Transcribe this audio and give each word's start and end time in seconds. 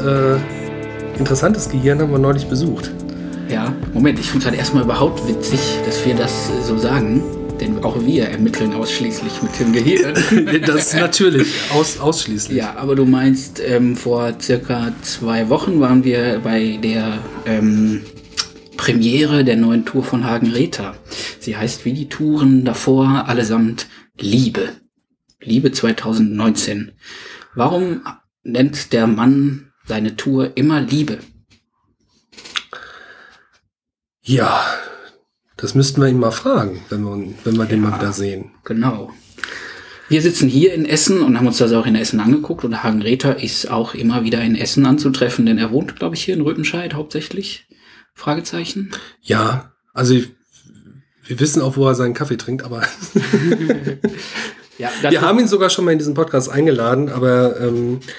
äh, 0.00 0.36
interessantes 1.18 1.68
Gehirn 1.68 2.00
haben 2.00 2.10
wir 2.10 2.18
neulich 2.18 2.46
besucht. 2.46 2.90
Ja, 3.48 3.74
Moment, 3.94 4.18
ich 4.18 4.26
finde 4.26 4.40
es 4.40 4.50
halt 4.50 4.58
erstmal 4.58 4.84
überhaupt 4.84 5.26
witzig, 5.26 5.60
dass 5.86 6.04
wir 6.04 6.14
das 6.14 6.50
so 6.66 6.76
sagen. 6.76 7.22
Denn 7.60 7.82
auch 7.82 8.00
wir 8.04 8.28
ermitteln 8.28 8.72
ausschließlich 8.72 9.42
mit 9.42 9.58
dem 9.58 9.72
Gehirn. 9.72 10.14
Das 10.66 10.94
natürlich, 10.94 11.48
aus, 11.74 11.98
ausschließlich. 11.98 12.56
ja, 12.56 12.76
aber 12.76 12.94
du 12.94 13.04
meinst, 13.04 13.60
ähm, 13.60 13.96
vor 13.96 14.34
circa 14.40 14.92
zwei 15.02 15.48
Wochen 15.48 15.80
waren 15.80 16.04
wir 16.04 16.40
bei 16.44 16.78
der 16.82 17.18
ähm, 17.46 18.02
Premiere 18.76 19.44
der 19.44 19.56
neuen 19.56 19.84
Tour 19.84 20.04
von 20.04 20.24
Hagen 20.24 20.52
Rether. 20.52 20.94
Sie 21.40 21.56
heißt 21.56 21.84
wie 21.84 21.94
die 21.94 22.08
Touren 22.08 22.64
davor 22.64 23.24
allesamt 23.26 23.88
Liebe. 24.20 24.68
Liebe 25.40 25.72
2019. 25.72 26.92
Warum 27.54 28.02
nennt 28.44 28.92
der 28.92 29.06
Mann 29.06 29.67
seine 29.88 30.16
Tour 30.16 30.56
immer 30.56 30.80
Liebe? 30.80 31.18
Ja, 34.22 34.62
das 35.56 35.74
müssten 35.74 36.00
wir 36.00 36.08
ihn 36.08 36.18
mal 36.18 36.30
fragen, 36.30 36.82
wenn 36.90 37.02
wir, 37.02 37.34
wenn 37.44 37.56
wir 37.56 37.64
den 37.64 37.80
mal 37.80 37.98
wieder 37.98 38.12
sehen. 38.12 38.52
Genau. 38.64 39.10
Wir 40.10 40.22
sitzen 40.22 40.48
hier 40.48 40.72
in 40.74 40.86
Essen 40.86 41.22
und 41.22 41.36
haben 41.36 41.46
uns 41.46 41.58
das 41.58 41.72
auch 41.72 41.86
in 41.86 41.96
Essen 41.96 42.20
angeguckt 42.20 42.64
und 42.64 42.82
Hagen 42.82 43.02
Rether 43.02 43.42
ist 43.42 43.70
auch 43.70 43.94
immer 43.94 44.24
wieder 44.24 44.40
in 44.42 44.54
Essen 44.54 44.86
anzutreffen, 44.86 45.46
denn 45.46 45.58
er 45.58 45.70
wohnt, 45.70 45.96
glaube 45.96 46.14
ich, 46.14 46.24
hier 46.24 46.34
in 46.34 46.42
Rüttenscheid 46.42 46.94
hauptsächlich. 46.94 47.66
Fragezeichen. 48.14 48.90
Ja, 49.22 49.72
also 49.92 50.14
ich, 50.14 50.30
wir 51.26 51.40
wissen 51.40 51.62
auch, 51.62 51.76
wo 51.76 51.86
er 51.86 51.94
seinen 51.94 52.14
Kaffee 52.14 52.36
trinkt, 52.36 52.64
aber 52.64 52.82
Ja, 54.78 54.90
wir 55.10 55.20
haben 55.20 55.38
ihn 55.38 55.48
sogar 55.48 55.70
schon 55.70 55.84
mal 55.84 55.92
in 55.92 55.98
diesen 55.98 56.14
Podcast 56.14 56.48
eingeladen, 56.48 57.08
aber 57.08 57.60
ähm, 57.60 58.00
äh, 58.00 58.12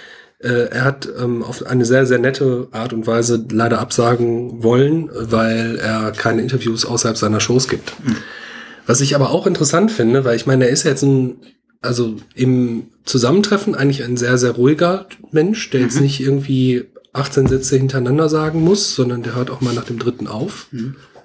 er 0.47 0.83
hat 0.85 1.07
ähm, 1.19 1.43
auf 1.43 1.65
eine 1.65 1.85
sehr, 1.85 2.05
sehr 2.05 2.19
nette 2.19 2.67
Art 2.71 2.93
und 2.93 3.05
Weise 3.07 3.45
leider 3.51 3.79
absagen 3.79 4.63
wollen, 4.63 5.09
weil 5.13 5.75
er 5.77 6.11
keine 6.11 6.41
Interviews 6.41 6.85
außerhalb 6.85 7.17
seiner 7.17 7.41
Shows 7.41 7.67
gibt. 7.67 7.93
Was 8.87 9.01
ich 9.01 9.15
aber 9.15 9.31
auch 9.31 9.45
interessant 9.45 9.91
finde, 9.91 10.23
weil 10.23 10.35
ich 10.35 10.45
meine, 10.45 10.65
er 10.65 10.71
ist 10.71 10.83
jetzt 10.83 11.03
ein, 11.03 11.37
also 11.81 12.15
im 12.35 12.87
Zusammentreffen 13.03 13.75
eigentlich 13.75 14.03
ein 14.03 14.17
sehr, 14.17 14.37
sehr 14.37 14.51
ruhiger 14.51 15.07
Mensch, 15.31 15.69
der 15.71 15.81
jetzt 15.81 15.99
nicht 15.99 16.21
irgendwie 16.21 16.85
18 17.13 17.47
Sätze 17.47 17.77
hintereinander 17.77 18.29
sagen 18.29 18.63
muss, 18.63 18.95
sondern 18.95 19.23
der 19.23 19.35
hört 19.35 19.51
auch 19.51 19.61
mal 19.61 19.73
nach 19.73 19.85
dem 19.85 19.99
dritten 19.99 20.27
auf. 20.27 20.67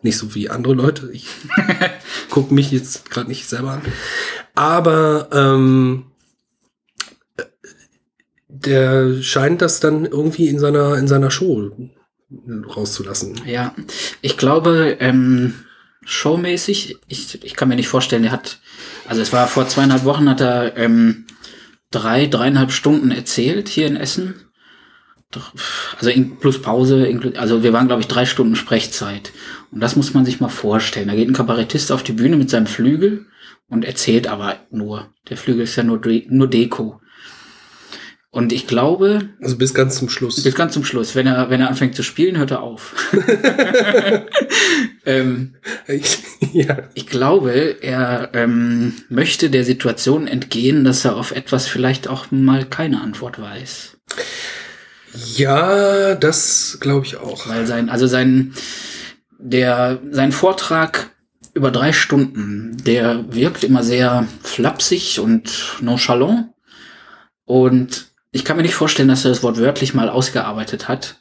Nicht 0.02 0.18
so 0.18 0.34
wie 0.34 0.50
andere 0.50 0.74
Leute. 0.74 1.08
Ich 1.12 1.26
guck 2.30 2.50
mich 2.50 2.70
jetzt 2.70 3.10
gerade 3.10 3.28
nicht 3.28 3.48
selber 3.48 3.72
an. 3.72 3.82
Aber 4.54 5.28
ähm, 5.32 6.04
der 8.66 9.22
scheint 9.22 9.62
das 9.62 9.80
dann 9.80 10.06
irgendwie 10.06 10.48
in 10.48 10.58
seiner, 10.58 10.96
in 10.98 11.08
seiner 11.08 11.30
Show 11.30 11.70
rauszulassen. 12.76 13.40
Ja, 13.46 13.74
ich 14.22 14.36
glaube, 14.36 14.96
ähm, 15.00 15.54
showmäßig, 16.04 16.96
ich, 17.06 17.44
ich 17.44 17.54
kann 17.54 17.68
mir 17.68 17.76
nicht 17.76 17.88
vorstellen, 17.88 18.24
er 18.24 18.32
hat, 18.32 18.58
also 19.06 19.22
es 19.22 19.32
war 19.32 19.46
vor 19.46 19.68
zweieinhalb 19.68 20.04
Wochen, 20.04 20.28
hat 20.28 20.40
er 20.40 20.76
ähm, 20.76 21.26
drei, 21.90 22.26
dreieinhalb 22.26 22.72
Stunden 22.72 23.10
erzählt 23.10 23.68
hier 23.68 23.86
in 23.86 23.96
Essen. 23.96 24.34
Also 25.98 26.10
in, 26.10 26.38
plus 26.38 26.62
Pause, 26.62 27.06
inklu- 27.06 27.36
also 27.36 27.64
wir 27.64 27.72
waren, 27.72 27.88
glaube 27.88 28.02
ich, 28.02 28.08
drei 28.08 28.24
Stunden 28.24 28.54
Sprechzeit. 28.54 29.32
Und 29.72 29.80
das 29.80 29.96
muss 29.96 30.14
man 30.14 30.24
sich 30.24 30.40
mal 30.40 30.48
vorstellen. 30.48 31.08
Da 31.08 31.14
geht 31.14 31.28
ein 31.28 31.34
Kabarettist 31.34 31.90
auf 31.90 32.04
die 32.04 32.12
Bühne 32.12 32.36
mit 32.36 32.50
seinem 32.50 32.66
Flügel 32.66 33.26
und 33.68 33.84
erzählt 33.84 34.28
aber 34.28 34.56
nur. 34.70 35.08
Der 35.28 35.36
Flügel 35.36 35.62
ist 35.64 35.74
ja 35.74 35.82
nur, 35.82 36.00
nur 36.28 36.48
Deko. 36.48 37.00
Und 38.34 38.52
ich 38.52 38.66
glaube, 38.66 39.28
Also 39.40 39.56
bis 39.56 39.74
ganz 39.74 39.94
zum 39.94 40.08
Schluss. 40.08 40.42
bis 40.42 40.56
ganz 40.56 40.72
zum 40.72 40.84
Schluss. 40.84 41.14
Wenn 41.14 41.28
er, 41.28 41.50
wenn 41.50 41.60
er 41.60 41.68
anfängt 41.68 41.94
zu 41.94 42.02
spielen, 42.02 42.36
hört 42.36 42.50
er 42.50 42.64
auf. 42.64 42.92
ähm, 45.06 45.54
Ich, 45.86 46.18
ja. 46.52 46.78
ich 46.94 47.06
glaube, 47.06 47.76
er 47.80 48.30
ähm, 48.32 48.94
möchte 49.08 49.50
der 49.50 49.62
Situation 49.62 50.26
entgehen, 50.26 50.82
dass 50.82 51.04
er 51.04 51.14
auf 51.14 51.30
etwas 51.30 51.68
vielleicht 51.68 52.08
auch 52.08 52.32
mal 52.32 52.64
keine 52.64 53.02
Antwort 53.02 53.40
weiß. 53.40 53.98
ja, 55.36 56.16
das 56.16 56.78
glaube 56.80 57.06
ich 57.06 57.18
auch. 57.18 57.48
Weil 57.48 57.68
sein, 57.68 57.88
also 57.88 58.08
sein, 58.08 58.52
der, 59.38 60.00
sein 60.10 60.32
Vortrag 60.32 61.10
über 61.54 61.70
drei 61.70 61.92
Stunden, 61.92 62.76
der 62.84 63.32
wirkt 63.32 63.62
immer 63.62 63.84
sehr 63.84 64.26
flapsig 64.42 65.20
und 65.20 65.76
nonchalant. 65.80 66.48
Und 67.44 68.12
ich 68.34 68.44
kann 68.44 68.56
mir 68.56 68.64
nicht 68.64 68.74
vorstellen, 68.74 69.08
dass 69.08 69.24
er 69.24 69.30
das 69.30 69.44
Wort 69.44 69.58
wörtlich 69.58 69.94
mal 69.94 70.08
ausgearbeitet 70.08 70.88
hat. 70.88 71.20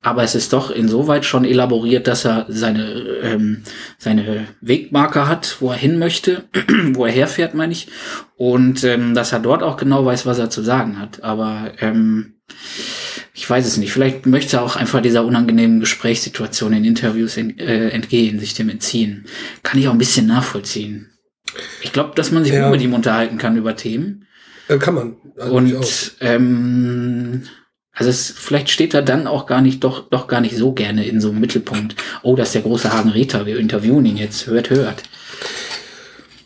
Aber 0.00 0.22
es 0.22 0.34
ist 0.34 0.52
doch 0.52 0.70
insoweit 0.70 1.24
schon 1.24 1.44
elaboriert, 1.44 2.06
dass 2.06 2.24
er 2.24 2.44
seine, 2.48 2.92
ähm, 3.22 3.62
seine 3.98 4.46
Wegmarker 4.60 5.26
hat, 5.26 5.56
wo 5.60 5.70
er 5.70 5.76
hin 5.76 5.98
möchte, 5.98 6.44
wo 6.92 7.06
er 7.06 7.12
herfährt, 7.12 7.54
meine 7.54 7.72
ich. 7.72 7.88
Und 8.36 8.84
ähm, 8.84 9.14
dass 9.14 9.32
er 9.32 9.40
dort 9.40 9.62
auch 9.62 9.76
genau 9.76 10.04
weiß, 10.04 10.26
was 10.26 10.38
er 10.38 10.48
zu 10.50 10.62
sagen 10.62 11.00
hat. 11.00 11.24
Aber 11.24 11.72
ähm, 11.80 12.34
ich 13.32 13.50
weiß 13.50 13.66
es 13.66 13.78
nicht. 13.78 13.92
Vielleicht 13.92 14.26
möchte 14.26 14.58
er 14.58 14.62
auch 14.62 14.76
einfach 14.76 15.02
dieser 15.02 15.24
unangenehmen 15.24 15.80
Gesprächssituation 15.80 16.72
in 16.72 16.84
Interviews 16.84 17.36
en 17.36 17.58
äh, 17.58 17.88
entgehen, 17.88 18.38
sich 18.38 18.54
dem 18.54 18.68
entziehen. 18.68 19.24
Kann 19.64 19.80
ich 19.80 19.88
auch 19.88 19.92
ein 19.92 19.98
bisschen 19.98 20.26
nachvollziehen. 20.26 21.10
Ich 21.82 21.92
glaube, 21.92 22.12
dass 22.14 22.30
man 22.30 22.44
sich 22.44 22.52
Ja. 22.52 22.64
gut 22.64 22.72
mit 22.72 22.82
ihm 22.82 22.94
unterhalten 22.94 23.38
kann 23.38 23.56
über 23.56 23.74
Themen. 23.74 24.26
Äh, 24.68 24.78
kann 24.78 24.94
man. 24.94 25.16
Also. 25.36 25.54
Und 25.54 26.12
ähm, 26.20 27.42
also 27.92 28.10
es, 28.10 28.30
vielleicht 28.30 28.70
steht 28.70 28.92
er 28.92 29.02
dann 29.02 29.26
auch 29.26 29.46
gar 29.46 29.60
nicht, 29.60 29.84
doch, 29.84 30.08
doch 30.10 30.26
gar 30.26 30.40
nicht 30.40 30.56
so 30.56 30.72
gerne 30.72 31.06
in 31.06 31.20
so 31.20 31.30
einem 31.30 31.40
Mittelpunkt. 31.40 31.94
Oh, 32.22 32.34
das 32.34 32.48
ist 32.48 32.54
der 32.54 32.62
große 32.62 32.92
Hagen 32.92 33.10
Rether, 33.10 33.46
wir 33.46 33.58
interviewen 33.58 34.04
ihn 34.04 34.16
jetzt, 34.16 34.46
hört, 34.46 34.70
hört. 34.70 35.04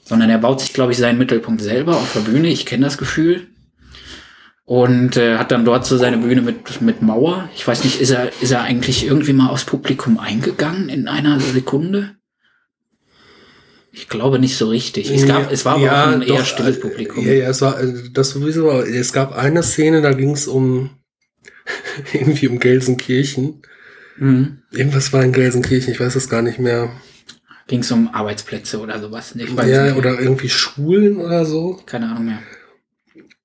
Sondern 0.05 0.31
er 0.31 0.39
baut 0.39 0.61
sich, 0.61 0.73
glaube 0.73 0.93
ich, 0.93 0.99
seinen 0.99 1.19
Mittelpunkt 1.19 1.62
selber 1.62 1.97
auf 1.97 2.12
der 2.12 2.21
Bühne. 2.21 2.49
Ich 2.49 2.67
kenne 2.67 2.84
das 2.84 2.99
Gefühl. 2.99 3.47
Und 4.65 5.17
äh, 5.17 5.39
hat 5.39 5.50
dann 5.50 5.65
dort 5.65 5.87
so 5.87 5.97
seine 5.97 6.19
Bühne 6.19 6.43
mit, 6.43 6.83
mit 6.83 7.00
Mauer. 7.00 7.49
Ich 7.55 7.67
weiß 7.67 7.85
nicht, 7.85 8.00
ist 8.00 8.11
er, 8.11 8.31
ist 8.43 8.50
er 8.50 8.62
eigentlich 8.62 9.06
irgendwie 9.06 9.33
mal 9.33 9.49
aufs 9.49 9.65
Publikum 9.65 10.19
eingegangen 10.19 10.91
in 10.91 11.09
einer 11.09 11.41
Sekunde? 11.41 12.18
Ich 13.98 14.09
glaube 14.09 14.38
nicht 14.38 14.56
so 14.56 14.69
richtig. 14.69 15.10
Es, 15.10 15.26
gab, 15.26 15.50
es 15.50 15.64
war 15.64 15.75
aber 15.75 15.84
Ja, 15.84 16.04
auch 16.04 16.12
ein 16.12 16.22
eher 16.22 16.38
doch, 16.38 16.44
stilles 16.46 16.76
äh, 16.76 16.81
Publikum. 16.81 17.26
Ja, 17.26 17.32
ja, 17.32 17.49
es 17.50 17.61
war 17.61 17.81
äh, 17.81 17.93
das 18.12 18.31
sowieso. 18.31 18.70
Es 18.81 19.12
gab 19.12 19.37
eine 19.37 19.62
Szene, 19.64 20.00
da 20.02 20.12
ging 20.12 20.31
es 20.31 20.46
um 20.46 20.90
irgendwie 22.12 22.46
um 22.49 22.61
Gelsenkirchen. 22.61 23.62
Mhm. 24.19 24.62
Irgendwas 24.70 25.12
war 25.12 25.25
in 25.25 25.32
Gelsenkirchen, 25.32 25.93
ich 25.93 26.00
weiß 26.00 26.14
es 26.14 26.28
gar 26.28 26.43
nicht 26.43 26.58
mehr. 26.61 26.90
Ging 27.67 27.81
es 27.81 27.90
um 27.90 28.08
Arbeitsplätze 28.14 28.78
oder 28.81 29.00
sowas? 29.00 29.34
Ich 29.37 29.56
weiß 29.56 29.69
Ja, 29.69 29.87
nicht. 29.87 29.96
oder 29.96 30.19
irgendwie 30.19 30.49
Schulen 30.49 31.17
oder 31.19 31.44
so. 31.44 31.81
Keine 31.84 32.08
Ahnung 32.08 32.26
mehr. 32.26 32.38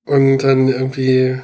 Und 0.06 0.38
dann 0.38 0.68
irgendwie 0.68 1.38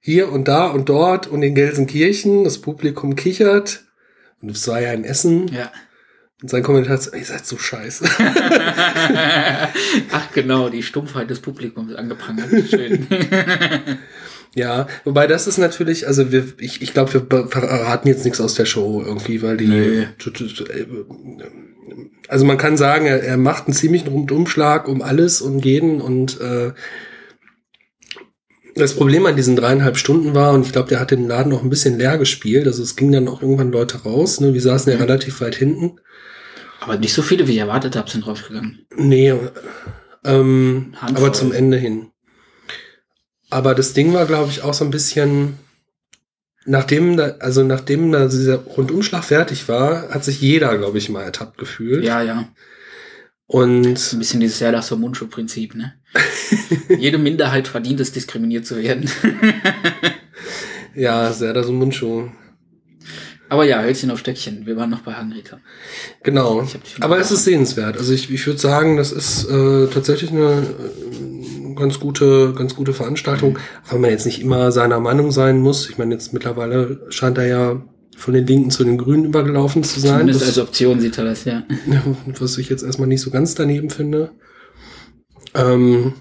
hier 0.00 0.30
und 0.32 0.48
da 0.48 0.66
und 0.66 0.88
dort 0.88 1.26
und 1.28 1.42
in 1.42 1.54
Gelsenkirchen, 1.54 2.44
das 2.44 2.58
Publikum 2.58 3.14
kichert. 3.16 3.84
Und 4.42 4.50
es 4.50 4.66
war 4.68 4.80
ja 4.80 4.92
in 4.92 5.04
Essen. 5.04 5.48
Ja. 5.48 5.70
Und 6.42 6.50
sein 6.50 6.62
Kommentar 6.62 6.98
ist, 6.98 7.14
ihr 7.14 7.24
seid 7.24 7.46
so 7.46 7.56
scheiße. 7.56 8.04
Ach 10.12 10.32
genau, 10.34 10.68
die 10.68 10.82
Stumpfheit 10.82 11.30
des 11.30 11.40
Publikums 11.40 11.94
angeprangert. 11.94 12.50
Schön. 12.68 13.06
Ja, 14.54 14.86
wobei 15.04 15.26
das 15.26 15.46
ist 15.46 15.58
natürlich, 15.58 16.06
also 16.06 16.32
wir, 16.32 16.46
ich, 16.58 16.80
ich 16.80 16.94
glaube, 16.94 17.12
wir 17.12 17.26
verraten 17.48 18.08
jetzt 18.08 18.24
nichts 18.24 18.40
aus 18.40 18.54
der 18.54 18.64
Show 18.64 19.02
irgendwie, 19.04 19.42
weil 19.42 19.58
die. 19.58 19.66
Nö. 19.66 20.06
Also 22.26 22.46
man 22.46 22.56
kann 22.56 22.78
sagen, 22.78 23.04
er, 23.04 23.22
er 23.22 23.36
macht 23.36 23.66
einen 23.66 23.74
ziemlichen 23.74 24.08
Rundumschlag 24.08 24.88
um 24.88 25.02
alles 25.02 25.42
und 25.42 25.62
jeden 25.66 26.00
und 26.00 26.40
äh, 26.40 26.72
das 28.76 28.94
Problem 28.94 29.26
an 29.26 29.36
diesen 29.36 29.56
dreieinhalb 29.56 29.98
Stunden 29.98 30.34
war, 30.34 30.54
und 30.54 30.64
ich 30.64 30.72
glaube, 30.72 30.88
der 30.88 31.00
hat 31.00 31.10
den 31.10 31.28
Laden 31.28 31.52
auch 31.52 31.62
ein 31.62 31.70
bisschen 31.70 31.98
leer 31.98 32.16
gespielt, 32.16 32.66
also 32.66 32.82
es 32.82 32.96
ging 32.96 33.12
dann 33.12 33.28
auch 33.28 33.42
irgendwann 33.42 33.72
Leute 33.72 34.04
raus, 34.04 34.40
ne? 34.40 34.54
Wir 34.54 34.62
saßen 34.62 34.90
ja 34.90 34.96
Mhm. 34.96 35.04
relativ 35.04 35.42
weit 35.42 35.56
hinten. 35.56 36.00
Aber 36.86 36.98
nicht 36.98 37.12
so 37.14 37.22
viele, 37.22 37.48
wie 37.48 37.52
ich 37.52 37.58
erwartet 37.58 37.96
habe, 37.96 38.08
sind 38.08 38.26
rausgegangen. 38.26 38.86
Nee, 38.94 39.34
ähm, 40.24 40.94
aber 41.00 41.32
zum 41.32 41.52
Ende 41.52 41.76
hin. 41.76 42.12
Aber 43.50 43.74
das 43.74 43.92
Ding 43.92 44.12
war, 44.12 44.24
glaube 44.26 44.50
ich, 44.50 44.62
auch 44.62 44.72
so 44.72 44.84
ein 44.84 44.92
bisschen, 44.92 45.58
nachdem 46.64 47.16
da, 47.16 47.36
also 47.40 47.64
nachdem 47.64 48.12
da 48.12 48.26
dieser 48.28 48.56
Rundumschlag 48.56 49.24
fertig 49.24 49.68
war, 49.68 50.10
hat 50.10 50.24
sich 50.24 50.40
jeder, 50.40 50.78
glaube 50.78 50.98
ich, 50.98 51.08
mal 51.08 51.22
ertappt 51.22 51.58
gefühlt. 51.58 52.04
Ja, 52.04 52.22
ja. 52.22 52.48
Und 53.48 53.98
So 53.98 54.16
ein 54.16 54.20
bisschen 54.20 54.40
dieses 54.40 54.58
Serdacher 54.58 54.96
Mundschuh-Prinzip, 54.96 55.74
ne? 55.74 55.94
Jede 56.98 57.18
Minderheit 57.18 57.66
verdient 57.66 57.98
es, 57.98 58.12
diskriminiert 58.12 58.64
zu 58.64 58.76
werden. 58.80 59.10
ja, 60.94 61.32
sehr 61.32 61.52
da 61.52 61.64
so 61.64 61.72
Mundschuh. 61.72 62.28
Aber 63.48 63.64
ja, 63.64 63.80
Hölzchen 63.80 64.10
auf 64.10 64.18
Stöckchen. 64.18 64.66
Wir 64.66 64.76
waren 64.76 64.90
noch 64.90 65.00
bei 65.00 65.12
Hangrita. 65.12 65.58
Genau. 66.22 66.66
Aber 67.00 67.18
es 67.18 67.30
ist 67.30 67.44
sehenswert. 67.44 67.96
Also 67.96 68.12
ich, 68.12 68.30
ich 68.30 68.46
würde 68.46 68.58
sagen, 68.58 68.96
das 68.96 69.12
ist 69.12 69.48
äh, 69.48 69.86
tatsächlich 69.86 70.30
eine 70.30 70.62
äh, 70.62 71.74
ganz 71.74 72.00
gute, 72.00 72.54
ganz 72.54 72.74
gute 72.74 72.92
Veranstaltung. 72.92 73.52
Mhm. 73.52 73.58
Weil 73.88 73.98
man 74.00 74.10
jetzt 74.10 74.26
nicht 74.26 74.40
immer 74.40 74.72
seiner 74.72 75.00
Meinung 75.00 75.30
sein 75.30 75.60
muss. 75.60 75.88
Ich 75.88 75.98
meine, 75.98 76.14
jetzt 76.14 76.32
mittlerweile 76.32 77.06
scheint 77.10 77.38
er 77.38 77.46
ja 77.46 77.82
von 78.16 78.34
den 78.34 78.46
Linken 78.46 78.70
zu 78.70 78.82
den 78.82 78.98
Grünen 78.98 79.26
übergelaufen 79.26 79.84
zu 79.84 80.00
sein. 80.00 80.20
Zumindest 80.20 80.46
als 80.46 80.58
Option 80.58 81.00
sieht 81.00 81.18
er 81.18 81.24
das, 81.24 81.44
ja. 81.44 81.64
Was 82.38 82.58
ich 82.58 82.68
jetzt 82.68 82.82
erstmal 82.82 83.08
nicht 83.08 83.20
so 83.20 83.30
ganz 83.30 83.54
daneben 83.54 83.90
finde. 83.90 84.32
Ähm, 85.54 86.14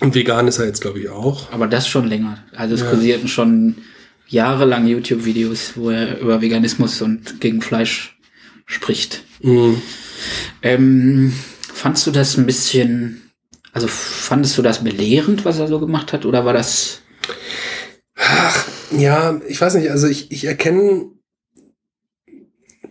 und 0.00 0.14
vegan 0.14 0.48
ist 0.48 0.58
er 0.58 0.66
jetzt, 0.66 0.80
glaube 0.80 0.98
ich, 0.98 1.08
auch. 1.08 1.52
Aber 1.52 1.66
das 1.66 1.86
schon 1.86 2.06
länger. 2.06 2.38
Also 2.56 2.74
es 2.74 2.80
ja. 2.80 2.90
kursierten 2.90 3.28
schon 3.28 3.76
jahrelang 4.28 4.86
YouTube-Videos, 4.86 5.72
wo 5.76 5.90
er 5.90 6.18
über 6.18 6.40
Veganismus 6.40 7.00
und 7.02 7.40
gegen 7.40 7.62
Fleisch 7.62 8.18
spricht. 8.66 9.22
Mhm. 9.40 9.80
Ähm, 10.62 11.32
fandst 11.72 12.06
du 12.06 12.10
das 12.10 12.36
ein 12.36 12.46
bisschen, 12.46 13.30
also 13.72 13.86
fandest 13.86 14.58
du 14.58 14.62
das 14.62 14.82
belehrend, 14.82 15.44
was 15.44 15.58
er 15.58 15.68
so 15.68 15.78
gemacht 15.78 16.12
hat, 16.12 16.24
oder 16.24 16.44
war 16.44 16.52
das? 16.52 17.02
Ach, 18.16 18.68
ja, 18.96 19.40
ich 19.46 19.60
weiß 19.60 19.74
nicht, 19.74 19.90
also 19.90 20.06
ich, 20.06 20.30
ich 20.32 20.44
erkenne 20.44 21.10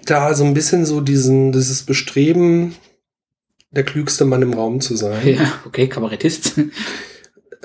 da 0.06 0.34
so 0.36 0.44
ein 0.44 0.54
bisschen 0.54 0.86
so 0.86 1.02
diesen, 1.02 1.52
dieses 1.52 1.84
Bestreben, 1.84 2.76
der 3.72 3.84
klügste 3.84 4.24
Mann 4.24 4.42
im 4.42 4.54
Raum 4.54 4.80
zu 4.80 4.96
sein. 4.96 5.28
Ja, 5.28 5.62
okay, 5.66 5.88
Kabarettist. 5.88 6.54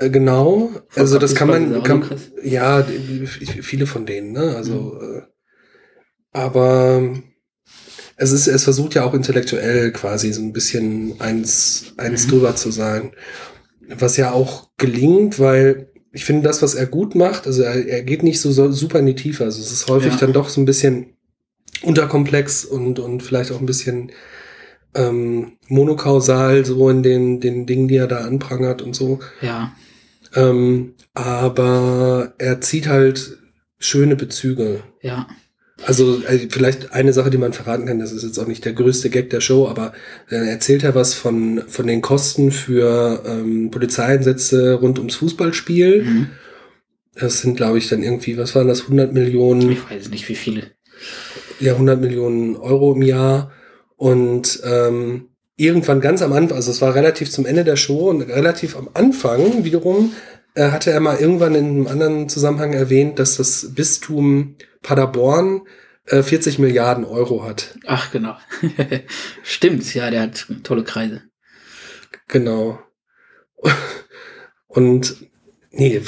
Äh, 0.01 0.09
genau, 0.09 0.71
also 0.95 1.19
das 1.19 1.35
kann 1.35 1.47
man, 1.47 1.83
kann, 1.83 2.03
ja, 2.43 2.83
viele 2.83 3.85
von 3.85 4.05
denen, 4.05 4.31
ne? 4.31 4.55
Also, 4.55 4.97
mhm. 4.99 5.17
Äh, 5.17 5.21
aber 6.33 7.13
es 8.17 8.31
ist, 8.31 8.47
es 8.47 8.63
versucht 8.63 8.95
ja 8.95 9.03
auch 9.03 9.13
intellektuell 9.13 9.91
quasi 9.91 10.31
so 10.31 10.41
ein 10.41 10.53
bisschen 10.53 11.19
eins, 11.19 11.93
eins 11.97 12.25
mhm. 12.25 12.31
drüber 12.31 12.55
zu 12.55 12.71
sein. 12.71 13.11
Was 13.87 14.17
ja 14.17 14.31
auch 14.31 14.69
gelingt, 14.77 15.39
weil 15.39 15.89
ich 16.13 16.25
finde 16.25 16.43
das, 16.43 16.61
was 16.61 16.75
er 16.75 16.85
gut 16.85 17.15
macht, 17.15 17.47
also 17.47 17.63
er, 17.63 17.85
er 17.87 18.03
geht 18.03 18.23
nicht 18.23 18.39
so, 18.39 18.51
so 18.51 18.71
super 18.71 18.99
in 18.99 19.05
die 19.05 19.15
Tiefe. 19.15 19.43
Also 19.43 19.61
es 19.61 19.71
ist 19.71 19.87
häufig 19.87 20.13
ja. 20.13 20.17
dann 20.19 20.33
doch 20.33 20.49
so 20.49 20.61
ein 20.61 20.65
bisschen 20.65 21.17
unterkomplex 21.83 22.65
und, 22.65 22.99
und 22.99 23.23
vielleicht 23.23 23.51
auch 23.51 23.59
ein 23.59 23.65
bisschen 23.65 24.11
ähm, 24.93 25.53
monokausal 25.67 26.65
so 26.65 26.89
in 26.89 27.03
den, 27.03 27.39
den 27.39 27.65
Dingen, 27.65 27.87
die 27.87 27.97
er 27.97 28.07
da 28.07 28.19
anprangert 28.19 28.81
und 28.81 28.95
so. 28.95 29.19
Ja. 29.41 29.73
Ähm, 30.35 30.93
aber 31.13 32.33
er 32.37 32.61
zieht 32.61 32.87
halt 32.87 33.37
schöne 33.79 34.15
Bezüge. 34.15 34.83
Ja. 35.01 35.27
Also 35.85 36.21
äh, 36.23 36.47
vielleicht 36.49 36.93
eine 36.93 37.13
Sache, 37.13 37.31
die 37.31 37.37
man 37.37 37.53
verraten 37.53 37.85
kann, 37.85 37.99
das 37.99 38.11
ist 38.11 38.23
jetzt 38.23 38.37
auch 38.37 38.47
nicht 38.47 38.65
der 38.65 38.73
größte 38.73 39.09
Gag 39.09 39.29
der 39.31 39.41
Show, 39.41 39.67
aber 39.67 39.93
dann 40.29 40.47
erzählt 40.47 40.83
er 40.83 40.93
was 40.93 41.13
von, 41.13 41.63
von 41.67 41.87
den 41.87 42.01
Kosten 42.01 42.51
für 42.51 43.23
ähm, 43.25 43.71
Polizeieinsätze 43.71 44.73
rund 44.75 44.99
ums 44.99 45.15
Fußballspiel. 45.15 46.03
Mhm. 46.03 46.27
Das 47.15 47.41
sind, 47.41 47.57
glaube 47.57 47.77
ich, 47.77 47.89
dann 47.89 48.03
irgendwie, 48.03 48.37
was 48.37 48.55
waren 48.55 48.67
das, 48.67 48.83
100 48.83 49.11
Millionen? 49.11 49.71
Ich 49.71 49.89
weiß 49.89 50.09
nicht, 50.09 50.29
wie 50.29 50.35
viele. 50.35 50.71
Ja, 51.59 51.73
100 51.73 51.99
Millionen 51.99 52.55
Euro 52.55 52.93
im 52.93 53.01
Jahr. 53.01 53.51
Und 53.97 54.61
ähm, 54.63 55.30
irgendwann 55.61 56.01
ganz 56.01 56.21
am 56.21 56.33
Anfang, 56.33 56.57
also 56.57 56.71
es 56.71 56.81
war 56.81 56.95
relativ 56.95 57.29
zum 57.29 57.45
Ende 57.45 57.63
der 57.63 57.75
Show 57.75 58.09
und 58.09 58.21
relativ 58.21 58.75
am 58.75 58.89
Anfang 58.93 59.63
wiederum 59.63 60.13
äh, 60.55 60.69
hatte 60.71 60.91
er 60.91 60.99
mal 60.99 61.17
irgendwann 61.17 61.55
in 61.55 61.65
einem 61.65 61.87
anderen 61.87 62.29
Zusammenhang 62.29 62.73
erwähnt, 62.73 63.19
dass 63.19 63.37
das 63.37 63.73
Bistum 63.73 64.55
Paderborn 64.81 65.61
äh, 66.05 66.23
40 66.23 66.59
Milliarden 66.59 67.05
Euro 67.05 67.43
hat. 67.43 67.77
Ach, 67.85 68.11
genau. 68.11 68.35
Stimmt, 69.43 69.93
ja, 69.93 70.09
der 70.09 70.21
hat 70.21 70.47
tolle 70.63 70.83
Kreise. 70.83 71.23
Genau. 72.27 72.79
Und 74.67 75.15
nee, 75.69 76.01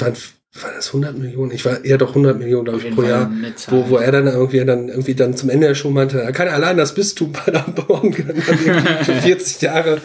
war 0.60 0.70
das 0.72 0.88
100 0.88 1.18
Millionen? 1.18 1.50
Ich 1.50 1.64
war 1.64 1.84
eher 1.84 1.98
doch 1.98 2.10
100 2.10 2.38
Millionen, 2.38 2.66
glaube 2.66 2.78
ich, 2.78 2.94
pro 2.94 3.02
Jahr. 3.02 3.28
Wo, 3.68 3.88
wo 3.90 3.96
er 3.96 4.12
dann 4.12 4.28
irgendwie 4.28 4.64
dann 4.64 4.88
irgendwie 4.88 5.16
dann 5.16 5.36
zum 5.36 5.50
Ende 5.50 5.66
der 5.66 5.74
Show 5.74 5.90
meinte, 5.90 6.20
er 6.20 6.30
kann 6.30 6.46
allein 6.46 6.76
das 6.76 6.94
Bistum 6.94 7.32
Paderborn 7.32 8.12
für 8.12 9.14
40 9.22 9.62
Jahre 9.62 10.00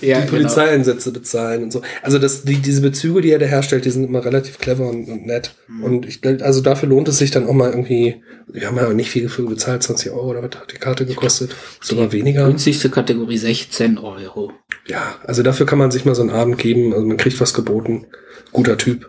ja, 0.00 0.20
die 0.20 0.26
genau. 0.26 0.30
Polizeieinsätze 0.30 1.10
genau. 1.10 1.20
bezahlen 1.20 1.64
und 1.64 1.72
so. 1.72 1.82
Also 2.00 2.20
das, 2.20 2.44
die, 2.44 2.58
diese 2.58 2.80
Bezüge, 2.80 3.22
die 3.22 3.30
er 3.30 3.40
da 3.40 3.46
herstellt, 3.46 3.84
die 3.84 3.90
sind 3.90 4.04
immer 4.04 4.24
relativ 4.24 4.58
clever 4.58 4.88
und, 4.88 5.08
und 5.08 5.26
nett. 5.26 5.56
Mhm. 5.66 5.82
Und 5.82 6.06
ich, 6.06 6.20
also 6.42 6.60
dafür 6.60 6.88
lohnt 6.88 7.08
es 7.08 7.18
sich 7.18 7.32
dann 7.32 7.48
auch 7.48 7.52
mal 7.52 7.70
irgendwie, 7.70 8.22
wir 8.46 8.68
haben 8.68 8.76
ja 8.76 8.88
nicht 8.92 9.10
viel 9.10 9.24
dafür 9.24 9.48
bezahlt, 9.48 9.82
20 9.82 10.12
Euro 10.12 10.30
oder 10.30 10.42
was 10.44 10.60
hat 10.60 10.72
die 10.72 10.78
Karte 10.78 11.06
gekostet? 11.06 11.56
Sogar 11.80 12.12
weniger. 12.12 12.46
Günstigste 12.46 12.88
Kategorie 12.88 13.38
16 13.38 13.98
Euro. 13.98 14.52
Ja, 14.86 15.16
also 15.24 15.42
dafür 15.42 15.66
kann 15.66 15.78
man 15.78 15.90
sich 15.90 16.04
mal 16.04 16.14
so 16.14 16.22
einen 16.22 16.30
Abend 16.30 16.58
geben, 16.58 16.92
also 16.92 17.04
man 17.04 17.16
kriegt 17.16 17.40
was 17.40 17.52
geboten. 17.52 18.06
Guter 18.52 18.76
Typ. 18.76 19.08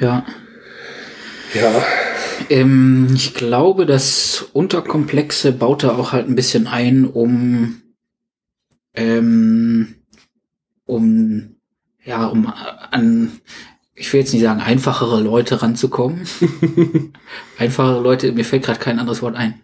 Ja. 0.00 0.24
Ja. 1.54 1.84
Ähm, 2.48 3.10
ich 3.14 3.34
glaube, 3.34 3.86
das 3.86 4.46
Unterkomplexe 4.52 5.52
baut 5.52 5.84
er 5.84 5.98
auch 5.98 6.12
halt 6.12 6.28
ein 6.28 6.34
bisschen 6.34 6.66
ein, 6.66 7.06
um, 7.06 7.82
ähm, 8.94 9.94
um, 10.86 11.56
ja, 12.04 12.26
um 12.26 12.52
an, 12.90 13.40
ich 13.94 14.12
will 14.12 14.20
jetzt 14.20 14.32
nicht 14.32 14.42
sagen, 14.42 14.60
einfachere 14.60 15.20
Leute 15.20 15.62
ranzukommen. 15.62 16.26
einfachere 17.58 18.00
Leute, 18.00 18.32
mir 18.32 18.44
fällt 18.44 18.64
gerade 18.64 18.80
kein 18.80 18.98
anderes 18.98 19.22
Wort 19.22 19.36
ein. 19.36 19.60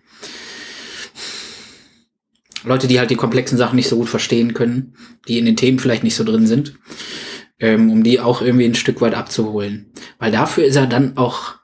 Leute, 2.64 2.87
die 2.87 2.99
halt 2.99 3.11
die 3.11 3.16
komplexen 3.16 3.56
Sachen 3.56 3.76
nicht 3.76 3.88
so 3.88 3.97
gut 3.97 4.08
verstehen 4.08 4.52
können, 4.52 4.94
die 5.26 5.38
in 5.38 5.47
den 5.47 5.56
Themen 5.56 5.78
vielleicht 5.78 6.04
nicht 6.04 6.16
so 6.16 6.25
drin 6.25 6.47
sind 6.47 6.75
ähm, 7.60 7.90
um 7.90 8.02
die 8.02 8.20
auch 8.20 8.42
irgendwie 8.42 8.66
ein 8.66 8.74
Stück 8.74 9.00
weit 9.00 9.14
abzuholen. 9.14 9.86
Weil 10.18 10.32
dafür 10.32 10.64
ist 10.64 10.76
er 10.76 10.86
dann 10.86 11.16
auch, 11.16 11.54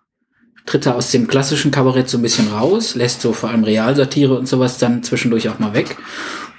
tritt 0.66 0.86
er 0.86 0.96
aus 0.96 1.10
dem 1.10 1.26
klassischen 1.26 1.70
Kabarett 1.70 2.08
so 2.08 2.18
ein 2.18 2.22
bisschen 2.22 2.48
raus, 2.48 2.94
lässt 2.94 3.20
so 3.20 3.32
vor 3.32 3.50
allem 3.50 3.64
Realsatire 3.64 4.38
und 4.38 4.48
sowas 4.48 4.78
dann 4.78 5.02
zwischendurch 5.02 5.48
auch 5.48 5.58
mal 5.58 5.74
weg. 5.74 5.96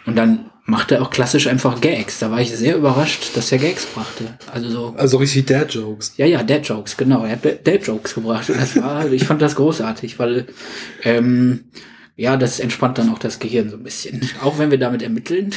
Und 0.06 0.16
dann 0.16 0.52
macht 0.66 0.92
er 0.92 1.02
auch 1.02 1.12
klassisch 1.12 1.48
einfach 1.48 1.80
Gags. 1.80 2.20
Da 2.20 2.32
war 2.32 2.42
ich 2.42 2.52
sehr 2.56 2.76
überrascht, 2.76 3.36
dass 3.36 3.52
er 3.52 3.60
Gags 3.60 3.86
brachte. 3.86 4.38
Also 4.52 4.70
so. 4.70 4.96
Also 4.98 5.18
richtig 5.18 5.46
Dad-Jokes. 5.46 6.14
Ja, 6.18 6.26
ja, 6.26 6.42
Dad-Jokes, 6.44 6.98
genau. 6.98 7.24
Er 7.24 7.34
hat 7.34 7.46
Dad-Jokes 7.46 8.16
gebracht. 8.16 8.50
Und 8.50 8.60
das 8.60 8.76
war, 8.82 9.12
ich 9.12 9.26
fand 9.26 9.42
das 9.42 9.56
großartig, 9.56 10.18
weil 10.18 10.48
ähm, 11.04 11.66
ja, 12.18 12.38
das 12.38 12.62
entspannt 12.62 12.98
dann 12.98 13.10
auch 13.10 13.20
das 13.20 13.40
Gehirn 13.40 13.70
so 13.70 13.76
ein 13.76 13.84
bisschen. 13.84 14.22
Auch 14.42 14.58
wenn 14.58 14.72
wir 14.72 14.78
damit 14.78 15.02
ermitteln. 15.02 15.54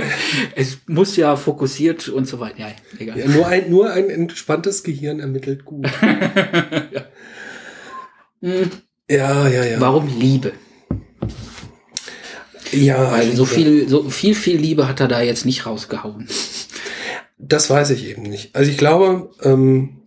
es 0.54 0.78
muss 0.86 1.16
ja 1.16 1.34
fokussiert 1.34 2.08
und 2.08 2.28
so 2.28 2.38
weiter. 2.38 2.60
Ja, 2.60 2.68
egal. 2.98 3.18
Ja, 3.18 3.26
nur, 3.26 3.46
ein, 3.48 3.68
nur 3.70 3.90
ein 3.90 4.08
entspanntes 4.08 4.84
Gehirn 4.84 5.18
ermittelt 5.18 5.64
gut. 5.64 5.88
ja. 6.02 7.06
Hm. 8.40 8.70
ja, 9.10 9.48
ja, 9.48 9.64
ja. 9.64 9.80
Warum 9.80 10.06
Liebe? 10.06 10.52
Ja. 12.70 13.10
Weil 13.10 13.34
so 13.34 13.44
viel, 13.44 13.88
so 13.88 14.08
viel, 14.08 14.36
viel 14.36 14.58
Liebe 14.58 14.86
hat 14.86 15.00
er 15.00 15.08
da 15.08 15.20
jetzt 15.20 15.44
nicht 15.44 15.66
rausgehauen. 15.66 16.28
Das 17.36 17.68
weiß 17.68 17.90
ich 17.90 18.06
eben 18.08 18.22
nicht. 18.22 18.54
Also 18.54 18.70
ich 18.70 18.78
glaube, 18.78 19.30
ähm, 19.42 19.96
äh, 19.96 20.05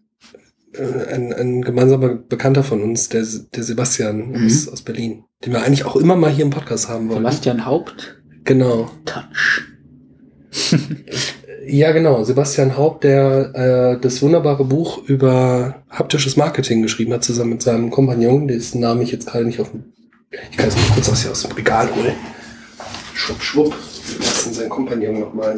ein, 0.79 1.33
ein 1.33 1.61
gemeinsamer 1.61 2.15
Bekannter 2.15 2.63
von 2.63 2.81
uns, 2.81 3.09
der, 3.09 3.25
der 3.55 3.63
Sebastian 3.63 4.31
mhm. 4.31 4.45
aus, 4.45 4.67
aus 4.67 4.81
Berlin, 4.81 5.25
den 5.45 5.53
wir 5.53 5.61
eigentlich 5.61 5.85
auch 5.85 5.95
immer 5.95 6.15
mal 6.15 6.31
hier 6.31 6.45
im 6.45 6.51
Podcast 6.51 6.89
haben 6.89 7.09
wollen. 7.09 7.19
Sebastian 7.19 7.65
Haupt? 7.65 8.21
Genau. 8.43 8.89
Touch. 9.05 9.63
ja, 11.65 11.91
genau. 11.91 12.23
Sebastian 12.23 12.77
Haupt, 12.77 13.03
der 13.03 13.55
äh, 13.97 14.01
das 14.01 14.21
wunderbare 14.21 14.65
Buch 14.65 15.03
über 15.07 15.83
haptisches 15.89 16.37
Marketing 16.37 16.81
geschrieben 16.81 17.13
hat, 17.13 17.23
zusammen 17.23 17.51
mit 17.51 17.61
seinem 17.61 17.91
Kompagnon, 17.91 18.47
dessen 18.47 18.81
Namen 18.81 19.01
ich 19.01 19.11
jetzt 19.11 19.27
gerade 19.27 19.45
nicht 19.45 19.59
auf 19.59 19.71
dem. 19.71 19.93
Ich 20.51 20.57
kann 20.57 20.67
es 20.67 20.75
mal 20.75 20.93
kurz 20.93 21.09
aus, 21.09 21.21
hier 21.21 21.31
aus 21.31 21.41
dem 21.41 21.51
Regal 21.53 21.93
holen. 21.95 22.13
Schwupp, 23.13 23.41
schwupp. 23.41 23.75
Denn 24.45 24.53
sein 24.53 24.69
Kompagnon 24.69 25.19
nochmal? 25.19 25.57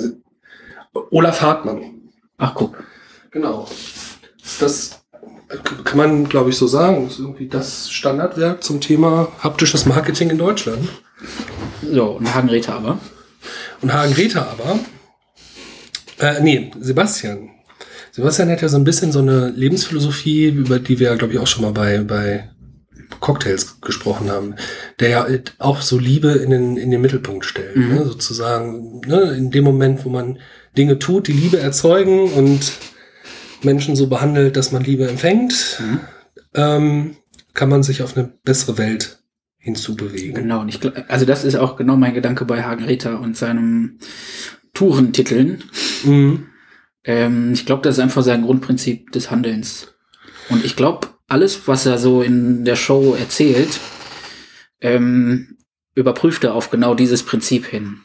Olaf 1.11 1.41
Hartmann. 1.41 1.81
Ach, 2.37 2.55
guck. 2.55 2.83
Genau. 3.31 3.67
Das 4.59 5.00
kann 5.83 5.97
man, 5.97 6.29
glaube 6.29 6.49
ich, 6.49 6.57
so 6.57 6.67
sagen. 6.67 7.05
Das 7.05 7.13
ist 7.13 7.19
irgendwie 7.19 7.47
das 7.47 7.89
Standardwerk 7.89 8.63
zum 8.63 8.81
Thema 8.81 9.31
haptisches 9.39 9.85
Marketing 9.85 10.29
in 10.29 10.37
Deutschland. 10.37 10.87
So, 11.81 12.11
und 12.11 12.33
Hagen 12.33 12.49
Räther 12.49 12.75
aber. 12.75 12.99
Und 13.81 13.93
Hagen 13.93 14.13
Räther 14.13 14.47
aber. 14.49 14.79
Äh, 16.19 16.41
nee, 16.41 16.71
Sebastian. 16.79 17.49
Sebastian 18.11 18.49
hat 18.49 18.61
ja 18.61 18.69
so 18.69 18.77
ein 18.77 18.83
bisschen 18.83 19.11
so 19.11 19.19
eine 19.19 19.49
Lebensphilosophie, 19.49 20.47
über 20.47 20.79
die 20.79 20.99
wir 20.99 21.15
glaube 21.15 21.33
ich, 21.33 21.39
auch 21.39 21.47
schon 21.47 21.63
mal 21.63 21.71
bei, 21.71 21.99
bei 21.99 22.49
Cocktails 23.19 23.79
gesprochen 23.81 24.29
haben, 24.29 24.55
der 24.99 25.09
ja 25.09 25.27
auch 25.59 25.81
so 25.81 25.97
Liebe 25.97 26.31
in 26.31 26.49
den, 26.49 26.77
in 26.77 26.91
den 26.91 27.01
Mittelpunkt 27.01 27.45
stellt. 27.45 27.77
Mhm. 27.77 27.95
Ne? 27.95 28.05
Sozusagen, 28.05 29.01
ne? 29.07 29.33
in 29.37 29.51
dem 29.51 29.63
Moment, 29.63 30.05
wo 30.05 30.09
man 30.09 30.39
Dinge 30.77 30.99
tut, 30.99 31.27
die 31.27 31.33
Liebe 31.33 31.59
erzeugen 31.59 32.31
und 32.33 32.73
Menschen 33.63 33.95
so 33.95 34.07
behandelt, 34.07 34.57
dass 34.57 34.71
man 34.71 34.83
Liebe 34.83 35.07
empfängt, 35.07 35.79
Mhm. 35.79 35.99
ähm, 36.55 37.15
kann 37.53 37.69
man 37.69 37.83
sich 37.83 38.01
auf 38.01 38.17
eine 38.17 38.31
bessere 38.43 38.77
Welt 38.77 39.19
hinzubewegen. 39.57 40.33
Genau, 40.35 40.61
und 40.61 40.69
ich, 40.69 40.79
also 41.09 41.25
das 41.25 41.43
ist 41.43 41.55
auch 41.55 41.75
genau 41.75 41.95
mein 41.95 42.13
Gedanke 42.13 42.45
bei 42.45 42.63
Hagen 42.63 42.85
Ritter 42.85 43.19
und 43.19 43.37
seinem 43.37 43.99
Tourentiteln. 44.73 45.63
Mhm. 46.03 46.47
Ähm, 47.03 47.53
ich 47.53 47.65
glaube, 47.65 47.83
das 47.83 47.95
ist 47.97 48.03
einfach 48.03 48.23
sein 48.23 48.43
Grundprinzip 48.43 49.11
des 49.11 49.29
Handelns. 49.31 49.93
Und 50.49 50.65
ich 50.65 50.75
glaube, 50.75 51.07
alles, 51.27 51.67
was 51.67 51.85
er 51.85 51.97
so 51.97 52.21
in 52.21 52.65
der 52.65 52.75
Show 52.75 53.15
erzählt, 53.17 53.79
ähm, 54.81 55.57
überprüft 55.95 56.43
er 56.43 56.55
auf 56.55 56.69
genau 56.69 56.95
dieses 56.95 57.23
Prinzip 57.23 57.65
hin. 57.65 58.01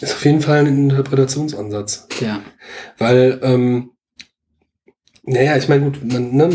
Ist 0.00 0.14
auf 0.14 0.24
jeden 0.24 0.40
Fall 0.40 0.60
ein 0.60 0.66
Interpretationsansatz. 0.66 2.08
Ja, 2.20 2.42
Weil, 2.98 3.38
ähm, 3.42 3.90
naja, 5.24 5.56
ich 5.56 5.68
meine, 5.68 5.84
gut, 5.84 6.00
man, 6.04 6.34
ne, 6.34 6.48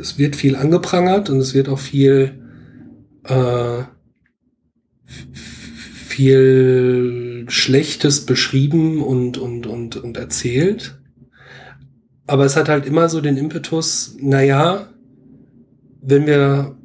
es 0.00 0.18
wird 0.18 0.36
viel 0.36 0.56
angeprangert 0.56 1.28
und 1.30 1.38
es 1.38 1.54
wird 1.54 1.68
auch 1.68 1.78
viel, 1.78 2.42
äh, 3.24 3.82
viel 6.06 7.44
Schlechtes 7.48 8.26
beschrieben 8.26 9.02
und, 9.02 9.38
und, 9.38 9.66
und, 9.66 9.96
und 9.96 10.16
erzählt. 10.16 10.98
Aber 12.26 12.44
es 12.44 12.56
hat 12.56 12.68
halt 12.68 12.86
immer 12.86 13.08
so 13.08 13.20
den 13.20 13.36
Impetus, 13.36 14.16
naja, 14.20 14.88
wenn 16.00 16.26
wir 16.26 16.76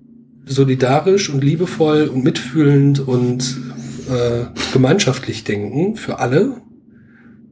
solidarisch 0.46 1.30
und 1.30 1.44
liebevoll 1.44 2.08
und 2.08 2.24
mitfühlend 2.24 3.00
und 3.00 3.71
äh, 4.12 4.46
gemeinschaftlich 4.74 5.44
denken 5.44 5.96
für 5.96 6.20
alle, 6.20 6.62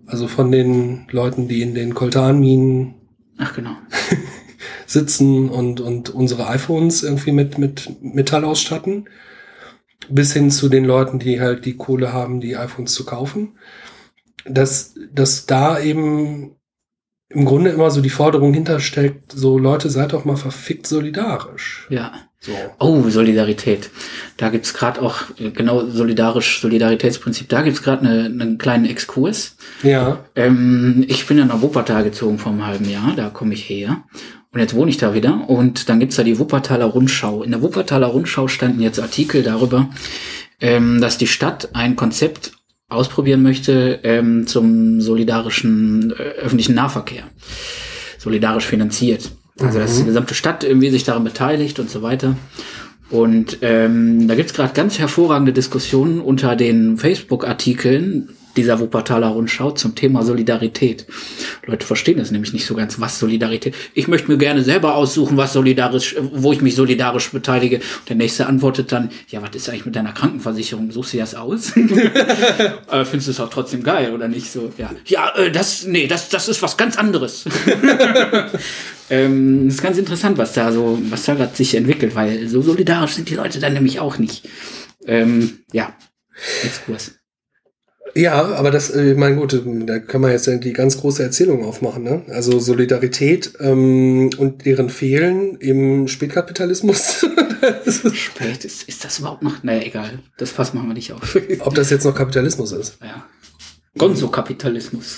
also 0.05 0.27
von 0.27 0.51
den 0.51 1.07
Leuten, 1.09 1.47
die 1.47 1.61
in 1.61 1.73
den 1.73 1.93
Koltanminen 1.93 2.95
ach 3.37 3.55
genau. 3.55 3.75
sitzen 4.85 5.49
und, 5.49 5.79
und 5.79 6.09
unsere 6.09 6.47
iPhones 6.47 7.03
irgendwie 7.03 7.31
mit, 7.31 7.57
mit 7.57 8.01
Metall 8.01 8.43
ausstatten, 8.43 9.07
bis 10.09 10.33
hin 10.33 10.51
zu 10.51 10.69
den 10.69 10.85
Leuten, 10.85 11.19
die 11.19 11.39
halt 11.39 11.65
die 11.65 11.77
Kohle 11.77 12.11
haben, 12.11 12.39
die 12.39 12.57
iPhones 12.57 12.93
zu 12.93 13.05
kaufen, 13.05 13.57
dass, 14.45 14.95
dass 15.13 15.45
da 15.45 15.79
eben 15.79 16.55
im 17.29 17.45
Grunde 17.45 17.69
immer 17.69 17.91
so 17.91 18.01
die 18.01 18.09
Forderung 18.09 18.53
hintersteckt, 18.53 19.31
so 19.31 19.59
Leute, 19.59 19.89
seid 19.89 20.13
doch 20.13 20.25
mal 20.25 20.35
verfickt 20.35 20.87
solidarisch. 20.87 21.87
Ja. 21.89 22.28
So. 22.41 22.53
Oh, 22.79 23.10
Solidarität. 23.10 23.89
Da 24.38 24.50
gibt's 24.50 24.74
gerade 24.74 25.01
auch, 25.01 25.24
äh, 25.39 25.51
genau, 25.51 25.86
solidarisch, 25.88 26.62
Solidaritätsprinzip, 26.62 27.50
da 27.50 27.62
gibt's 27.62 27.84
gerade 27.84 28.08
eine, 28.08 28.25
einen 28.25 28.58
kleinen 28.58 28.86
Exkurs. 28.86 29.58
Ja. 29.84 30.24
Ähm, 30.36 31.03
ich 31.08 31.27
bin 31.27 31.38
ja 31.38 31.46
nach 31.46 31.62
Wuppertal 31.62 32.03
gezogen 32.03 32.39
vor 32.39 32.53
einem 32.53 32.65
halben 32.65 32.89
Jahr, 32.89 33.13
da 33.15 33.29
komme 33.29 33.53
ich 33.53 33.69
her. 33.69 34.03
Und 34.51 34.60
jetzt 34.62 34.74
wohne 34.74 34.89
ich 34.89 34.98
da 34.98 35.13
wieder. 35.13 35.50
Und 35.50 35.89
dann 35.89 36.00
gibt's 36.00 36.15
da 36.15 36.24
die 36.24 36.39
Wuppertaler 36.39 36.86
Rundschau. 36.86 37.43
In 37.43 37.51
der 37.51 37.62
Wuppertaler 37.62 38.08
Rundschau 38.08 38.48
standen 38.48 38.81
jetzt 38.81 39.00
Artikel 39.00 39.43
darüber, 39.43 39.89
ähm, 40.62 41.01
dass 41.01 41.17
die 41.17 41.27
Stadt 41.27 41.69
ein 41.74 41.96
Konzept 41.96 42.53
ausprobieren 42.88 43.43
möchte 43.43 44.00
ähm, 44.03 44.48
zum 44.48 45.01
solidarischen 45.01 46.12
äh, 46.12 46.24
öffentlichen 46.41 46.74
Nahverkehr. 46.74 47.24
Solidarisch 48.17 48.65
finanziert. 48.65 49.29
Also 49.61 49.79
dass 49.79 49.97
die 49.97 50.05
gesamte 50.05 50.33
Stadt 50.33 50.63
irgendwie 50.63 50.89
sich 50.89 51.03
daran 51.03 51.23
beteiligt 51.23 51.79
und 51.79 51.89
so 51.89 52.01
weiter. 52.01 52.35
Und 53.09 53.57
ähm, 53.61 54.27
da 54.27 54.35
gibt's 54.35 54.53
gerade 54.53 54.73
ganz 54.73 54.99
hervorragende 54.99 55.51
Diskussionen 55.53 56.21
unter 56.21 56.55
den 56.55 56.97
Facebook-Artikeln 56.97 58.29
dieser 58.59 58.79
Wuppertaler 58.79 59.27
Rundschau 59.27 59.71
zum 59.71 59.95
Thema 59.95 60.23
Solidarität. 60.23 61.05
Leute 61.65 61.85
verstehen 61.85 62.17
das 62.17 62.31
nämlich 62.31 62.51
nicht 62.51 62.65
so 62.65 62.75
ganz, 62.75 62.99
was 62.99 63.19
Solidarität. 63.19 63.73
Ich 63.93 64.07
möchte 64.07 64.29
mir 64.29 64.37
gerne 64.37 64.63
selber 64.63 64.95
aussuchen, 64.95 65.37
was 65.37 65.53
solidarisch, 65.53 66.15
wo 66.33 66.51
ich 66.51 66.61
mich 66.61 66.75
solidarisch 66.75 67.31
beteilige. 67.31 67.77
Und 67.77 68.09
der 68.09 68.17
nächste 68.17 68.47
antwortet 68.47 68.91
dann, 68.91 69.11
ja, 69.29 69.41
was 69.41 69.55
ist 69.55 69.69
eigentlich 69.69 69.85
mit 69.85 69.95
deiner 69.95 70.11
Krankenversicherung? 70.11 70.91
Suchst 70.91 71.13
du 71.13 71.17
das 71.17 71.35
aus? 71.35 71.73
Aber 72.87 73.05
findest 73.05 73.27
du 73.27 73.31
es 73.31 73.39
auch 73.39 73.49
trotzdem 73.49 73.81
geil, 73.81 74.13
oder 74.13 74.27
nicht? 74.27 74.51
So, 74.51 74.71
ja, 74.77 74.91
ja, 75.05 75.33
äh, 75.35 75.51
das, 75.51 75.85
nee, 75.85 76.07
das, 76.07 76.29
das 76.29 76.49
ist 76.49 76.61
was 76.61 76.75
ganz 76.75 76.97
anderes. 76.97 77.45
ähm, 79.09 79.69
ist 79.69 79.81
ganz 79.81 79.97
interessant, 79.97 80.37
was 80.37 80.53
da 80.53 80.71
so, 80.71 80.99
was 81.09 81.23
da 81.23 81.35
gerade 81.35 81.55
sich 81.55 81.75
entwickelt, 81.75 82.13
weil 82.13 82.47
so 82.49 82.61
solidarisch 82.61 83.13
sind 83.13 83.29
die 83.29 83.35
Leute 83.35 83.59
dann 83.59 83.73
nämlich 83.73 83.99
auch 83.99 84.17
nicht. 84.17 84.47
Ähm, 85.05 85.59
ja, 85.71 85.93
Exkurs. 86.63 87.18
Ja, 88.15 88.55
aber 88.55 88.71
das, 88.71 88.89
äh, 88.89 89.11
ich 89.11 89.17
meine, 89.17 89.35
gut, 89.35 89.61
da 89.85 89.99
kann 89.99 90.21
man 90.21 90.31
jetzt 90.31 90.47
die 90.47 90.73
ganz 90.73 90.97
große 90.99 91.23
Erzählung 91.23 91.63
aufmachen, 91.63 92.03
ne? 92.03 92.23
Also 92.29 92.59
Solidarität 92.59 93.53
ähm, 93.59 94.29
und 94.37 94.65
deren 94.65 94.89
Fehlen 94.89 95.57
im 95.57 96.07
Spätkapitalismus. 96.07 97.25
Spät, 98.13 98.65
ist, 98.65 98.87
ist 98.87 99.05
das 99.05 99.19
überhaupt 99.19 99.43
noch? 99.43 99.63
Naja, 99.63 99.81
egal. 99.83 100.19
Das 100.37 100.51
Fass 100.51 100.73
machen 100.73 100.87
wir 100.87 100.93
nicht 100.93 101.13
auf. 101.13 101.37
Ob 101.59 101.75
das 101.75 101.89
jetzt 101.89 102.05
noch 102.05 102.15
Kapitalismus 102.15 102.71
ist. 102.71 102.97
ja. 103.01 103.25
Gonzo-Kapitalismus. 103.97 105.17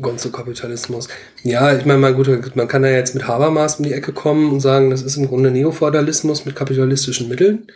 Gonzo-Kapitalismus. 0.00 1.08
Ja, 1.42 1.76
ich 1.76 1.84
meine, 1.84 2.00
mal 2.00 2.14
gut, 2.14 2.56
man 2.56 2.68
kann 2.68 2.84
ja 2.84 2.90
jetzt 2.90 3.14
mit 3.14 3.28
Habermas 3.28 3.76
um 3.76 3.84
die 3.84 3.92
Ecke 3.92 4.12
kommen 4.12 4.50
und 4.50 4.60
sagen, 4.60 4.90
das 4.90 5.02
ist 5.02 5.16
im 5.16 5.28
Grunde 5.28 5.50
Neofeudalismus 5.50 6.46
mit 6.46 6.56
kapitalistischen 6.56 7.28
Mitteln. 7.28 7.66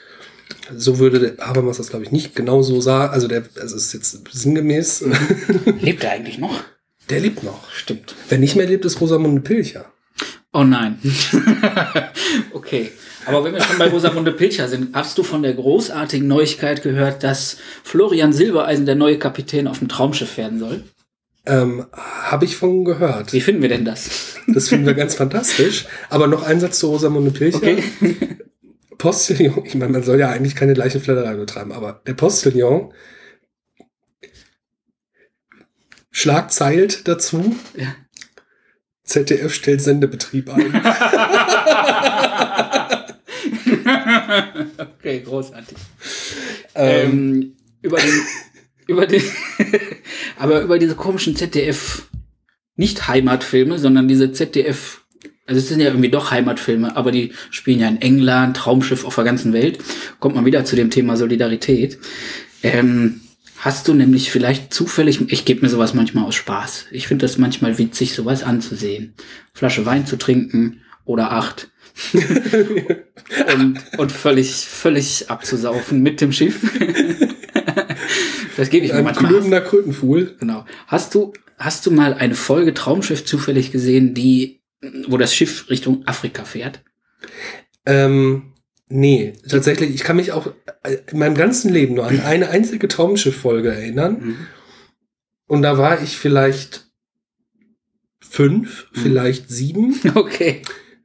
So 0.76 0.99
würde 0.99 1.19
der 1.19 1.47
Habermas 1.47 1.78
das, 1.78 1.88
glaube 1.88 2.04
ich, 2.04 2.12
nicht 2.12 2.35
genau 2.35 2.62
so 2.62 2.80
sagen. 2.80 3.12
Also 3.12 3.28
der, 3.28 3.45
es 3.57 3.73
ist 3.73 3.92
jetzt 3.92 4.21
sinngemäß. 4.33 5.04
Lebt 5.80 6.04
er 6.04 6.12
eigentlich 6.12 6.38
noch? 6.38 6.61
Der 7.09 7.21
lebt 7.21 7.42
noch. 7.42 7.71
Stimmt. 7.73 8.14
Wer 8.28 8.38
nicht 8.38 8.57
mehr 8.57 8.66
lebt, 8.66 8.85
ist 8.85 9.00
Rosamunde 9.00 9.40
Pilcher. 9.40 9.87
Oh 10.52 10.64
nein. 10.64 10.99
okay. 12.52 12.90
Aber 13.26 13.45
wenn 13.45 13.54
wir 13.54 13.62
schon 13.62 13.78
bei 13.78 13.88
Rosamunde 13.88 14.33
Pilcher 14.33 14.69
sind, 14.69 14.95
hast 14.95 15.16
du 15.19 15.23
von 15.23 15.42
der 15.42 15.54
großartigen 15.54 16.26
Neuigkeit 16.26 16.83
gehört, 16.83 17.23
dass 17.23 17.59
Florian 17.85 18.33
Silbereisen 18.33 18.87
der 18.87 18.97
neue 18.97 19.19
Kapitän 19.19 19.69
auf 19.69 19.78
dem 19.78 19.88
Traumschiff 19.88 20.37
werden 20.37 20.59
soll? 20.59 20.83
Ähm, 21.47 21.87
Habe 21.92 22.45
ich 22.45 22.57
von 22.57 22.85
gehört. 22.85 23.33
Wie 23.33 23.40
finden 23.40 23.62
wir 23.62 23.69
denn 23.69 23.85
das? 23.85 24.37
Das 24.47 24.69
finden 24.69 24.87
wir 24.87 24.95
ganz 24.95 25.14
fantastisch. 25.16 25.87
Aber 26.09 26.26
noch 26.26 26.42
ein 26.42 26.61
Satz 26.61 26.80
zu 26.80 26.88
Rosamunde 26.88 27.30
Pilcher. 27.30 27.59
Okay. 27.59 27.83
Postillon, 29.00 29.64
ich 29.64 29.75
meine, 29.75 29.92
man 29.92 30.02
soll 30.02 30.21
ja 30.21 30.28
eigentlich 30.28 30.54
keine 30.54 30.75
Leichenflatterei 30.75 31.35
betreiben, 31.35 31.73
aber 31.73 32.02
der 32.07 32.12
Postillon 32.12 32.92
schlagzeilt 36.11 37.09
dazu. 37.09 37.57
Ja. 37.76 37.97
ZDF 39.04 39.54
stellt 39.54 39.80
Sendebetrieb 39.80 40.50
ein. 40.50 40.66
okay, 44.78 45.21
großartig. 45.21 45.78
ähm, 46.75 47.11
Ähm, 47.11 47.57
über 47.80 47.97
den, 47.97 48.21
über 48.87 49.07
den, 49.07 49.23
aber 50.38 50.61
über 50.61 50.78
diese 50.78 50.95
komischen 50.95 51.37
ZDF, 51.37 52.07
nicht 52.76 53.09
Heimatfilme, 53.09 53.78
sondern 53.78 54.09
diese 54.09 54.33
ZDF, 54.33 55.00
also 55.50 55.59
es 55.59 55.69
sind 55.69 55.80
ja 55.80 55.88
irgendwie 55.88 56.11
doch 56.11 56.30
Heimatfilme, 56.30 56.97
aber 56.97 57.11
die 57.11 57.33
spielen 57.50 57.80
ja 57.80 57.88
in 57.88 58.00
England, 58.00 58.57
Traumschiff 58.57 59.04
auf 59.04 59.16
der 59.16 59.25
ganzen 59.25 59.52
Welt. 59.52 59.80
Kommt 60.21 60.37
man 60.37 60.45
wieder 60.45 60.64
zu 60.64 60.76
dem 60.76 60.90
Thema 60.90 61.16
Solidarität. 61.16 61.99
Ähm, 62.62 63.21
hast 63.59 63.88
du 63.88 63.95
nämlich 63.95 64.30
vielleicht 64.30 64.73
zufällig, 64.73 65.21
ich 65.33 65.45
gebe 65.45 65.62
mir 65.62 65.69
sowas 65.69 65.92
manchmal 65.92 66.25
aus 66.25 66.37
Spaß. 66.37 66.87
Ich 66.92 67.09
finde 67.09 67.26
das 67.26 67.37
manchmal 67.37 67.78
witzig, 67.78 68.14
sowas 68.14 68.45
anzusehen. 68.45 69.14
Flasche 69.52 69.85
Wein 69.87 70.07
zu 70.07 70.16
trinken 70.16 70.83
oder 71.04 71.33
acht. 71.33 71.73
und, 73.52 73.80
und 73.99 74.12
völlig, 74.12 74.52
völlig 74.52 75.30
abzusaufen 75.30 76.00
mit 76.00 76.21
dem 76.21 76.30
Schiff. 76.30 76.61
das 78.57 78.71
gebe 78.71 78.87
ich 78.87 78.92
mir 78.92 78.99
ein 78.99 79.04
manchmal. 79.04 79.33
glühender 79.33 79.62
Krötenfuhl. 79.62 80.37
Genau. 80.38 80.64
Hast 80.87 81.12
du, 81.16 81.33
hast 81.59 81.87
du 81.87 81.90
mal 81.90 82.14
eine 82.14 82.37
Folge 82.37 82.73
Traumschiff 82.73 83.25
zufällig 83.25 83.73
gesehen, 83.73 84.14
die, 84.14 84.60
wo 85.08 85.16
das 85.18 85.34
Schiff 85.34 85.68
Richtung 85.70 86.06
Afrika 86.06 86.44
fährt? 86.44 86.82
Ähm, 87.87 88.52
nee, 88.88 89.34
tatsächlich, 89.49 89.90
ich 89.94 90.04
kann 90.04 90.16
mich 90.16 90.32
auch 90.32 90.52
äh, 90.82 90.99
in 91.10 91.18
meinem 91.18 91.34
ganzen 91.34 91.72
Leben 91.72 91.94
nur 91.94 92.06
an 92.06 92.20
eine 92.25 92.50
einzige 92.50 92.88
Traumschiff-Folge 92.88 93.70
erinnern. 93.72 94.18
Mhm. 94.20 94.46
Und 95.46 95.62
da 95.62 95.78
war 95.78 96.02
ich 96.02 96.16
vielleicht 96.16 96.87
fünf, 98.20 98.87
Mhm. 98.94 99.00
vielleicht 99.00 99.50
sieben. 99.50 100.00
Okay. 100.14 100.62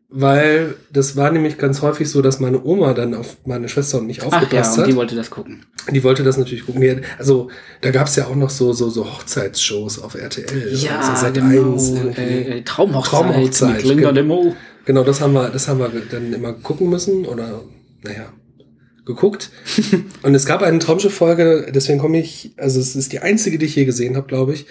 Weil 0.09 0.75
das 0.91 1.15
war 1.15 1.31
nämlich 1.31 1.57
ganz 1.57 1.81
häufig 1.81 2.09
so, 2.09 2.21
dass 2.21 2.39
meine 2.39 2.63
Oma 2.63 2.93
dann 2.93 3.15
auf 3.15 3.37
meine 3.45 3.67
Schwester 3.67 3.97
und 3.97 4.07
mich 4.07 4.21
Ach 4.21 4.31
ja, 4.31 4.37
aufgepasst 4.37 4.77
und 4.77 4.83
hat. 4.83 4.89
die 4.91 4.95
wollte 4.95 5.15
das 5.15 5.29
gucken. 5.29 5.65
Die 5.91 6.03
wollte 6.03 6.23
das 6.23 6.37
natürlich 6.37 6.65
gucken. 6.65 7.01
Also 7.17 7.49
da 7.81 7.91
gab 7.91 8.07
es 8.07 8.15
ja 8.15 8.27
auch 8.27 8.35
noch 8.35 8.51
so, 8.51 8.71
so, 8.71 8.89
so 8.89 9.05
Hochzeitsshows 9.05 9.99
auf 9.99 10.15
RTL. 10.15 10.73
Ja, 10.73 10.99
also 10.99 11.25
Sat.1 11.25 11.33
genau. 11.33 11.77
irgendwie. 11.77 12.21
Äh, 12.21 12.61
Traumhochzeit, 12.63 13.11
Traumhochzeit, 13.11 13.75
mit 13.77 13.83
Linda 13.83 14.11
genau. 14.11 14.11
Lemo. 14.11 14.55
Genau, 14.85 15.03
das 15.03 15.21
haben 15.21 15.33
wir, 15.33 15.49
das 15.49 15.67
haben 15.67 15.79
wir 15.79 15.91
dann 16.11 16.31
immer 16.31 16.53
gucken 16.53 16.89
müssen 16.89 17.25
oder 17.25 17.63
naja, 18.03 18.31
geguckt. 19.05 19.49
und 20.21 20.35
es 20.35 20.45
gab 20.45 20.61
eine 20.61 20.79
Traumschiff-Folge, 20.79 21.71
deswegen 21.73 21.99
komme 21.99 22.19
ich, 22.19 22.53
also 22.57 22.79
es 22.79 22.95
ist 22.95 23.11
die 23.11 23.19
einzige, 23.19 23.57
die 23.57 23.65
ich 23.65 23.75
je 23.75 23.85
gesehen 23.85 24.15
habe, 24.15 24.27
glaube 24.27 24.53
ich. 24.53 24.67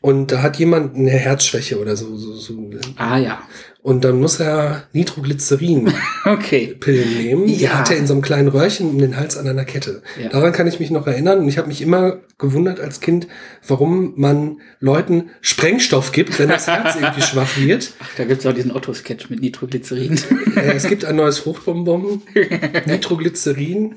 Und 0.00 0.32
da 0.32 0.42
hat 0.42 0.58
jemand 0.58 0.96
eine 0.96 1.10
Herzschwäche 1.10 1.78
oder 1.78 1.96
so. 1.96 2.16
so, 2.16 2.34
so. 2.34 2.70
Ah 2.96 3.18
ja. 3.18 3.42
Und 3.84 4.02
dann 4.02 4.18
muss 4.18 4.40
er 4.40 4.84
Nitroglycerin-Pillen 4.94 5.92
Okay. 6.24 6.74
nehmen. 7.22 7.46
Die 7.46 7.56
Ja. 7.56 7.78
hat 7.80 7.90
er 7.90 7.98
in 7.98 8.06
so 8.06 8.14
einem 8.14 8.22
kleinen 8.22 8.48
Röhrchen 8.48 8.88
um 8.88 8.96
den 8.98 9.18
Hals 9.18 9.36
an 9.36 9.46
einer 9.46 9.66
Kette. 9.66 10.00
Ja. 10.18 10.30
Daran 10.30 10.52
kann 10.54 10.66
ich 10.66 10.80
mich 10.80 10.90
noch 10.90 11.06
erinnern. 11.06 11.40
Und 11.40 11.48
ich 11.48 11.58
habe 11.58 11.68
mich 11.68 11.82
immer 11.82 12.16
gewundert 12.38 12.80
als 12.80 13.00
Kind, 13.00 13.26
warum 13.68 14.14
man 14.16 14.56
Leuten 14.80 15.28
Sprengstoff 15.42 16.12
gibt, 16.12 16.38
wenn 16.38 16.48
das 16.48 16.66
Herz 16.66 16.94
irgendwie 17.00 17.20
schwach 17.20 17.58
wird. 17.58 17.92
Ach, 18.00 18.08
da 18.16 18.24
gibt's 18.24 18.46
auch 18.46 18.54
diesen 18.54 18.72
Otto-Sketch 18.72 19.28
mit 19.28 19.40
Nitroglycerin. 19.42 20.18
Äh, 20.56 20.72
es 20.76 20.88
gibt 20.88 21.04
ein 21.04 21.16
neues 21.16 21.38
Fruchtbonbon, 21.40 22.22
Nitroglycerin. 22.86 23.96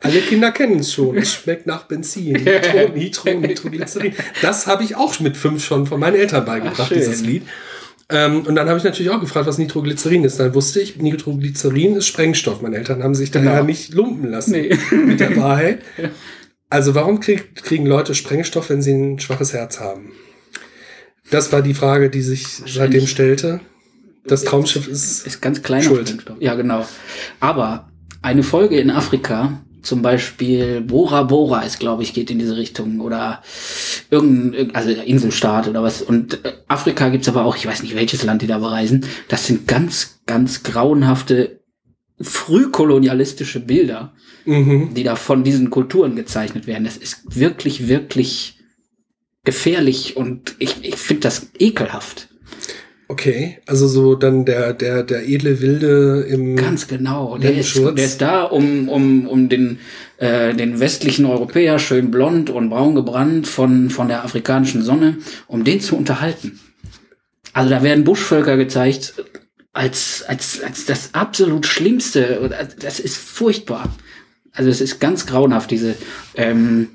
Alle 0.00 0.18
Kinder 0.20 0.50
kennen 0.50 0.80
es 0.80 0.92
schon. 0.92 1.16
Es 1.16 1.32
schmeckt 1.32 1.64
nach 1.66 1.84
Benzin. 1.84 2.32
Nitro, 2.32 2.88
Nitro, 2.92 3.30
Nitroglycerin. 3.34 4.14
Das 4.42 4.66
habe 4.66 4.82
ich 4.82 4.96
auch 4.96 5.20
mit 5.20 5.36
fünf 5.36 5.64
schon 5.64 5.86
von 5.86 6.00
meinen 6.00 6.16
Eltern 6.16 6.44
beigebracht, 6.44 6.80
Ach, 6.86 6.88
dieses 6.88 7.20
Lied. 7.22 7.42
Ähm, 8.10 8.42
und 8.46 8.54
dann 8.54 8.68
habe 8.68 8.78
ich 8.78 8.84
natürlich 8.84 9.10
auch 9.10 9.20
gefragt, 9.20 9.46
was 9.46 9.58
Nitroglycerin 9.58 10.24
ist. 10.24 10.40
Dann 10.40 10.54
wusste 10.54 10.80
ich, 10.80 10.96
Nitroglycerin 10.96 11.96
ist 11.96 12.06
Sprengstoff. 12.06 12.62
Meine 12.62 12.76
Eltern 12.76 13.02
haben 13.02 13.14
sich 13.14 13.30
Genau. 13.32 13.50
daher 13.50 13.64
nicht 13.64 13.92
lumpen 13.92 14.30
lassen 14.30 14.52
Nee. 14.52 14.76
mit 15.06 15.20
der 15.20 15.36
Wahrheit. 15.36 15.80
Also 16.70 16.94
warum 16.94 17.20
krieg, 17.20 17.54
kriegen 17.54 17.86
Leute 17.86 18.14
Sprengstoff, 18.14 18.68
wenn 18.68 18.82
sie 18.82 18.92
ein 18.92 19.18
schwaches 19.18 19.54
Herz 19.54 19.80
haben? 19.80 20.12
Das 21.30 21.50
war 21.50 21.62
die 21.62 21.72
Frage, 21.72 22.10
die 22.10 22.20
sich 22.20 22.46
seitdem 22.66 23.06
stellte. 23.06 23.60
Das 24.26 24.44
Traumschiff 24.44 24.86
ist 24.86 25.26
Ist 25.26 25.40
ganz 25.40 25.62
kleiner 25.62 25.82
Schuld. 25.84 26.08
Sprengstoff. 26.10 26.36
Ja, 26.40 26.54
genau. 26.56 26.86
Aber 27.40 27.88
eine 28.20 28.42
Folge 28.42 28.78
in 28.78 28.90
Afrika, 28.90 29.64
zum 29.88 30.02
Beispiel 30.02 30.82
Bora 30.82 31.22
Bora 31.22 31.62
ist, 31.62 31.80
glaube 31.80 32.02
ich, 32.02 32.12
geht 32.12 32.30
in 32.30 32.38
diese 32.38 32.58
Richtung 32.58 33.00
oder 33.00 33.42
irgendein, 34.10 34.74
also 34.74 34.90
Inselstaat 34.90 35.66
oder 35.66 35.82
was. 35.82 36.02
Und 36.02 36.44
äh, 36.44 36.52
Afrika 36.68 37.08
gibt's 37.08 37.28
aber 37.28 37.46
auch, 37.46 37.56
ich 37.56 37.66
weiß 37.66 37.82
nicht, 37.82 37.96
welches 37.96 38.22
Land 38.22 38.42
die 38.42 38.46
da 38.46 38.58
bereisen. 38.58 39.06
Das 39.28 39.46
sind 39.46 39.66
ganz, 39.66 40.20
ganz 40.26 40.62
grauenhafte, 40.62 41.60
frühkolonialistische 42.20 43.60
Bilder, 43.60 44.12
mhm. 44.44 44.92
die 44.92 45.04
da 45.04 45.16
von 45.16 45.42
diesen 45.42 45.70
Kulturen 45.70 46.16
gezeichnet 46.16 46.66
werden. 46.66 46.84
Das 46.84 46.98
ist 46.98 47.22
wirklich, 47.24 47.88
wirklich 47.88 48.58
gefährlich 49.44 50.18
und 50.18 50.54
ich, 50.58 50.84
ich 50.84 50.96
finde 50.96 51.22
das 51.22 51.48
ekelhaft. 51.58 52.28
Okay, 53.10 53.58
also 53.64 53.88
so 53.88 54.14
dann 54.14 54.44
der, 54.44 54.74
der, 54.74 55.02
der 55.02 55.26
edle 55.26 55.62
Wilde 55.62 56.26
im. 56.28 56.56
Ganz 56.56 56.86
genau. 56.86 57.38
Der 57.38 57.56
ist, 57.56 57.74
der 57.74 58.04
ist 58.04 58.20
da, 58.20 58.42
um, 58.42 58.90
um, 58.90 59.26
um 59.26 59.48
den, 59.48 59.78
äh, 60.18 60.54
den 60.54 60.78
westlichen 60.78 61.24
Europäer, 61.24 61.78
schön 61.78 62.10
blond 62.10 62.50
und 62.50 62.68
braun 62.68 62.94
gebrannt 62.94 63.48
von, 63.48 63.88
von 63.88 64.08
der 64.08 64.24
afrikanischen 64.24 64.82
Sonne, 64.82 65.16
um 65.46 65.64
den 65.64 65.80
zu 65.80 65.96
unterhalten. 65.96 66.60
Also 67.54 67.70
da 67.70 67.82
werden 67.82 68.04
Buschvölker 68.04 68.58
gezeigt 68.58 69.14
als, 69.72 70.24
als, 70.28 70.62
als 70.62 70.84
das 70.84 71.14
absolut 71.14 71.64
Schlimmste. 71.64 72.50
Das 72.78 73.00
ist 73.00 73.16
furchtbar. 73.16 73.88
Also 74.52 74.68
es 74.68 74.82
ist 74.82 75.00
ganz 75.00 75.24
grauenhaft, 75.24 75.70
diese, 75.70 75.94
ähm, 76.34 76.88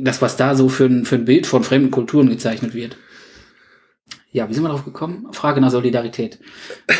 das, 0.00 0.22
was 0.22 0.36
da 0.36 0.54
so 0.54 0.68
für 0.68 0.84
ein, 0.84 1.04
für 1.06 1.16
ein 1.16 1.24
Bild 1.24 1.46
von 1.46 1.64
fremden 1.64 1.90
Kulturen 1.90 2.28
gezeichnet 2.28 2.72
wird. 2.74 2.96
Ja, 4.36 4.50
wie 4.50 4.52
sind 4.52 4.64
wir 4.64 4.68
drauf 4.68 4.84
gekommen? 4.84 5.28
Frage 5.32 5.62
nach 5.62 5.70
Solidarität. 5.70 6.38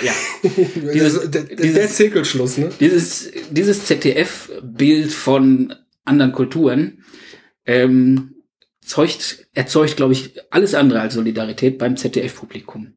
Ja. 0.03 0.12
also, 1.03 1.29
der, 1.29 1.42
der, 1.42 1.57
dieses- 1.57 1.75
der 1.75 1.88
Zirkelschluss, 1.90 2.57
ne? 2.57 2.70
dieses, 2.81 3.31
dieses 3.51 3.85
ZDF-Bild 3.85 5.12
von 5.12 5.75
anderen 6.07 6.33
Kulturen 6.33 7.05
ähm, 7.66 8.37
zeugt, 8.83 9.49
erzeugt, 9.53 9.96
glaube 9.96 10.14
ich, 10.14 10.40
alles 10.51 10.75
andere 10.75 11.03
als 11.03 11.12
Solidarität 11.12 11.77
beim 11.77 11.99
ZDF-Publikum. 11.99 12.94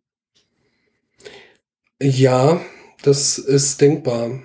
Ja, 2.01 2.61
das 3.03 3.39
ist 3.39 3.81
denkbar. 3.81 4.41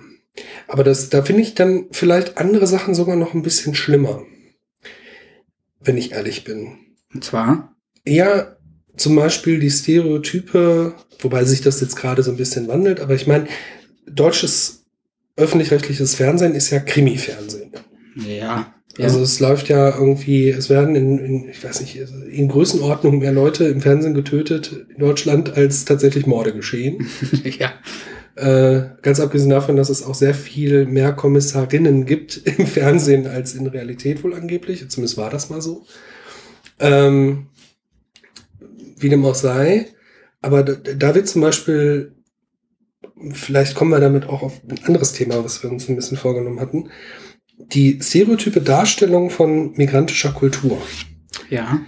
Aber 0.67 0.83
das, 0.83 1.09
da 1.09 1.23
finde 1.23 1.41
ich 1.43 1.55
dann 1.55 1.85
vielleicht 1.91 2.37
andere 2.37 2.67
Sachen 2.67 2.95
sogar 2.95 3.15
noch 3.15 3.33
ein 3.33 3.43
bisschen 3.43 3.75
schlimmer. 3.75 4.23
Wenn 5.79 5.95
ich 5.95 6.11
ehrlich 6.11 6.43
bin. 6.43 6.79
Und 7.13 7.23
zwar, 7.23 7.77
Ja, 8.05 8.54
zum 8.97 9.15
Beispiel 9.15 9.59
die 9.59 9.71
Stereotype, 9.71 10.93
wobei 11.19 11.43
sich 11.43 11.61
das 11.61 11.81
jetzt 11.81 11.95
gerade 11.95 12.23
so 12.23 12.31
ein 12.31 12.37
bisschen 12.37 12.67
wandelt, 12.67 12.99
aber 12.99 13.15
ich 13.15 13.27
meine, 13.27 13.47
deutsches 14.07 14.85
öffentlich-rechtliches 15.37 16.15
Fernsehen 16.15 16.55
ist 16.55 16.69
ja 16.69 16.79
Krimi-Fernsehen. 16.79 17.71
ja, 18.15 18.75
ja. 18.97 19.05
Also 19.05 19.21
es 19.21 19.39
läuft 19.41 19.67
ja 19.67 19.89
irgendwie, 19.89 20.49
es 20.49 20.69
werden 20.69 20.95
in, 20.95 21.19
in, 21.19 21.49
ich 21.49 21.61
weiß 21.61 21.81
nicht, 21.81 21.97
in 21.97 22.47
Größenordnung 22.47 23.19
mehr 23.19 23.33
Leute 23.33 23.65
im 23.65 23.81
Fernsehen 23.81 24.13
getötet 24.13 24.85
in 24.89 24.99
Deutschland, 24.99 25.57
als 25.57 25.83
tatsächlich 25.83 26.25
Morde 26.25 26.53
geschehen. 26.53 27.05
ja. 27.43 27.73
Äh, 28.35 28.89
ganz 29.01 29.19
abgesehen 29.19 29.49
davon, 29.49 29.75
dass 29.75 29.89
es 29.89 30.03
auch 30.03 30.15
sehr 30.15 30.33
viel 30.33 30.85
mehr 30.85 31.11
Kommissarinnen 31.11 32.05
gibt 32.05 32.37
im 32.45 32.67
Fernsehen 32.67 33.27
als 33.27 33.53
in 33.53 33.67
Realität 33.67 34.23
wohl 34.23 34.33
angeblich. 34.33 34.87
Zumindest 34.89 35.17
war 35.17 35.29
das 35.29 35.49
mal 35.49 35.61
so. 35.61 35.85
Ähm, 36.79 37.47
wie 38.95 39.09
dem 39.09 39.25
auch 39.25 39.35
sei. 39.35 39.87
Aber 40.41 40.63
da, 40.63 41.15
wird 41.15 41.27
zum 41.27 41.41
Beispiel, 41.41 42.13
vielleicht 43.31 43.75
kommen 43.75 43.91
wir 43.91 43.99
damit 43.99 44.27
auch 44.27 44.43
auf 44.43 44.61
ein 44.69 44.79
anderes 44.85 45.13
Thema, 45.13 45.43
was 45.43 45.63
wir 45.63 45.71
uns 45.71 45.89
ein 45.89 45.95
bisschen 45.95 46.17
vorgenommen 46.17 46.59
hatten. 46.59 46.89
Die 47.57 47.99
stereotype 48.01 48.61
Darstellung 48.61 49.29
von 49.29 49.71
migrantischer 49.73 50.31
Kultur. 50.31 50.79
Ja. 51.49 51.81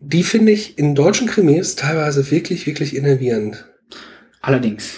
Die 0.00 0.22
finde 0.22 0.52
ich 0.52 0.78
in 0.78 0.94
deutschen 0.94 1.28
Krimis 1.28 1.76
teilweise 1.76 2.28
wirklich, 2.30 2.66
wirklich 2.66 2.96
innervierend. 2.96 3.66
Allerdings. 4.40 4.94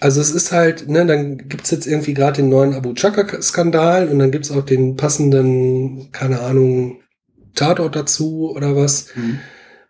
Also 0.00 0.20
es 0.20 0.30
ist 0.30 0.52
halt, 0.52 0.88
ne, 0.88 1.06
dann 1.06 1.48
gibt's 1.48 1.70
jetzt 1.70 1.86
irgendwie 1.86 2.14
gerade 2.14 2.42
den 2.42 2.48
neuen 2.48 2.74
Abu 2.74 2.94
Chaka-Skandal 2.94 4.08
und 4.08 4.18
dann 4.18 4.30
gibt's 4.30 4.50
auch 4.50 4.64
den 4.64 4.96
passenden, 4.96 6.10
keine 6.12 6.40
Ahnung, 6.40 7.00
Tatort 7.54 7.96
dazu 7.96 8.50
oder 8.50 8.76
was. 8.76 9.14
Mhm. 9.14 9.38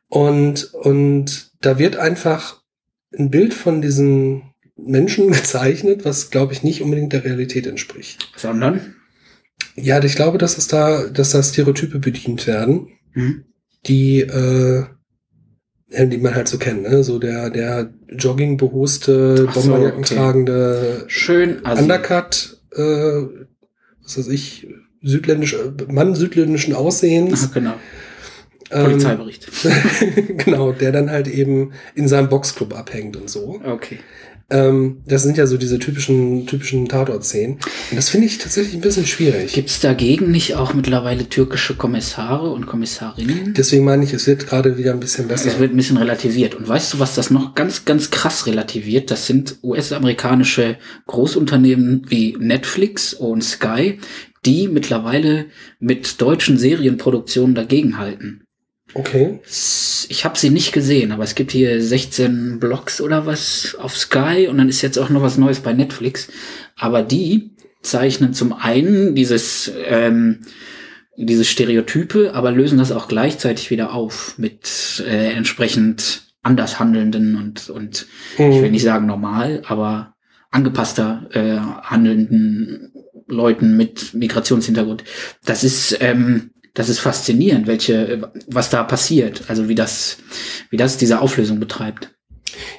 Und, 0.09 0.73
und 0.75 1.51
da 1.61 1.79
wird 1.79 1.97
einfach 1.97 2.63
ein 3.17 3.31
Bild 3.31 3.55
von 3.55 3.83
diesen 3.83 4.53
Menschen 4.77 5.29
gezeichnet, 5.33 6.05
was, 6.05 6.31
glaube 6.31 6.53
ich, 6.53 6.63
nicht 6.63 6.83
unbedingt 6.83 7.13
der 7.13 7.25
Realität 7.25 7.67
entspricht. 7.67 8.29
Sondern? 8.37 8.95
Ja, 9.75 10.03
ich 10.03 10.15
glaube, 10.17 10.39
dass 10.39 10.59
es 10.59 10.69
da, 10.69 11.07
dass 11.09 11.31
da 11.31 11.43
Stereotype 11.43 11.99
bedient 11.99 12.47
werden, 12.47 12.89
Mhm. 13.15 13.45
die, 13.87 14.21
äh, 14.21 14.85
die 15.89 16.19
man 16.19 16.35
halt 16.35 16.49
so 16.49 16.59
kennt, 16.59 16.83
ne? 16.83 17.03
So 17.03 17.19
der, 17.19 17.49
der 17.49 17.95
joggingbehoste, 18.11 19.47
Ach 19.49 19.55
so, 19.55 19.61
Bomberjacken 19.63 20.05
okay. 20.05 20.15
tragende 20.15 21.05
Schön 21.09 21.65
assi. 21.65 21.83
Undercut, 21.83 22.61
äh, 22.73 23.23
was 24.03 24.19
weiß 24.19 24.29
ich, 24.29 24.67
südländisch, 25.03 25.55
äh, 25.55 25.91
Mann 25.91 26.15
südländischen 26.15 26.75
Aussehens. 26.75 27.47
Ach, 27.49 27.55
genau. 27.55 27.75
Ähm, 28.71 28.85
Polizeibericht. 28.85 29.49
genau, 30.45 30.73
der 30.73 30.93
dann 30.93 31.11
halt 31.11 31.29
eben 31.29 31.73
in 31.95 32.09
seinem 32.09 32.29
Boxclub 32.29 32.75
abhängt 32.75 33.17
und 33.17 33.31
so. 33.31 33.61
Okay. 33.65 33.99
Ähm, 34.49 35.03
das 35.07 35.25
sind 35.25 35.37
ja 35.37 35.47
so 35.47 35.57
diese 35.57 35.81
typischen, 35.81 36.47
typischen 36.47 36.89
Tatort-Szenen. 36.89 37.55
Und 37.91 37.97
das 37.97 38.11
finde 38.11 38.29
ich 38.29 38.39
tatsächlich 38.39 38.75
ein 38.75 38.81
bisschen 38.81 39.07
schwierig. 39.07 39.53
Gibt 39.53 39.71
es 39.71 39.81
dagegen 39.81 40.31
nicht 40.31 40.55
auch 40.55 40.73
mittlerweile 40.73 41.29
türkische 41.29 41.75
Kommissare 41.75 42.51
und 42.51 42.67
Kommissarinnen? 42.67 43.55
Deswegen 43.55 43.85
meine 43.85 44.05
ich, 44.05 44.13
es 44.13 44.29
wird 44.29 44.47
gerade 44.47 44.79
wieder 44.79 44.93
ein 44.93 45.01
bisschen 45.01 45.27
besser. 45.27 45.49
Es 45.49 45.59
wird 45.59 45.73
ein 45.73 45.77
bisschen 45.77 45.97
relativiert. 45.97 46.55
Und 46.55 46.69
weißt 46.69 46.95
du, 46.95 47.01
was 47.01 47.17
das 47.17 47.31
noch 47.31 47.57
ganz, 47.57 47.85
ganz 47.85 48.13
krass 48.13 48.47
relativiert? 48.47 49.11
Das 49.11 49.27
sind 49.27 49.57
US-amerikanische 49.65 50.77
Großunternehmen 51.07 52.07
wie 52.09 52.37
Netflix 52.39 53.15
und 53.15 53.43
Sky, 53.43 53.99
die 54.45 54.69
mittlerweile 54.69 55.47
mit 55.81 56.21
deutschen 56.23 56.57
Serienproduktionen 56.57 57.57
dagegenhalten. 57.57 58.46
Okay. 58.95 59.41
Ich 60.09 60.25
habe 60.25 60.39
sie 60.39 60.51
nicht 60.51 60.73
gesehen, 60.73 61.13
aber 61.13 61.25
es 61.25 61.35
gibt 61.35 61.53
hier 61.53 61.83
16 61.83 62.61
Blogs 62.61 63.01
oder 63.01 63.27
was 63.27 63.77
auf 63.79 63.97
Sky 63.97 64.47
und 64.49 64.59
dann 64.59 64.69
ist 64.69 64.83
jetzt 64.83 64.99
auch 64.99 65.11
noch 65.11 65.23
was 65.23 65.39
Neues 65.39 65.61
bei 65.61 65.73
Netflix. 65.73 66.29
Aber 66.77 67.03
die 67.03 67.51
zeichnen 67.83 68.33
zum 68.33 68.53
einen 68.53 69.15
dieses, 69.15 69.71
ähm, 69.87 70.43
dieses 71.17 71.49
Stereotype, 71.49 72.33
aber 72.35 72.53
lösen 72.53 72.79
das 72.79 72.93
auch 72.93 73.09
gleichzeitig 73.09 73.71
wieder 73.71 73.93
auf 73.93 74.39
mit 74.39 75.03
äh, 75.07 75.33
entsprechend 75.33 76.23
anders 76.43 76.79
handelnden 76.79 77.37
und, 77.37 77.69
und 77.71 78.07
ich 78.35 78.39
will 78.39 78.67
Mhm. 78.67 78.71
nicht 78.71 78.85
sagen 78.85 79.07
normal, 79.07 79.63
aber 79.67 80.15
angepasster 80.51 81.29
äh, 81.33 81.59
handelnden 81.83 82.93
Leuten 83.27 83.77
mit 83.77 84.15
Migrationshintergrund. 84.15 85.03
Das 85.45 85.65
ist 85.65 85.99
ähm, 86.01 86.51
das 86.77 86.89
ist 86.89 87.01
faszinierend, 87.01 87.67
welche 87.67 88.31
was 88.47 88.71
da 88.71 88.85
passiert, 88.85 89.43
also 89.49 89.69
wie 89.69 89.75
das 89.75 90.19
wie 90.71 90.77
das 90.77 90.97
diese 90.97 91.21
Auflösung 91.21 91.59
betreibt. 91.59 92.15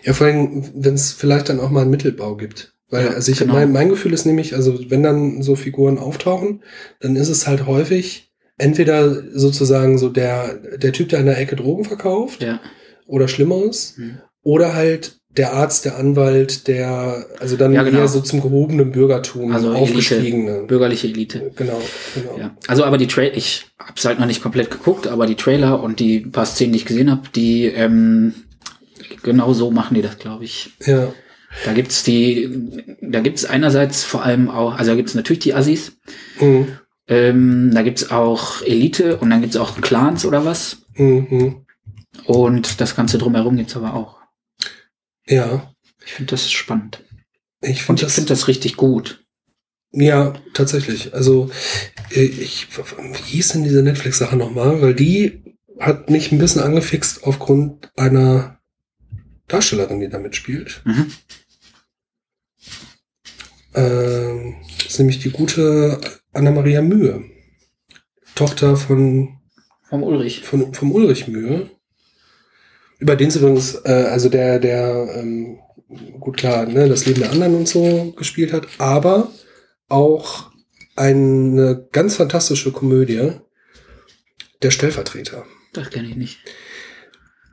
Ja, 0.03 0.13
vor 0.13 0.27
allem, 0.27 0.63
wenn 0.75 0.93
es 0.95 1.11
vielleicht 1.11 1.49
dann 1.49 1.59
auch 1.59 1.69
mal 1.69 1.81
einen 1.81 1.91
Mittelbau 1.91 2.35
gibt. 2.37 2.73
Weil, 2.89 3.05
Ja, 3.05 3.11
also 3.11 3.31
ich, 3.31 3.39
genau. 3.39 3.53
mein, 3.53 3.71
mein 3.73 3.89
Gefühl 3.89 4.13
ist 4.13 4.25
nämlich, 4.25 4.55
also 4.55 4.79
wenn 4.89 5.03
dann 5.03 5.41
so 5.41 5.55
Figuren 5.57 5.97
auftauchen, 5.99 6.63
dann 7.01 7.17
ist 7.17 7.27
es 7.27 7.45
halt 7.45 7.65
häufig 7.67 8.31
entweder 8.57 9.23
sozusagen 9.37 9.97
so 9.97 10.07
der, 10.09 10.55
der 10.77 10.93
Typ, 10.93 11.09
der 11.09 11.19
an 11.19 11.25
der 11.25 11.37
Ecke 11.37 11.55
Drogen 11.57 11.83
verkauft 11.83 12.41
Ja. 12.41 12.59
oder 13.05 13.27
Schlimmeres, 13.27 13.95
Hm. 13.97 14.19
oder 14.41 14.73
halt 14.73 15.19
der 15.37 15.53
Arzt, 15.53 15.85
der 15.85 15.97
Anwalt, 15.97 16.67
der, 16.67 17.25
also 17.39 17.55
dann 17.57 17.71
Ja, 17.73 17.83
genau. 17.83 17.99
eher 17.99 18.07
so 18.07 18.21
zum 18.21 18.41
gehobenen 18.41 18.91
Bürgertum 18.91 19.51
Also 19.53 19.71
aufgestiegene. 19.71 20.63
Bürgerliche 20.67 21.07
Elite. 21.07 21.51
Genau, 21.55 21.79
genau. 22.15 22.37
Ja. 22.39 22.57
Also 22.67 22.83
aber 22.83 22.97
die 22.97 23.07
Trailer, 23.07 23.35
ich 23.37 23.67
hab's 23.79 24.03
halt 24.05 24.19
noch 24.19 24.25
nicht 24.25 24.41
komplett 24.41 24.71
geguckt, 24.71 25.07
aber 25.07 25.27
die 25.27 25.35
Trailer 25.35 25.81
und 25.83 25.99
die 25.99 26.21
paar 26.21 26.45
Szenen, 26.45 26.73
die 26.73 26.79
ich 26.79 26.85
gesehen 26.85 27.11
habe, 27.11 27.21
die 27.35 27.65
ähm, 27.65 28.33
genau 29.23 29.53
so 29.53 29.71
machen 29.71 29.95
die 29.95 30.01
das, 30.01 30.17
glaube 30.17 30.43
ich. 30.43 30.71
Ja. 30.85 31.13
Da 31.65 31.73
gibt's 31.73 32.03
die, 32.03 32.95
da 33.01 33.19
gibt's 33.21 33.45
einerseits 33.45 34.03
vor 34.03 34.23
allem 34.23 34.49
auch, 34.49 34.77
also 34.77 34.91
da 34.91 34.95
gibt's 34.97 35.15
natürlich 35.15 35.39
die 35.39 35.53
Assis, 35.53 35.93
Mhm. 36.41 36.67
ähm, 37.07 37.71
da 37.73 37.83
gibt's 37.83 38.11
auch 38.11 38.61
Elite 38.63 39.17
und 39.17 39.29
dann 39.29 39.41
gibt's 39.41 39.55
auch 39.55 39.79
Clans 39.81 40.25
oder 40.25 40.43
was. 40.45 40.79
Mhm. 40.95 41.65
Und 42.25 42.81
das 42.81 42.95
Ganze 42.95 43.17
drumherum 43.17 43.55
gibt's 43.57 43.75
aber 43.77 43.93
auch. 43.93 44.16
Ja. 45.29 45.73
Ich 46.05 46.13
finde 46.13 46.31
das 46.31 46.51
spannend. 46.51 47.03
Ich 47.61 47.83
finde 47.83 48.03
das, 48.03 48.15
finde 48.15 48.29
das 48.29 48.47
richtig 48.47 48.77
gut. 48.77 49.25
ja, 49.91 50.33
tatsächlich. 50.53 51.13
Also, 51.13 51.49
äh, 52.11 52.21
ich, 52.23 52.67
wie 52.77 53.23
hieß 53.31 53.49
denn 53.49 53.63
diese 53.63 53.81
Netflix-Sache 53.83 54.35
nochmal? 54.37 54.81
Weil 54.81 54.93
die 54.93 55.43
hat 55.79 56.09
mich 56.09 56.31
ein 56.31 56.37
bisschen 56.39 56.61
angefixt 56.61 57.23
aufgrund 57.23 57.91
einer 57.97 58.59
Darstellerin, 59.47 59.99
die 59.99 60.09
da 60.09 60.19
mitspielt. 60.19 60.81
Mhm. 60.85 61.11
Ähm, 63.73 64.55
das 64.77 64.87
ist 64.93 64.99
nämlich 64.99 65.19
die 65.19 65.29
gute 65.31 65.99
Anna-Maria 66.33 66.81
Mühe. 66.81 67.23
Tochter 68.35 68.75
von, 68.77 69.39
Vom 69.89 70.03
Ulrich. 70.03 70.41
von, 70.41 70.73
vom 70.73 70.91
Ulrich 70.91 71.27
Mühe. 71.27 71.69
Über 72.99 73.15
den 73.15 73.27
es 73.29 73.35
übrigens, 73.35 73.75
äh, 73.85 74.07
also 74.09 74.29
der, 74.29 74.59
der, 74.59 75.09
ähm, 75.15 75.59
gut 76.19 76.37
klar, 76.37 76.65
ne, 76.65 76.89
das 76.89 77.05
Leben 77.05 77.21
der 77.21 77.31
anderen 77.31 77.55
und 77.55 77.67
so 77.67 78.13
gespielt 78.17 78.53
hat, 78.53 78.67
aber 78.77 79.31
auch 79.87 80.51
eine 80.95 81.87
ganz 81.91 82.15
fantastische 82.15 82.71
Komödie, 82.71 83.31
Der 84.63 84.71
Stellvertreter. 84.71 85.45
Das 85.73 85.91
kenne 85.91 86.07
ich 86.07 86.15
nicht. 86.15 86.39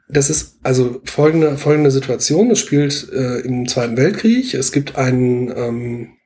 Das 0.08 0.30
ist 0.30 0.58
also 0.62 1.02
folgende, 1.04 1.58
folgende 1.58 1.90
Situation. 1.90 2.50
Es 2.50 2.60
spielt 2.60 3.10
äh, 3.12 3.40
im 3.40 3.68
Zweiten 3.68 3.98
Weltkrieg. 3.98 4.54
Es 4.54 4.72
gibt 4.72 4.96
einen, 4.96 5.50
ähm, 5.54 6.16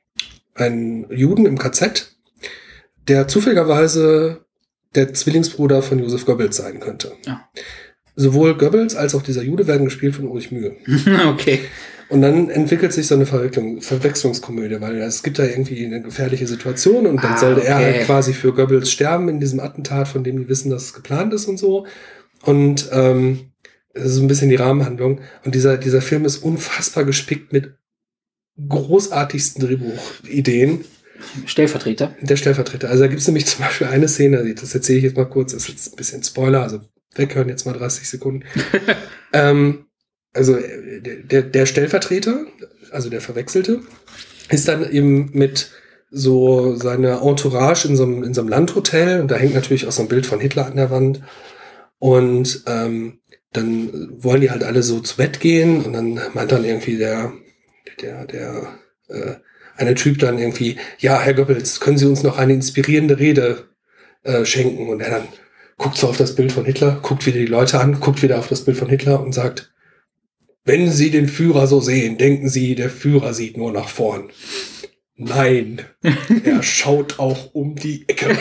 einen 0.55 1.11
Juden 1.11 1.45
im 1.45 1.57
KZ, 1.57 2.15
der 3.09 3.27
zufälligerweise 3.27 4.45
der 4.95 5.13
Zwillingsbruder 5.13 5.81
von 5.81 5.99
Josef 5.99 6.25
Goebbels 6.25 6.57
sein 6.57 6.79
könnte. 6.79 7.11
Ja. 7.25 7.49
Sowohl 8.19 8.57
Goebbels 8.57 8.97
als 8.97 9.15
auch 9.15 9.21
dieser 9.21 9.43
Jude 9.43 9.65
werden 9.65 9.85
gespielt 9.85 10.13
von 10.13 10.27
Ulrich 10.27 10.51
Mühe. 10.51 10.75
okay. 11.29 11.59
Und 12.09 12.21
dann 12.21 12.49
entwickelt 12.49 12.91
sich 12.91 13.07
so 13.07 13.15
eine 13.15 13.25
Verwechslung, 13.25 13.81
Verwechslungskomödie, 13.81 14.81
weil 14.81 14.97
es 14.97 15.23
gibt 15.23 15.39
da 15.39 15.45
irgendwie 15.45 15.85
eine 15.85 16.01
gefährliche 16.01 16.45
Situation 16.45 17.07
und 17.07 17.23
dann 17.23 17.35
Ah, 17.35 17.37
sollte 17.37 17.63
er 17.63 17.77
okay. 17.77 17.93
halt 17.93 18.05
quasi 18.07 18.33
für 18.33 18.51
Goebbels 18.51 18.91
sterben 18.91 19.29
in 19.29 19.39
diesem 19.39 19.61
Attentat, 19.61 20.09
von 20.09 20.25
dem 20.25 20.37
die 20.37 20.49
wissen, 20.49 20.69
dass 20.69 20.83
es 20.83 20.93
geplant 20.93 21.33
ist 21.33 21.45
und 21.45 21.57
so. 21.57 21.85
Und 22.43 22.89
ähm, 22.91 23.51
das 23.93 24.07
ist 24.07 24.15
so 24.15 24.21
ein 24.21 24.27
bisschen 24.27 24.49
die 24.49 24.55
Rahmenhandlung. 24.55 25.21
Und 25.45 25.55
dieser, 25.55 25.77
dieser 25.77 26.01
Film 26.01 26.25
ist 26.25 26.39
unfassbar 26.39 27.05
gespickt 27.05 27.53
mit 27.53 27.75
großartigsten 28.67 29.65
Drehbuchideen. 29.65 30.83
Stellvertreter. 31.45 32.17
Der 32.19 32.35
Stellvertreter. 32.35 32.89
Also 32.89 33.03
da 33.03 33.07
gibt 33.07 33.21
es 33.21 33.27
nämlich 33.27 33.45
zum 33.45 33.63
Beispiel 33.63 33.87
eine 33.87 34.09
Szene, 34.09 34.53
das 34.55 34.75
erzähle 34.75 34.97
ich 34.97 35.03
jetzt 35.05 35.15
mal 35.15 35.23
kurz, 35.23 35.53
das 35.53 35.63
ist 35.63 35.69
jetzt 35.69 35.93
ein 35.93 35.95
bisschen 35.95 36.21
Spoiler, 36.21 36.63
also 36.63 36.81
weghören 37.15 37.49
jetzt 37.49 37.65
mal 37.65 37.73
30 37.73 38.09
Sekunden. 38.09 38.45
ähm, 39.33 39.85
also 40.33 40.55
der, 40.55 41.17
der, 41.17 41.41
der 41.43 41.65
Stellvertreter, 41.65 42.45
also 42.91 43.09
der 43.09 43.21
Verwechselte, 43.21 43.81
ist 44.49 44.67
dann 44.67 44.89
eben 44.91 45.31
mit 45.33 45.71
so 46.11 46.75
seiner 46.75 47.21
Entourage 47.21 47.87
in 47.87 47.95
so 47.95 48.03
einem, 48.03 48.23
in 48.23 48.33
so 48.33 48.41
einem 48.41 48.49
Landhotel 48.49 49.21
und 49.21 49.29
da 49.29 49.35
hängt 49.35 49.53
natürlich 49.53 49.87
auch 49.87 49.91
so 49.91 50.01
ein 50.01 50.07
Bild 50.07 50.25
von 50.25 50.39
Hitler 50.39 50.65
an 50.65 50.75
der 50.75 50.89
Wand. 50.89 51.21
Und 51.99 52.63
ähm, 52.65 53.19
dann 53.51 54.23
wollen 54.23 54.41
die 54.41 54.51
halt 54.51 54.63
alle 54.63 54.83
so 54.83 54.99
zu 54.99 55.17
Bett 55.17 55.39
gehen 55.39 55.83
und 55.83 55.93
dann 55.93 56.19
meint 56.33 56.51
dann 56.51 56.65
irgendwie 56.65 56.97
der, 56.97 57.33
der, 58.01 58.25
der, 58.25 58.79
äh, 59.09 59.35
eine 59.79 59.95
Typ 59.95 60.19
dann 60.19 60.37
irgendwie, 60.37 60.77
ja, 60.99 61.19
Herr 61.19 61.33
Goebbels, 61.33 61.79
können 61.79 61.97
Sie 61.97 62.05
uns 62.05 62.21
noch 62.21 62.37
eine 62.37 62.53
inspirierende 62.53 63.17
Rede 63.17 63.69
äh, 64.23 64.43
schenken? 64.45 64.89
Und 64.89 64.99
er 64.99 65.09
dann 65.09 65.27
guckt 65.79 65.97
so 65.97 66.07
auf 66.07 66.17
das 66.17 66.35
Bild 66.35 66.51
von 66.51 66.65
Hitler, 66.65 66.99
guckt 67.01 67.25
wieder 67.25 67.39
die 67.39 67.45
Leute 67.47 67.79
an, 67.79 67.99
guckt 67.99 68.21
wieder 68.21 68.37
auf 68.37 68.47
das 68.47 68.63
Bild 68.63 68.77
von 68.77 68.89
Hitler 68.89 69.19
und 69.19 69.33
sagt, 69.33 69.71
wenn 70.65 70.91
Sie 70.91 71.09
den 71.09 71.27
Führer 71.27 71.65
so 71.65 71.79
sehen, 71.81 72.17
denken 72.19 72.49
Sie, 72.49 72.75
der 72.75 72.91
Führer 72.91 73.33
sieht 73.33 73.57
nur 73.57 73.71
nach 73.71 73.87
vorn. 73.87 74.29
Nein, 75.21 75.81
er 76.45 76.63
schaut 76.63 77.19
auch 77.19 77.53
um 77.53 77.75
die 77.75 78.05
Ecke. 78.07 78.29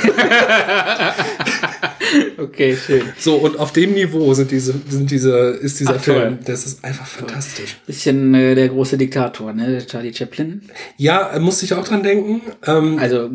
okay, 2.39 2.77
schön. 2.77 3.03
So, 3.19 3.35
und 3.35 3.59
auf 3.59 3.73
dem 3.73 3.95
Niveau 3.95 4.33
sind 4.35 4.53
diese, 4.53 4.75
sind 4.89 5.11
diese, 5.11 5.37
ist 5.61 5.81
dieser 5.81 5.97
Ach, 5.97 6.05
toll. 6.05 6.15
Film. 6.21 6.39
Das 6.45 6.67
ist 6.67 6.85
einfach 6.85 7.07
fantastisch. 7.07 7.79
Bisschen 7.85 8.33
äh, 8.33 8.55
der 8.55 8.69
große 8.69 8.97
Diktator, 8.97 9.53
ne? 9.53 9.85
Charlie 9.85 10.15
Chaplin. 10.15 10.63
Ja, 10.97 11.37
musste 11.41 11.65
ich 11.65 11.75
auch 11.75 11.83
dran 11.83 12.05
denken. 12.05 12.43
Ähm, 12.65 12.97
Also 13.01 13.29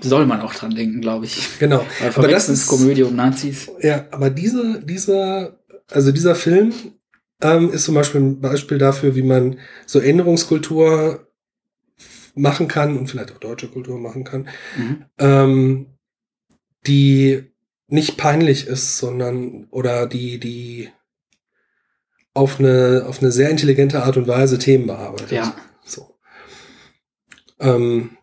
soll 0.00 0.24
man 0.24 0.40
auch 0.40 0.54
dran 0.54 0.74
denken, 0.74 1.02
glaube 1.02 1.26
ich. 1.26 1.58
genau. 1.58 1.84
Aber 2.14 2.28
das 2.28 2.48
ist, 2.48 2.66
Komödie 2.68 3.02
um 3.02 3.14
Nazis. 3.14 3.70
ja, 3.82 4.06
aber 4.12 4.30
diese, 4.30 4.80
dieser, 4.82 5.58
also 5.90 6.10
dieser 6.10 6.34
Film 6.34 6.72
ähm, 7.42 7.70
ist 7.70 7.84
zum 7.84 7.94
Beispiel 7.94 8.22
ein 8.22 8.40
Beispiel 8.40 8.78
dafür, 8.78 9.14
wie 9.14 9.22
man 9.22 9.58
so 9.84 9.98
Erinnerungskultur 9.98 11.28
machen 12.34 12.68
kann 12.68 12.96
und 12.96 13.08
vielleicht 13.08 13.32
auch 13.32 13.38
deutsche 13.38 13.68
Kultur 13.68 13.98
machen 13.98 14.24
kann, 14.24 14.48
Mhm. 14.76 15.04
ähm, 15.18 15.86
die 16.86 17.44
nicht 17.88 18.16
peinlich 18.16 18.66
ist, 18.66 18.98
sondern 18.98 19.66
oder 19.70 20.06
die, 20.06 20.38
die 20.40 20.88
auf 22.34 22.58
eine, 22.58 23.04
auf 23.06 23.20
eine 23.20 23.30
sehr 23.30 23.50
intelligente 23.50 24.02
Art 24.02 24.16
und 24.16 24.26
Weise 24.26 24.58
Themen 24.58 24.86
bearbeitet. 24.86 25.32
Ja. 25.32 25.54
So. 25.84 26.16
Ähm, 27.60 28.16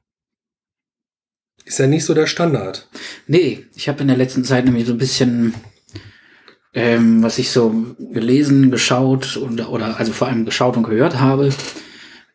ist 1.65 1.77
ja 1.77 1.85
nicht 1.85 2.03
so 2.05 2.15
der 2.15 2.25
Standard. 2.25 2.89
Nee, 3.27 3.67
ich 3.75 3.87
habe 3.87 4.01
in 4.01 4.07
der 4.07 4.17
letzten 4.17 4.43
Zeit 4.43 4.65
nämlich 4.65 4.87
so 4.87 4.93
ein 4.93 4.97
bisschen, 4.97 5.53
ähm, 6.73 7.21
was 7.21 7.37
ich 7.37 7.51
so 7.51 7.95
gelesen, 7.99 8.71
geschaut 8.71 9.37
und 9.37 9.61
oder 9.69 9.99
also 9.99 10.11
vor 10.11 10.27
allem 10.27 10.45
geschaut 10.45 10.77
und 10.77 10.83
gehört 10.83 11.19
habe, 11.19 11.53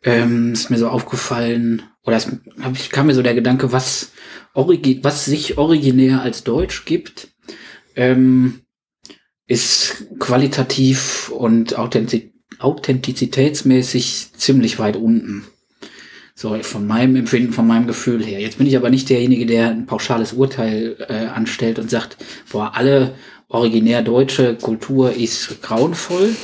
ähm, 0.04 0.52
ist 0.52 0.70
mir 0.70 0.78
so 0.78 0.88
aufgefallen 0.88 1.82
oder 2.04 2.16
es 2.16 2.28
ich, 2.74 2.90
kam 2.90 3.06
mir 3.06 3.14
so 3.14 3.22
der 3.22 3.34
Gedanke, 3.34 3.72
was 3.72 4.12
origi 4.52 5.00
was 5.02 5.24
sich 5.24 5.58
originär 5.58 6.22
als 6.22 6.44
Deutsch 6.44 6.84
gibt, 6.84 7.28
ähm, 7.96 8.60
ist 9.46 10.06
qualitativ 10.18 11.30
und 11.30 11.78
authentiz 11.78 12.30
authentizitätsmäßig 12.60 14.28
ziemlich 14.36 14.78
weit 14.78 14.96
unten. 14.96 15.44
So, 16.36 16.56
von 16.62 16.86
meinem 16.86 17.16
Empfinden, 17.16 17.52
von 17.52 17.66
meinem 17.66 17.86
Gefühl 17.86 18.24
her. 18.24 18.40
Jetzt 18.40 18.58
bin 18.58 18.66
ich 18.66 18.76
aber 18.76 18.90
nicht 18.90 19.08
derjenige, 19.10 19.44
der 19.44 19.70
ein 19.70 19.86
pauschales 19.86 20.32
Urteil 20.32 20.96
äh, 21.08 21.26
anstellt 21.26 21.78
und 21.78 21.90
sagt, 21.90 22.16
boah, 22.50 22.72
alle 22.74 23.14
originär 23.48 24.02
deutsche 24.02 24.56
Kultur 24.56 25.12
ist 25.12 25.62
grauenvoll. 25.62 26.34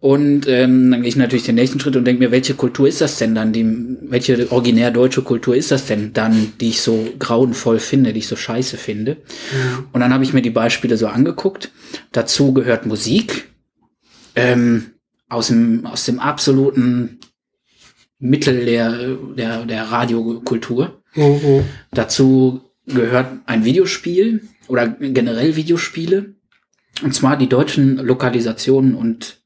Und 0.00 0.48
ähm, 0.48 0.90
dann 0.90 1.02
gehe 1.02 1.10
ich 1.10 1.16
natürlich 1.16 1.44
den 1.44 1.56
nächsten 1.56 1.78
Schritt 1.78 1.94
und 1.94 2.06
denke 2.06 2.24
mir, 2.24 2.30
welche 2.30 2.54
Kultur 2.54 2.88
ist 2.88 3.02
das 3.02 3.18
denn 3.18 3.34
dann? 3.34 3.52
Die, 3.52 3.66
welche 4.00 4.50
originär 4.50 4.90
deutsche 4.90 5.20
Kultur 5.20 5.54
ist 5.54 5.70
das 5.70 5.84
denn 5.84 6.14
dann, 6.14 6.54
die 6.58 6.70
ich 6.70 6.80
so 6.80 7.06
grauenvoll 7.18 7.78
finde, 7.78 8.14
die 8.14 8.20
ich 8.20 8.26
so 8.26 8.36
scheiße 8.36 8.78
finde? 8.78 9.18
Und 9.92 10.00
dann 10.00 10.14
habe 10.14 10.24
ich 10.24 10.32
mir 10.32 10.40
die 10.40 10.48
Beispiele 10.50 10.96
so 10.96 11.06
angeguckt. 11.06 11.70
Dazu 12.12 12.54
gehört 12.54 12.86
Musik 12.86 13.50
ähm, 14.34 14.92
aus, 15.28 15.48
dem, 15.48 15.84
aus 15.84 16.06
dem 16.06 16.18
absoluten 16.18 17.18
Mittel 18.18 18.64
der, 18.64 19.16
der, 19.36 19.66
der 19.66 19.84
Radiokultur. 19.84 21.02
Mhm. 21.14 21.64
Dazu 21.90 22.62
gehört 22.86 23.26
ein 23.44 23.66
Videospiel 23.66 24.48
oder 24.66 24.88
generell 24.88 25.56
Videospiele. 25.56 26.36
Und 27.02 27.14
zwar 27.14 27.36
die 27.36 27.48
deutschen 27.48 27.96
Lokalisationen 27.98 28.94
und 28.94 29.39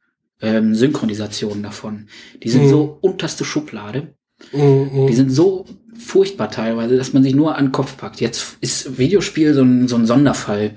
ähm, 0.45 0.75
Synchronisationen 0.75 1.63
davon. 1.63 2.07
Die 2.43 2.49
sind 2.51 2.65
Mhm. 2.65 2.69
so 2.71 2.99
unterste 3.01 3.45
Schublade. 3.45 4.15
Mhm. 4.53 5.07
Die 5.09 5.15
sind 5.15 5.31
so 5.31 5.65
furchtbar 5.99 6.51
teilweise, 6.51 6.97
dass 6.97 7.13
man 7.13 7.23
sich 7.23 7.35
nur 7.35 7.57
an 7.57 7.67
den 7.67 7.73
Kopf 7.73 7.97
packt. 7.97 8.21
Jetzt 8.21 8.57
ist 8.61 8.99
Videospiel 8.99 9.55
so 9.55 9.63
ein, 9.63 9.89
so 9.89 9.97
ein 9.97 10.07
Sonderfall. 10.07 10.73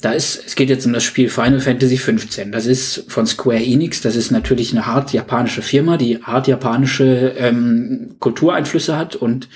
Da 0.00 0.12
ist, 0.12 0.42
es 0.46 0.54
geht 0.54 0.70
jetzt 0.70 0.86
um 0.86 0.94
das 0.94 1.04
Spiel 1.04 1.28
Final 1.28 1.60
Fantasy 1.60 1.98
15. 1.98 2.52
Das 2.52 2.64
ist 2.64 3.04
von 3.08 3.26
Square 3.26 3.62
Enix. 3.62 4.00
Das 4.00 4.16
ist 4.16 4.30
natürlich 4.30 4.72
eine 4.72 4.86
hart 4.86 5.12
japanische 5.12 5.60
Firma, 5.60 5.98
die 5.98 6.22
hart 6.22 6.48
japanische 6.48 7.34
ähm, 7.36 8.16
Kultureinflüsse 8.18 8.96
hat 8.96 9.14
und 9.14 9.48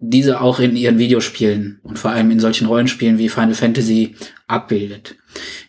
diese 0.00 0.40
auch 0.40 0.58
in 0.60 0.76
ihren 0.76 0.98
Videospielen 0.98 1.78
und 1.84 1.98
vor 1.98 2.10
allem 2.10 2.30
in 2.32 2.40
solchen 2.40 2.66
Rollenspielen 2.66 3.18
wie 3.18 3.28
Final 3.28 3.54
Fantasy 3.54 4.16
abbildet. 4.48 5.14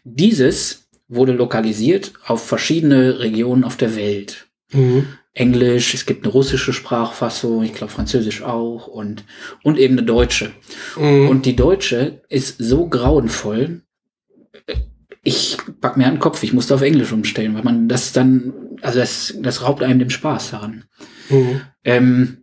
Dieses 0.04 0.88
wurde 1.10 1.34
lokalisiert 1.34 2.14
auf 2.26 2.46
verschiedene 2.46 3.20
Regionen 3.20 3.64
auf 3.64 3.76
der 3.76 3.96
Welt. 3.96 4.48
Mhm. 4.72 5.08
Englisch, 5.34 5.94
es 5.94 6.06
gibt 6.06 6.24
eine 6.24 6.34
russische 6.34 6.74
Sprachfassung, 6.74 7.64
ich 7.64 7.74
glaube 7.74 7.92
Französisch 7.92 8.44
auch 8.44 8.88
und, 8.88 9.24
und 9.64 9.78
eben 9.78 9.98
eine 9.98 10.06
deutsche. 10.06 10.52
Mhm. 10.98 11.30
Und 11.30 11.46
die 11.46 11.56
deutsche 11.56 12.22
ist 12.30 12.58
so 12.60 12.88
grauenvoll, 12.88 13.82
ich 15.24 15.58
pack 15.82 15.98
mir 15.98 16.06
an 16.06 16.16
den 16.16 16.20
Kopf, 16.20 16.44
ich 16.44 16.54
musste 16.54 16.76
auf 16.76 16.82
Englisch 16.82 17.12
umstellen, 17.12 17.56
weil 17.56 17.64
man 17.64 17.90
das 17.90 18.14
dann, 18.14 18.54
also 18.82 19.00
das, 19.00 19.34
das 19.40 19.64
raubt 19.64 19.84
einem 19.84 20.00
den 20.00 20.10
Spaß 20.10 20.52
daran. 20.52 20.86
Mhm. 21.30 21.62
Ähm, 21.84 22.38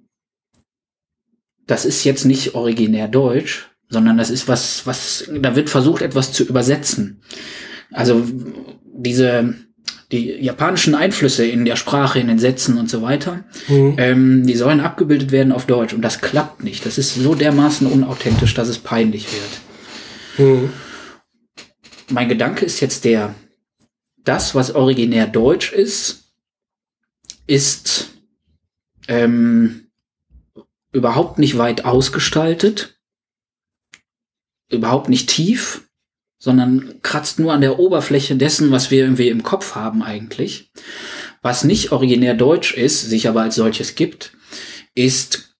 das 1.66 1.85
ist 1.85 2.05
jetzt 2.05 2.24
nicht 2.24 2.55
originär 2.55 3.09
deutsch, 3.09 3.68
sondern 3.88 4.18
das 4.18 4.31
ist 4.31 4.48
was, 4.48 4.87
was, 4.87 5.29
da 5.33 5.57
wird 5.57 5.70
versucht, 5.70 6.02
etwas 6.02 6.33
zu 6.33 6.44
übersetzen. 6.44 7.22
Also 7.92 8.27
diese, 8.83 9.55
die 10.12 10.33
japanischen 10.33 10.94
Einflüsse 10.94 11.46
in 11.46 11.64
der 11.64 11.77
Sprache, 11.77 12.18
in 12.18 12.29
den 12.29 12.38
Sätzen 12.38 12.79
und 12.79 12.90
so 12.90 13.03
weiter, 13.03 13.44
mhm. 13.68 13.94
ähm, 13.99 14.46
die 14.46 14.57
sollen 14.57 14.81
abgebildet 14.81 15.33
werden 15.33 15.53
auf 15.53 15.66
Deutsch 15.66 15.94
und 15.94 16.03
das 16.03 16.20
klappt 16.20 16.62
nicht. 16.62 16.87
Das 16.87 16.99
ist 16.99 17.14
so 17.14 17.35
dermaßen 17.35 17.87
unauthentisch, 17.87 18.55
dass 18.55 18.68
es 18.68 18.79
peinlich 18.79 19.29
wird. 19.33 20.49
Mhm. 20.49 20.70
Mein 22.11 22.29
Gedanke 22.29 22.64
ist 22.64 22.81
jetzt 22.81 23.05
der, 23.05 23.35
das, 24.25 24.55
was 24.55 24.75
originär 24.75 25.27
deutsch 25.27 25.72
ist, 25.72 26.33
ist 27.46 28.11
ähm, 29.09 29.88
überhaupt 30.92 31.38
nicht 31.38 31.59
weit 31.59 31.85
ausgestaltet, 31.85 32.99
überhaupt 34.68 35.09
nicht 35.09 35.29
tief, 35.29 35.86
sondern 36.38 37.01
kratzt 37.03 37.38
nur 37.38 37.53
an 37.53 37.61
der 37.61 37.79
Oberfläche 37.79 38.37
dessen, 38.37 38.70
was 38.70 38.90
wir 38.90 39.03
irgendwie 39.03 39.29
im 39.29 39.42
Kopf 39.42 39.75
haben 39.75 40.03
eigentlich. 40.03 40.70
Was 41.42 41.64
nicht 41.64 41.92
originär 41.92 42.35
deutsch 42.35 42.75
ist, 42.75 43.09
sich 43.09 43.29
aber 43.29 43.42
als 43.42 43.55
solches 43.55 43.94
gibt, 43.94 44.33
ist 44.94 45.57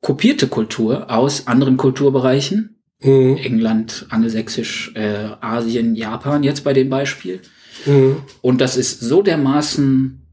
kopierte 0.00 0.48
Kultur 0.48 1.10
aus 1.10 1.46
anderen 1.46 1.76
Kulturbereichen. 1.76 2.76
Mhm. 3.02 3.38
England, 3.38 4.06
Angelsächsisch, 4.10 4.92
äh, 4.94 5.28
Asien, 5.40 5.94
Japan 5.94 6.42
jetzt 6.42 6.64
bei 6.64 6.72
dem 6.72 6.90
Beispiel. 6.90 7.40
Mhm. 7.86 8.22
Und 8.42 8.60
das 8.60 8.76
ist 8.76 9.00
so 9.00 9.22
dermaßen 9.22 10.26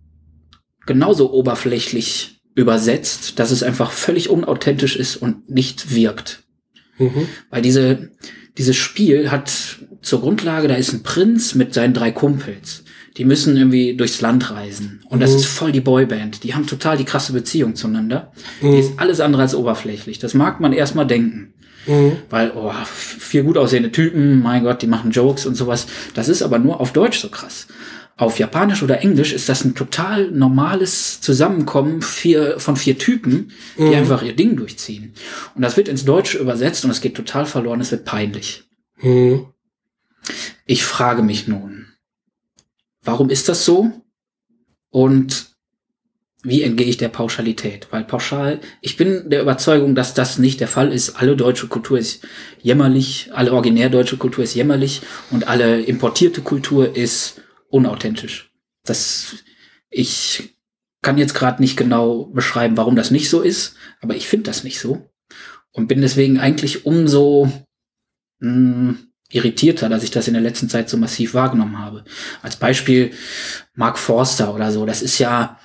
genauso 0.85 1.31
oberflächlich 1.31 2.41
übersetzt, 2.55 3.39
dass 3.39 3.51
es 3.51 3.63
einfach 3.63 3.91
völlig 3.91 4.29
unauthentisch 4.29 4.95
ist 4.95 5.15
und 5.17 5.49
nicht 5.49 5.93
wirkt. 5.93 6.43
Mhm. 6.97 7.27
Weil 7.49 7.61
diese, 7.61 8.09
dieses 8.57 8.75
Spiel 8.75 9.31
hat 9.31 9.51
zur 10.01 10.21
Grundlage, 10.21 10.67
da 10.67 10.75
ist 10.75 10.93
ein 10.93 11.03
Prinz 11.03 11.55
mit 11.55 11.73
seinen 11.73 11.93
drei 11.93 12.11
Kumpels. 12.11 12.83
Die 13.17 13.25
müssen 13.25 13.57
irgendwie 13.57 13.95
durchs 13.95 14.21
Land 14.21 14.51
reisen. 14.51 15.01
Und 15.09 15.21
das 15.21 15.31
mhm. 15.31 15.37
ist 15.37 15.45
voll 15.45 15.71
die 15.71 15.81
Boyband. 15.81 16.43
Die 16.43 16.53
haben 16.53 16.67
total 16.67 16.97
die 16.97 17.03
krasse 17.03 17.33
Beziehung 17.33 17.75
zueinander. 17.75 18.31
Mhm. 18.61 18.71
Die 18.71 18.79
ist 18.79 18.91
alles 18.97 19.19
andere 19.19 19.41
als 19.41 19.55
oberflächlich. 19.55 20.19
Das 20.19 20.33
mag 20.33 20.59
man 20.59 20.71
erstmal 20.71 21.07
denken. 21.07 21.53
Mhm. 21.87 22.17
Weil, 22.29 22.51
oh, 22.55 22.71
vier 22.85 23.43
gut 23.43 23.57
aussehende 23.57 23.91
Typen, 23.91 24.41
mein 24.41 24.63
Gott, 24.63 24.81
die 24.81 24.87
machen 24.87 25.11
Jokes 25.11 25.45
und 25.45 25.55
sowas. 25.55 25.87
Das 26.13 26.29
ist 26.29 26.43
aber 26.43 26.59
nur 26.59 26.79
auf 26.79 26.93
Deutsch 26.93 27.19
so 27.19 27.29
krass. 27.29 27.67
Auf 28.17 28.39
Japanisch 28.39 28.81
oder 28.81 29.01
Englisch 29.01 29.31
ist 29.31 29.47
das 29.47 29.63
ein 29.63 29.75
total 29.75 30.31
normales 30.31 31.21
Zusammenkommen 31.21 32.01
vier, 32.01 32.59
von 32.59 32.75
vier 32.75 32.97
Typen, 32.97 33.51
die 33.77 33.83
mhm. 33.83 33.93
einfach 33.93 34.23
ihr 34.23 34.35
Ding 34.35 34.55
durchziehen. 34.55 35.13
Und 35.53 35.61
das 35.61 35.77
wird 35.77 35.87
ins 35.87 36.03
Deutsche 36.03 36.39
übersetzt 36.39 36.83
und 36.83 36.89
es 36.89 37.01
geht 37.01 37.15
total 37.15 37.45
verloren, 37.45 37.79
es 37.79 37.91
wird 37.91 38.05
peinlich. 38.05 38.63
Mhm. 38.99 39.45
Ich 40.65 40.83
frage 40.83 41.21
mich 41.21 41.47
nun, 41.47 41.85
warum 43.03 43.29
ist 43.29 43.49
das 43.49 43.63
so? 43.63 43.91
Und 44.89 45.55
wie 46.41 46.63
entgehe 46.63 46.87
ich 46.87 46.97
der 46.97 47.09
Pauschalität? 47.09 47.87
Weil 47.91 48.03
pauschal, 48.03 48.61
ich 48.81 48.97
bin 48.97 49.29
der 49.29 49.43
Überzeugung, 49.43 49.93
dass 49.93 50.15
das 50.15 50.39
nicht 50.39 50.59
der 50.59 50.67
Fall 50.67 50.91
ist. 50.91 51.17
Alle 51.17 51.35
deutsche 51.35 51.67
Kultur 51.67 51.99
ist 51.99 52.25
jämmerlich, 52.61 53.29
alle 53.33 53.53
originär 53.53 53.89
deutsche 53.89 54.17
Kultur 54.17 54.43
ist 54.43 54.55
jämmerlich 54.55 55.01
und 55.29 55.47
alle 55.47 55.81
importierte 55.81 56.41
Kultur 56.41 56.95
ist 56.95 57.41
unauthentisch. 57.69 58.51
Das, 58.85 59.35
ich 59.89 60.57
kann 61.01 61.17
jetzt 61.17 61.35
gerade 61.35 61.61
nicht 61.61 61.77
genau 61.77 62.25
beschreiben, 62.25 62.77
warum 62.77 62.95
das 62.95 63.11
nicht 63.11 63.29
so 63.29 63.41
ist, 63.41 63.75
aber 64.01 64.15
ich 64.15 64.27
finde 64.27 64.45
das 64.45 64.63
nicht 64.63 64.79
so 64.79 65.09
und 65.71 65.87
bin 65.87 66.01
deswegen 66.01 66.39
eigentlich 66.39 66.85
umso 66.85 67.51
mh, 68.39 68.49
hm, 68.49 68.97
irritierter, 69.29 69.89
dass 69.89 70.03
ich 70.03 70.11
das 70.11 70.27
in 70.27 70.33
der 70.33 70.43
letzten 70.43 70.69
Zeit 70.69 70.89
so 70.89 70.97
massiv 70.97 71.33
wahrgenommen 71.33 71.79
habe. 71.79 72.05
Als 72.41 72.55
Beispiel 72.55 73.11
Mark 73.75 73.97
Forster 73.99 74.53
oder 74.55 74.71
so. 74.71 74.85
Das 74.85 75.01
ist 75.01 75.19
ja 75.19 75.59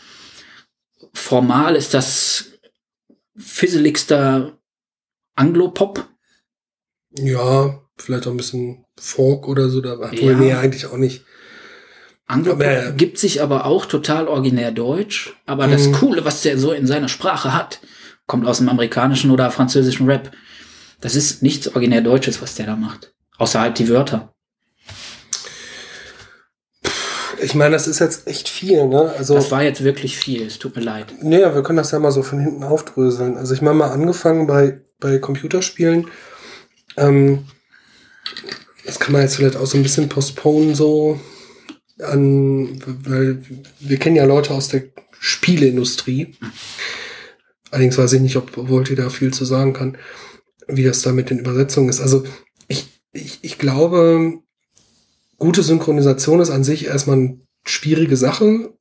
formal 1.15 1.77
ist 1.77 1.95
das 1.95 2.53
fisseligster 3.37 4.59
Anglo-Pop. 5.35 6.09
Ja, 7.15 7.81
vielleicht 7.97 8.27
auch 8.27 8.31
ein 8.31 8.37
bisschen 8.37 8.85
Folk 8.99 9.49
oder 9.49 9.69
so, 9.69 9.81
da 9.81 9.99
war 9.99 10.13
ja. 10.15 10.35
nee, 10.35 10.53
eigentlich 10.55 10.87
auch 10.87 10.97
nicht. 10.97 11.25
Anglo 12.27 12.57
gibt 12.97 13.19
sich 13.19 13.43
aber 13.43 13.67
auch 13.67 13.87
total 13.87 14.29
originär 14.29 14.71
deutsch. 14.71 15.35
Aber 15.47 15.67
das 15.67 15.89
mhm. 15.89 15.93
Coole, 15.93 16.25
was 16.25 16.43
der 16.43 16.59
so 16.59 16.73
in 16.73 16.87
seiner 16.87 17.09
Sprache 17.09 17.53
hat, 17.53 17.81
kommt 18.27 18.47
aus 18.47 18.59
dem 18.59 18.69
amerikanischen 18.69 19.31
oder 19.31 19.51
französischen 19.51 20.09
Rap. 20.09 20.33
Das 21.01 21.17
ist 21.17 21.43
nichts 21.43 21.69
originär 21.69 22.01
Deutsches, 22.01 22.41
was 22.41 22.55
der 22.55 22.67
da 22.67 22.77
macht. 22.77 23.13
Außer 23.39 23.61
halt 23.61 23.79
die 23.79 23.89
Wörter. 23.89 24.33
Ich 27.43 27.57
meine, 27.57 27.73
das 27.73 27.89
ist 27.89 27.99
jetzt 27.99 28.29
echt 28.29 28.49
viel, 28.49 28.87
ne? 28.87 29.13
Also, 29.19 29.35
das 29.35 29.51
war 29.51 29.65
jetzt 29.65 29.83
wirklich 29.83 30.17
viel, 30.17 30.47
es 30.47 30.61
tut 30.61 30.77
mir 30.77 30.83
leid. 30.83 31.13
Naja, 31.23 31.53
wir 31.55 31.65
können 31.65 31.79
das 31.79 31.91
ja 31.91 31.99
mal 31.99 32.13
so 32.13 32.23
von 32.23 32.39
hinten 32.39 32.63
aufdröseln. 32.63 33.37
Also 33.37 33.53
ich 33.53 33.63
meine 33.63 33.77
mal 33.77 33.91
angefangen 33.91 34.47
bei, 34.47 34.81
bei 35.01 35.19
Computerspielen. 35.19 36.07
Ähm, 36.97 37.47
das 38.85 39.01
kann 39.01 39.13
man 39.13 39.23
jetzt 39.23 39.37
vielleicht 39.37 39.57
auch 39.57 39.67
so 39.67 39.77
ein 39.77 39.83
bisschen 39.83 40.09
postponen, 40.09 40.77
so 40.77 41.21
an, 42.01 42.81
weil 43.05 43.43
wir 43.81 43.99
kennen 43.99 44.17
ja 44.17 44.25
Leute 44.25 44.53
aus 44.53 44.69
der 44.69 44.85
Spieleindustrie. 45.19 46.35
Allerdings 47.71 47.99
weiß 47.99 48.13
ich 48.15 48.21
nicht, 48.21 48.37
ob 48.37 48.57
Volti 48.57 48.95
da 48.95 49.09
viel 49.09 49.33
zu 49.33 49.45
sagen 49.45 49.73
kann, 49.73 49.97
wie 50.69 50.85
das 50.85 51.03
da 51.03 51.13
mit 51.13 51.31
den 51.31 51.39
Übersetzungen 51.39 51.89
ist. 51.89 52.01
Also 52.01 52.25
ich, 52.69 52.89
ich, 53.13 53.39
ich 53.43 53.59
glaube, 53.59 54.41
gute 55.39 55.63
Synchronisation 55.63 56.41
ist 56.41 56.51
an 56.51 56.65
sich 56.65 56.87
erstmal 56.87 57.17
eine 57.17 57.41
schwierige 57.65 58.17
Sache. 58.17 58.75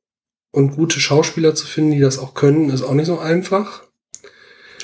Und 0.54 0.76
gute 0.76 1.00
Schauspieler 1.00 1.54
zu 1.54 1.66
finden, 1.66 1.92
die 1.92 2.00
das 2.00 2.18
auch 2.18 2.34
können, 2.34 2.68
ist 2.68 2.82
auch 2.82 2.92
nicht 2.92 3.06
so 3.06 3.18
einfach. 3.18 3.84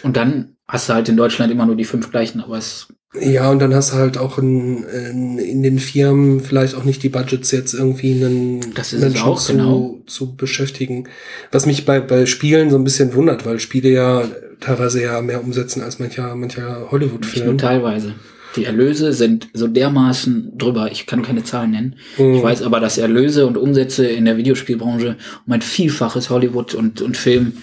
Und 0.03 0.17
dann 0.17 0.57
hast 0.67 0.89
du 0.89 0.95
halt 0.95 1.11
in 1.11 1.17
Deutschland 1.19 1.53
immer 1.53 1.67
nur 1.67 1.77
die 1.77 1.85
fünf 1.85 2.11
gleichen, 2.11 2.41
aber 2.41 2.57
es 2.57 2.89
ja, 3.15 3.51
und 3.51 3.59
dann 3.59 3.75
hast 3.75 3.93
du 3.93 3.97
halt 3.97 4.19
auch 4.19 4.37
in, 4.37 4.85
in, 4.85 5.39
in 5.39 5.63
den 5.63 5.79
Firmen 5.79 6.41
vielleicht 6.41 6.75
auch 6.75 6.85
nicht 6.85 7.03
die 7.03 7.09
Budgets, 7.09 7.51
jetzt 7.53 7.73
irgendwie 7.73 8.13
einen 8.13 8.75
das 8.75 8.93
ist 8.93 9.01
Menschen 9.01 9.23
auch, 9.23 9.41
zu, 9.41 9.53
genau. 9.53 9.99
zu 10.07 10.37
beschäftigen. 10.37 11.09
Was 11.51 11.65
mich 11.65 11.87
bei, 11.87 12.01
bei 12.01 12.27
Spielen 12.27 12.69
so 12.71 12.77
ein 12.77 12.85
bisschen 12.85 13.15
wundert, 13.15 13.47
weil 13.47 13.61
Spiele 13.61 13.89
ja 13.89 14.25
teilweise 14.61 15.03
ja 15.03 15.23
mehr 15.23 15.43
umsetzen 15.43 15.83
als 15.83 15.99
mancher, 15.99 16.35
mancher 16.35 16.89
Hollywood-Film. 16.91 17.47
Nur 17.47 17.57
teilweise. 17.57 18.15
Die 18.57 18.65
Erlöse 18.65 19.13
sind 19.13 19.49
so 19.55 19.69
dermaßen 19.69 20.59
drüber. 20.59 20.91
Ich 20.91 21.07
kann 21.07 21.23
keine 21.23 21.45
Zahlen 21.45 21.71
nennen. 21.71 21.97
Mhm. 22.19 22.35
Ich 22.35 22.43
weiß 22.43 22.63
aber, 22.63 22.79
dass 22.81 22.99
Erlöse 22.99 23.47
und 23.47 23.57
Umsätze 23.57 24.07
in 24.07 24.27
der 24.27 24.37
Videospielbranche 24.37 25.17
um 25.47 25.53
ein 25.53 25.63
Vielfaches 25.63 26.29
Hollywood 26.29 26.75
und, 26.75 27.01
und 27.01 27.17
Film, 27.17 27.55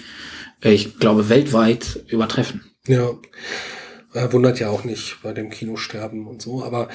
äh, 0.64 0.74
ich 0.74 0.98
glaube, 0.98 1.30
weltweit 1.30 2.04
übertreffen. 2.08 2.62
Ja. 2.88 3.12
Äh, 4.16 4.32
wundert 4.32 4.60
ja 4.62 4.70
auch 4.70 4.86
nicht 4.86 5.18
bei 5.24 5.34
dem 5.34 5.50
Kinosterben 5.50 6.26
und 6.26 6.42
so. 6.42 6.64
Aber 6.64 6.88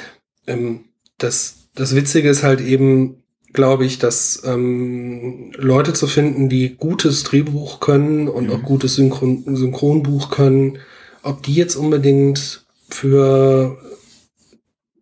ähm, 0.47 0.87
das, 1.19 1.69
das 1.75 1.95
Witzige 1.95 2.31
ist 2.31 2.43
halt 2.43 2.63
eben, 2.63 3.23
glaube 3.53 3.85
ich, 3.85 3.99
dass 3.99 4.43
ähm, 4.45 5.53
Leute 5.55 5.93
zu 5.93 6.07
finden, 6.07 6.49
die 6.49 6.77
gutes 6.77 7.23
Drehbuch 7.25 7.81
können 7.81 8.27
und 8.27 8.47
mhm. 8.47 8.53
auch 8.53 8.63
gutes 8.63 8.95
Synchron 8.95 9.45
Synchronbuch 9.55 10.31
können, 10.31 10.79
ob 11.23 11.43
die 11.43 11.55
jetzt 11.55 11.77
unbedingt 11.77 12.65
für 12.89 13.77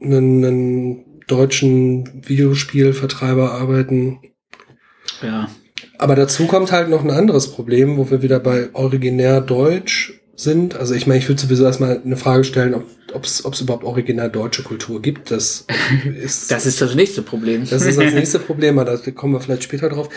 einen, 0.01 0.45
einen 0.45 1.21
deutschen 1.29 2.27
Videospielvertreiber 2.27 3.53
arbeiten. 3.53 4.19
Ja. 5.23 5.49
Aber 5.99 6.17
dazu 6.17 6.49
kommt 6.49 6.73
halt 6.73 6.89
noch 6.89 7.05
ein 7.05 7.11
anderes 7.11 7.53
Problem, 7.53 7.97
wo 7.97 8.11
wir 8.11 8.23
wieder 8.23 8.41
bei 8.41 8.75
originär 8.75 9.41
Deutsch 9.41 10.18
sind. 10.39 10.77
Also 10.77 10.95
ich 10.95 11.07
meine, 11.07 11.19
ich 11.19 11.29
würde 11.29 11.41
sowieso 11.41 11.65
erstmal 11.65 12.01
eine 12.03 12.17
Frage 12.17 12.45
stellen, 12.45 12.75
ob 13.13 13.25
es 13.25 13.61
überhaupt 13.61 13.85
original 13.85 14.31
deutsche 14.31 14.63
Kultur 14.63 15.03
gibt. 15.03 15.31
Das 15.31 15.67
ist 16.23 16.51
das, 16.51 16.65
ist 16.65 16.81
das 16.81 16.95
nächste 16.95 17.23
Problem. 17.23 17.69
Das 17.69 17.83
ist 17.83 17.99
das 17.99 18.15
nächste 18.15 18.39
Problem, 18.39 18.79
aber 18.79 18.97
da 18.97 19.11
kommen 19.11 19.35
wir 19.35 19.41
vielleicht 19.41 19.65
später 19.65 19.89
drauf. 19.89 20.09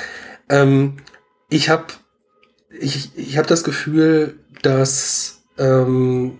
Ähm, 0.49 0.97
ich 1.49 1.69
habe 1.69 1.85
ich, 2.79 3.11
ich 3.15 3.37
hab 3.37 3.47
das 3.47 3.63
Gefühl, 3.63 4.35
dass 4.61 5.41
ähm, 5.57 6.37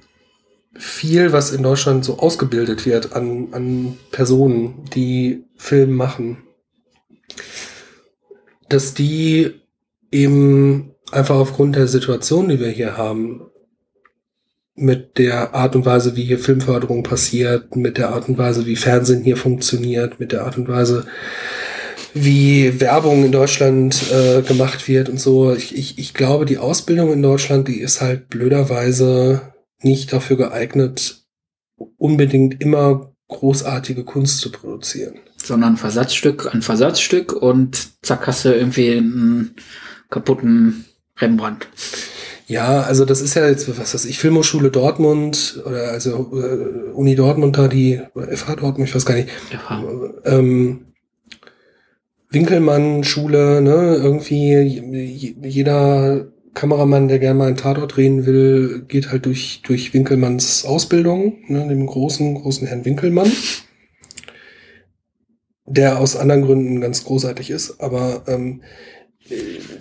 viel, 0.75 1.33
was 1.33 1.51
in 1.51 1.63
Deutschland 1.63 2.05
so 2.05 2.19
ausgebildet 2.19 2.85
wird 2.85 3.13
an, 3.13 3.49
an 3.51 3.97
Personen, 4.11 4.85
die 4.93 5.43
Film 5.57 5.95
machen, 5.95 6.37
dass 8.69 8.93
die 8.93 9.61
eben 10.11 10.91
einfach 11.11 11.35
aufgrund 11.35 11.75
der 11.75 11.87
Situation, 11.87 12.47
die 12.47 12.59
wir 12.59 12.69
hier 12.69 12.95
haben, 12.95 13.50
mit 14.81 15.17
der 15.17 15.53
Art 15.53 15.75
und 15.75 15.85
Weise, 15.85 16.15
wie 16.15 16.23
hier 16.23 16.39
Filmförderung 16.39 17.03
passiert, 17.03 17.75
mit 17.75 17.97
der 17.97 18.09
Art 18.09 18.27
und 18.27 18.37
Weise, 18.37 18.65
wie 18.65 18.75
Fernsehen 18.75 19.23
hier 19.23 19.37
funktioniert, 19.37 20.19
mit 20.19 20.31
der 20.31 20.45
Art 20.45 20.57
und 20.57 20.67
Weise, 20.67 21.05
wie 22.13 22.79
Werbung 22.79 23.23
in 23.23 23.31
Deutschland 23.31 24.11
äh, 24.11 24.41
gemacht 24.41 24.87
wird 24.87 25.09
und 25.09 25.19
so. 25.19 25.53
Ich, 25.53 25.75
ich, 25.77 25.97
ich 25.97 26.13
glaube, 26.13 26.45
die 26.45 26.57
Ausbildung 26.57 27.13
in 27.13 27.21
Deutschland, 27.21 27.67
die 27.67 27.79
ist 27.79 28.01
halt 28.01 28.29
blöderweise 28.29 29.53
nicht 29.81 30.11
dafür 30.11 30.37
geeignet, 30.37 31.23
unbedingt 31.97 32.61
immer 32.61 33.13
großartige 33.27 34.03
Kunst 34.03 34.39
zu 34.39 34.51
produzieren. 34.51 35.15
Sondern 35.37 35.77
Versatzstück 35.77 36.53
an 36.53 36.61
Versatzstück 36.61 37.33
und 37.33 37.89
zack 38.05 38.27
hast 38.27 38.45
du 38.45 38.53
irgendwie 38.53 38.91
einen 38.91 39.55
kaputten 40.09 40.85
Rembrandt. 41.17 41.67
Ja, 42.51 42.81
also 42.81 43.05
das 43.05 43.21
ist 43.21 43.35
ja 43.35 43.47
jetzt, 43.47 43.69
was 43.79 43.93
weiß 43.93 44.03
ich, 44.03 44.19
Filmhochschule 44.19 44.71
Dortmund 44.71 45.63
oder 45.65 45.91
also 45.91 46.33
äh, 46.33 46.91
Uni 46.91 47.15
Dortmund 47.15 47.57
da, 47.57 47.69
die 47.69 48.01
FH 48.13 48.57
Dortmund, 48.57 48.89
ich 48.89 48.93
weiß 48.93 49.05
gar 49.05 49.15
nicht. 49.15 49.29
FH. 49.29 49.81
Ähm, 50.25 50.87
Winkelmann-Schule, 52.29 53.61
ne, 53.61 53.95
irgendwie 53.95 55.37
jeder 55.47 56.27
Kameramann, 56.53 57.07
der 57.07 57.19
gerne 57.19 57.39
mal 57.39 57.47
einen 57.47 57.55
Tatort 57.55 57.95
drehen 57.95 58.25
will, 58.25 58.83
geht 58.85 59.13
halt 59.13 59.25
durch, 59.25 59.61
durch 59.65 59.93
Winkelmanns 59.93 60.65
Ausbildung, 60.65 61.37
ne, 61.47 61.65
dem 61.69 61.87
großen, 61.87 62.35
großen 62.35 62.67
Herrn 62.67 62.83
Winkelmann, 62.83 63.31
der 65.65 65.99
aus 65.99 66.17
anderen 66.17 66.41
Gründen 66.41 66.81
ganz 66.81 67.05
großartig 67.05 67.49
ist, 67.49 67.79
aber 67.79 68.23
ähm, 68.27 68.61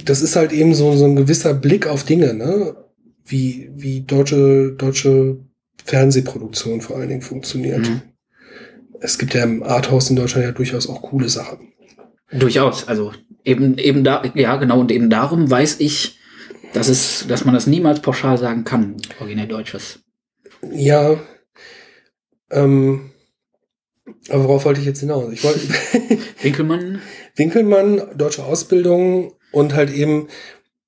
das 0.05 0.23
ist 0.23 0.37
halt 0.37 0.53
eben 0.53 0.75
so, 0.75 0.97
so 0.97 1.05
ein 1.05 1.17
gewisser 1.17 1.55
Blick 1.55 1.87
auf 1.87 2.05
Dinge, 2.05 2.35
ne? 2.35 2.77
Wie, 3.25 3.71
wie 3.75 4.01
deutsche, 4.03 4.73
deutsche 4.77 5.39
Fernsehproduktion 5.85 6.81
vor 6.81 6.97
allen 6.97 7.09
Dingen 7.09 7.23
funktioniert. 7.23 7.81
Mhm. 7.81 8.03
Es 9.01 9.19
gibt 9.19 9.35
ja 9.35 9.45
im 9.45 9.63
Arthouse 9.63 10.11
in 10.11 10.17
Deutschland 10.17 10.45
ja 10.45 10.53
durchaus 10.53 10.89
auch 10.89 11.03
coole 11.03 11.29
Sachen. 11.29 11.73
Durchaus. 12.33 12.87
Also 12.87 13.13
eben, 13.45 13.79
eben 13.79 14.05
da, 14.05 14.23
ja, 14.35 14.57
genau, 14.57 14.81
und 14.81 14.91
eben 14.91 15.11
darum 15.11 15.51
weiß 15.51 15.81
ich, 15.81 16.19
dass 16.73 16.89
es, 16.89 17.25
dass 17.29 17.45
man 17.45 17.55
das 17.55 17.67
niemals 17.67 18.01
pauschal 18.01 18.39
sagen 18.39 18.65
kann, 18.65 18.97
originär 19.19 19.47
Deutsches. 19.47 20.01
Ja. 20.73 21.17
Ähm, 22.51 23.11
aber 24.29 24.45
worauf 24.45 24.65
wollte 24.65 24.81
ich 24.81 24.87
jetzt 24.87 25.01
hinaus? 25.01 25.33
Ich 25.33 25.43
wollte 25.43 25.61
Winkelmann. 26.43 27.01
Winkelmann, 27.41 28.03
deutsche 28.17 28.45
Ausbildung 28.45 29.33
und 29.51 29.75
halt 29.75 29.91
eben 29.91 30.29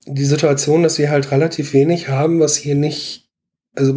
die 0.07 0.25
Situation, 0.25 0.83
dass 0.83 0.99
wir 0.99 1.11
halt 1.11 1.31
relativ 1.33 1.73
wenig 1.73 2.09
haben, 2.09 2.38
was 2.41 2.57
hier 2.57 2.75
nicht, 2.75 3.31
also 3.75 3.93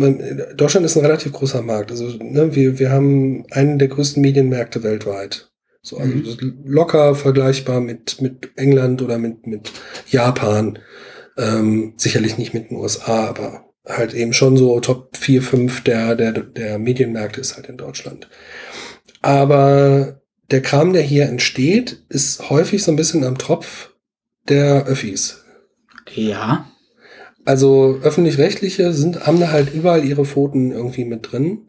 Deutschland 0.56 0.86
ist 0.86 0.96
ein 0.96 1.06
relativ 1.06 1.34
großer 1.34 1.62
Markt. 1.62 1.92
Also 1.92 2.06
ne, 2.18 2.56
wir, 2.56 2.80
wir 2.80 2.92
haben 2.92 3.46
einen 3.52 3.78
der 3.78 3.90
größten 3.90 4.22
Medienmärkte 4.22 4.84
weltweit. 4.84 5.52
So, 5.82 5.98
also 5.98 6.14
mhm. 6.14 6.64
locker 6.66 7.14
vergleichbar 7.14 7.80
mit, 7.80 8.22
mit 8.22 8.50
England 8.56 9.02
oder 9.02 9.18
mit, 9.18 9.46
mit 9.46 9.72
Japan. 10.08 10.80
Ähm, 11.38 11.94
sicherlich 11.98 12.38
nicht 12.38 12.54
mit 12.54 12.70
den 12.70 12.78
USA, 12.78 13.28
aber 13.28 13.66
halt 13.86 14.14
eben 14.14 14.34
schon 14.34 14.58
so 14.58 14.80
Top 14.80 15.16
4, 15.18 15.42
5 15.42 15.84
der, 15.84 16.16
der, 16.16 16.32
der 16.32 16.80
Medienmärkte 16.80 17.42
ist 17.42 17.56
halt 17.56 17.68
in 17.68 17.78
Deutschland. 17.78 18.30
Aber 19.22 20.22
der 20.52 20.62
Kram, 20.62 20.94
der 20.94 21.02
hier 21.02 21.26
entsteht, 21.26 22.04
ist 22.10 22.50
häufig 22.50 22.84
so 22.84 22.92
ein 22.92 22.96
bisschen 22.96 23.24
am 23.24 23.38
Tropf 23.38 23.92
der 24.48 24.86
Öffis. 24.86 25.44
Ja. 26.14 26.70
Also 27.46 28.00
öffentlich-rechtliche 28.02 28.94
sind, 28.94 29.26
haben 29.26 29.40
da 29.40 29.52
halt 29.52 29.74
überall 29.74 30.04
ihre 30.04 30.26
Pfoten 30.26 30.72
irgendwie 30.72 31.06
mit 31.06 31.32
drin. 31.32 31.60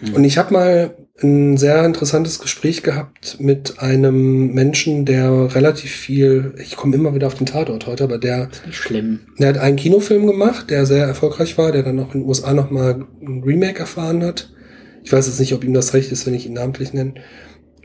Mhm. 0.00 0.14
Und 0.14 0.24
ich 0.24 0.38
habe 0.38 0.52
mal 0.52 0.94
ein 1.22 1.56
sehr 1.56 1.84
interessantes 1.84 2.40
Gespräch 2.40 2.82
gehabt 2.82 3.36
mit 3.38 3.78
einem 3.78 4.52
Menschen, 4.52 5.04
der 5.04 5.54
relativ 5.54 5.92
viel, 5.92 6.54
ich 6.58 6.76
komme 6.76 6.96
immer 6.96 7.14
wieder 7.14 7.28
auf 7.28 7.36
den 7.36 7.46
Tatort 7.46 7.86
heute, 7.86 8.02
aber 8.02 8.18
der, 8.18 8.48
schlimm. 8.70 9.20
der 9.38 9.50
hat 9.50 9.58
einen 9.58 9.76
Kinofilm 9.76 10.26
gemacht, 10.26 10.70
der 10.70 10.86
sehr 10.86 11.06
erfolgreich 11.06 11.56
war, 11.56 11.70
der 11.70 11.84
dann 11.84 12.00
auch 12.00 12.14
in 12.14 12.20
den 12.20 12.28
USA 12.28 12.52
nochmal 12.52 13.06
ein 13.22 13.44
Remake 13.44 13.78
erfahren 13.78 14.24
hat. 14.24 14.50
Ich 15.04 15.12
weiß 15.12 15.26
jetzt 15.26 15.38
nicht, 15.38 15.52
ob 15.52 15.62
ihm 15.62 15.74
das 15.74 15.94
recht 15.94 16.10
ist, 16.10 16.26
wenn 16.26 16.34
ich 16.34 16.46
ihn 16.46 16.54
namentlich 16.54 16.92
nenne. 16.92 17.14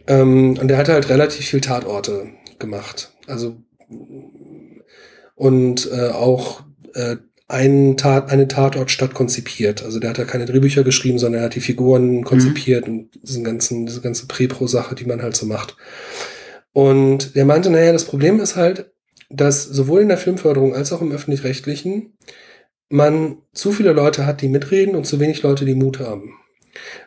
Ähm, 0.09 0.57
und 0.59 0.67
der 0.67 0.77
hat 0.77 0.89
halt 0.89 1.07
relativ 1.07 1.45
viel 1.45 1.61
Tatorte 1.61 2.27
gemacht. 2.57 3.13
Also 3.27 3.55
und 5.35 5.89
äh, 5.93 6.09
auch 6.09 6.63
äh, 6.93 7.15
einen 7.47 7.97
Tat, 7.97 8.29
eine 8.29 8.47
Tatortstadt 8.47 9.13
konzipiert. 9.13 9.83
Also 9.83 9.99
der 9.99 10.09
hat 10.09 10.17
ja 10.17 10.25
keine 10.25 10.45
Drehbücher 10.45 10.83
geschrieben, 10.83 11.17
sondern 11.17 11.41
er 11.41 11.45
hat 11.45 11.55
die 11.55 11.61
Figuren 11.61 12.23
konzipiert 12.23 12.87
mhm. 12.87 12.93
und 12.93 13.09
diesen 13.23 13.43
ganzen, 13.43 13.85
diese 13.85 14.01
ganze 14.01 14.27
Prä-Pro-Sache, 14.27 14.95
die 14.95 15.05
man 15.05 15.21
halt 15.21 15.35
so 15.35 15.45
macht. 15.45 15.77
Und 16.73 17.35
der 17.35 17.45
meinte, 17.45 17.69
naja, 17.69 17.91
das 17.91 18.05
Problem 18.05 18.39
ist 18.39 18.55
halt, 18.55 18.91
dass 19.29 19.63
sowohl 19.63 20.01
in 20.01 20.09
der 20.09 20.17
Filmförderung 20.17 20.75
als 20.75 20.91
auch 20.91 21.01
im 21.01 21.11
öffentlich-rechtlichen 21.11 22.17
man 22.89 23.37
zu 23.53 23.71
viele 23.71 23.93
Leute 23.93 24.25
hat, 24.25 24.41
die 24.41 24.49
mitreden 24.49 24.95
und 24.95 25.05
zu 25.05 25.19
wenig 25.19 25.43
Leute, 25.43 25.65
die 25.65 25.75
Mut 25.75 25.99
haben. 25.99 26.38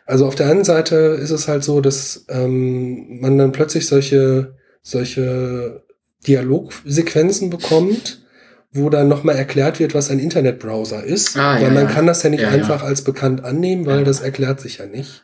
Also 0.05 0.25
auf 0.25 0.35
der 0.35 0.49
einen 0.49 0.63
Seite 0.63 0.95
ist 0.95 1.31
es 1.31 1.47
halt 1.47 1.63
so, 1.63 1.81
dass 1.81 2.25
ähm, 2.29 3.19
man 3.21 3.37
dann 3.37 3.51
plötzlich 3.51 3.87
solche, 3.87 4.55
solche 4.81 5.83
Dialogsequenzen 6.27 7.49
bekommt, 7.49 8.25
wo 8.71 8.89
dann 8.89 9.07
nochmal 9.07 9.35
erklärt 9.35 9.79
wird, 9.79 9.93
was 9.93 10.09
ein 10.09 10.19
Internetbrowser 10.19 11.03
ist. 11.03 11.37
Ah, 11.37 11.55
weil 11.55 11.63
ja, 11.63 11.69
man 11.69 11.85
ja. 11.85 11.91
kann 11.91 12.07
das 12.07 12.23
ja 12.23 12.29
nicht 12.29 12.41
ja, 12.41 12.49
einfach 12.49 12.83
als 12.83 13.03
bekannt 13.03 13.43
annehmen, 13.43 13.85
weil 13.85 14.03
das 14.03 14.21
erklärt 14.21 14.59
sich 14.59 14.79
ja 14.79 14.85
nicht. 14.85 15.23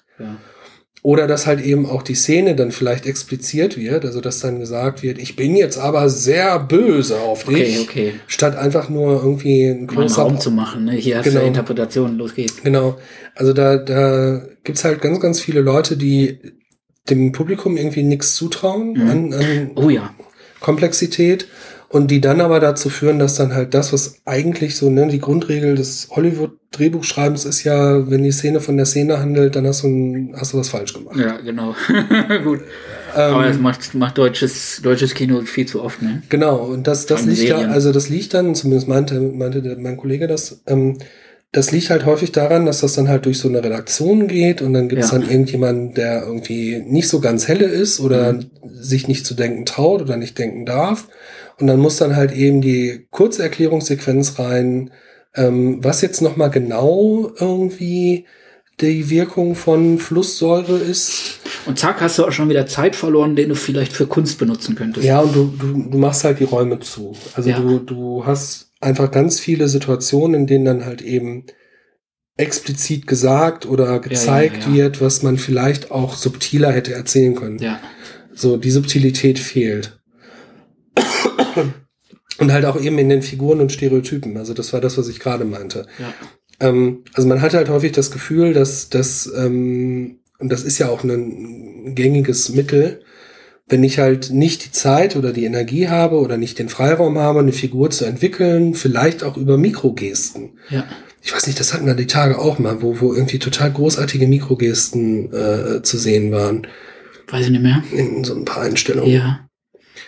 Oder 1.02 1.28
dass 1.28 1.48
halt 1.48 1.62
eben 1.62 1.86
auch 1.86 2.04
die 2.04 2.16
Szene 2.16 2.56
dann 2.56 2.72
vielleicht 2.72 3.06
expliziert 3.06 3.78
wird, 3.78 4.04
also 4.04 4.20
dass 4.20 4.40
dann 4.40 4.60
gesagt 4.60 5.02
wird, 5.02 5.18
ich 5.18 5.38
bin 5.38 5.56
jetzt 5.56 5.78
aber 5.78 6.10
sehr 6.10 6.60
böse 6.60 7.20
auf 7.20 7.46
dich, 7.46 7.80
okay, 7.80 8.12
okay. 8.12 8.14
statt 8.28 8.58
einfach 8.58 8.90
nur 8.90 9.14
irgendwie 9.24 9.64
ein 9.64 9.88
Close-up 9.88 10.26
Raum 10.26 10.40
zu 10.42 10.52
machen. 10.52 10.86
Ne? 10.86 10.94
Hier 10.94 11.20
hast 11.20 11.24
genau. 11.24 11.40
du 11.40 11.48
Interpretation, 11.48 12.18
los 12.18 12.36
geht's. 12.36 12.62
Genau. 12.64 12.98
Also 13.34 13.54
da, 13.54 13.78
da 13.78 14.42
gibt's 14.66 14.84
halt 14.84 15.02
ganz, 15.02 15.22
ganz 15.22 15.40
viele 15.40 15.62
Leute, 15.62 15.96
die 15.96 16.40
dem 17.10 17.32
Publikum 17.32 17.78
irgendwie 17.78 18.04
nichts 18.04 18.36
zutrauen 18.36 18.94
mhm. 18.94 19.10
an, 19.10 19.34
an 19.34 19.72
oh 19.76 19.90
ja. 19.90 20.14
Komplexität 20.60 21.48
und 21.90 22.12
die 22.12 22.22
dann 22.22 22.40
aber 22.40 22.60
dazu 22.60 22.90
führen, 22.90 23.18
dass 23.18 23.36
dann 23.36 23.54
halt 23.54 23.74
das, 23.74 23.92
was 23.92 24.22
eigentlich 24.26 24.78
so, 24.78 24.90
ne, 24.90 25.08
die 25.08 25.20
Grundregel 25.20 25.74
des 25.74 26.08
Hollywood-Drehbuchschreibens 26.12 27.46
ist 27.46 27.64
ja, 27.64 28.10
wenn 28.10 28.24
die 28.24 28.32
Szene 28.32 28.60
von 28.60 28.78
der 28.78 28.86
Szene 28.86 29.20
handelt, 29.20 29.56
dann 29.56 29.66
hast 29.66 29.84
du, 29.84 29.88
ein, 29.88 30.36
hast 30.38 30.54
du 30.54 30.60
was 30.60 30.70
falsch 30.70 30.94
gemacht. 30.94 31.18
Ja, 31.18 31.38
genau. 31.38 31.76
Gut. 32.44 32.62
Ähm, 33.16 33.34
aber 33.34 33.48
das 33.48 33.58
macht, 33.58 33.96
macht 33.96 34.20
deutsches, 34.20 34.82
deutsches 34.84 35.16
Kino 35.16 35.42
viel 35.42 35.66
zu 35.66 35.82
oft, 35.82 36.02
ne? 36.04 36.22
Genau, 36.30 36.58
und 36.58 36.86
das, 36.86 37.08
das 37.08 37.26
liegt 37.26 37.42
ja, 37.42 37.58
also 37.58 37.92
das 37.92 38.08
liegt 38.08 38.36
dann, 38.36 38.54
zumindest 38.54 38.88
meinte, 38.88 39.20
meinte 39.20 39.64
der, 39.64 39.78
mein 39.78 39.98
Kollege 39.98 40.28
das, 40.28 40.62
ähm, 40.68 41.00
das 41.52 41.72
liegt 41.72 41.90
halt 41.90 42.06
häufig 42.06 42.32
daran, 42.32 42.68
dass 42.68 42.82
das 42.82 42.94
dann 42.94 43.10
halt 43.10 43.26
durch 43.26 43.40
so 43.40 43.48
eine 43.48 43.64
Redaktion 43.64 44.28
geht 44.28 44.62
und 44.62 44.74
dann 44.74 44.88
gibt 44.88 45.04
es 45.04 45.12
ja. 45.12 45.18
dann 45.18 45.28
irgendjemanden, 45.28 45.96
der 45.96 46.24
irgendwie 46.24 46.84
nicht 46.86 47.08
so 47.08 47.20
ganz 47.20 47.48
helle 47.48 47.66
ist 47.66 48.00
oder 48.00 48.34
mhm. 48.34 48.50
sich 48.70 49.08
nicht 49.08 49.26
zu 49.26 49.34
denken 49.34 49.66
traut 49.66 50.02
oder 50.02 50.16
nicht 50.16 50.38
denken 50.38 50.66
darf. 50.66 51.08
Und 51.60 51.68
dann 51.68 51.80
muss 51.80 51.98
dann 51.98 52.16
halt 52.16 52.32
eben 52.34 52.62
die 52.62 53.08
kurze 53.10 53.42
Erklärungssequenz 53.42 54.38
rein, 54.38 54.92
ähm, 55.36 55.84
was 55.84 56.02
jetzt 56.02 56.22
nochmal 56.22 56.52
genau 56.52 57.32
irgendwie 57.40 58.26
die 58.80 59.10
Wirkung 59.10 59.56
von 59.56 59.98
Flusssäure 59.98 60.78
ist. 60.78 61.40
Und 61.66 61.80
zack, 61.80 62.00
hast 62.00 62.18
du 62.18 62.26
auch 62.26 62.32
schon 62.32 62.50
wieder 62.50 62.68
Zeit 62.68 62.96
verloren, 62.96 63.36
den 63.36 63.50
du 63.50 63.56
vielleicht 63.56 63.92
für 63.92 64.06
Kunst 64.08 64.38
benutzen 64.38 64.76
könntest. 64.76 65.06
Ja, 65.06 65.20
und 65.20 65.36
du, 65.36 65.54
du, 65.60 65.90
du 65.90 65.98
machst 65.98 66.24
halt 66.24 66.40
die 66.40 66.46
Räume 66.46 66.80
zu. 66.80 67.16
Also 67.34 67.50
ja. 67.50 67.60
du, 67.60 67.80
du 67.80 68.26
hast 68.26 68.69
einfach 68.80 69.12
ganz 69.12 69.40
viele 69.40 69.68
Situationen, 69.68 70.42
in 70.42 70.48
denen 70.48 70.66
dann 70.66 70.86
halt 70.86 71.02
eben 71.02 71.46
explizit 72.38 73.06
gesagt 73.06 73.66
oder 73.66 74.00
gezeigt 74.00 74.64
ja, 74.64 74.70
ja, 74.70 74.76
wird, 74.76 75.02
was 75.02 75.24
man 75.24 75.38
vielleicht 75.38 75.92
auch 75.92 76.16
subtiler 76.16 76.72
hätte 76.72 76.94
erzählen 76.94 77.36
können. 77.36 77.60
Ja. 77.60 77.80
So, 78.34 78.56
die 78.56 78.72
Subtilität 78.72 79.40
fehlt. 79.40 80.00
Und 82.38 82.54
halt 82.54 82.64
auch 82.64 82.80
eben 82.80 82.98
in 82.98 83.10
den 83.10 83.22
Figuren 83.22 83.60
und 83.60 83.74
Stereotypen. 83.74 84.38
Also 84.38 84.54
das 84.54 84.72
war 84.72 84.80
das, 84.80 84.98
was 84.98 85.10
ich 85.10 85.20
gerade 85.20 85.44
meinte. 85.44 85.86
Ja. 86.00 86.14
Ähm, 86.62 87.04
also 87.14 87.28
man 87.28 87.42
hat 87.42 87.54
halt 87.54 87.68
häufig 87.68 87.92
das 87.92 88.12
Gefühl, 88.12 88.54
dass 88.54 88.88
das, 88.88 89.30
ähm, 89.36 90.20
und 90.40 90.50
das 90.50 90.64
ist 90.64 90.78
ja 90.78 90.88
auch 90.88 91.04
ein 91.04 91.96
gängiges 91.96 92.50
Mittel, 92.50 93.04
wenn 93.70 93.84
ich 93.84 94.00
halt 94.00 94.32
nicht 94.32 94.66
die 94.66 94.72
Zeit 94.72 95.16
oder 95.16 95.32
die 95.32 95.46
Energie 95.46 95.88
habe 95.88 96.18
oder 96.18 96.38
nicht 96.38 96.60
den 96.60 96.70
Freiraum 96.70 97.18
habe, 97.20 97.40
eine 97.40 97.52
Figur 97.54 97.90
zu 97.92 98.06
entwickeln, 98.06 98.74
vielleicht 98.74 99.24
auch 99.24 99.38
über 99.38 99.58
Mikrogesten. 99.58 100.52
Ja. 100.70 100.86
ich 101.24 101.34
weiß 101.34 101.48
nicht, 101.48 101.60
das 101.60 101.74
hatten 101.74 101.86
wir 101.86 101.94
die 101.94 102.08
Tage 102.08 102.40
auch 102.40 102.58
mal, 102.60 102.82
wo, 102.82 103.00
wo 103.00 103.14
irgendwie 103.14 103.40
total 103.40 103.72
großartige 103.72 104.28
Mikrogesten 104.28 105.32
äh, 105.34 105.82
zu 105.84 105.98
sehen 105.98 106.32
waren. 106.32 106.68
Weiß 107.28 107.46
ich 107.46 107.52
nicht 107.52 107.62
mehr. 107.62 107.84
In 107.92 108.24
so 108.24 108.36
ein 108.36 108.46
paar 108.46 108.64
Einstellungen. 108.64 109.12
Ja. 109.12 109.46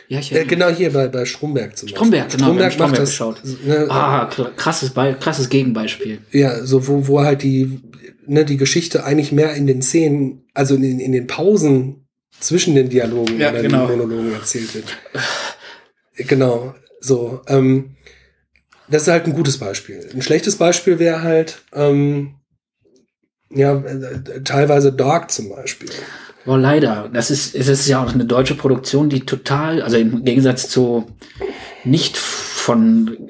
Ja, 0.07 0.20
ich 0.20 0.34
Äh, 0.34 0.43
genau 0.45 0.70
hier 0.70 0.91
bei, 0.91 1.07
bei 1.07 1.24
Stromberg 1.26 1.78
zum 1.78 1.88
Stromberg, 1.88 2.26
Beispiel. 2.26 2.39
genau, 2.45 2.57
wir 2.57 2.64
haben 2.66 2.72
Stromberg 2.72 2.99
macht 2.99 3.14
Stromberg 3.14 3.41
das. 3.43 3.66
Ne, 3.66 3.88
Ah, 3.89 4.30
krasses, 4.57 4.89
Be 4.89 5.16
krasses 5.20 5.47
Gegenbeispiel. 5.49 6.18
Ja, 6.32 6.66
so 6.66 6.86
wo, 6.88 7.07
wo 7.07 7.22
halt 7.22 7.43
die, 7.43 7.80
ne, 8.26 8.43
die 8.43 8.57
Geschichte 8.57 9.05
eigentlich 9.05 9.32
mehr 9.32 9.53
in 9.53 9.68
den 9.68 9.82
Szenen, 9.82 10.41
also 10.53 10.76
in, 10.76 10.99
in 10.99 11.12
den 11.14 11.28
Pausen 11.28 12.01
zwischen 12.42 12.76
den 12.76 12.89
Dialogen 12.89 13.39
Ja, 13.39 13.52
oder 13.52 13.62
genau. 13.62 13.88
den 13.88 13.98
Monologen 13.98 14.34
erzählt 14.34 14.74
wird. 14.76 14.98
Genau, 16.16 16.76
so. 17.00 17.42
Ähm, 17.48 17.96
das 18.89 19.04
ist 19.04 19.08
halt 19.08 19.26
ein 19.26 19.34
gutes 19.34 19.58
Beispiel. 19.58 20.10
Ein 20.14 20.22
schlechtes 20.22 20.58
Beispiel 20.58 21.00
wäre 21.00 21.22
halt, 21.22 21.62
ähm, 21.74 22.36
ja, 23.50 23.78
äh, 23.78 24.44
teilweise 24.44 24.92
Dark 24.92 25.32
zum 25.32 25.50
Beispiel. 25.50 25.89
Boah, 26.46 26.58
leider. 26.58 27.10
Das 27.14 27.32
ist, 27.32 27.56
es 27.56 27.68
ist 27.68 27.88
ja 27.88 28.04
auch 28.04 28.14
eine 28.14 28.26
deutsche 28.26 28.56
Produktion, 28.56 29.10
die 29.10 29.22
total, 29.22 29.82
also 29.82 29.98
im 29.98 30.24
Gegensatz 30.26 30.70
zu 30.70 31.08
nicht 31.84 32.18
von, 32.18 33.30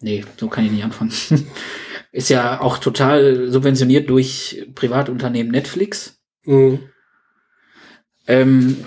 nee, 0.00 0.24
so 0.36 0.48
kann 0.48 0.64
ich 0.66 0.72
nicht 0.72 0.84
anfangen. 0.84 1.12
ist 2.12 2.28
ja 2.28 2.60
auch 2.60 2.78
total 2.78 3.48
subventioniert 3.48 4.10
durch 4.10 4.66
Privatunternehmen 4.74 5.50
Netflix. 5.50 6.20
Mhm. 6.44 6.80
Ähm, 8.26 8.84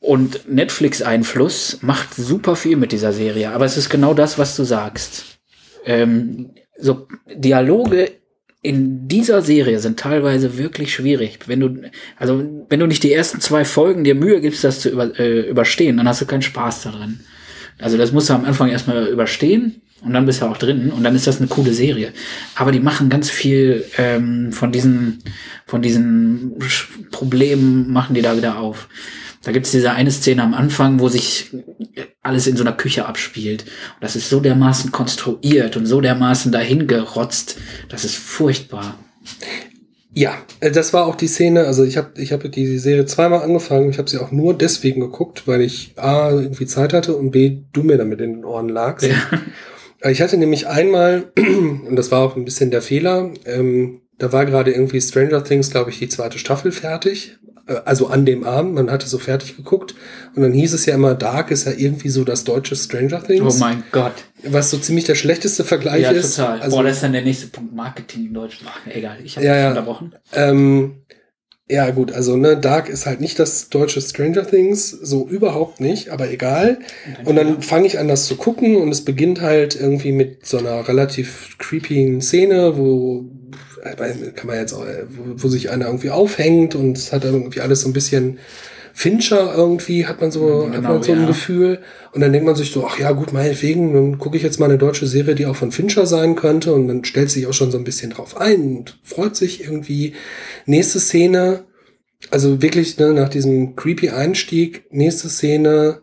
und 0.00 0.48
Netflix-Einfluss 0.48 1.78
macht 1.82 2.14
super 2.14 2.54
viel 2.54 2.76
mit 2.76 2.92
dieser 2.92 3.12
Serie, 3.12 3.50
aber 3.50 3.64
es 3.64 3.76
ist 3.76 3.88
genau 3.88 4.14
das, 4.14 4.38
was 4.38 4.54
du 4.56 4.64
sagst. 4.64 5.38
Ähm, 5.84 6.50
so 6.78 7.08
Dialoge 7.34 8.12
in 8.62 9.06
dieser 9.08 9.42
Serie 9.42 9.78
sind 9.78 9.98
teilweise 9.98 10.58
wirklich 10.58 10.92
schwierig. 10.92 11.38
Wenn 11.46 11.60
du, 11.60 11.90
also 12.16 12.44
wenn 12.68 12.80
du 12.80 12.86
nicht 12.86 13.02
die 13.04 13.12
ersten 13.12 13.40
zwei 13.40 13.64
Folgen 13.64 14.04
dir 14.04 14.14
Mühe 14.14 14.40
gibst, 14.40 14.64
das 14.64 14.80
zu 14.80 14.90
über, 14.90 15.18
äh, 15.18 15.48
überstehen, 15.48 15.96
dann 15.96 16.08
hast 16.08 16.20
du 16.20 16.26
keinen 16.26 16.42
Spaß 16.42 16.82
daran. 16.82 17.20
Also 17.78 17.96
das 17.98 18.12
musst 18.12 18.30
du 18.30 18.34
am 18.34 18.44
Anfang 18.44 18.68
erstmal 18.68 19.06
überstehen 19.06 19.82
und 20.02 20.12
dann 20.12 20.26
bist 20.26 20.40
du 20.40 20.46
auch 20.46 20.56
drin 20.56 20.90
und 20.90 21.02
dann 21.04 21.14
ist 21.14 21.26
das 21.26 21.38
eine 21.38 21.48
coole 21.48 21.72
Serie. 21.72 22.12
Aber 22.54 22.72
die 22.72 22.80
machen 22.80 23.08
ganz 23.08 23.30
viel 23.30 23.84
ähm, 23.98 24.52
von 24.52 24.72
diesen, 24.72 25.22
von 25.66 25.82
diesen 25.82 26.58
Problemen 27.10 27.92
machen 27.92 28.14
die 28.14 28.22
da 28.22 28.36
wieder 28.36 28.58
auf. 28.58 28.88
Da 29.42 29.52
gibt's 29.52 29.70
diese 29.70 29.92
eine 29.92 30.10
Szene 30.10 30.42
am 30.42 30.54
Anfang, 30.54 30.98
wo 30.98 31.08
sich 31.08 31.50
alles 32.22 32.46
in 32.46 32.56
so 32.56 32.64
einer 32.64 32.72
Küche 32.72 33.06
abspielt. 33.06 33.62
Und 33.62 34.02
das 34.02 34.16
ist 34.16 34.28
so 34.28 34.40
dermaßen 34.40 34.90
konstruiert 34.90 35.76
und 35.76 35.86
so 35.86 36.00
dermaßen 36.00 36.50
dahingerotzt. 36.50 37.56
Das 37.88 38.04
ist 38.04 38.16
furchtbar. 38.16 38.98
Ja, 40.16 40.34
äh, 40.60 40.70
das 40.70 40.94
war 40.94 41.06
auch 41.06 41.14
die 41.14 41.28
Szene, 41.28 41.66
also 41.66 41.84
ich 41.84 41.98
habe 41.98 42.18
ich 42.18 42.32
hab 42.32 42.50
die 42.50 42.78
Serie 42.78 43.04
zweimal 43.04 43.42
angefangen, 43.42 43.90
ich 43.90 43.98
habe 43.98 44.08
sie 44.08 44.18
auch 44.18 44.32
nur 44.32 44.56
deswegen 44.56 45.02
geguckt, 45.02 45.46
weil 45.46 45.60
ich 45.60 45.92
A, 45.96 46.30
irgendwie 46.30 46.64
Zeit 46.64 46.94
hatte 46.94 47.14
und 47.14 47.32
B, 47.32 47.58
du 47.74 47.82
mir 47.82 47.98
damit 47.98 48.22
in 48.22 48.32
den 48.36 48.44
Ohren 48.46 48.70
lagst. 48.70 49.06
Äh, 49.06 50.10
Ich 50.10 50.22
hatte 50.22 50.38
nämlich 50.38 50.68
einmal, 50.68 51.24
und 51.36 51.96
das 51.96 52.10
war 52.10 52.20
auch 52.20 52.36
ein 52.36 52.46
bisschen 52.46 52.70
der 52.70 52.80
Fehler, 52.80 53.30
ähm, 53.44 54.00
da 54.18 54.32
war 54.32 54.46
gerade 54.46 54.70
irgendwie 54.70 55.00
Stranger 55.00 55.44
Things, 55.44 55.70
glaube 55.70 55.90
ich, 55.90 55.98
die 55.98 56.08
zweite 56.08 56.38
Staffel 56.38 56.72
fertig. 56.72 57.36
Äh, 57.66 57.76
Also 57.84 58.08
an 58.08 58.24
dem 58.26 58.44
Abend, 58.44 58.74
man 58.74 58.90
hatte 58.90 59.06
so 59.06 59.18
fertig 59.18 59.56
geguckt. 59.56 59.94
Und 60.34 60.42
dann 60.42 60.52
hieß 60.52 60.72
es 60.72 60.86
ja 60.86 60.94
immer, 60.94 61.14
Dark 61.14 61.50
ist 61.50 61.66
ja 61.66 61.72
irgendwie 61.72 62.08
so 62.08 62.24
das 62.24 62.44
deutsche 62.44 62.76
Stranger 62.76 63.20
Oh 63.22 63.26
Things. 63.26 63.58
mein 63.58 63.82
Gott. 63.92 64.12
was 64.44 64.70
so 64.70 64.78
ziemlich 64.78 65.04
der 65.04 65.14
schlechteste 65.16 65.64
Vergleich 65.64 66.02
Ja, 66.02 66.10
ist. 66.10 66.36
total. 66.36 66.60
Also, 66.60 66.76
Boah, 66.76 66.84
das 66.84 66.96
ist 66.96 67.02
dann 67.02 67.12
der 67.12 67.22
nächste 67.22 67.46
Punkt 67.48 67.74
Marketing 67.74 68.26
in 68.26 68.34
Deutschland. 68.34 68.72
Ach, 68.74 68.86
egal, 68.94 69.16
ich 69.24 69.36
habe 69.36 69.46
Ja, 69.46 69.56
ja. 69.56 69.68
unterbrochen. 69.70 70.14
Ähm, 70.32 70.96
ja, 71.68 71.90
gut, 71.90 72.12
also 72.12 72.36
ne, 72.36 72.56
Dark 72.56 72.88
ist 72.88 73.06
halt 73.06 73.20
nicht 73.20 73.40
das 73.40 73.70
deutsche 73.70 74.00
Stranger 74.00 74.46
Things, 74.46 74.88
so 74.90 75.26
überhaupt 75.26 75.80
nicht, 75.80 76.10
aber 76.10 76.30
egal. 76.30 76.78
Und 77.24 77.34
dann 77.34 77.60
fange 77.60 77.88
ich 77.88 77.98
an, 77.98 78.06
das 78.06 78.26
zu 78.26 78.36
gucken 78.36 78.76
und 78.76 78.90
es 78.90 79.04
beginnt 79.04 79.40
halt 79.40 79.74
irgendwie 79.74 80.12
mit 80.12 80.46
so 80.46 80.58
einer 80.58 80.86
relativ 80.86 81.56
creepy 81.58 82.20
Szene, 82.20 82.76
wo 82.76 83.24
äh, 83.82 83.96
kann 84.32 84.46
man 84.46 84.56
jetzt 84.56 84.74
auch, 84.74 84.86
äh, 84.86 85.06
wo, 85.08 85.42
wo 85.42 85.48
sich 85.48 85.70
einer 85.70 85.86
irgendwie 85.86 86.10
aufhängt 86.10 86.76
und 86.76 86.96
es 86.96 87.12
hat 87.12 87.24
dann 87.24 87.34
irgendwie 87.34 87.60
alles 87.60 87.80
so 87.80 87.88
ein 87.88 87.92
bisschen 87.92 88.38
Fincher 88.98 89.54
irgendwie, 89.54 90.06
hat 90.06 90.22
man 90.22 90.30
so, 90.30 90.40
Mhm, 90.40 90.68
hat 90.68 90.76
genau, 90.76 90.88
man 90.94 91.02
so 91.02 91.12
ein 91.12 91.20
ja. 91.20 91.26
Gefühl. 91.26 91.80
Und 92.12 92.22
dann 92.22 92.32
denkt 92.32 92.46
man 92.46 92.56
sich 92.56 92.72
so, 92.72 92.86
ach 92.86 92.98
ja, 92.98 93.12
gut, 93.12 93.30
meinetwegen, 93.30 93.92
dann 93.92 94.16
gucke 94.18 94.38
ich 94.38 94.42
jetzt 94.42 94.58
mal 94.58 94.70
eine 94.70 94.78
deutsche 94.78 95.06
Serie, 95.06 95.34
die 95.34 95.44
auch 95.44 95.54
von 95.54 95.70
Fincher 95.70 96.06
sein 96.06 96.34
könnte. 96.34 96.72
Und 96.72 96.88
dann 96.88 97.04
stellt 97.04 97.28
sich 97.30 97.46
auch 97.46 97.52
schon 97.52 97.70
so 97.70 97.76
ein 97.76 97.84
bisschen 97.84 98.08
drauf 98.10 98.38
ein 98.38 98.78
und 98.78 98.98
freut 99.02 99.36
sich 99.36 99.62
irgendwie. 99.62 100.14
Nächste 100.64 100.98
Szene, 100.98 101.64
also 102.30 102.62
wirklich 102.62 102.96
ne, 102.96 103.12
nach 103.12 103.28
diesem 103.28 103.76
creepy 103.76 104.08
Einstieg, 104.08 104.86
nächste 104.90 105.28
Szene, 105.28 106.00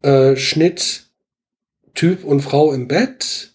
äh, 0.00 0.34
Schnitt, 0.34 1.10
Typ 1.92 2.24
und 2.24 2.40
Frau 2.40 2.72
im 2.72 2.88
Bett. 2.88 3.54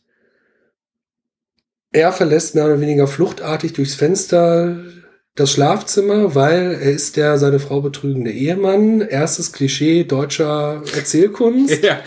Er 1.91 2.11
verlässt 2.11 2.53
mehr 2.53 2.65
oder 2.65 2.79
weniger 2.81 3.07
fluchtartig 3.07 3.73
durchs 3.73 3.95
Fenster 3.95 4.77
das 5.39 5.51
Schlafzimmer, 5.51 6.35
weil 6.35 6.73
er 6.73 6.91
ist 6.91 7.15
der 7.17 7.37
seine 7.37 7.59
Frau 7.59 7.81
betrügende 7.81 8.31
Ehemann. 8.31 9.01
Erstes 9.01 9.51
Klischee 9.51 10.03
deutscher 10.03 10.83
Erzählkunst. 10.95 11.83
Ja. 11.83 11.99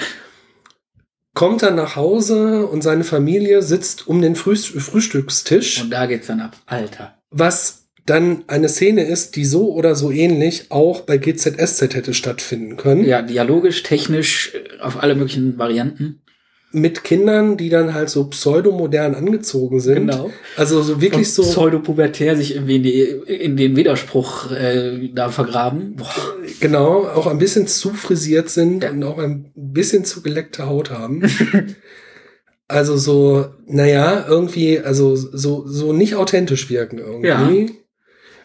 Kommt 1.35 1.63
dann 1.63 1.77
nach 1.77 1.97
Hause 1.97 2.67
und 2.67 2.83
seine 2.83 3.05
Familie 3.05 3.63
sitzt 3.63 4.07
um 4.07 4.21
den 4.21 4.37
Frühst 4.37 4.69
Frühstückstisch, 4.69 5.83
Und 5.83 5.91
da 5.91 6.05
geht's 6.07 6.27
dann 6.27 6.41
ab. 6.41 6.57
Alter. 6.67 7.15
was 7.31 7.79
dann 8.05 8.43
eine 8.49 8.69
Szene 8.69 9.05
ist, 9.05 9.37
die 9.37 9.45
so 9.45 9.73
oder 9.73 9.95
so 9.95 10.11
ähnlich 10.11 10.67
auch 10.71 11.03
bei 11.03 11.19
GZSZ 11.19 11.95
hätte 11.95 12.15
stattfinden 12.15 12.77
können. 12.77 13.05
Ja, 13.05 13.23
dialogisch, 13.23 13.85
technisch, 13.85 14.55
äh, 14.55 14.81
auf 14.81 15.01
alle 15.03 15.15
möglichen 15.15 15.57
Varianten. 15.57 16.22
Mit 16.75 17.05
Kindern, 17.05 17.57
die 17.59 17.69
dann 17.69 17.93
halt 17.93 18.09
so 18.09 18.25
pseudomodern 18.25 19.15
angezogen 19.15 19.79
sind. 19.81 20.07
Genau. 20.09 20.31
Also 20.57 20.81
so 20.83 21.01
wirklich 21.03 21.29
Und 21.29 21.35
so. 21.35 21.43
pseudopubertär 21.43 22.35
sich 22.37 22.55
irgendwie 22.55 22.77
in, 22.77 22.83
die, 22.83 23.01
in 23.35 23.57
den 23.59 23.77
Widerspruch 23.77 24.51
äh, 24.53 25.11
da 25.15 25.29
vergraben. 25.29 25.97
Boah. 25.97 26.09
Genau, 26.61 27.05
auch 27.07 27.27
ein 27.27 27.39
bisschen 27.39 27.67
zu 27.67 27.91
frisiert 27.91 28.49
sind 28.49 28.83
Ja. 28.85 28.91
und 28.91 29.05
auch 29.05 29.19
ein 29.19 29.53
bisschen 29.55 30.05
zu 30.07 30.23
geleckte 30.23 30.67
Haut 30.67 30.91
haben. 30.91 31.23
also 32.69 32.97
so, 32.97 33.47
naja, 33.67 34.25
irgendwie, 34.29 34.81
also 34.81 35.15
so, 35.15 35.67
so 35.67 35.93
nicht 35.93 36.15
authentisch 36.15 36.71
wirken 36.71 36.99
irgendwie. 36.99 37.27
Ja. 37.67 37.69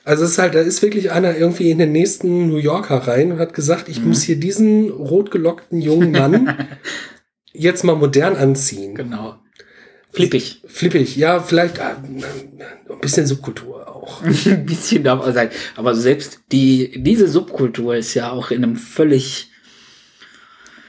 Also 0.04 0.24
es 0.24 0.32
ist 0.32 0.38
halt, 0.38 0.56
da 0.56 0.60
ist 0.62 0.82
wirklich 0.82 1.12
einer 1.12 1.36
irgendwie 1.38 1.70
in 1.70 1.80
den 1.80 1.92
nächsten 1.92 2.48
New 2.48 2.58
Yorker 2.58 2.96
rein 3.08 3.32
und 3.34 3.40
hat 3.40 3.54
gesagt, 3.54 3.90
ich 3.90 4.02
Mhm. 4.02 4.08
muss 4.10 4.22
hier 4.22 4.38
diesen 4.38 4.90
rotgelockten 4.90 5.82
jungen 5.82 6.12
Mann 6.12 6.54
jetzt 7.54 7.84
mal 7.84 7.96
modern 7.96 8.36
anziehen. 8.36 8.96
Genau. 8.96 9.38
Flippig. 10.12 10.64
Flippig, 10.66 11.16
ja, 11.16 11.40
vielleicht 11.40 11.78
äh, 11.78 11.82
ein 11.82 13.00
bisschen 13.02 13.28
Subkultur 13.28 13.88
auch. 13.88 14.24
Ein 14.24 14.66
bisschen 14.66 15.04
darf 15.04 15.20
auch 15.20 15.34
sein. 15.34 15.50
Aber 15.76 15.94
selbst 15.94 16.40
die, 16.52 17.04
diese 17.04 17.28
Subkultur 17.28 17.96
ist 17.96 18.14
ja 18.14 18.32
auch 18.32 18.52
in 18.52 18.64
einem 18.64 18.78
völlig, 18.78 19.52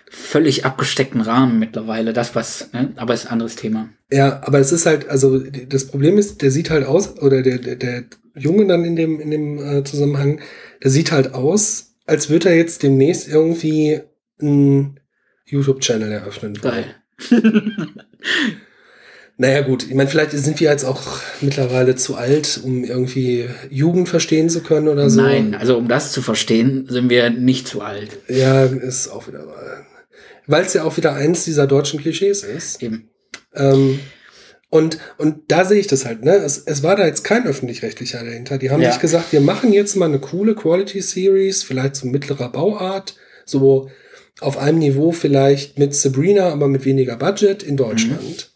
völlig 0.08 0.64
abgesteckten 0.64 1.20
Rahmen 1.20 1.58
mittlerweile. 1.58 2.12
Das 2.12 2.34
was, 2.34 2.72
ne? 2.72 2.92
aber 2.96 3.14
ist 3.14 3.26
ein 3.26 3.32
anderes 3.32 3.56
Thema. 3.56 3.88
Ja, 4.10 4.40
aber 4.44 4.60
es 4.60 4.72
ist 4.72 4.86
halt, 4.86 5.08
also 5.08 5.38
das 5.38 5.88
Problem 5.88 6.16
ist, 6.16 6.40
der 6.42 6.50
sieht 6.50 6.70
halt 6.70 6.86
aus, 6.86 7.18
oder 7.18 7.42
der, 7.42 7.58
der, 7.58 7.76
der 7.76 8.04
Junge 8.34 8.66
dann 8.66 8.84
in 8.84 8.96
dem, 8.96 9.20
in 9.20 9.30
dem 9.30 9.58
äh, 9.58 9.84
Zusammenhang, 9.84 10.40
der 10.82 10.90
sieht 10.90 11.12
halt 11.12 11.34
aus, 11.34 11.96
als 12.06 12.30
würde 12.30 12.50
er 12.50 12.56
jetzt 12.56 12.82
demnächst 12.82 13.28
irgendwie 13.28 14.00
einen 14.40 15.00
YouTube-Channel 15.50 16.12
eröffnen. 16.12 16.54
Geil. 16.54 16.94
Naja, 19.40 19.60
gut, 19.60 19.84
ich 19.84 19.94
meine, 19.94 20.08
vielleicht 20.08 20.32
sind 20.32 20.58
wir 20.58 20.68
jetzt 20.68 20.82
auch 20.84 21.00
mittlerweile 21.40 21.94
zu 21.94 22.16
alt, 22.16 22.60
um 22.64 22.82
irgendwie 22.82 23.48
Jugend 23.70 24.08
verstehen 24.08 24.50
zu 24.50 24.62
können 24.64 24.88
oder 24.88 25.08
so. 25.10 25.20
Nein, 25.22 25.54
also 25.54 25.78
um 25.78 25.86
das 25.86 26.10
zu 26.10 26.22
verstehen, 26.22 26.86
sind 26.90 27.08
wir 27.08 27.30
nicht 27.30 27.68
zu 27.68 27.80
alt. 27.80 28.18
Ja, 28.26 28.64
ist 28.64 29.06
auch 29.08 29.28
wieder 29.28 29.46
wahr. 29.46 29.86
Weil 30.48 30.64
es 30.64 30.74
ja 30.74 30.82
auch 30.82 30.96
wieder 30.96 31.14
eins 31.14 31.44
dieser 31.44 31.68
deutschen 31.68 32.00
Klischees 32.00 32.42
ist. 32.42 32.82
Eben. 32.82 33.10
Ähm, 33.54 34.00
und, 34.70 34.98
und 35.18 35.42
da 35.52 35.64
sehe 35.64 35.78
ich 35.78 35.86
das 35.86 36.04
halt, 36.04 36.24
ne? 36.24 36.34
Es, 36.34 36.58
es 36.66 36.82
war 36.82 36.96
da 36.96 37.06
jetzt 37.06 37.22
kein 37.22 37.46
öffentlich-rechtlicher 37.46 38.24
dahinter. 38.24 38.58
Die 38.58 38.70
haben 38.70 38.82
Ja. 38.82 38.90
sich 38.90 39.00
gesagt, 39.00 39.30
wir 39.32 39.40
machen 39.40 39.72
jetzt 39.72 39.94
mal 39.94 40.06
eine 40.06 40.18
coole 40.18 40.56
Quality 40.56 41.00
Series, 41.00 41.62
vielleicht 41.62 41.94
so 41.94 42.08
mittlerer 42.08 42.50
Bauart, 42.50 43.14
so 43.44 43.88
auf 44.40 44.58
einem 44.58 44.78
Niveau 44.78 45.12
vielleicht 45.12 45.78
mit 45.78 45.94
Sabrina, 45.94 46.50
aber 46.50 46.68
mit 46.68 46.84
weniger 46.84 47.16
Budget 47.16 47.62
in 47.62 47.76
Deutschland. 47.76 48.50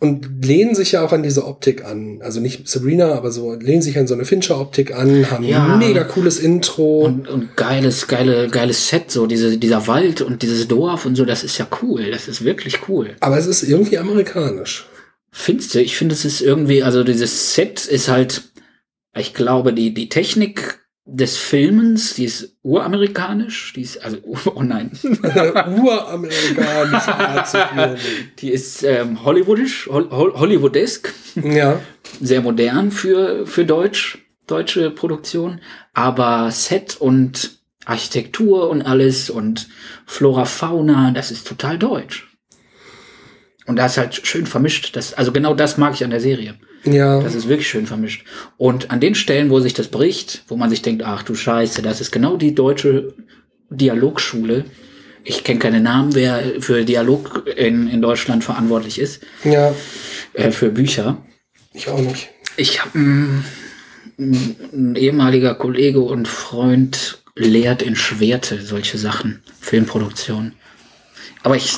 Und 0.00 0.44
lehnen 0.44 0.74
sich 0.74 0.92
ja 0.92 1.02
auch 1.04 1.12
an 1.12 1.22
diese 1.22 1.46
Optik 1.46 1.84
an. 1.84 2.20
Also 2.20 2.40
nicht 2.40 2.68
Sabrina, 2.68 3.14
aber 3.14 3.30
so 3.30 3.54
lehnen 3.54 3.80
sich 3.80 3.96
an 3.96 4.06
so 4.06 4.14
eine 4.14 4.24
Fincher-Optik 4.24 4.94
an, 4.94 5.30
haben 5.30 5.44
Ja. 5.44 5.64
ein 5.74 5.78
mega 5.78 6.04
cooles 6.04 6.38
Intro. 6.40 7.04
Und, 7.04 7.28
und 7.28 7.56
geiles, 7.56 8.06
geile, 8.08 8.48
geiles 8.48 8.88
Set, 8.88 9.10
so 9.10 9.26
diese, 9.26 9.56
dieser 9.56 9.86
Wald 9.86 10.20
und 10.20 10.42
dieses 10.42 10.66
Dorf 10.68 11.06
und 11.06 11.14
so, 11.16 11.24
das 11.24 11.44
ist 11.44 11.56
ja 11.58 11.66
cool. 11.82 12.10
Das 12.10 12.28
ist 12.28 12.44
wirklich 12.44 12.88
cool. 12.88 13.10
aber 13.20 13.38
es 13.38 13.46
ist 13.46 13.62
irgendwie 13.62 13.96
amerikanisch. 13.98 14.86
Findest 15.30 15.74
du? 15.74 15.80
Ich 15.80 15.96
finde, 15.96 16.14
es 16.14 16.24
ist 16.24 16.40
irgendwie, 16.40 16.82
also 16.82 17.02
dieses 17.02 17.54
Set 17.54 17.86
ist 17.86 18.08
halt, 18.08 18.42
ich 19.16 19.32
glaube, 19.32 19.72
die, 19.72 19.94
die 19.94 20.08
Technik 20.08 20.80
des 21.06 21.36
Filmens, 21.36 22.14
die 22.14 22.24
ist 22.24 22.56
uramerikanisch, 22.62 23.74
die 23.74 23.82
ist, 23.82 24.02
also, 24.02 24.18
oh 24.54 24.62
nein. 24.62 24.90
Uramerikanisch. 25.02 27.08
Art. 27.08 27.98
Die 28.38 28.50
ist 28.50 28.82
ähm, 28.82 29.22
hollywoodisch, 29.24 29.88
hol, 29.90 30.08
hol, 30.10 30.32
hollywoodesk, 30.38 31.12
ja. 31.42 31.80
sehr 32.20 32.40
modern 32.40 32.90
für, 32.90 33.46
für 33.46 33.66
Deutsch, 33.66 34.18
deutsche 34.46 34.90
Produktion, 34.90 35.60
aber 35.92 36.50
Set 36.50 36.96
und 36.98 37.58
Architektur 37.84 38.70
und 38.70 38.80
alles 38.82 39.28
und 39.28 39.68
Flora, 40.06 40.46
Fauna, 40.46 41.10
das 41.10 41.30
ist 41.30 41.46
total 41.46 41.78
deutsch. 41.78 42.30
Und 43.66 43.76
das 43.76 43.92
ist 43.92 43.98
halt 43.98 44.26
schön 44.26 44.46
vermischt. 44.46 44.96
Das, 44.96 45.12
also 45.14 45.32
genau 45.32 45.54
das 45.54 45.78
mag 45.78 45.94
ich 45.94 46.04
an 46.04 46.10
der 46.10 46.20
Serie. 46.20 46.54
Ja. 46.84 47.20
Das 47.20 47.34
ist 47.34 47.48
wirklich 47.48 47.68
schön 47.68 47.86
vermischt. 47.86 48.24
Und 48.56 48.90
an 48.90 49.00
den 49.00 49.14
Stellen, 49.14 49.50
wo 49.50 49.60
sich 49.60 49.72
das 49.74 49.88
bricht, 49.88 50.42
wo 50.48 50.56
man 50.56 50.68
sich 50.70 50.82
denkt, 50.82 51.02
ach 51.04 51.22
du 51.22 51.34
Scheiße, 51.34 51.80
das 51.82 52.00
ist 52.00 52.10
genau 52.12 52.36
die 52.36 52.54
deutsche 52.54 53.14
Dialogschule. 53.70 54.64
Ich 55.24 55.42
kenne 55.44 55.58
keine 55.58 55.80
Namen, 55.80 56.14
wer 56.14 56.60
für 56.60 56.84
Dialog 56.84 57.46
in, 57.56 57.88
in 57.88 58.02
Deutschland 58.02 58.44
verantwortlich 58.44 58.98
ist, 58.98 59.22
Ja. 59.42 59.74
äh, 60.34 60.50
für 60.50 60.68
Bücher. 60.70 61.16
Ich 61.72 61.88
auch 61.88 61.98
nicht. 62.00 62.28
Ich 62.56 62.84
habe 62.84 62.98
ein, 62.98 63.44
ein 64.18 64.96
ehemaliger 64.96 65.54
Kollege 65.54 66.00
und 66.00 66.28
Freund 66.28 67.22
lehrt 67.34 67.82
in 67.82 67.96
Schwerte 67.96 68.60
solche 68.62 68.98
Sachen, 68.98 69.42
Filmproduktion. 69.60 70.52
Aber 71.42 71.56
ich, 71.56 71.72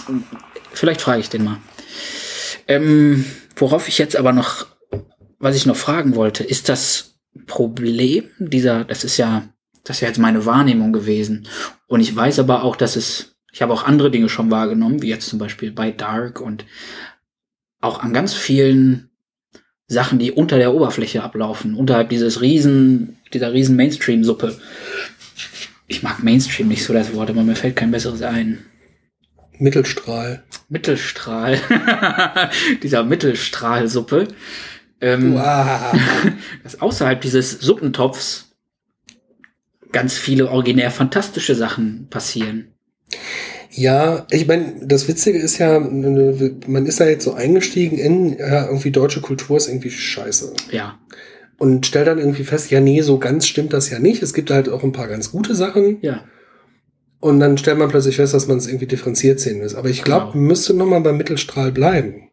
vielleicht 0.72 1.00
frage 1.00 1.20
ich 1.20 1.28
den 1.30 1.44
mal. 1.44 1.58
Ähm, 2.68 3.24
worauf 3.56 3.88
ich 3.88 3.98
jetzt 3.98 4.16
aber 4.16 4.32
noch, 4.32 4.66
was 5.38 5.56
ich 5.56 5.66
noch 5.66 5.76
fragen 5.76 6.14
wollte, 6.14 6.44
ist 6.44 6.68
das 6.68 7.16
Problem 7.46 8.24
dieser, 8.38 8.84
das 8.84 9.04
ist 9.04 9.16
ja, 9.16 9.48
das 9.84 9.96
ist 9.96 10.00
ja 10.00 10.08
jetzt 10.08 10.18
meine 10.18 10.46
Wahrnehmung 10.46 10.92
gewesen. 10.92 11.46
Und 11.86 12.00
ich 12.00 12.14
weiß 12.14 12.38
aber 12.38 12.62
auch, 12.64 12.76
dass 12.76 12.96
es, 12.96 13.36
ich 13.52 13.62
habe 13.62 13.72
auch 13.72 13.84
andere 13.84 14.10
Dinge 14.10 14.28
schon 14.28 14.50
wahrgenommen, 14.50 15.02
wie 15.02 15.08
jetzt 15.08 15.28
zum 15.28 15.38
Beispiel 15.38 15.70
bei 15.70 15.90
Dark 15.90 16.40
und 16.40 16.64
auch 17.80 18.00
an 18.00 18.12
ganz 18.12 18.34
vielen 18.34 19.10
Sachen, 19.86 20.18
die 20.18 20.32
unter 20.32 20.58
der 20.58 20.74
Oberfläche 20.74 21.22
ablaufen, 21.22 21.74
unterhalb 21.74 22.08
dieses 22.08 22.40
riesen, 22.40 23.18
dieser 23.32 23.52
riesen 23.52 23.76
Mainstream-Suppe. 23.76 24.58
Ich 25.86 26.02
mag 26.02 26.22
Mainstream 26.22 26.68
nicht 26.68 26.84
so 26.84 26.92
das 26.92 27.14
Wort, 27.14 27.30
aber 27.30 27.44
mir 27.44 27.54
fällt 27.54 27.76
kein 27.76 27.92
besseres 27.92 28.22
ein. 28.22 28.64
Mittelstrahl. 29.58 30.42
Mittelstrahl. 30.68 31.60
dieser 32.82 33.04
Mittelstrahlsuppe. 33.04 34.28
Ähm, 35.06 35.34
Wow. 35.34 35.94
dass 36.62 36.80
außerhalb 36.80 37.20
dieses 37.20 37.52
Suppentopfs 37.52 38.52
ganz 39.92 40.14
viele 40.14 40.48
originär 40.50 40.90
fantastische 40.90 41.54
Sachen 41.54 42.08
passieren. 42.10 42.72
Ja, 43.70 44.26
ich 44.30 44.46
meine, 44.46 44.86
das 44.86 45.06
Witzige 45.06 45.38
ist 45.38 45.58
ja, 45.58 45.78
man 45.78 46.86
ist 46.86 46.98
da 47.00 47.06
jetzt 47.06 47.24
so 47.24 47.34
eingestiegen 47.34 47.98
in, 47.98 48.38
ja, 48.38 48.66
irgendwie 48.66 48.90
deutsche 48.90 49.20
Kultur 49.20 49.56
ist 49.58 49.68
irgendwie 49.68 49.90
scheiße. 49.90 50.54
Ja, 50.70 50.98
Und 51.58 51.86
stellt 51.86 52.06
dann 52.06 52.18
irgendwie 52.18 52.44
fest, 52.44 52.70
ja, 52.70 52.80
nee, 52.80 53.02
so 53.02 53.18
ganz 53.18 53.46
stimmt 53.46 53.72
das 53.72 53.90
ja 53.90 53.98
nicht. 53.98 54.22
Es 54.22 54.32
gibt 54.34 54.50
halt 54.50 54.68
auch 54.68 54.82
ein 54.82 54.92
paar 54.92 55.08
ganz 55.08 55.30
gute 55.30 55.54
Sachen. 55.54 55.98
ja. 56.02 56.24
Und 57.18 57.40
dann 57.40 57.56
stellt 57.56 57.78
man 57.78 57.88
plötzlich 57.88 58.16
fest, 58.16 58.34
dass 58.34 58.46
man 58.46 58.58
es 58.58 58.66
irgendwie 58.66 58.86
differenziert 58.86 59.40
sehen 59.40 59.60
muss. 59.62 59.74
Aber 59.74 59.88
ich 59.88 60.02
glaube, 60.04 60.26
Genau. 60.26 60.36
man 60.36 60.46
müsste 60.48 60.74
noch 60.74 60.86
mal 60.86 61.00
beim 61.00 61.16
Mittelstrahl 61.16 61.72
bleiben. 61.72 62.28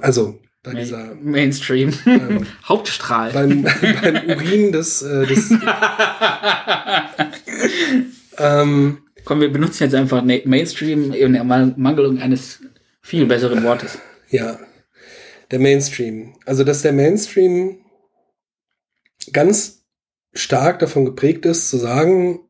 Also 0.00 0.38
bei 0.62 0.72
Ma- 0.72 0.80
dieser 0.80 1.14
Mainstream. 1.16 1.92
ähm, 2.06 2.46
Hauptstrahl. 2.68 3.32
beim, 3.32 3.62
beim 3.62 4.28
Urin 4.28 4.72
des, 4.72 5.02
äh, 5.02 5.26
des 5.26 5.50
ähm, 8.38 8.98
Komm, 9.24 9.40
wir 9.40 9.52
benutzen 9.52 9.82
jetzt 9.84 9.94
einfach 9.94 10.22
Mainstream 10.24 11.12
in 11.12 11.32
der 11.34 11.44
Mangelung 11.44 12.18
eines 12.18 12.60
viel 13.02 13.26
besseren 13.26 13.62
Wortes. 13.62 13.98
ja, 14.30 14.58
der 15.50 15.58
Mainstream. 15.58 16.34
Also 16.46 16.64
dass 16.64 16.82
der 16.82 16.92
Mainstream 16.92 17.78
ganz 19.32 19.84
stark 20.32 20.78
davon 20.78 21.04
geprägt 21.04 21.44
ist, 21.46 21.68
zu 21.70 21.76
sagen, 21.78 22.40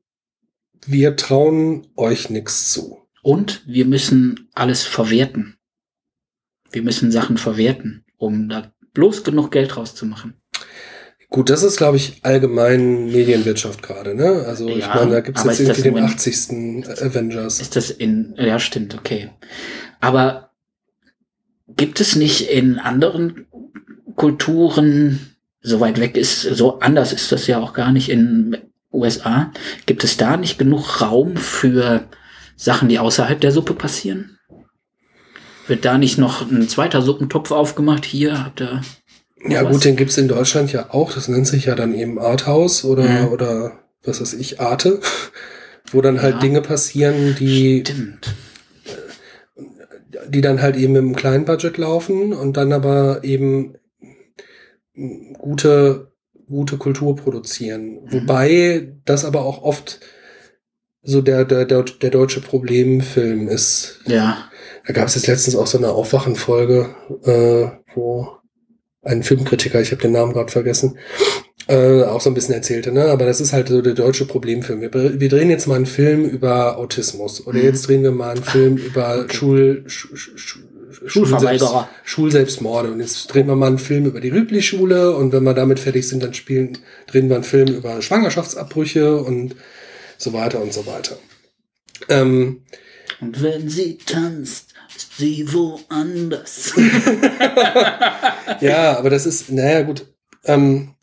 wir 0.87 1.17
trauen 1.17 1.89
euch 1.97 2.31
nichts 2.31 2.73
zu. 2.73 2.99
Und 3.23 3.63
wir 3.67 3.85
müssen 3.85 4.49
alles 4.55 4.85
verwerten. 4.85 5.58
Wir 6.71 6.83
müssen 6.83 7.11
Sachen 7.11 7.39
verwerten, 7.39 8.05
um 8.17 8.49
da 8.49 8.73
bloß 8.95 9.25
genug 9.25 9.51
Geld 9.51 9.77
rauszumachen. 9.77 10.35
Gut, 11.31 11.51
das 11.51 11.63
ist, 11.63 11.77
glaube 11.77 11.99
ich, 11.99 12.21
allgemein 12.23 13.07
Medienwirtschaft 13.13 13.83
gerade, 13.83 14.15
ne? 14.15 14.45
Also 14.47 14.67
ich 14.69 14.79
Ja, 14.79 14.95
meine, 14.95 15.11
da 15.11 15.21
gibt 15.21 15.39
es 15.39 15.45
jetzt 15.45 15.61
irgendwie 15.61 15.83
den 15.83 15.97
im 15.99 16.05
80. 16.05 16.89
Avengers. 17.03 17.61
Ist 17.61 17.77
das 17.77 17.91
in, 17.91 18.35
ja, 18.39 18.59
stimmt, 18.59 18.95
okay. 18.95 19.31
Aber 20.01 20.53
gibt 21.69 22.01
es 22.01 22.17
nicht 22.17 22.51
in 22.51 22.79
anderen 22.79 23.47
Kulturen, 24.17 25.37
so 25.61 25.81
weit 25.81 26.01
weg 26.01 26.17
ist, 26.17 26.43
so 26.43 26.81
anders 26.81 27.13
ist 27.13 27.31
das 27.31 27.47
ja 27.47 27.59
auch 27.59 27.75
gar 27.75 27.93
nicht 27.93 28.09
in 28.09 28.57
USA, 28.91 29.53
gibt 29.85 30.05
es 30.05 30.17
da 30.17 30.39
nicht 30.39 30.59
genug 30.59 31.03
Raum 31.03 31.37
für 31.37 32.09
Sachen, 32.57 32.89
die 32.89 32.99
außerhalb 32.99 33.41
der 33.41 33.53
Suppe 33.53 33.75
passieren? 33.75 34.38
Wird 35.69 35.85
da 35.85 35.99
nicht 35.99 36.19
noch 36.19 36.51
ein 36.51 36.69
zweiter 36.69 37.03
Suppentopf 37.03 37.51
aufgemacht? 37.53 38.05
Hier 38.05 38.45
habt 38.45 38.61
ihr. 38.61 38.81
Ja 39.47 39.65
was? 39.65 39.73
gut, 39.73 39.85
den 39.85 39.95
gibt's 39.97 40.19
in 40.19 40.27
Deutschland 40.29 40.73
ja 40.73 40.91
auch. 40.93 41.13
Das 41.13 41.29
nennt 41.29 41.47
sich 41.47 41.67
ja 41.67 41.75
dann 41.77 41.95
eben 41.95 42.19
Arthouse 42.19 42.85
oder, 42.85 43.05
Mhm. 43.05 43.29
oder 43.29 43.79
was 44.03 44.21
weiß 44.21 44.33
ich, 44.35 44.61
Arte. 44.61 45.01
Wo 45.93 46.01
dann 46.03 46.21
halt 46.21 46.35
Ja. 46.35 46.41
Dinge 46.41 46.61
passieren, 46.63 47.37
die, 47.39 47.81
Stimmt. 47.81 48.35
die 50.29 50.41
dann 50.41 50.61
halt 50.61 50.77
eben 50.77 50.93
mit 50.95 51.03
einem 51.03 51.17
kleinen 51.17 51.45
Budget 51.45 51.79
laufen 51.79 52.33
und 52.33 52.57
dann 52.57 52.73
aber 52.73 53.25
eben 53.25 53.77
gute, 55.39 56.13
gute 56.47 56.77
Kultur 56.77 57.17
produzieren. 57.17 58.01
Wobei 58.11 58.93
das 59.05 59.25
aber 59.25 59.43
auch 59.45 59.63
oft 59.63 60.01
so 61.03 61.23
der, 61.23 61.45
der, 61.45 61.65
der, 61.65 61.83
der 61.85 62.11
deutsche 62.11 62.41
Problemfilm 62.41 63.49
ist. 63.49 64.01
Ja. 64.07 64.51
Da 64.89 64.95
gab 64.95 65.07
es 65.09 65.15
jetzt 65.17 65.27
letztens 65.27 65.55
auch 65.55 65.67
so 65.67 65.77
eine 65.77 65.91
Aufwachenfolge, 65.91 66.89
äh, 67.25 67.95
wo 67.95 68.29
ein 69.03 69.23
Filmkritiker, 69.23 69.81
ich 69.83 69.91
habe 69.91 70.01
den 70.01 70.13
Namen 70.13 70.33
gerade 70.33 70.51
vergessen, 70.51 70.97
äh, 71.67 72.05
auch 72.05 72.23
so 72.23 72.31
ein 72.31 72.35
bisschen 72.35 72.55
erzählte, 72.55 72.91
ne? 72.91 73.05
Aber 73.11 73.27
das 73.27 73.43
ist 73.43 73.53
halt 73.53 73.69
so 73.69 73.83
der 73.83 73.93
deutsche 73.93 74.25
Problemfilm. 74.25 74.81
Wir, 74.81 75.21
wir 75.21 75.29
drehen 75.29 75.51
jetzt 75.51 75.67
mal 75.67 75.75
einen 75.75 75.85
Film 75.85 76.25
über 76.25 76.79
Autismus 76.79 77.47
oder 77.47 77.59
Mhm. 77.59 77.65
jetzt 77.65 77.87
drehen 77.87 78.03
wir 78.03 78.13
mal 78.13 78.31
einen 78.37 78.43
Film 78.45 78.79
über 78.79 79.19
Okay. 79.25 79.35
Schul, 79.37 79.85
Sch, 79.87 80.09
Sch, 80.15 80.31
Sch, 80.37 80.59
Schulverweigerer. 81.05 81.91
Schulselbstmorde. 82.05 82.91
Und 82.91 83.01
jetzt 83.01 83.27
drehen 83.27 83.47
wir 83.47 83.57
mal 83.57 83.67
einen 83.67 83.79
Film 83.79 84.07
über 84.07 84.21
die 84.21 84.31
Rübli-Schule 84.31 85.15
und 85.15 85.33
wenn 85.33 85.45
wir 85.45 85.53
damit 85.53 85.81
fertig 85.81 86.09
sind, 86.09 86.23
dann 86.23 86.33
spielen, 86.33 86.79
drehen 87.07 87.29
wir 87.29 87.37
einen 87.37 87.45
Film 87.45 87.69
über 87.69 88.01
Schwangerschaftsabbrüche 88.01 89.19
und 89.21 89.55
so 90.17 90.33
weiter 90.33 90.63
und 90.63 90.73
so 90.73 90.87
weiter. 90.87 91.19
Ähm, 92.09 92.63
Und 93.21 93.43
wenn 93.43 93.69
sie 93.69 93.99
tanzt, 93.99 94.73
sie 95.17 95.53
woanders. 95.53 96.73
Ja, 98.61 98.99
aber 98.99 99.11
das 99.11 99.27
ist, 99.27 99.53
naja, 99.53 99.83
gut. 99.83 100.07
Ähm, 100.45 100.95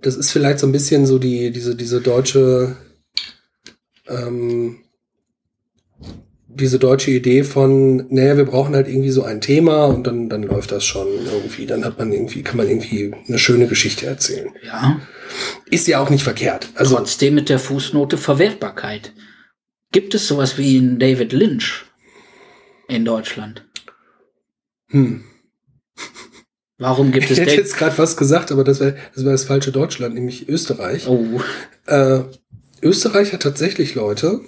das 0.00 0.16
ist 0.16 0.32
vielleicht 0.32 0.58
so 0.58 0.66
ein 0.66 0.72
bisschen 0.72 1.06
so 1.06 1.18
die, 1.18 1.50
diese, 1.50 1.76
diese 1.76 2.00
deutsche, 2.00 2.76
ähm, 4.08 4.78
diese 6.48 6.78
deutsche 6.78 7.10
Idee 7.10 7.44
von, 7.44 8.06
naja, 8.12 8.36
wir 8.36 8.44
brauchen 8.44 8.74
halt 8.74 8.88
irgendwie 8.88 9.10
so 9.10 9.22
ein 9.22 9.40
Thema 9.40 9.84
und 9.84 10.06
dann, 10.06 10.28
dann 10.28 10.42
läuft 10.42 10.72
das 10.72 10.84
schon 10.84 11.06
irgendwie. 11.32 11.66
Dann 11.66 11.84
hat 11.84 11.98
man 11.98 12.12
irgendwie, 12.12 12.42
kann 12.42 12.56
man 12.56 12.68
irgendwie 12.68 13.12
eine 13.28 13.38
schöne 13.38 13.66
Geschichte 13.68 14.06
erzählen. 14.06 14.50
ja. 14.64 15.00
Ist 15.70 15.86
ja 15.86 16.00
auch 16.00 16.10
nicht 16.10 16.24
verkehrt. 16.24 16.70
Also, 16.74 16.96
Trotzdem 16.96 17.36
mit 17.36 17.48
der 17.48 17.60
Fußnote 17.60 18.18
Verwertbarkeit. 18.18 19.12
Gibt 19.92 20.14
es 20.14 20.26
sowas 20.28 20.58
wie 20.58 20.78
einen 20.78 20.98
David 20.98 21.32
Lynch 21.32 21.84
in 22.88 23.04
Deutschland? 23.04 23.66
hm. 24.90 25.24
Warum 26.78 27.12
gibt 27.12 27.26
Ich 27.26 27.30
es 27.30 27.38
hätte 27.38 27.50
David? 27.50 27.64
jetzt 27.64 27.76
gerade 27.76 27.98
was 27.98 28.16
gesagt, 28.16 28.50
aber 28.52 28.64
das 28.64 28.80
wäre 28.80 28.96
das, 29.14 29.24
wär 29.24 29.32
das 29.32 29.44
falsche 29.44 29.72
Deutschland, 29.72 30.14
nämlich 30.14 30.48
Österreich. 30.48 31.06
Oh, 31.06 31.40
Äh, 31.86 32.22
Österreich 32.82 33.32
hat 33.32 33.42
tatsächlich 33.42 33.94
Leute, 33.94 34.40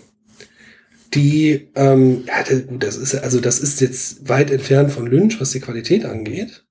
die, 1.14 1.68
ähm, 1.74 2.24
ja, 2.26 2.42
gut, 2.66 2.82
das 2.82 2.96
ist, 2.96 3.14
also 3.14 3.40
das 3.40 3.58
ist 3.60 3.80
jetzt 3.80 4.28
weit 4.28 4.50
entfernt 4.50 4.90
von 4.92 5.06
Lynch, 5.06 5.40
was 5.40 5.50
die 5.50 5.60
Qualität 5.60 6.04
angeht. 6.06 6.64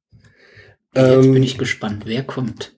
jetzt 0.96 0.96
Ähm, 0.96 1.34
bin 1.34 1.44
ich 1.44 1.58
gespannt. 1.58 2.04
Wer 2.06 2.24
kommt? 2.24 2.74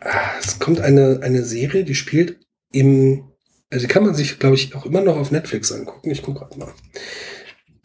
ah, 0.00 0.30
es 0.40 0.58
kommt 0.58 0.80
eine, 0.80 1.20
eine 1.22 1.44
Serie, 1.44 1.84
die 1.84 1.94
spielt 1.94 2.38
im, 2.72 3.29
also 3.70 3.86
kann 3.86 4.04
man 4.04 4.14
sich, 4.14 4.38
glaube 4.38 4.56
ich, 4.56 4.74
auch 4.74 4.84
immer 4.84 5.00
noch 5.00 5.16
auf 5.16 5.30
Netflix 5.30 5.72
angucken. 5.72 6.10
Ich 6.10 6.22
gucke 6.22 6.40
gerade 6.40 6.58
mal. 6.58 6.74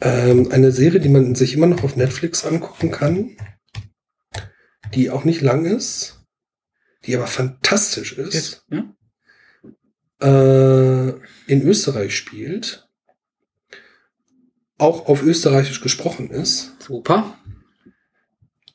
Ähm, 0.00 0.50
eine 0.50 0.72
Serie, 0.72 1.00
die 1.00 1.08
man 1.08 1.34
sich 1.34 1.54
immer 1.54 1.66
noch 1.66 1.84
auf 1.84 1.96
Netflix 1.96 2.44
angucken 2.44 2.90
kann, 2.90 3.36
die 4.94 5.10
auch 5.10 5.24
nicht 5.24 5.40
lang 5.40 5.64
ist, 5.64 6.20
die 7.04 7.16
aber 7.16 7.26
fantastisch 7.26 8.18
ist, 8.18 8.34
Jetzt, 8.34 8.66
ja? 8.70 8.84
äh, 11.08 11.14
in 11.46 11.62
Österreich 11.62 12.16
spielt, 12.16 12.88
auch 14.78 15.06
auf 15.06 15.22
Österreichisch 15.22 15.80
gesprochen 15.80 16.30
ist 16.30 16.76
Super. 16.82 17.38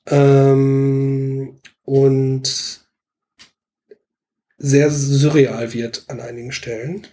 ähm, 0.08 1.60
und 1.84 2.81
sehr 4.64 4.92
surreal 4.92 5.74
wird 5.74 6.06
an 6.08 6.20
einigen 6.20 6.52
Stellen. 6.52 7.08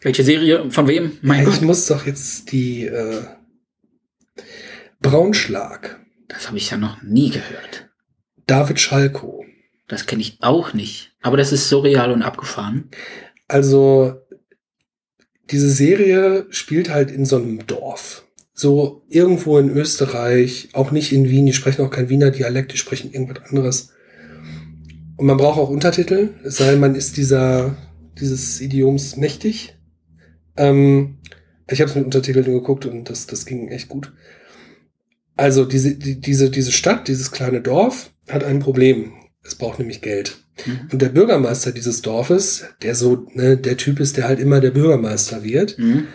Welche 0.00 0.24
Serie? 0.24 0.70
Von 0.70 0.88
wem? 0.88 1.18
Mein 1.22 1.40
ich 1.42 1.46
Gott. 1.46 1.62
muss 1.62 1.86
doch 1.86 2.06
jetzt 2.06 2.50
die 2.52 2.86
äh, 2.86 3.22
Braunschlag, 5.00 6.00
Das 6.28 6.48
habe 6.48 6.58
ich 6.58 6.70
ja 6.70 6.76
noch 6.76 7.02
nie 7.02 7.30
gehört. 7.30 7.88
David 8.46 8.80
Schalko. 8.80 9.44
Das 9.86 10.06
kenne 10.06 10.22
ich 10.22 10.38
auch 10.40 10.74
nicht. 10.74 11.12
Aber 11.22 11.36
das 11.36 11.52
ist 11.52 11.68
surreal 11.68 12.10
und 12.12 12.22
abgefahren. 12.22 12.90
Also 13.46 14.20
diese 15.50 15.70
Serie 15.70 16.46
spielt 16.50 16.90
halt 16.90 17.10
in 17.10 17.24
so 17.24 17.36
einem 17.36 17.66
Dorf. 17.66 18.24
So 18.52 19.04
irgendwo 19.08 19.58
in 19.58 19.70
Österreich, 19.70 20.70
auch 20.72 20.90
nicht 20.90 21.12
in 21.12 21.30
Wien, 21.30 21.46
die 21.46 21.52
sprechen 21.52 21.84
auch 21.86 21.90
kein 21.90 22.08
Wiener 22.08 22.30
Dialekt, 22.32 22.72
die 22.72 22.76
sprechen 22.76 23.12
irgendwas 23.12 23.44
anderes. 23.48 23.92
Und 25.18 25.26
man 25.26 25.36
braucht 25.36 25.58
auch 25.58 25.68
Untertitel, 25.68 26.30
es 26.44 26.58
sei 26.58 26.70
denn, 26.70 26.80
man 26.80 26.94
ist 26.94 27.16
dieser, 27.16 27.76
dieses 28.20 28.60
Idioms 28.60 29.16
mächtig. 29.16 29.76
Ähm, 30.56 31.18
ich 31.68 31.80
habe 31.80 31.90
es 31.90 31.96
mit 31.96 32.04
Untertiteln 32.04 32.46
geguckt 32.46 32.86
und 32.86 33.10
das, 33.10 33.26
das 33.26 33.44
ging 33.44 33.66
echt 33.68 33.88
gut. 33.88 34.12
Also 35.36 35.64
diese, 35.64 35.96
die, 35.96 36.20
diese, 36.20 36.50
diese 36.50 36.70
Stadt, 36.70 37.08
dieses 37.08 37.32
kleine 37.32 37.60
Dorf 37.60 38.12
hat 38.28 38.44
ein 38.44 38.60
Problem. 38.60 39.12
Es 39.42 39.56
braucht 39.56 39.80
nämlich 39.80 40.02
Geld. 40.02 40.38
Mhm. 40.64 40.80
Und 40.92 41.02
der 41.02 41.08
Bürgermeister 41.08 41.72
dieses 41.72 42.00
Dorfes, 42.00 42.66
der 42.82 42.94
so, 42.94 43.26
ne, 43.34 43.56
der 43.56 43.76
Typ 43.76 43.98
ist, 43.98 44.16
der 44.16 44.28
halt 44.28 44.38
immer 44.38 44.60
der 44.60 44.70
Bürgermeister 44.70 45.42
wird, 45.42 45.78
Mhm. 45.78 46.06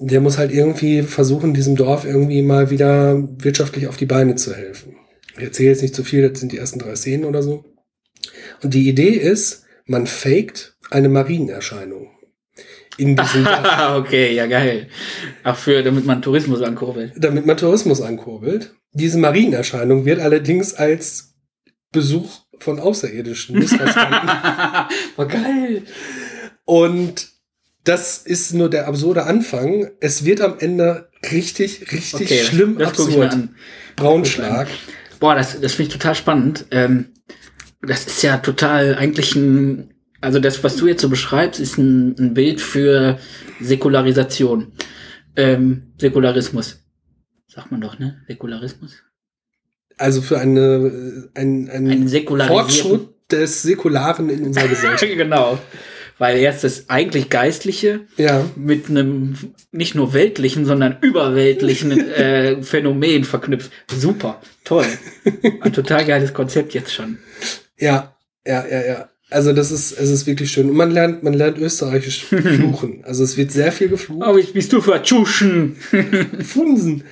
der 0.00 0.20
muss 0.20 0.36
halt 0.36 0.52
irgendwie 0.52 1.02
versuchen, 1.02 1.54
diesem 1.54 1.76
Dorf 1.76 2.04
irgendwie 2.04 2.42
mal 2.42 2.68
wieder 2.68 3.26
wirtschaftlich 3.42 3.86
auf 3.86 3.96
die 3.96 4.06
Beine 4.06 4.34
zu 4.34 4.54
helfen. 4.54 4.96
Ich 5.38 5.44
erzähle 5.44 5.70
jetzt 5.70 5.80
nicht 5.82 5.94
zu 5.94 6.04
viel, 6.04 6.28
das 6.28 6.40
sind 6.40 6.52
die 6.52 6.58
ersten 6.58 6.78
drei 6.78 6.94
Szenen 6.94 7.24
oder 7.24 7.42
so. 7.42 7.64
Und 8.62 8.74
die 8.74 8.88
Idee 8.88 9.10
ist, 9.10 9.64
man 9.86 10.06
faked 10.06 10.76
eine 10.90 11.08
Marienerscheinung. 11.08 12.10
In 12.96 13.16
diesem 13.16 13.44
Dorf, 13.44 13.96
okay, 13.96 14.34
ja 14.34 14.46
geil. 14.46 14.88
Ach, 15.42 15.56
für, 15.56 15.82
damit 15.82 16.06
man 16.06 16.22
Tourismus 16.22 16.62
ankurbelt. 16.62 17.12
damit 17.16 17.46
man 17.46 17.56
Tourismus 17.56 18.00
ankurbelt. 18.00 18.74
Diese 18.92 19.18
Marienerscheinung 19.18 20.04
wird 20.04 20.20
allerdings 20.20 20.74
als 20.74 21.34
Besuch 21.90 22.42
von 22.58 22.78
Außerirdischen 22.78 23.58
missverstanden. 23.58 24.28
War 25.16 25.26
geil. 25.26 25.82
Und 26.64 27.28
das 27.82 28.18
ist 28.18 28.54
nur 28.54 28.70
der 28.70 28.86
absurde 28.86 29.24
Anfang. 29.24 29.90
Es 30.00 30.24
wird 30.24 30.40
am 30.40 30.58
Ende 30.58 31.10
richtig, 31.30 31.92
richtig 31.92 32.14
Okay, 32.14 32.44
schlimm 32.44 32.78
absurd. 32.80 33.36
Braunschlag. 33.96 34.68
Boah, 35.20 35.34
das, 35.34 35.60
das 35.60 35.74
finde 35.74 35.88
ich 35.88 35.92
total 35.98 36.14
spannend. 36.14 36.66
Ähm, 36.70 37.13
das 37.86 38.06
ist 38.06 38.22
ja 38.22 38.38
total 38.38 38.94
eigentlich 38.94 39.34
ein, 39.34 39.94
also 40.20 40.38
das, 40.38 40.64
was 40.64 40.76
du 40.76 40.86
jetzt 40.86 41.02
so 41.02 41.08
beschreibst, 41.08 41.60
ist 41.60 41.78
ein, 41.78 42.16
ein 42.18 42.34
Bild 42.34 42.60
für 42.60 43.18
Säkularisation. 43.60 44.72
Ähm, 45.36 45.94
Säkularismus. 45.98 46.80
Sagt 47.46 47.70
man 47.70 47.80
doch, 47.80 47.98
ne? 47.98 48.22
Säkularismus? 48.26 49.02
Also 49.96 50.22
für 50.22 50.38
eine, 50.38 51.30
ein, 51.34 51.70
ein 51.70 51.90
Ein 51.90 52.40
Fortschritt 52.48 53.08
des 53.30 53.62
Säkularen 53.62 54.28
in 54.28 54.46
unserer 54.46 54.68
Gesellschaft. 54.68 55.12
genau. 55.16 55.58
Weil 56.18 56.38
erst 56.38 56.62
das 56.62 56.88
eigentlich 56.90 57.28
Geistliche 57.28 58.02
ja. 58.16 58.44
mit 58.54 58.88
einem 58.88 59.36
nicht 59.72 59.94
nur 59.94 60.14
weltlichen, 60.14 60.64
sondern 60.64 60.98
überweltlichen 61.00 61.90
äh, 62.10 62.62
Phänomen 62.62 63.24
verknüpft. 63.24 63.72
Super, 63.88 64.40
toll. 64.64 64.86
Ein 65.60 65.72
total 65.72 66.04
geiles 66.04 66.32
Konzept 66.32 66.72
jetzt 66.74 66.92
schon. 66.92 67.18
Ja, 67.78 68.16
ja, 68.46 68.66
ja, 68.66 68.86
ja. 68.86 69.08
Also 69.30 69.52
das 69.52 69.70
ist, 69.70 69.92
es 69.92 70.10
ist 70.10 70.26
wirklich 70.26 70.50
schön. 70.52 70.68
Und 70.70 70.76
man 70.76 70.90
lernt, 70.90 71.22
man 71.22 71.32
lernt 71.34 71.58
österreichisch 71.58 72.24
fluchen. 72.26 73.02
Also 73.04 73.24
es 73.24 73.36
wird 73.36 73.50
sehr 73.52 73.72
viel 73.72 73.88
geflucht. 73.88 74.22
Aber 74.22 74.38
ich 74.38 74.52
bist 74.52 74.72
du 74.72 74.80
für 74.80 75.02
Tschuschen. 75.02 75.76
Funsen. 76.44 77.04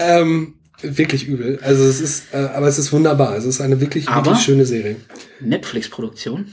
ähm, 0.00 0.54
wirklich 0.80 1.26
übel. 1.26 1.58
Also 1.62 1.84
es 1.84 2.00
ist, 2.00 2.32
äh, 2.32 2.36
aber 2.38 2.68
es 2.68 2.78
ist 2.78 2.92
wunderbar. 2.92 3.36
Es 3.36 3.44
ist 3.44 3.60
eine 3.60 3.80
wirklich, 3.80 4.08
Aber- 4.08 4.26
wirklich 4.26 4.44
schöne 4.44 4.64
Serie. 4.64 4.96
Netflix-Produktion. 5.40 6.46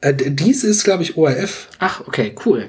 Äh, 0.00 0.14
dies 0.14 0.62
ist, 0.62 0.84
glaube 0.84 1.02
ich, 1.02 1.16
ORF. 1.16 1.68
Ach, 1.80 2.06
okay, 2.06 2.32
cool. 2.46 2.68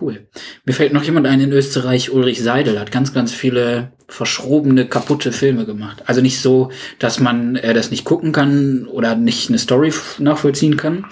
Cool. 0.00 0.26
Mir 0.64 0.72
fällt 0.72 0.92
noch 0.92 1.04
jemand 1.04 1.26
ein 1.26 1.40
in 1.40 1.52
Österreich, 1.52 2.10
Ulrich 2.10 2.42
Seidel, 2.42 2.80
hat 2.80 2.90
ganz, 2.90 3.12
ganz 3.12 3.32
viele 3.32 3.92
verschrobene, 4.08 4.86
kaputte 4.86 5.32
Filme 5.32 5.66
gemacht. 5.66 6.02
Also 6.06 6.20
nicht 6.20 6.40
so, 6.40 6.70
dass 6.98 7.20
man 7.20 7.56
äh, 7.56 7.74
das 7.74 7.90
nicht 7.90 8.04
gucken 8.04 8.32
kann 8.32 8.86
oder 8.86 9.14
nicht 9.14 9.48
eine 9.48 9.58
Story 9.58 9.92
nachvollziehen 10.18 10.76
kann, 10.76 11.06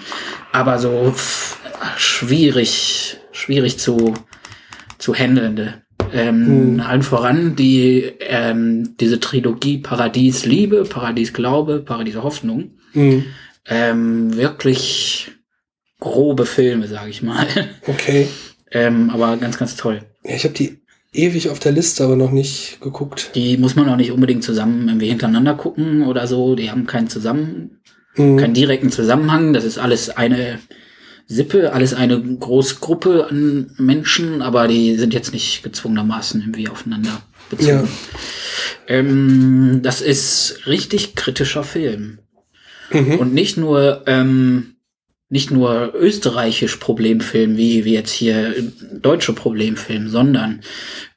aber 0.53 0.79
so 0.79 1.15
schwierig, 1.97 3.19
schwierig 3.33 3.79
zu, 3.79 4.15
zu 4.99 5.15
handelnde. 5.15 5.83
Ähm, 6.13 6.47
Hm. 6.47 6.81
Allen 6.81 7.03
voran 7.03 7.57
die, 7.57 8.13
ähm, 8.21 8.97
diese 8.99 9.21
Trilogie 9.21 9.79
Paradies 9.79 10.45
Liebe, 10.45 10.85
Paradies 10.85 11.33
Glaube, 11.33 11.81
Paradies 11.81 12.17
Hoffnung. 12.17 12.73
Mhm. 12.93 13.25
Ähm, 13.67 14.37
wirklich 14.37 15.31
grobe 16.01 16.47
Filme, 16.47 16.89
sage 16.89 17.11
ich 17.11 17.23
mal. 17.23 17.47
Okay. 17.87 18.29
Ähm, 18.73 19.11
aber 19.11 19.37
ganz, 19.37 19.59
ganz 19.59 19.77
toll. 19.77 20.01
Ja, 20.25 20.35
ich 20.35 20.45
habe 20.45 20.55
die 20.55 20.79
ewig 21.13 21.51
auf 21.51 21.59
der 21.59 21.73
Liste, 21.73 22.05
aber 22.05 22.17
noch 22.17 22.31
nicht 22.31 22.79
geguckt. 22.81 23.33
Die 23.35 23.57
muss 23.59 23.77
man 23.77 23.89
auch 23.89 23.97
nicht 23.97 24.13
unbedingt 24.13 24.45
zusammen 24.45 24.89
irgendwie 24.89 25.09
hintereinander 25.09 25.55
gucken 25.55 26.03
oder 26.07 26.27
so. 26.27 26.55
Die 26.55 26.71
haben 26.71 26.87
keinen 26.87 27.09
zusammen, 27.09 27.79
Mhm. 28.17 28.37
keinen 28.39 28.55
direkten 28.55 28.91
Zusammenhang. 28.91 29.53
Das 29.53 29.65
ist 29.65 29.79
alles 29.79 30.11
eine 30.11 30.59
Sippe, 31.27 31.73
alles 31.73 31.95
eine 31.95 32.21
Großgruppe 32.21 33.27
an 33.31 33.71
Menschen, 33.79 34.43
aber 34.43 34.69
die 34.69 34.97
sind 34.97 35.15
jetzt 35.15 35.33
nicht 35.33 35.63
gezwungenermaßen 35.63 36.41
irgendwie 36.41 36.69
aufeinander 36.69 37.23
bezogen. 37.49 37.69
Ja. 37.69 37.85
Ähm, 38.89 39.81
das 39.83 40.01
ist 40.01 40.67
richtig 40.67 41.15
kritischer 41.15 41.65
Film. 41.65 42.19
Mhm. 42.91 43.15
Und 43.19 43.33
nicht 43.35 43.57
nur, 43.57 44.03
ähm, 44.07 44.72
nicht 45.33 45.51
nur 45.51 45.95
österreichisch 45.95 46.77
Problemfilm, 46.77 47.57
wie, 47.57 47.87
wie 47.87 47.95
jetzt 47.95 48.13
hier 48.13 48.55
deutsche 48.93 49.33
Problemfilm, 49.33 50.11
sondern 50.11 50.61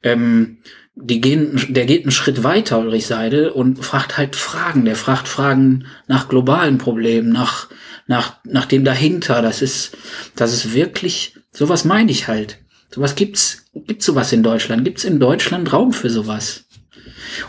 ähm, 0.02 0.56
die 0.94 1.20
gehen, 1.20 1.60
der 1.68 1.84
geht 1.84 2.04
einen 2.04 2.10
Schritt 2.10 2.42
weiter, 2.42 2.78
Ulrich 2.78 3.06
Seidel, 3.06 3.50
und 3.50 3.84
fragt 3.84 4.16
halt 4.16 4.34
Fragen. 4.34 4.86
Der 4.86 4.96
fragt 4.96 5.28
Fragen 5.28 5.84
nach 6.08 6.30
globalen 6.30 6.78
Problemen, 6.78 7.28
nach, 7.28 7.68
nach, 8.06 8.38
nach 8.44 8.64
dem 8.64 8.84
dahinter. 8.86 9.42
Das 9.42 9.60
ist, 9.60 9.94
das 10.34 10.54
ist 10.54 10.72
wirklich, 10.72 11.34
sowas 11.52 11.84
meine 11.84 12.10
ich 12.10 12.26
halt. 12.26 12.56
Sowas 12.90 13.16
gibt's, 13.16 13.66
gibt's 13.74 14.06
sowas 14.06 14.32
in 14.32 14.42
Deutschland? 14.42 14.86
Gibt's 14.86 15.04
in 15.04 15.20
Deutschland 15.20 15.74
Raum 15.74 15.92
für 15.92 16.08
sowas? 16.08 16.64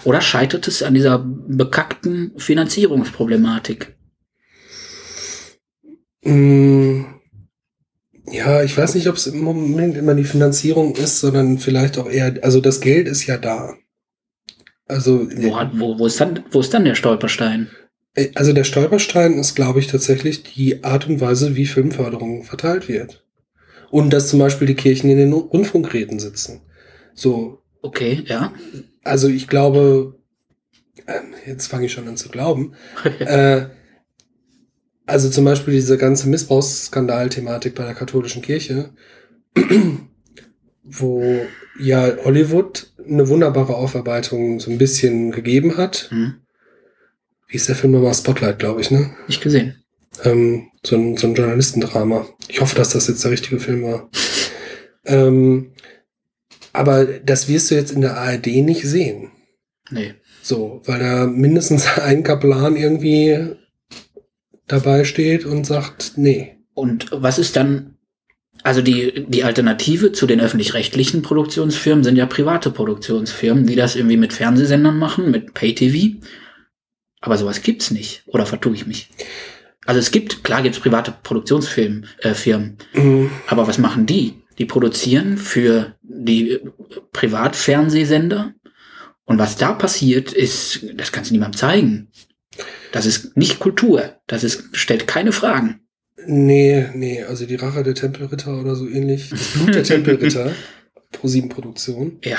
Oder 0.04 0.20
scheitert 0.20 0.68
es 0.68 0.84
an 0.84 0.96
dieser 0.96 1.20
bekackten 1.20 2.34
Finanzierungsproblematik? 2.36 3.97
Mm, 6.28 7.06
Ja, 8.32 8.62
ich 8.64 8.78
weiß 8.78 8.96
nicht, 8.96 9.08
ob 9.08 9.16
es 9.16 9.28
im 9.28 9.40
Moment 9.40 9.96
immer 9.96 10.14
die 10.14 10.26
Finanzierung 10.26 10.96
ist, 10.96 11.20
sondern 11.22 11.60
vielleicht 11.60 11.98
auch 11.98 12.10
eher, 12.10 12.36
also 12.44 12.60
das 12.60 12.82
Geld 12.82 13.08
ist 13.08 13.26
ja 13.26 13.38
da. 13.38 13.76
Also, 14.86 15.28
Wo, 15.38 15.58
hat, 15.58 15.72
wo, 15.80 15.98
wo, 16.00 16.06
ist 16.08 16.20
dann, 16.20 16.44
wo 16.52 16.60
ist 16.60 16.74
dann 16.74 16.86
der 16.86 16.96
Stolperstein? 16.96 17.70
äh, 18.16 18.30
also 18.36 18.52
der 18.54 18.64
Stolperstein 18.66 19.38
ist, 19.40 19.56
glaube 19.56 19.80
ich, 19.80 19.88
tatsächlich 19.88 20.44
die 20.44 20.84
Art 20.84 21.08
und 21.08 21.22
Weise, 21.22 21.56
wie 21.56 21.66
Filmförderung 21.66 22.44
verteilt 22.44 22.88
wird. 22.90 23.24
Und 23.92 24.12
dass 24.12 24.28
zum 24.28 24.40
Beispiel 24.40 24.68
die 24.68 24.76
Kirchen 24.76 25.10
in 25.10 25.18
den 25.18 25.32
Rundfunkräten 25.34 26.20
sitzen. 26.20 26.62
So, 27.14 27.60
Okay, 27.82 28.24
ja. 28.26 28.52
also 29.04 29.30
ich 29.30 29.48
glaube, 29.48 30.16
ähm, 31.08 31.34
jetzt 31.46 31.68
fange 31.68 31.86
ich 31.86 31.94
schon 31.94 32.08
an 32.10 32.18
zu 32.18 32.28
glauben, 32.28 32.74
äh, 33.20 33.68
also 35.08 35.30
zum 35.30 35.46
Beispiel 35.46 35.74
diese 35.74 35.98
ganze 35.98 36.30
Missbrauchsskandal-Thematik 36.30 37.74
bei 37.74 37.84
der 37.86 37.94
katholischen 37.96 38.42
Kirche, 38.42 38.92
wo 40.84 41.42
ja 41.80 42.16
Hollywood 42.24 42.92
eine 43.08 43.28
wunderbare 43.28 43.76
Aufarbeitung 43.76 44.60
so 44.60 44.70
ein 44.70 44.78
bisschen 44.78 45.32
gegeben 45.32 45.78
hat. 45.78 46.08
Hm, 46.10 46.36
Wie 47.48 47.56
ist 47.56 47.68
der 47.70 47.76
Film 47.76 47.94
nochmal? 47.94 48.14
Spotlight, 48.14 48.60
glaube 48.60 48.82
ich, 48.82 48.92
ne? 48.92 49.16
nicht 49.28 49.42
gesehen. 49.42 49.84
Ähm, 50.24 50.68
so, 50.86 50.96
ein, 50.96 51.18
so 51.18 51.28
ein 51.28 51.36
Journalistendrama. 51.36 52.28
Ich 52.48 52.60
hoffe, 52.62 52.76
dass 52.76 52.90
das 52.90 53.08
jetzt 53.08 53.24
der 53.24 53.32
richtige 53.32 53.60
Film 53.60 53.84
war. 53.84 54.10
ähm, 55.06 55.72
Aber 56.74 57.06
das 57.06 57.48
wirst 57.48 57.72
du 57.72 57.76
jetzt 57.76 57.92
in 57.92 58.02
der 58.02 58.18
ARD 58.18 58.48
nicht 58.48 58.84
sehen. 58.84 59.32
Nee. 59.92 60.16
So, 60.42 60.82
weil 60.86 61.00
da 61.00 61.26
mindestens 61.28 61.88
ein 61.98 62.24
Kaplan 62.24 62.76
irgendwie 62.76 63.56
dabei 64.68 65.04
steht 65.04 65.46
und 65.46 65.66
sagt, 65.66 66.14
nee. 66.16 66.58
Und 66.74 67.08
was 67.12 67.40
ist 67.40 67.56
dann, 67.56 67.96
also 68.64 68.82
die, 68.82 69.26
die 69.28 69.44
Alternative 69.44 70.12
zu 70.12 70.28
den 70.28 70.40
öffentlich-rechtlichen 70.42 71.22
Produktionsfirmen 71.22 72.04
sind 72.04 72.16
ja 72.18 72.26
private 72.26 72.70
Produktionsfirmen, 72.72 73.66
die 73.66 73.76
das 73.76 73.96
irgendwie 73.96 74.18
mit 74.18 74.34
Fernsehsendern 74.34 74.98
machen, 74.98 75.32
mit 75.32 75.54
Pay-TV. 75.54 76.18
Aber 77.22 77.38
sowas 77.38 77.62
gibt's 77.62 77.92
nicht. 77.92 78.24
Oder 78.28 78.46
vertue 78.46 78.76
ich 78.76 78.86
mich? 78.86 79.10
Also 79.86 80.00
es 80.00 80.12
gibt, 80.12 80.44
klar 80.44 80.62
gibt's 80.62 80.80
private 80.80 81.14
Produktionsfirmen, 81.24 82.06
äh, 82.20 82.34
Firmen, 82.34 82.78
Mhm. 82.94 83.32
aber 83.48 83.68
was 83.68 83.78
machen 83.78 84.06
die? 84.06 84.34
Die 84.60 84.66
produzieren 84.66 85.38
für 85.38 85.96
die 86.02 86.52
äh, 86.52 86.60
Privatfernsehsender. 87.14 88.54
Und 89.26 89.40
was 89.40 89.56
da 89.58 89.74
passiert, 89.74 90.32
ist, 90.34 90.86
das 90.96 91.12
kannst 91.12 91.30
du 91.32 91.34
niemandem 91.34 91.58
zeigen. 91.58 92.08
Das 92.92 93.06
ist 93.06 93.38
nicht 93.38 93.60
Kultur. 93.60 94.16
Das 94.28 94.44
ist, 94.44 94.76
stellt 94.76 95.08
keine 95.08 95.32
Fragen. 95.32 95.82
Nee, 96.26 96.88
nee, 96.94 97.24
also 97.24 97.46
die 97.46 97.56
Rache 97.56 97.84
der 97.84 97.96
Tempelritter 97.96 98.60
oder 98.60 98.76
so 98.76 98.88
ähnlich. 98.88 99.30
Das 99.30 99.48
Blut 99.50 99.76
der 99.76 99.84
Tempelritter. 99.84 100.52
Pro 101.12 101.28
7 101.28 101.50
Produktion. 101.50 102.20
Ja. 102.24 102.38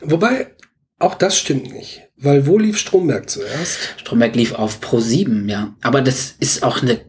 Wobei, 0.00 0.54
auch 0.98 1.14
das 1.14 1.38
stimmt 1.38 1.72
nicht. 1.72 2.02
Weil 2.16 2.46
wo 2.46 2.58
lief 2.58 2.78
Stromberg 2.78 3.30
zuerst? 3.30 3.94
Stromberg 3.98 4.34
lief 4.34 4.54
auf 4.54 4.80
Pro 4.80 4.98
7, 4.98 5.48
ja. 5.48 5.76
Aber 5.82 6.02
das 6.02 6.34
ist 6.40 6.64
auch 6.64 6.82
eine 6.82 7.00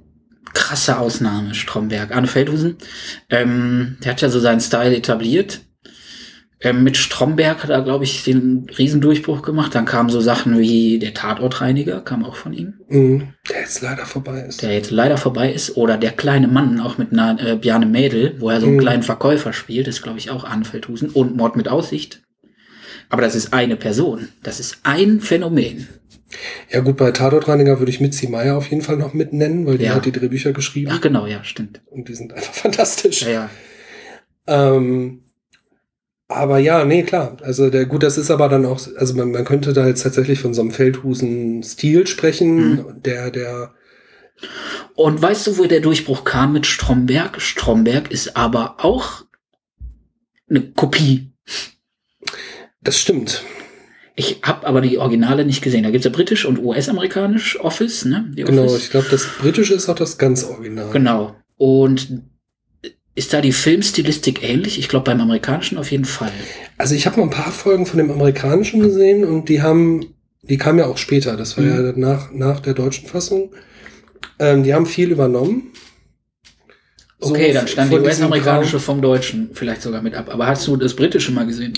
krasse 0.54 1.00
Ausnahme, 1.00 1.56
Stromberg. 1.56 2.12
Arne 2.12 2.28
Feldhusen, 2.28 2.78
ähm, 3.30 3.98
der 4.04 4.12
hat 4.12 4.22
ja 4.22 4.30
so 4.30 4.40
seinen 4.40 4.62
Style 4.62 4.96
etabliert. 4.96 5.62
Ähm, 6.62 6.84
mit 6.84 6.98
Stromberg 6.98 7.64
hat 7.64 7.70
er, 7.70 7.82
glaube 7.84 8.04
ich, 8.04 8.24
den 8.26 8.68
Riesendurchbruch 8.78 9.42
gemacht. 9.44 9.74
Dann 9.76 9.86
kamen 9.86 10.10
so 10.10 10.20
Sachen 10.20 10.60
wie 10.60 11.00
der 11.00 11.14
Tatortreiniger, 11.14 12.02
kam 12.02 12.26
auch 12.26 12.36
von 12.36 12.52
ihm, 12.54 12.74
Mhm. 12.90 13.30
Der 13.50 13.62
jetzt 13.62 13.82
leider 13.82 14.06
vorbei 14.06 14.42
ist. 14.42 14.62
der 14.62 14.74
jetzt 14.74 14.92
leider 14.92 15.16
vorbei 15.18 15.54
ist. 15.54 15.78
Oder 15.78 15.98
der 15.98 16.12
kleine 16.12 16.50
Mann, 16.50 16.82
auch 16.82 16.98
mit 16.98 17.14
einer 17.14 17.38
äh, 17.42 17.56
Bjarne 17.56 17.86
Mädel, 17.86 18.36
wo 18.40 18.50
er 18.50 18.60
so 18.60 18.68
einen 18.68 18.76
Mhm. 18.76 18.80
kleinen 18.82 19.04
Verkäufer 19.04 19.54
spielt, 19.54 19.88
ist, 19.88 20.02
glaube 20.02 20.18
ich, 20.18 20.32
auch 20.32 20.44
Arne 20.44 20.66
Feldhusen. 20.66 21.10
Und 21.10 21.38
Mord 21.38 21.56
mit 21.56 21.70
Aussicht. 21.70 22.24
Aber 23.10 23.22
das 23.22 23.36
ist 23.36 23.54
eine 23.54 23.76
Person. 23.78 24.28
Das 24.44 24.60
ist 24.60 24.80
ein 24.84 25.22
Phänomen. 25.22 25.88
Ja 26.70 26.82
gut, 26.82 26.98
bei 26.98 27.10
Tatortreiniger 27.12 27.80
würde 27.80 27.90
ich 27.90 28.02
Mitzi 28.02 28.28
Meier 28.28 28.56
auf 28.58 28.70
jeden 28.70 28.84
Fall 28.84 28.98
noch 28.98 29.14
mit 29.14 29.32
nennen, 29.34 29.66
weil 29.66 29.78
die 29.80 29.86
Ja. 29.86 29.96
hat 29.96 30.06
die 30.06 30.12
Drehbücher 30.12 30.52
geschrieben 30.52 30.92
Ach 30.94 31.02
genau, 31.02 31.26
ja, 31.26 31.44
stimmt. 31.44 31.82
und 31.88 32.08
die 32.10 32.14
sind 32.16 32.34
einfach 32.34 32.54
fantastisch. 32.54 33.22
Ja, 33.24 33.30
ja. 33.30 33.50
Ähm, 34.48 35.22
aber 36.30 36.60
ja, 36.60 36.86
nee, 36.86 37.04
klar. 37.04 37.36
Also 37.42 37.70
der, 37.70 37.86
gut, 37.86 38.04
das 38.04 38.18
ist 38.18 38.32
aber 38.32 38.48
dann 38.48 38.66
auch, 38.66 38.80
also 38.96 39.14
man, 39.16 39.32
man 39.32 39.44
könnte 39.46 39.74
da 39.74 39.86
jetzt 39.88 40.04
tatsächlich 40.04 40.40
von 40.40 40.54
so 40.54 40.62
einem 40.62 40.72
Feldhusen-Stil 40.72 42.08
sprechen, 42.08 42.56
Mhm. 42.76 42.86
der, 43.04 43.32
der, 43.32 43.74
Und 44.96 45.22
weißt 45.22 45.48
du, 45.48 45.58
wo 45.58 45.66
der 45.66 45.82
Durchbruch 45.82 46.24
kam 46.24 46.54
mit 46.54 46.66
Stromberg? 46.66 47.42
Stromberg 47.42 48.12
ist 48.12 48.38
aber 48.38 48.76
auch 48.80 49.26
eine 50.50 50.62
Kopie. 50.72 51.32
das 52.82 53.00
stimmt. 53.00 53.44
Ich 54.16 54.42
habe 54.44 54.68
aber 54.68 54.82
die 54.82 54.98
Originale 54.98 55.46
nicht 55.46 55.62
gesehen. 55.62 55.84
Da 55.84 55.92
gibt's 55.92 56.06
ja 56.06 56.12
britisch 56.12 56.46
und 56.46 56.60
US-amerikanisch 56.60 57.60
Office, 57.62 58.04
ne? 58.06 58.30
Die 58.36 58.44
Genau, 58.44 58.66
Office. 58.66 58.84
ich 58.86 58.90
glaube, 58.92 59.08
das 59.10 59.26
Britische 59.40 59.74
ist 59.74 59.88
auch 59.90 59.96
das 59.96 60.18
ganz 60.18 60.44
Original. 60.44 60.90
Genau. 60.92 61.36
Und 61.58 62.24
ist 63.20 63.34
da 63.34 63.42
die 63.42 63.52
Filmstilistik 63.52 64.42
ähnlich? 64.44 64.80
Ich 64.80 64.88
glaube 64.88 65.04
beim 65.06 65.22
amerikanischen 65.22 65.78
auf 65.78 65.92
jeden 65.92 66.06
Fall. 66.06 66.32
Also 66.78 66.96
ich 66.96 67.06
habe 67.06 67.18
mal 67.18 67.24
ein 67.24 67.30
paar 67.30 67.52
Folgen 67.52 67.86
von 67.86 67.98
dem 67.98 68.10
amerikanischen 68.10 68.80
gesehen 68.82 69.24
und 69.26 69.50
die 69.50 69.62
haben, 69.62 70.06
die 70.42 70.58
kamen 70.58 70.80
ja 70.80 70.86
auch 70.88 70.98
später, 70.98 71.36
das 71.38 71.58
war 71.58 71.64
Mhm. 71.66 71.70
ja 71.86 71.94
nach, 71.96 72.32
nach 72.32 72.60
der 72.62 72.74
deutschen 72.74 73.08
Fassung. 73.08 73.52
Ähm, 74.40 74.64
die 74.64 74.74
haben 74.74 74.86
viel 74.86 75.12
übernommen. 75.12 75.72
So 77.20 77.32
Okay, 77.32 77.52
dann 77.52 77.68
stand 77.68 77.92
die 77.92 77.98
US-amerikanische 77.98 78.80
vom 78.80 79.02
deutschen 79.02 79.50
vielleicht 79.54 79.82
sogar 79.82 80.02
mit 80.02 80.16
ab. 80.16 80.30
Aber 80.30 80.48
hast 80.48 80.66
du 80.68 80.78
das 80.78 80.96
britische 80.96 81.34
mal 81.34 81.46
gesehen? 81.46 81.74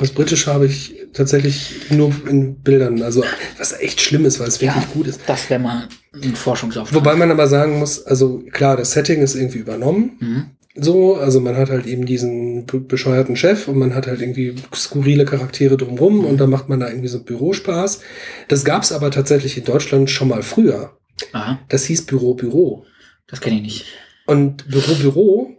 Das 0.00 0.10
Britische 0.10 0.52
habe 0.52 0.66
ich 0.66 0.94
tatsächlich 1.12 1.72
nur 1.90 2.10
in 2.28 2.56
Bildern, 2.62 3.02
also 3.02 3.22
was 3.58 3.72
echt 3.80 4.00
schlimm 4.00 4.24
ist, 4.24 4.40
weil 4.40 4.48
es 4.48 4.60
wirklich 4.60 4.82
Ja. 4.84 4.90
gut 4.94 5.06
ist. 5.06 5.20
Das 5.26 5.48
wäre 5.50 5.60
mal 5.60 5.88
ein 6.14 6.34
Forschungsauftrag. 6.34 6.94
Wobei 6.98 7.14
man 7.14 7.30
aber 7.30 7.46
sagen 7.46 7.78
muss, 7.78 8.04
also 8.04 8.42
klar, 8.52 8.76
das 8.78 8.92
Setting 8.92 9.20
ist 9.22 9.34
irgendwie 9.34 9.58
übernommen. 9.58 10.12
Mhm. 10.20 10.44
So, 10.78 11.14
also 11.16 11.40
man 11.40 11.56
hat 11.56 11.70
halt 11.70 11.86
eben 11.86 12.04
diesen 12.04 12.66
be- 12.66 12.80
bescheuerten 12.80 13.34
Chef 13.36 13.66
und 13.68 13.78
man 13.78 13.94
hat 13.94 14.06
halt 14.06 14.20
irgendwie 14.20 14.54
skurrile 14.74 15.24
Charaktere 15.24 15.76
drumrum 15.76 16.24
und 16.24 16.38
dann 16.38 16.50
macht 16.50 16.68
man 16.68 16.80
da 16.80 16.88
irgendwie 16.88 17.08
so 17.08 17.22
Bürospaß. 17.22 18.00
Das 18.48 18.64
gab's 18.64 18.92
aber 18.92 19.10
tatsächlich 19.10 19.56
in 19.56 19.64
Deutschland 19.64 20.10
schon 20.10 20.28
mal 20.28 20.42
früher. 20.42 20.96
Aha, 21.32 21.58
Das 21.70 21.84
hieß 21.86 22.04
Büro 22.06 22.34
Büro. 22.34 22.84
das 23.26 23.40
kenne 23.40 23.56
ich 23.56 23.62
nicht. 23.62 23.84
Und 24.26 24.68
Büro 24.68 24.94
Büro 24.96 25.50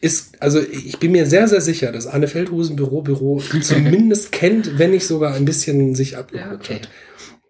ist, 0.00 0.40
also 0.40 0.60
ich 0.60 0.98
bin 0.98 1.12
mir 1.12 1.26
sehr, 1.26 1.48
sehr 1.48 1.60
sicher, 1.60 1.90
dass 1.90 2.06
Anne 2.06 2.28
Feldhusen 2.28 2.76
Büro 2.76 3.02
Büro 3.02 3.38
zumindest 3.62 4.30
kennt, 4.30 4.78
wenn 4.78 4.90
nicht 4.92 5.06
sogar 5.06 5.34
ein 5.34 5.44
bisschen 5.44 5.94
sich 5.94 6.16
abgeguckt 6.16 6.46
Ja, 6.50 6.54
okay. 6.56 6.74
hat. 6.76 6.88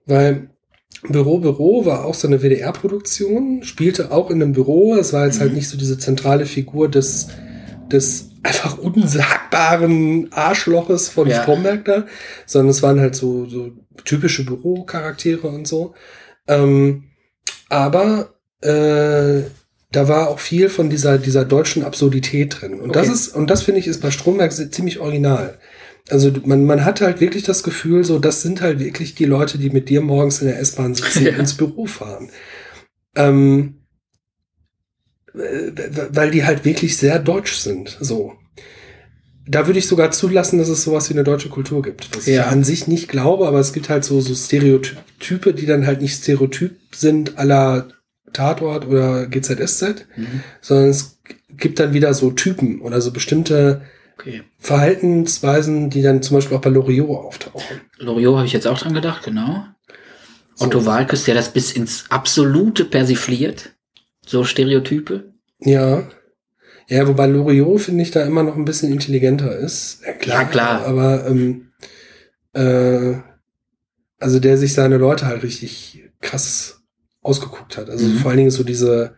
Weil 0.07 0.51
Büro 1.09 1.39
Büro 1.39 1.85
war 1.87 2.05
auch 2.05 2.15
so 2.15 2.27
eine 2.29 2.41
WDR-Produktion, 2.43 3.63
spielte 3.63 4.11
auch 4.13 4.31
in 4.31 4.43
einem 4.43 4.53
Büro. 4.53 4.95
Es 4.95 5.13
war 5.13 5.27
jetzt 5.27 5.41
halt 5.41 5.51
Mhm. 5.51 5.57
nicht 5.59 5.69
so 5.69 5.77
diese 5.79 5.99
zentrale 5.99 6.47
Figur 6.47 6.89
des, 6.91 7.29
des 7.91 8.31
einfach 8.43 8.79
unsagbaren 8.79 10.33
Arschloches 10.33 11.09
von 11.09 11.29
Ja. 11.29 11.43
Stromberg 11.43 11.85
da, 11.85 12.07
sondern 12.47 12.71
es 12.71 12.83
waren 12.83 13.01
halt 13.01 13.15
so, 13.15 13.47
so 13.47 13.71
typische 14.05 14.45
Bürocharaktere 14.45 15.49
und 15.49 15.67
so. 15.67 15.95
Ähm, 16.49 17.05
aber 17.69 18.35
äh, 18.63 19.43
da 19.93 20.09
war 20.09 20.29
auch 20.29 20.39
viel 20.39 20.69
von 20.69 20.91
dieser, 20.91 21.19
dieser 21.19 21.45
deutschen 21.45 21.85
Absurdität 21.85 22.61
drin. 22.61 22.81
Und 22.81 22.95
das 22.95 23.05
Okay. 23.07 23.15
ist, 23.15 23.29
und 23.35 23.51
das 23.51 23.63
finde 23.63 23.81
ich, 23.81 23.87
ist 23.87 24.03
bei 24.03 24.11
Stromberg 24.11 24.53
ziemlich 24.53 24.99
original. 25.01 25.59
Also 26.09 26.31
man, 26.45 26.65
man 26.65 26.85
hat 26.85 27.01
halt 27.01 27.21
wirklich 27.21 27.43
das 27.43 27.63
Gefühl, 27.63 28.05
so, 28.05 28.19
das 28.19 28.41
sind 28.43 28.61
halt 28.61 28.79
wirklich 28.79 29.15
die 29.17 29.25
Leute, 29.25 29.59
die 29.59 29.71
mit 29.71 29.89
dir 29.89 30.01
morgens 30.01 30.41
in 30.41 30.47
der 30.49 30.61
S-Bahn 30.61 30.95
sitzen 30.95 31.25
Ja. 31.25 31.33
und 31.33 31.41
ins 31.41 31.55
Büro 31.55 31.87
fahren. 31.87 32.29
Ähm, 33.17 33.81
äh, 35.35 35.73
weil 36.13 36.31
die 36.31 36.45
halt 36.45 36.65
wirklich 36.65 36.97
sehr 36.97 37.19
deutsch 37.19 37.57
sind, 37.57 37.97
so. 38.01 38.35
Da 39.49 39.67
würde 39.69 39.79
ich 39.79 39.87
sogar 39.87 40.11
zulassen, 40.11 40.59
dass 40.59 40.69
es 40.69 40.83
sowas 40.83 41.09
wie 41.09 41.15
eine 41.15 41.23
deutsche 41.25 41.49
Kultur 41.51 41.81
gibt. 41.83 42.09
Was 42.17 42.27
ich 42.27 42.35
Ja. 42.35 42.43
ja 42.45 42.47
an 42.49 42.65
sich 42.65 42.89
nicht 42.89 43.09
glaube, 43.09 43.47
aber 43.47 43.61
es 43.61 43.73
gibt 43.73 43.89
halt 43.89 44.05
so, 44.05 44.21
so 44.21 44.35
Stereotype, 44.35 45.55
die 45.55 45.67
dann 45.67 45.87
halt 45.87 46.01
nicht 46.03 46.21
Stereotyp 46.21 46.77
sind 46.95 47.39
aller 47.39 47.89
Tatort 48.33 48.87
oder 48.87 49.27
GZSZ, 49.27 50.07
Mhm. 50.17 50.43
sondern 50.61 50.89
es 50.91 51.19
gibt 51.57 51.79
dann 51.79 51.95
wieder 51.95 52.13
so 52.13 52.33
Typen 52.33 52.81
oder 52.81 53.01
so 53.01 53.13
bestimmte 53.13 53.83
Okay. 54.19 54.43
Verhaltensweisen, 54.59 55.91
die 55.91 56.03
dann 56.03 56.23
zum 56.23 56.37
Beispiel 56.37 56.57
auch 56.57 56.61
bei 56.62 56.71
Loriot 56.71 57.09
auftauchen. 57.11 57.81
Loriot 57.99 58.37
habe 58.37 58.47
ich 58.47 58.53
jetzt 58.53 58.67
auch 58.67 58.79
dran 58.79 58.95
gedacht, 58.95 59.23
genau. 59.25 59.64
So. 60.55 60.64
Otto 60.67 60.87
Walkes, 60.87 61.25
der 61.25 61.35
das 61.35 61.53
bis 61.53 61.73
ins 61.73 62.05
Absolute 62.09 62.87
persifliert. 62.87 63.73
So 64.25 64.43
Stereotype. 64.45 65.33
Ja. 65.61 66.09
Ja, 66.89 67.07
wobei 67.07 67.27
Loriot, 67.27 67.81
finde 67.83 68.03
ich, 68.03 68.11
da 68.11 68.25
immer 68.25 68.43
noch 68.43 68.57
ein 68.57 68.64
bisschen 68.64 68.91
intelligenter 68.93 69.57
ist. 69.57 70.01
Ja, 70.07 70.12
klar. 70.12 70.43
Ja, 70.43 70.49
klar. 70.49 70.85
Aber, 70.87 71.27
ähm, 71.27 71.73
äh, 72.55 73.14
also 74.19 74.39
der 74.41 74.57
sich 74.57 74.73
seine 74.73 74.97
Leute 74.97 75.27
halt 75.27 75.43
richtig 75.43 76.05
krass 76.23 76.81
ausgeguckt 77.23 77.77
hat. 77.77 77.91
Also 77.91 78.07
Mhm. 78.07 78.19
vor 78.19 78.31
allen 78.31 78.39
Dingen 78.39 78.51
so 78.51 78.64
diese, 78.64 79.17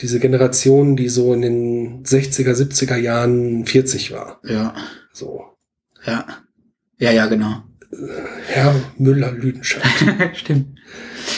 diese 0.00 0.20
Generation, 0.20 0.96
die 0.96 1.08
so 1.08 1.32
in 1.34 1.42
den 1.42 2.04
60er, 2.04 2.52
70er 2.54 2.96
Jahren 2.96 3.66
40 3.66 4.12
war. 4.12 4.40
Ja, 4.44 4.74
So. 5.12 5.44
ja. 6.06 6.24
Ja, 7.00 7.12
ja, 7.12 7.26
genau. 7.26 7.62
Herr 8.48 8.74
Müller-Lüdenscheid. 8.98 10.36
Stimmt. 10.36 10.78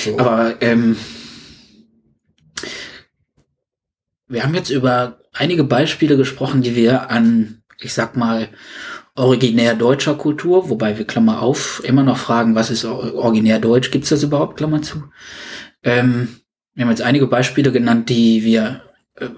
So. 0.05 0.19
Aber 0.19 0.57
ähm, 0.63 0.97
wir 4.29 4.43
haben 4.43 4.55
jetzt 4.55 4.71
über 4.71 5.21
einige 5.33 5.65
Beispiele 5.65 6.17
gesprochen, 6.17 6.63
die 6.63 6.75
wir 6.77 7.11
an, 7.11 7.63
ich 7.79 7.93
sag 7.93 8.17
mal, 8.17 8.49
originär 9.17 9.75
deutscher 9.75 10.15
Kultur, 10.15 10.71
wobei 10.71 10.97
wir 10.99 11.07
Klammer 11.07 11.43
auf 11.43 11.83
immer 11.85 12.03
noch 12.03 12.17
fragen, 12.19 12.55
was 12.55 12.71
ist 12.71 12.85
or- 12.85 13.15
originär 13.15 13.59
deutsch? 13.59 13.91
Gibt 13.91 14.05
es 14.05 14.11
das 14.11 14.23
überhaupt? 14.23 14.57
Klammer 14.57 14.83
zu. 14.83 15.05
Ähm, 15.83 16.29
wir 16.75 16.85
haben 16.85 16.91
jetzt 16.91 17.03
einige 17.03 17.27
Beispiele 17.27 17.73
genannt, 17.73 18.09
die 18.09 18.45
wir 18.45 18.83
äh, 19.17 19.29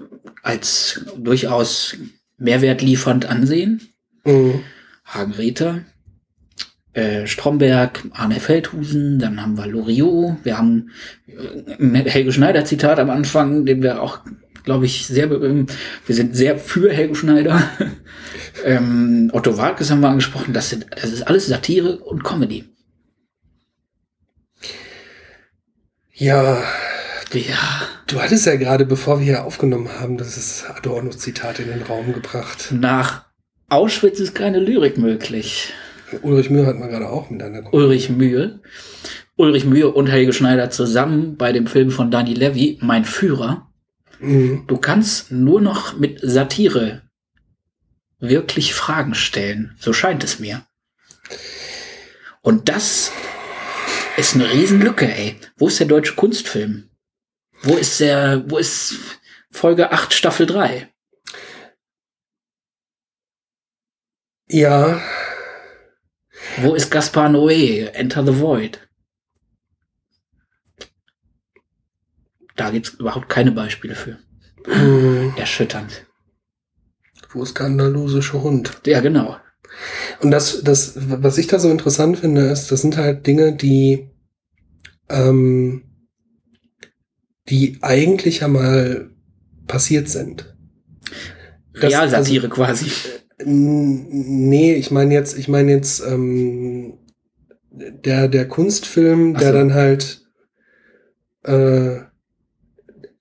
als 0.41 1.05
durchaus 1.17 1.95
mehrwertliefernd 2.37 3.25
ansehen. 3.25 3.81
Mhm. 4.25 4.61
Hagen-Rether, 5.05 5.83
äh, 6.93 7.27
Stromberg, 7.27 8.05
Arne 8.11 8.39
Feldhusen, 8.39 9.19
dann 9.19 9.41
haben 9.41 9.57
wir 9.57 9.67
Loriot, 9.67 10.37
wir 10.43 10.57
haben 10.57 10.91
äh, 11.27 12.09
Helge 12.09 12.31
Schneider 12.31 12.65
Zitat 12.65 12.99
am 12.99 13.09
Anfang, 13.09 13.65
den 13.65 13.83
wir 13.83 14.01
auch 14.01 14.21
glaube 14.63 14.85
ich, 14.85 15.07
sehr, 15.07 15.29
ähm, 15.31 15.67
wir 16.05 16.15
sind 16.15 16.35
sehr 16.35 16.57
für 16.57 16.91
Helge 16.91 17.15
Schneider. 17.15 17.69
ähm, 18.65 19.29
Otto 19.33 19.57
Walkes 19.57 19.91
haben 19.91 20.01
wir 20.01 20.09
angesprochen. 20.09 20.53
Das, 20.53 20.69
sind, 20.69 20.87
das 20.91 21.11
ist 21.11 21.23
alles 21.23 21.47
Satire 21.47 21.97
und 21.97 22.23
Comedy. 22.23 22.65
Ja, 26.13 26.63
Ja. 27.33 27.87
du 28.07 28.21
hattest 28.21 28.45
ja 28.45 28.55
gerade, 28.55 28.85
bevor 28.85 29.19
wir 29.19 29.25
hier 29.25 29.45
aufgenommen 29.45 29.89
haben, 29.99 30.17
das 30.17 30.37
ist 30.37 30.69
Adorno-Zitat 30.69 31.59
in 31.59 31.67
den 31.67 31.81
Raum 31.81 32.13
gebracht. 32.13 32.69
Nach 32.71 33.25
Auschwitz 33.69 34.19
ist 34.19 34.35
keine 34.35 34.59
Lyrik 34.59 34.97
möglich. 34.97 35.73
Ulrich 36.21 36.49
Mühe 36.49 36.65
hat 36.65 36.77
man 36.77 36.89
gerade 36.89 37.09
auch 37.09 37.29
mit 37.29 37.41
einer 37.41 37.61
Gruppe. 37.61 37.75
Ulrich 37.75 38.09
Mühe. 38.09 38.59
Ulrich 39.35 39.65
Mühe 39.65 39.89
und 39.91 40.07
Helge 40.07 40.31
Schneider 40.31 40.69
zusammen 40.69 41.37
bei 41.37 41.51
dem 41.51 41.65
Film 41.65 41.89
von 41.89 42.11
Dani 42.11 42.33
Levy, 42.33 42.77
Mein 42.81 43.03
Führer. 43.03 43.71
Mhm. 44.19 44.65
Du 44.67 44.77
kannst 44.77 45.31
nur 45.31 45.59
noch 45.59 45.97
mit 45.97 46.19
Satire 46.21 47.01
wirklich 48.19 48.73
Fragen 48.73 49.15
stellen. 49.15 49.75
So 49.79 49.91
scheint 49.91 50.23
es 50.23 50.39
mir. 50.39 50.65
Und 52.41 52.69
das 52.69 53.11
ist 54.17 54.35
eine 54.35 54.51
Riesenlücke, 54.51 55.11
ey. 55.11 55.35
Wo 55.57 55.67
ist 55.67 55.79
der 55.79 55.87
deutsche 55.87 56.15
Kunstfilm? 56.15 56.89
Wo 57.63 57.75
ist 57.75 57.99
der, 57.99 58.43
wo 58.49 58.57
ist 58.57 58.95
Folge 59.51 59.91
8, 59.91 60.13
Staffel 60.13 60.45
3? 60.45 60.89
Ja, 64.49 65.01
Wo 66.57 66.75
ist 66.75 66.91
Gaspar 66.91 67.29
Noé? 67.29 67.85
Enter 67.93 68.23
the 68.25 68.39
Void. 68.39 68.79
Da 72.55 72.69
gibt's 72.69 72.89
überhaupt 72.89 73.29
keine 73.29 73.51
Beispiele 73.51 73.95
für. 73.95 74.19
mhm. 74.67 75.33
Erschütternd. 75.37 76.05
wo 77.31 77.41
ist 77.43 77.57
der 77.57 77.65
andalusische 77.65 78.43
Hund? 78.43 78.79
Ja, 78.85 78.99
genau. 78.99 79.37
Und 80.21 80.29
das, 80.29 80.61
das, 80.63 80.93
was 80.95 81.39
ich 81.39 81.47
da 81.47 81.57
so 81.57 81.71
interessant 81.71 82.19
finde, 82.19 82.41
ist, 82.51 82.71
das 82.71 82.81
sind 82.81 82.95
halt 82.97 83.25
Dinge, 83.25 83.55
die, 83.55 84.11
ähm, 85.09 85.83
die 87.49 87.77
eigentlich 87.81 88.39
ja 88.39 88.47
mal 88.47 89.09
passiert 89.67 90.09
sind. 90.09 90.55
Realsatire 91.75 92.49
quasi. 92.49 92.87
N- 93.39 94.07
Nee, 94.49 94.75
ich 94.75 94.91
meine 94.91 95.13
jetzt, 95.13 95.37
ich 95.37 95.47
meine 95.47 95.71
jetzt 95.71 96.01
ähm, 96.05 96.99
der 97.71 98.27
der 98.27 98.47
Kunstfilm, 98.47 99.33
Ach 99.35 99.39
der 99.39 99.51
so. 99.51 99.57
dann 99.57 99.73
halt 99.73 100.21
äh, 101.43 102.01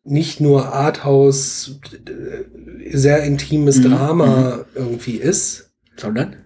nicht 0.04 0.40
nur 0.40 0.72
Arthouse, 0.72 1.78
äh, 2.06 2.96
sehr 2.96 3.22
intimes 3.24 3.78
Mhm, 3.78 3.82
Drama 3.84 4.64
irgendwie 4.74 5.16
ist, 5.16 5.72
Sondern? 5.96 6.36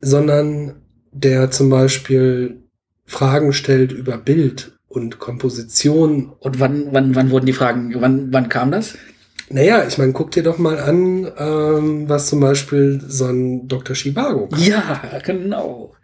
sondern 0.00 0.82
der 1.12 1.50
zum 1.50 1.68
Beispiel 1.70 2.62
Fragen 3.06 3.52
stellt 3.52 3.92
über 3.92 4.18
Bild 4.18 4.75
und 4.96 5.18
Komposition. 5.18 6.32
Und 6.40 6.58
wann, 6.58 6.88
wann, 6.90 7.14
wann 7.14 7.30
wurden 7.30 7.46
die 7.46 7.52
Fragen, 7.52 7.94
wann, 8.00 8.32
wann 8.32 8.48
kam 8.48 8.72
das? 8.72 8.94
Naja, 9.48 9.86
ich 9.86 9.96
meine, 9.96 10.12
guck 10.12 10.32
dir 10.32 10.42
doch 10.42 10.58
mal 10.58 10.80
an, 10.80 11.30
ähm, 11.38 12.08
was 12.08 12.26
zum 12.26 12.40
Beispiel 12.40 13.00
so 13.06 13.26
ein 13.26 13.68
Dr. 13.68 13.94
Chivago 13.94 14.48
kann. 14.48 14.60
Ja, 14.60 15.20
genau. 15.24 15.94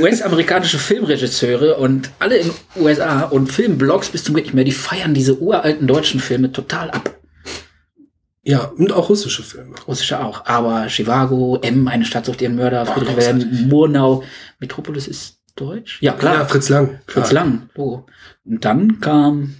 US-amerikanische 0.00 0.78
Filmregisseure 0.78 1.76
und 1.76 2.10
alle 2.18 2.38
in 2.38 2.50
USA 2.74 3.22
und 3.22 3.52
Filmblogs 3.52 4.08
bis 4.08 4.24
zum 4.24 4.34
geht 4.34 4.46
nicht 4.46 4.54
mehr, 4.54 4.64
die 4.64 4.72
feiern 4.72 5.14
diese 5.14 5.38
uralten 5.38 5.86
deutschen 5.86 6.18
Filme 6.18 6.50
total 6.50 6.90
ab. 6.90 7.14
Ja, 8.42 8.64
und 8.64 8.92
auch 8.92 9.08
russische 9.08 9.42
Filme. 9.42 9.74
Russische 9.86 10.18
auch. 10.18 10.46
Aber 10.46 10.88
Chivago, 10.88 11.58
M, 11.62 11.86
eine 11.86 12.06
Stadt 12.06 12.24
sucht 12.24 12.40
ihren 12.40 12.56
Mörder, 12.56 12.86
Friedrich. 12.86 13.16
Wilhelm, 13.16 13.68
Murnau, 13.68 14.24
Metropolis 14.58 15.06
ist 15.06 15.37
deutsch? 15.60 16.00
Ja, 16.00 16.12
klar. 16.12 16.34
Ja, 16.34 16.44
Fritz 16.46 16.68
Lang. 16.68 17.00
Fritz 17.06 17.28
klar. 17.30 17.44
Lang. 17.44 17.70
Oh. 17.74 18.04
Und 18.44 18.64
dann 18.64 19.00
kam 19.00 19.56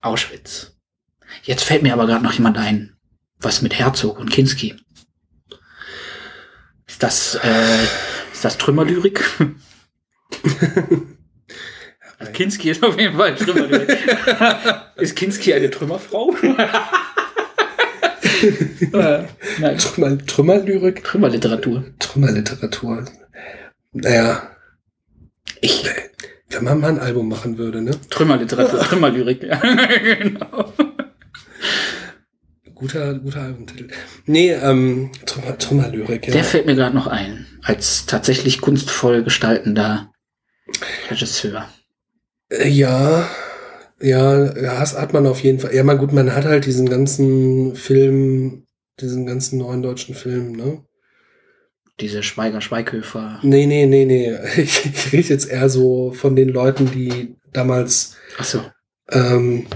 Auschwitz. 0.00 0.76
Jetzt 1.42 1.64
fällt 1.64 1.82
mir 1.82 1.92
aber 1.92 2.06
gerade 2.06 2.24
noch 2.24 2.32
jemand 2.32 2.58
ein. 2.58 2.96
Was 3.38 3.62
mit 3.62 3.78
Herzog 3.78 4.18
und 4.18 4.30
Kinski? 4.30 4.74
Ist 6.86 7.02
das, 7.02 7.34
äh, 7.42 7.84
ist 8.32 8.44
das 8.44 8.56
Trümmerlyrik? 8.58 9.24
Kinski 12.32 12.70
ist 12.70 12.82
auf 12.84 12.98
jeden 12.98 13.16
Fall 13.16 13.34
Trümmerlyrik. 13.34 13.98
ist 14.96 15.16
Kinski 15.16 15.52
eine 15.54 15.70
Trümmerfrau? 15.70 16.34
nein, 19.58 19.78
Trümmer, 19.78 20.18
Trümmerlyrik, 20.26 21.04
Trümmerliteratur. 21.04 21.84
Trümmerliteratur. 21.98 23.04
Naja, 23.92 24.53
Ich, 25.60 25.84
wenn 26.50 26.64
man 26.64 26.80
mal 26.80 26.88
ein 26.88 26.98
Album 26.98 27.28
machen 27.28 27.58
würde, 27.58 27.82
ne? 27.82 27.92
Trümmerliteratur, 28.10 28.80
Trümmerlyrik, 28.88 29.42
ja. 29.42 29.56
genau. 30.18 30.72
Guter, 32.74 33.14
guter 33.14 33.42
Albumtitel. 33.42 33.88
Nee, 34.26 34.50
ähm, 34.52 35.10
Trümmer, 35.26 35.56
Trümmerlyrik, 35.58 36.26
ja. 36.26 36.32
Der 36.32 36.44
fällt 36.44 36.66
mir 36.66 36.74
gerade 36.74 36.94
noch 36.94 37.06
ein, 37.06 37.46
als 37.62 38.06
tatsächlich 38.06 38.60
kunstvoll 38.60 39.22
gestaltender 39.22 40.12
Regisseur. 41.10 41.68
Äh, 42.50 42.68
Ja, 42.68 43.28
ja, 44.00 44.44
das 44.52 44.98
hat 44.98 45.12
man 45.12 45.26
auf 45.26 45.42
jeden 45.42 45.60
Fall. 45.60 45.74
Ja, 45.74 45.82
mal 45.84 45.96
gut, 45.96 46.12
man 46.12 46.34
hat 46.34 46.44
halt 46.44 46.66
diesen 46.66 46.88
ganzen 46.88 47.74
Film, 47.76 48.66
diesen 49.00 49.24
ganzen 49.24 49.58
neuen 49.58 49.82
deutschen 49.82 50.14
Film, 50.14 50.52
ne? 50.52 50.84
Diese 52.00 52.22
Schweiger 52.22 52.60
Schweighöfer. 52.60 53.38
Nee, 53.42 53.66
nee, 53.66 53.86
nee, 53.86 54.04
nee. 54.04 54.36
Ich, 54.56 54.84
ich 54.86 55.12
rede 55.12 55.28
jetzt 55.28 55.48
eher 55.48 55.68
so 55.68 56.12
von 56.12 56.34
den 56.36 56.48
Leuten, 56.48 56.90
die 56.90 57.36
damals, 57.52 58.16
Ach 58.38 58.44
so. 58.44 58.62
ähm, 59.10 59.66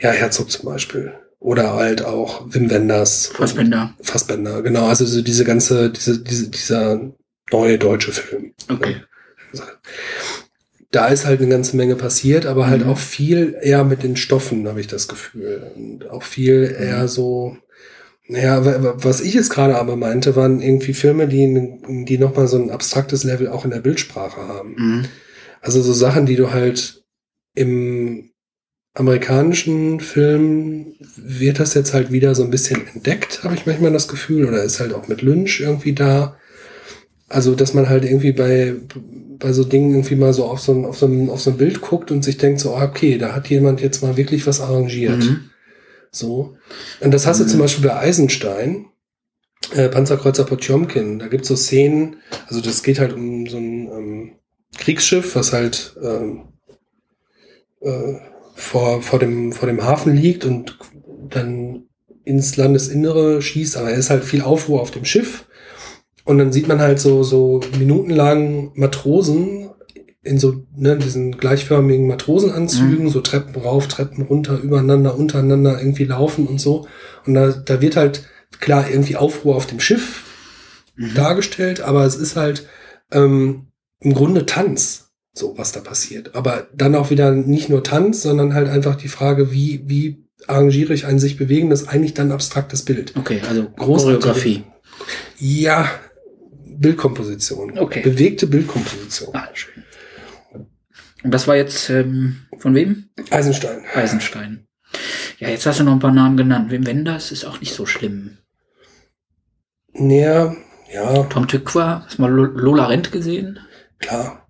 ja, 0.00 0.10
Herzog 0.10 0.50
zum 0.50 0.64
Beispiel. 0.66 1.12
Oder 1.40 1.74
halt 1.74 2.04
auch 2.04 2.46
Wim 2.52 2.68
Wenders. 2.68 3.28
Fassbender. 3.28 3.94
Fassbender, 4.02 4.62
genau. 4.62 4.86
Also 4.88 5.04
so 5.06 5.22
diese 5.22 5.44
ganze, 5.44 5.90
diese, 5.90 6.18
diese, 6.22 6.48
dieser 6.50 7.00
neue 7.52 7.78
deutsche 7.78 8.10
Film. 8.12 8.54
Okay. 8.68 8.96
Da 10.90 11.08
ist 11.08 11.26
halt 11.26 11.40
eine 11.40 11.48
ganze 11.50 11.76
Menge 11.76 11.96
passiert, 11.96 12.46
aber 12.46 12.66
halt 12.66 12.84
Mhm. 12.84 12.90
auch 12.90 12.98
viel 12.98 13.56
eher 13.60 13.84
mit 13.84 14.02
den 14.02 14.16
Stoffen, 14.16 14.66
habe 14.66 14.80
ich 14.80 14.86
das 14.88 15.06
Gefühl. 15.06 15.70
Und 15.76 16.08
auch 16.10 16.22
viel 16.22 16.68
Mhm. 16.70 16.82
eher 16.82 17.08
so, 17.08 17.56
naja, 18.28 18.64
wa- 18.64 18.82
wa- 18.82 18.94
was 18.98 19.20
ich 19.20 19.34
jetzt 19.34 19.50
gerade 19.50 19.76
aber 19.76 19.96
meinte, 19.96 20.36
waren 20.36 20.60
irgendwie 20.60 20.94
Filme, 20.94 21.26
die, 21.28 22.04
die 22.04 22.18
nochmal 22.18 22.46
so 22.46 22.58
ein 22.58 22.70
abstraktes 22.70 23.24
Level 23.24 23.48
auch 23.48 23.64
in 23.64 23.70
der 23.70 23.80
Bildsprache 23.80 24.40
haben. 24.46 24.74
Mhm. 24.78 25.04
Also 25.60 25.82
so 25.82 25.92
Sachen, 25.92 26.26
die 26.26 26.36
du 26.36 26.52
halt 26.52 27.02
im 27.54 28.30
amerikanischen 28.94 30.00
Film 30.00 30.94
wird 31.16 31.60
das 31.60 31.74
jetzt 31.74 31.94
halt 31.94 32.10
wieder 32.12 32.34
so 32.34 32.42
ein 32.44 32.50
bisschen 32.50 32.86
entdeckt, 32.94 33.44
habe 33.44 33.54
ich 33.54 33.66
manchmal 33.66 33.92
das 33.92 34.08
Gefühl, 34.08 34.44
oder 34.46 34.62
ist 34.62 34.80
halt 34.80 34.92
auch 34.92 35.08
mit 35.08 35.22
Lynch 35.22 35.60
irgendwie 35.60 35.92
da. 35.92 36.36
Also, 37.28 37.54
dass 37.54 37.74
man 37.74 37.88
halt 37.88 38.04
irgendwie 38.04 38.32
bei, 38.32 38.74
bei 39.38 39.52
so 39.52 39.62
Dingen 39.62 39.90
irgendwie 39.92 40.16
mal 40.16 40.32
so 40.32 40.44
auf 40.46 40.60
so, 40.60 40.72
ein, 40.72 40.84
auf, 40.86 40.98
so 40.98 41.06
ein, 41.06 41.28
auf 41.28 41.40
so 41.40 41.50
ein 41.50 41.58
Bild 41.58 41.80
guckt 41.82 42.10
und 42.10 42.24
sich 42.24 42.38
denkt 42.38 42.60
so, 42.60 42.74
ah, 42.74 42.84
okay, 42.84 43.18
da 43.18 43.34
hat 43.34 43.48
jemand 43.50 43.80
jetzt 43.80 44.02
mal 44.02 44.16
wirklich 44.16 44.46
was 44.46 44.60
arrangiert. 44.60 45.18
Mhm. 45.18 45.50
So. 46.10 46.56
Und 47.00 47.12
das 47.12 47.26
hast 47.26 47.40
du 47.40 47.44
Mhm. 47.44 47.48
zum 47.48 47.60
Beispiel 47.60 47.88
bei 47.88 47.96
Eisenstein, 47.96 48.86
äh, 49.74 49.88
Panzerkreuzer 49.88 50.44
Potjomkin. 50.44 51.18
Da 51.18 51.28
gibt's 51.28 51.48
so 51.48 51.56
Szenen, 51.56 52.16
also 52.46 52.60
das 52.60 52.82
geht 52.82 52.98
halt 52.98 53.12
um 53.12 53.46
so 53.46 53.56
ein 53.58 53.88
ähm, 53.88 54.32
Kriegsschiff, 54.76 55.34
was 55.36 55.52
halt 55.52 55.96
ähm, 56.02 56.44
äh, 57.80 58.14
vor, 58.54 59.02
vor, 59.02 59.18
dem, 59.18 59.52
vor 59.52 59.68
dem 59.68 59.82
Hafen 59.84 60.16
liegt 60.16 60.44
und 60.44 60.78
dann 61.28 61.84
ins 62.24 62.56
Landesinnere 62.56 63.40
schießt, 63.40 63.76
aber 63.76 63.90
er 63.90 63.96
ist 63.98 64.10
halt 64.10 64.24
viel 64.24 64.42
Aufruhr 64.42 64.80
auf 64.80 64.90
dem 64.90 65.04
Schiff. 65.04 65.46
Und 66.24 66.36
dann 66.38 66.52
sieht 66.52 66.68
man 66.68 66.80
halt 66.80 67.00
so, 67.00 67.22
so 67.22 67.60
minutenlang 67.78 68.72
Matrosen 68.74 69.67
in 70.28 70.38
so 70.38 70.64
ne, 70.76 70.96
diesen 70.96 71.36
gleichförmigen 71.38 72.06
Matrosenanzügen, 72.06 73.08
so 73.08 73.20
Treppen 73.20 73.60
rauf, 73.60 73.88
Treppen 73.88 74.22
runter, 74.24 74.58
übereinander, 74.58 75.16
untereinander 75.16 75.78
irgendwie 75.80 76.04
laufen 76.04 76.46
und 76.46 76.60
so. 76.60 76.86
Und 77.26 77.34
da, 77.34 77.50
da 77.50 77.80
wird 77.80 77.96
halt 77.96 78.22
klar 78.60 78.88
irgendwie 78.90 79.16
Aufruhr 79.16 79.56
auf 79.56 79.66
dem 79.66 79.80
Schiff 79.80 80.24
Mhm. 81.00 81.14
dargestellt, 81.14 81.80
aber 81.80 82.04
es 82.04 82.16
ist 82.16 82.34
halt 82.34 82.66
ähm, 83.12 83.68
im 84.00 84.14
Grunde 84.14 84.46
Tanz, 84.46 85.10
so 85.32 85.56
was 85.56 85.70
da 85.70 85.78
passiert. 85.80 86.34
Aber 86.34 86.66
dann 86.74 86.96
auch 86.96 87.10
wieder 87.10 87.30
nicht 87.30 87.68
nur 87.68 87.84
Tanz, 87.84 88.22
sondern 88.22 88.52
halt 88.52 88.68
einfach 88.68 88.96
die 88.96 89.06
Frage, 89.06 89.52
wie, 89.52 89.82
wie 89.86 90.24
arrangiere 90.48 90.92
ich 90.94 91.06
ein 91.06 91.20
sich 91.20 91.36
bewegendes, 91.36 91.86
eigentlich 91.86 92.14
dann 92.14 92.32
abstraktes 92.32 92.84
Bild. 92.84 93.14
Okay, 93.16 93.40
also 93.48 93.62
Großartige- 93.76 93.76
Choreografie. 94.18 94.64
Ja, 95.38 95.88
Bildkomposition. 96.66 97.78
Okay. 97.78 98.02
Bewegte 98.02 98.46
Bildkomposition. 98.46 99.30
Ah, 99.34 99.48
schön. 99.54 99.84
Und 101.24 101.32
das 101.32 101.46
war 101.48 101.56
jetzt 101.56 101.90
ähm, 101.90 102.46
von 102.58 102.74
wem? 102.74 103.10
Eisenstein. 103.30 103.82
Eisenstein. 103.94 104.66
Ja, 105.38 105.48
jetzt 105.48 105.66
hast 105.66 105.80
du 105.80 105.84
noch 105.84 105.92
ein 105.92 105.98
paar 106.00 106.12
Namen 106.12 106.36
genannt. 106.36 106.70
Wim 106.70 106.86
Wenders 106.86 107.32
ist 107.32 107.44
auch 107.44 107.60
nicht 107.60 107.74
so 107.74 107.86
schlimm. 107.86 108.38
Ja, 109.94 110.54
ja, 110.92 111.22
Tom 111.24 111.48
Tykwer, 111.48 112.04
hast 112.06 112.18
du 112.18 112.22
mal 112.22 112.30
Lo- 112.30 112.44
Lola 112.44 112.86
Rent 112.86 113.12
gesehen? 113.12 113.58
klar. 113.98 114.44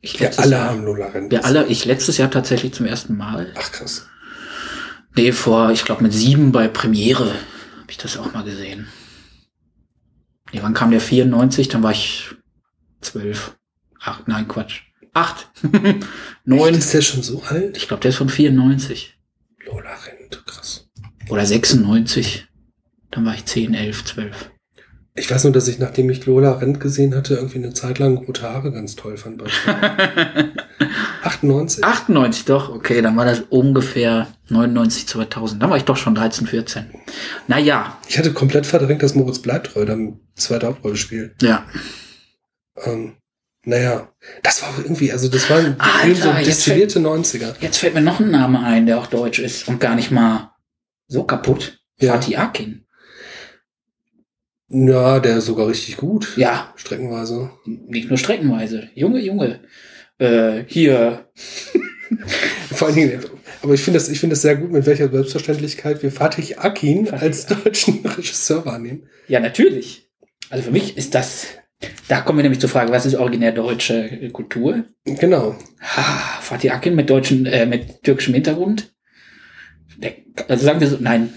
Ich 0.00 0.20
Wir 0.20 0.38
alle 0.38 0.50
Jahr, 0.50 0.68
haben 0.70 0.84
Lola 0.84 1.06
Rent. 1.06 1.32
Wir 1.32 1.44
alle, 1.46 1.66
ich 1.66 1.84
letztes 1.86 2.18
Jahr 2.18 2.30
tatsächlich 2.30 2.74
zum 2.74 2.84
ersten 2.86 3.16
Mal. 3.16 3.52
Ach 3.56 3.72
krass. 3.72 4.06
Nee, 5.16 5.32
vor, 5.32 5.70
ich 5.70 5.84
glaube, 5.86 6.02
mit 6.02 6.12
sieben 6.12 6.52
bei 6.52 6.68
Premiere 6.68 7.30
habe 7.30 7.90
ich 7.90 7.96
das 7.96 8.18
auch 8.18 8.32
mal 8.34 8.44
gesehen. 8.44 8.86
Nee, 10.52 10.60
wann 10.62 10.74
kam 10.74 10.90
der 10.90 11.00
94? 11.00 11.68
Dann 11.68 11.82
war 11.82 11.92
ich 11.92 12.34
zwölf. 13.00 13.56
Acht, 13.98 14.28
nein, 14.28 14.46
Quatsch. 14.46 14.82
Acht. 15.14 15.48
Neun. 16.44 16.74
Ist 16.74 16.92
der 16.92 17.00
schon 17.02 17.22
so 17.22 17.42
alt? 17.42 17.76
Ich 17.76 17.88
glaube, 17.88 18.02
der 18.02 18.10
ist 18.10 18.16
von 18.16 18.28
94. 18.28 19.16
Lola 19.66 19.90
Rent, 20.06 20.44
krass. 20.46 20.88
Oder 21.30 21.46
96. 21.46 22.46
Dann 23.10 23.24
war 23.24 23.34
ich 23.34 23.44
10, 23.46 23.72
11, 23.74 24.04
12. 24.04 24.50
Ich 25.16 25.30
weiß 25.30 25.44
nur, 25.44 25.52
dass 25.52 25.68
ich, 25.68 25.78
nachdem 25.78 26.10
ich 26.10 26.26
Lola 26.26 26.54
Rent 26.54 26.80
gesehen 26.80 27.14
hatte, 27.14 27.34
irgendwie 27.36 27.58
eine 27.58 27.72
Zeit 27.72 28.00
lang 28.00 28.16
rote 28.16 28.42
Haare 28.42 28.72
ganz 28.72 28.96
toll 28.96 29.16
fand. 29.16 29.38
bei 29.38 29.48
Frauen. 29.48 30.52
98. 31.22 31.84
98 31.84 32.44
doch, 32.46 32.68
okay, 32.70 33.00
dann 33.00 33.16
war 33.16 33.24
das 33.24 33.40
ungefähr 33.48 34.26
99, 34.48 35.06
2000. 35.06 35.62
Dann 35.62 35.70
war 35.70 35.76
ich 35.76 35.84
doch 35.84 35.96
schon 35.96 36.16
13, 36.16 36.48
14. 36.48 36.86
Naja, 37.46 37.96
Ich 38.08 38.18
hatte 38.18 38.32
komplett 38.32 38.66
verdrängt, 38.66 39.02
dass 39.04 39.14
Moritz 39.14 39.38
Bleibtreu 39.38 39.84
dann 39.84 40.18
zweite 40.34 40.66
Hauptrolle 40.66 40.96
spielt. 40.96 41.40
ja. 41.40 41.64
Ähm, 42.84 43.14
naja, 43.64 44.12
das 44.42 44.62
war 44.62 44.74
irgendwie, 44.78 45.12
also 45.12 45.28
das 45.28 45.48
war 45.48 45.58
ein 45.58 45.80
Alter, 45.80 46.00
Film 46.00 46.16
so 46.16 46.30
jetzt 46.30 46.46
destillierte 46.46 46.98
90er. 47.00 47.54
Jetzt 47.60 47.78
fällt 47.78 47.94
mir 47.94 48.00
noch 48.00 48.20
ein 48.20 48.30
Name 48.30 48.62
ein, 48.62 48.86
der 48.86 48.98
auch 48.98 49.06
deutsch 49.06 49.38
ist 49.38 49.68
und 49.68 49.80
gar 49.80 49.94
nicht 49.94 50.10
mal 50.10 50.52
so 51.06 51.24
kaputt. 51.24 51.80
Ja. 51.98 52.12
Fatih 52.12 52.36
Akin. 52.36 52.84
Ja, 54.68 55.20
der 55.20 55.38
ist 55.38 55.46
sogar 55.46 55.68
richtig 55.68 55.96
gut. 55.96 56.36
Ja, 56.36 56.72
Streckenweise. 56.76 57.50
nicht 57.64 58.08
nur 58.08 58.18
streckenweise. 58.18 58.88
Junge, 58.94 59.20
Junge. 59.20 59.60
Äh, 60.18 60.64
hier. 60.66 61.28
Vor 62.70 62.88
allen 62.88 62.96
Dingen, 62.96 63.24
aber 63.62 63.74
ich 63.74 63.80
finde 63.80 63.98
das, 63.98 64.08
ich 64.08 64.20
finde 64.20 64.34
das 64.34 64.42
sehr 64.42 64.56
gut, 64.56 64.72
mit 64.72 64.84
welcher 64.86 65.08
Selbstverständlichkeit 65.08 66.02
wir 66.02 66.12
Fatih 66.12 66.56
Akin 66.56 67.06
Fatih 67.06 67.24
als 67.24 67.46
deutschen 67.46 68.04
Regisseur 68.16 68.66
wahrnehmen. 68.66 69.08
Ja, 69.28 69.40
natürlich. 69.40 70.10
Also 70.50 70.64
für 70.64 70.70
mich 70.70 70.96
ist 70.96 71.14
das. 71.14 71.46
Da 72.08 72.20
kommen 72.20 72.38
wir 72.38 72.42
nämlich 72.42 72.60
zur 72.60 72.70
Frage, 72.70 72.92
was 72.92 73.06
ist 73.06 73.14
originär 73.14 73.52
deutsche 73.52 74.30
Kultur? 74.32 74.84
Genau. 75.04 75.56
Ah, 75.80 76.40
Fatih 76.40 76.70
Akin 76.72 76.94
mit 76.94 77.08
deutschen, 77.10 77.46
äh, 77.46 77.66
mit 77.66 78.02
türkischem 78.02 78.34
Hintergrund. 78.34 78.92
Der, 79.96 80.12
also 80.48 80.64
sagen 80.64 80.80
wir 80.80 80.88
so, 80.88 80.98
nein, 81.00 81.32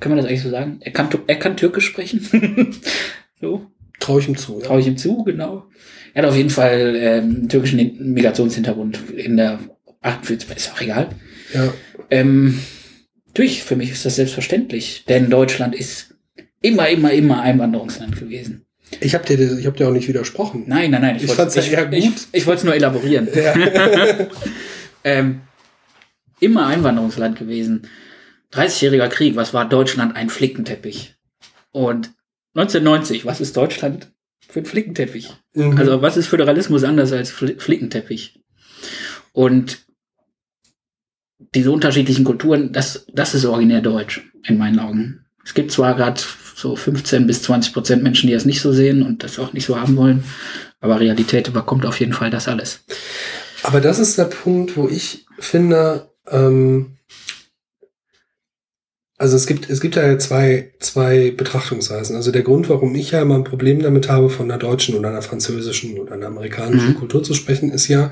können 0.00 0.14
wir 0.14 0.22
das 0.22 0.26
eigentlich 0.30 0.42
so 0.42 0.50
sagen? 0.50 0.78
Er 0.80 0.92
kann, 0.92 1.08
er 1.26 1.36
kann 1.36 1.56
Türkisch 1.56 1.86
sprechen. 1.86 2.26
so, 3.40 3.66
Traue 4.00 4.20
ich 4.20 4.28
ihm 4.28 4.36
zu. 4.36 4.60
Ja. 4.60 4.66
traue 4.66 4.80
ich 4.80 4.86
ihm 4.86 4.96
zu, 4.96 5.24
genau. 5.24 5.66
Er 6.14 6.22
hat 6.22 6.30
auf 6.30 6.36
jeden 6.36 6.50
Fall 6.50 6.94
ähm, 6.96 7.48
türkischen 7.48 7.78
Hin- 7.78 8.12
Migrationshintergrund 8.14 9.10
in 9.10 9.36
der 9.36 9.58
48, 10.00 10.56
ist 10.56 10.72
auch 10.72 10.80
egal. 10.80 11.10
ja. 11.54 11.72
Ähm, 12.10 12.58
natürlich, 13.28 13.62
für 13.62 13.76
mich 13.76 13.90
ist 13.92 14.04
das 14.04 14.16
selbstverständlich, 14.16 15.04
denn 15.08 15.30
Deutschland 15.30 15.74
ist 15.74 16.16
immer, 16.62 16.88
immer, 16.88 17.12
immer 17.12 17.42
Einwanderungsland 17.42 18.18
gewesen. 18.18 18.64
Ich 19.00 19.14
habe 19.14 19.24
dir, 19.24 19.58
ich 19.58 19.66
hab 19.66 19.76
dir 19.76 19.88
auch 19.88 19.92
nicht 19.92 20.08
widersprochen. 20.08 20.64
Nein, 20.66 20.90
nein, 20.90 21.02
nein. 21.02 21.16
Ich 21.16 21.22
wollte- 21.22 21.36
fand's 21.36 21.54
ja 21.54 21.62
eher 21.62 21.92
Ich, 21.92 22.04
gut. 22.04 22.26
ich 22.32 22.46
wollte 22.46 22.58
es 22.58 22.64
nur 22.64 22.74
elaborieren. 22.74 23.28
Ja. 23.32 23.54
ähm, 25.04 25.42
immer 26.40 26.66
Einwanderungsland 26.66 27.38
gewesen. 27.38 27.88
30-jähriger 28.52 29.08
Krieg, 29.08 29.36
was 29.36 29.54
war 29.54 29.68
Deutschland? 29.68 30.16
Ein 30.16 30.28
Flickenteppich. 30.28 31.14
Und 31.70 32.12
1990, 32.54 33.24
was 33.26 33.40
ist 33.40 33.56
Deutschland 33.56 34.10
für 34.48 34.60
ein 34.60 34.66
Flickenteppich? 34.66 35.30
Mhm. 35.54 35.78
Also 35.78 36.02
was 36.02 36.16
ist 36.16 36.26
Föderalismus 36.26 36.82
anders 36.82 37.12
als 37.12 37.30
Fl 37.30 37.56
Flickenteppich? 37.58 38.40
Und 39.32 39.86
diese 41.54 41.70
unterschiedlichen 41.70 42.24
Kulturen, 42.24 42.72
das, 42.72 43.06
das 43.12 43.34
ist 43.34 43.44
originär 43.44 43.80
deutsch, 43.80 44.20
in 44.44 44.58
meinen 44.58 44.78
Augen. 44.80 45.24
Es 45.44 45.54
gibt 45.54 45.70
zwar 45.70 45.94
gerade 45.94 46.20
so 46.60 46.76
15 46.76 47.26
bis 47.26 47.42
20 47.42 47.72
Prozent 47.72 48.02
Menschen, 48.02 48.26
die 48.26 48.34
das 48.34 48.44
nicht 48.44 48.60
so 48.60 48.72
sehen 48.72 49.02
und 49.02 49.22
das 49.22 49.38
auch 49.38 49.52
nicht 49.52 49.66
so 49.66 49.80
haben 49.80 49.96
wollen, 49.96 50.24
aber 50.80 51.00
Realität 51.00 51.48
überkommt 51.48 51.86
auf 51.86 52.00
jeden 52.00 52.12
Fall 52.12 52.30
das 52.30 52.48
alles. 52.48 52.80
Aber 53.62 53.80
das 53.80 53.98
ist 53.98 54.18
der 54.18 54.24
Punkt, 54.24 54.76
wo 54.76 54.88
ich 54.88 55.26
finde, 55.38 56.10
ähm, 56.30 56.96
also 59.18 59.36
es 59.36 59.46
gibt, 59.46 59.68
es 59.68 59.80
gibt 59.82 59.96
ja 59.96 60.18
zwei, 60.18 60.72
zwei 60.80 61.30
Betrachtungsweisen. 61.30 62.16
Also 62.16 62.30
der 62.32 62.42
Grund, 62.42 62.70
warum 62.70 62.94
ich 62.94 63.10
ja 63.10 63.20
immer 63.20 63.34
ein 63.34 63.44
Problem 63.44 63.82
damit 63.82 64.08
habe, 64.08 64.30
von 64.30 64.50
einer 64.50 64.58
deutschen 64.58 64.94
oder 64.96 65.10
einer 65.10 65.20
französischen 65.20 65.98
oder 65.98 66.14
einer 66.14 66.28
amerikanischen 66.28 66.90
Mhm. 66.90 66.94
Kultur 66.94 67.22
zu 67.22 67.34
sprechen, 67.34 67.70
ist 67.70 67.88
ja, 67.88 68.10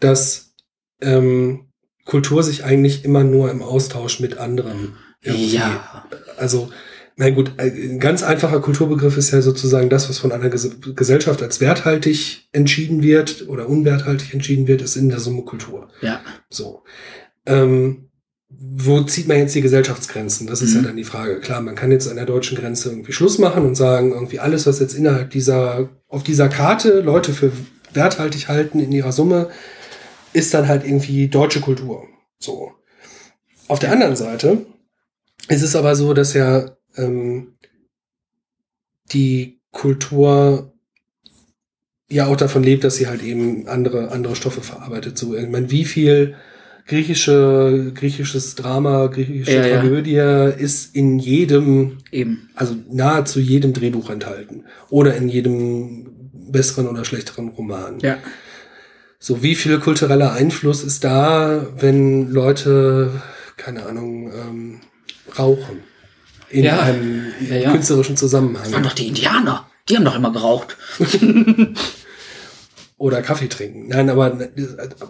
dass 0.00 0.54
ähm, 1.00 1.66
Kultur 2.04 2.42
sich 2.42 2.64
eigentlich 2.64 3.04
immer 3.04 3.22
nur 3.22 3.50
im 3.50 3.62
Austausch 3.62 4.18
mit 4.18 4.38
anderen 4.38 4.96
irgendwie 5.22 5.56
Ja, 5.56 6.04
also, 6.36 6.70
na 7.16 7.28
gut, 7.30 7.52
ein 7.58 7.98
ganz 8.00 8.22
einfacher 8.22 8.60
Kulturbegriff 8.60 9.16
ist 9.18 9.30
ja 9.30 9.42
sozusagen 9.42 9.88
das, 9.90 10.08
was 10.08 10.18
von 10.18 10.32
einer 10.32 10.48
Ges 10.48 10.70
Gesellschaft 10.96 11.42
als 11.42 11.60
werthaltig 11.60 12.48
entschieden 12.52 13.02
wird 13.02 13.46
oder 13.48 13.68
unwerthaltig 13.68 14.32
entschieden 14.32 14.66
wird, 14.66 14.80
ist 14.82 14.96
in 14.96 15.08
der 15.10 15.20
Summe 15.20 15.42
Kultur. 15.42 15.88
ja, 16.00 16.20
So. 16.48 16.82
Ähm, 17.46 18.06
wo 18.48 19.00
zieht 19.02 19.28
man 19.28 19.38
jetzt 19.38 19.54
die 19.54 19.60
Gesellschaftsgrenzen? 19.62 20.46
Das 20.46 20.60
ist 20.60 20.70
Mhm. 20.70 20.76
ja 20.76 20.82
dann 20.88 20.96
die 20.96 21.04
Frage. 21.04 21.40
Klar, 21.40 21.60
man 21.60 21.74
kann 21.74 21.90
jetzt 21.92 22.08
an 22.08 22.16
der 22.16 22.26
deutschen 22.26 22.58
Grenze 22.58 22.90
irgendwie 22.90 23.12
Schluss 23.12 23.38
machen 23.38 23.64
und 23.64 23.74
sagen, 23.74 24.12
irgendwie 24.12 24.38
alles, 24.40 24.66
was 24.66 24.80
jetzt 24.80 24.94
innerhalb 24.94 25.30
dieser, 25.30 25.88
auf 26.08 26.22
dieser 26.22 26.48
Karte 26.48 27.00
Leute 27.00 27.32
für 27.32 27.52
werthaltig 27.94 28.48
halten 28.48 28.80
in 28.80 28.92
ihrer 28.92 29.12
Summe, 29.12 29.48
ist 30.32 30.52
dann 30.54 30.68
halt 30.68 30.84
irgendwie 30.84 31.28
deutsche 31.28 31.60
Kultur. 31.60 32.04
So. 32.38 32.72
Auf 33.68 33.78
der 33.78 33.92
anderen 33.92 34.16
Seite 34.16 34.66
ist 35.48 35.62
es 35.62 35.74
aber 35.76 35.94
so, 35.96 36.12
dass 36.12 36.34
ja 36.34 36.76
ähm, 36.96 37.54
die 39.12 39.60
Kultur 39.70 40.72
ja 42.08 42.26
auch 42.26 42.36
davon 42.36 42.62
lebt, 42.62 42.84
dass 42.84 42.96
sie 42.96 43.06
halt 43.06 43.22
eben 43.22 43.68
andere, 43.68 44.10
andere 44.10 44.34
Stoffe 44.36 44.60
verarbeitet. 44.62 45.16
So, 45.16 45.36
ich 45.36 45.48
meine, 45.48 45.70
wie 45.70 45.84
viel 45.84 46.34
griechische, 46.86 47.92
griechisches 47.94 48.56
Drama, 48.56 49.06
griechische 49.06 49.52
Ja, 49.52 49.66
ja. 49.66 49.80
Tragödie 49.80 50.60
ist 50.62 50.94
in 50.96 51.18
jedem, 51.20 51.98
eben. 52.10 52.50
also 52.56 52.74
nahezu 52.90 53.38
jedem 53.38 53.72
Drehbuch 53.72 54.10
enthalten. 54.10 54.64
Oder 54.88 55.14
in 55.16 55.28
jedem 55.28 56.30
besseren 56.32 56.88
oder 56.88 57.04
schlechteren 57.04 57.50
Roman. 57.50 58.00
Ja, 58.00 58.18
So, 59.20 59.42
wie 59.42 59.54
viel 59.54 59.78
kultureller 59.78 60.32
Einfluss 60.32 60.82
ist 60.82 61.04
da, 61.04 61.66
wenn 61.78 62.28
Leute, 62.30 63.12
keine 63.56 63.86
Ahnung, 63.86 64.32
ähm, 64.32 64.80
rauchen? 65.38 65.84
In 66.50 66.64
Ja. 66.64 66.80
einem 66.80 67.26
Ja, 67.48 67.70
künstlerischen 67.72 68.14
das 68.16 68.22
waren 68.32 68.52
Zusammenhang. 68.54 68.82
doch 68.82 68.92
die 68.92 69.08
Indianer. 69.08 69.66
Die 69.88 69.96
haben 69.96 70.04
doch 70.04 70.16
immer 70.16 70.32
geraucht. 70.32 70.76
Oder 72.98 73.22
Kaffee 73.22 73.48
trinken. 73.48 73.88
Nein, 73.88 74.10
aber 74.10 74.36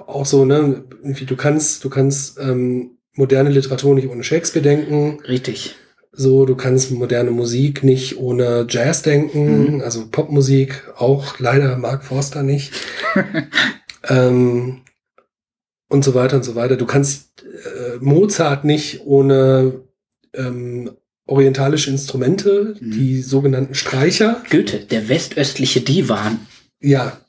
auch 0.06 0.24
so, 0.24 0.44
ne, 0.44 0.84
irgendwie, 1.02 1.24
du 1.24 1.34
kannst, 1.34 1.82
du 1.82 1.90
kannst 1.90 2.38
ähm, 2.38 2.92
moderne 3.14 3.50
Literatur 3.50 3.94
nicht 3.96 4.08
ohne 4.08 4.22
Shakespeare 4.22 4.62
denken. 4.62 5.18
Richtig. 5.26 5.74
So, 6.12 6.44
du 6.46 6.54
kannst 6.54 6.92
moderne 6.92 7.32
Musik 7.32 7.82
nicht 7.82 8.16
ohne 8.18 8.66
Jazz 8.68 9.02
denken, 9.02 9.74
Mhm. 9.76 9.80
also 9.80 10.06
Popmusik 10.08 10.84
auch 10.96 11.38
leider 11.40 11.76
Mark 11.78 12.04
Forster 12.04 12.42
nicht. 12.44 12.72
ähm, 14.08 14.82
und 15.88 16.04
so 16.04 16.14
weiter 16.14 16.36
und 16.36 16.44
so 16.44 16.54
weiter. 16.54 16.76
Du 16.76 16.86
kannst 16.86 17.42
äh, 17.42 17.96
Mozart 18.00 18.64
nicht 18.64 19.00
ohne 19.04 19.80
ähm, 20.34 20.92
orientalische 21.30 21.90
Instrumente, 21.90 22.74
Mhm. 22.80 22.90
die 22.90 23.22
sogenannten 23.22 23.74
Streicher. 23.74 24.42
Goethe, 24.50 24.80
der 24.80 25.08
westöstliche 25.08 25.80
Divan. 25.80 26.46
Ja, 26.80 27.20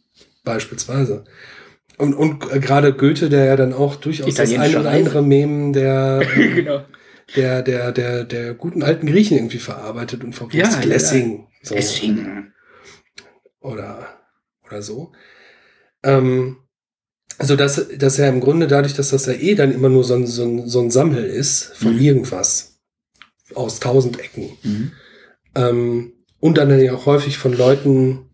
beispielsweise. 0.44 1.24
Und, 1.98 2.14
und 2.16 2.52
äh, 2.52 2.60
gerade 2.60 2.94
Goethe, 2.94 3.30
der 3.30 3.46
ja 3.46 3.56
dann 3.56 3.74
auch 3.74 3.96
durchaus 3.96 4.34
das 4.34 4.52
ein 4.54 4.76
oder 4.76 4.90
andere 4.90 5.22
Mem 5.22 5.72
der, 5.74 6.22
genau. 6.36 6.84
der, 7.36 7.62
der, 7.62 7.92
der, 7.92 8.24
der 8.24 8.54
guten 8.56 8.82
alten 8.82 9.06
Griechen 9.06 9.38
irgendwie 9.38 9.60
verarbeitet 9.60 10.24
und 10.24 10.34
verwurstet. 10.34 10.62
Ja, 10.74 10.80
ja, 10.82 10.86
Lessing. 10.88 11.48
So. 11.62 11.76
Deswegen. 11.76 12.54
Oder, 13.60 14.08
oder 14.66 14.82
so. 14.82 15.12
Ähm, 16.04 16.58
also, 17.38 17.56
dass, 17.56 17.88
dass 17.98 18.18
er 18.18 18.30
im 18.30 18.40
Grunde 18.40 18.68
dadurch, 18.68 18.96
dass 18.96 19.10
das 19.12 19.28
ja 19.28 19.34
eh 19.34 19.54
dann 19.56 19.72
immer 19.72 19.90
nur 19.90 20.04
so 20.04 20.16
ein, 20.16 20.26
so 20.26 20.44
ein, 20.44 20.68
so 20.68 20.80
ein 20.82 20.90
Sammel 20.90 21.24
ist 21.26 21.76
von 21.76 21.94
Mhm. 21.96 22.02
irgendwas 22.02 22.71
aus 23.56 23.80
tausend 23.80 24.20
Ecken. 24.20 24.52
Mhm. 24.64 24.92
Ähm, 25.56 26.14
und 26.40 26.58
dann 26.58 26.80
ja 26.80 26.94
auch 26.94 27.06
häufig 27.06 27.38
von 27.38 27.54
Leuten, 27.54 28.32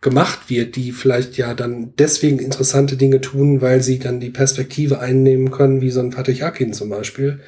gemacht 0.00 0.48
wird, 0.48 0.76
die 0.76 0.92
vielleicht 0.92 1.36
ja 1.36 1.54
dann 1.54 1.94
deswegen 1.98 2.38
interessante 2.38 2.96
Dinge 2.96 3.20
tun, 3.20 3.60
weil 3.60 3.82
sie 3.82 3.98
dann 3.98 4.20
die 4.20 4.30
Perspektive 4.30 4.98
einnehmen 4.98 5.50
können, 5.50 5.80
wie 5.80 5.90
so 5.90 6.00
ein 6.00 6.12
Fatih 6.12 6.42
Akin 6.42 6.72
zum 6.72 6.88
Beispiel. 6.88 7.40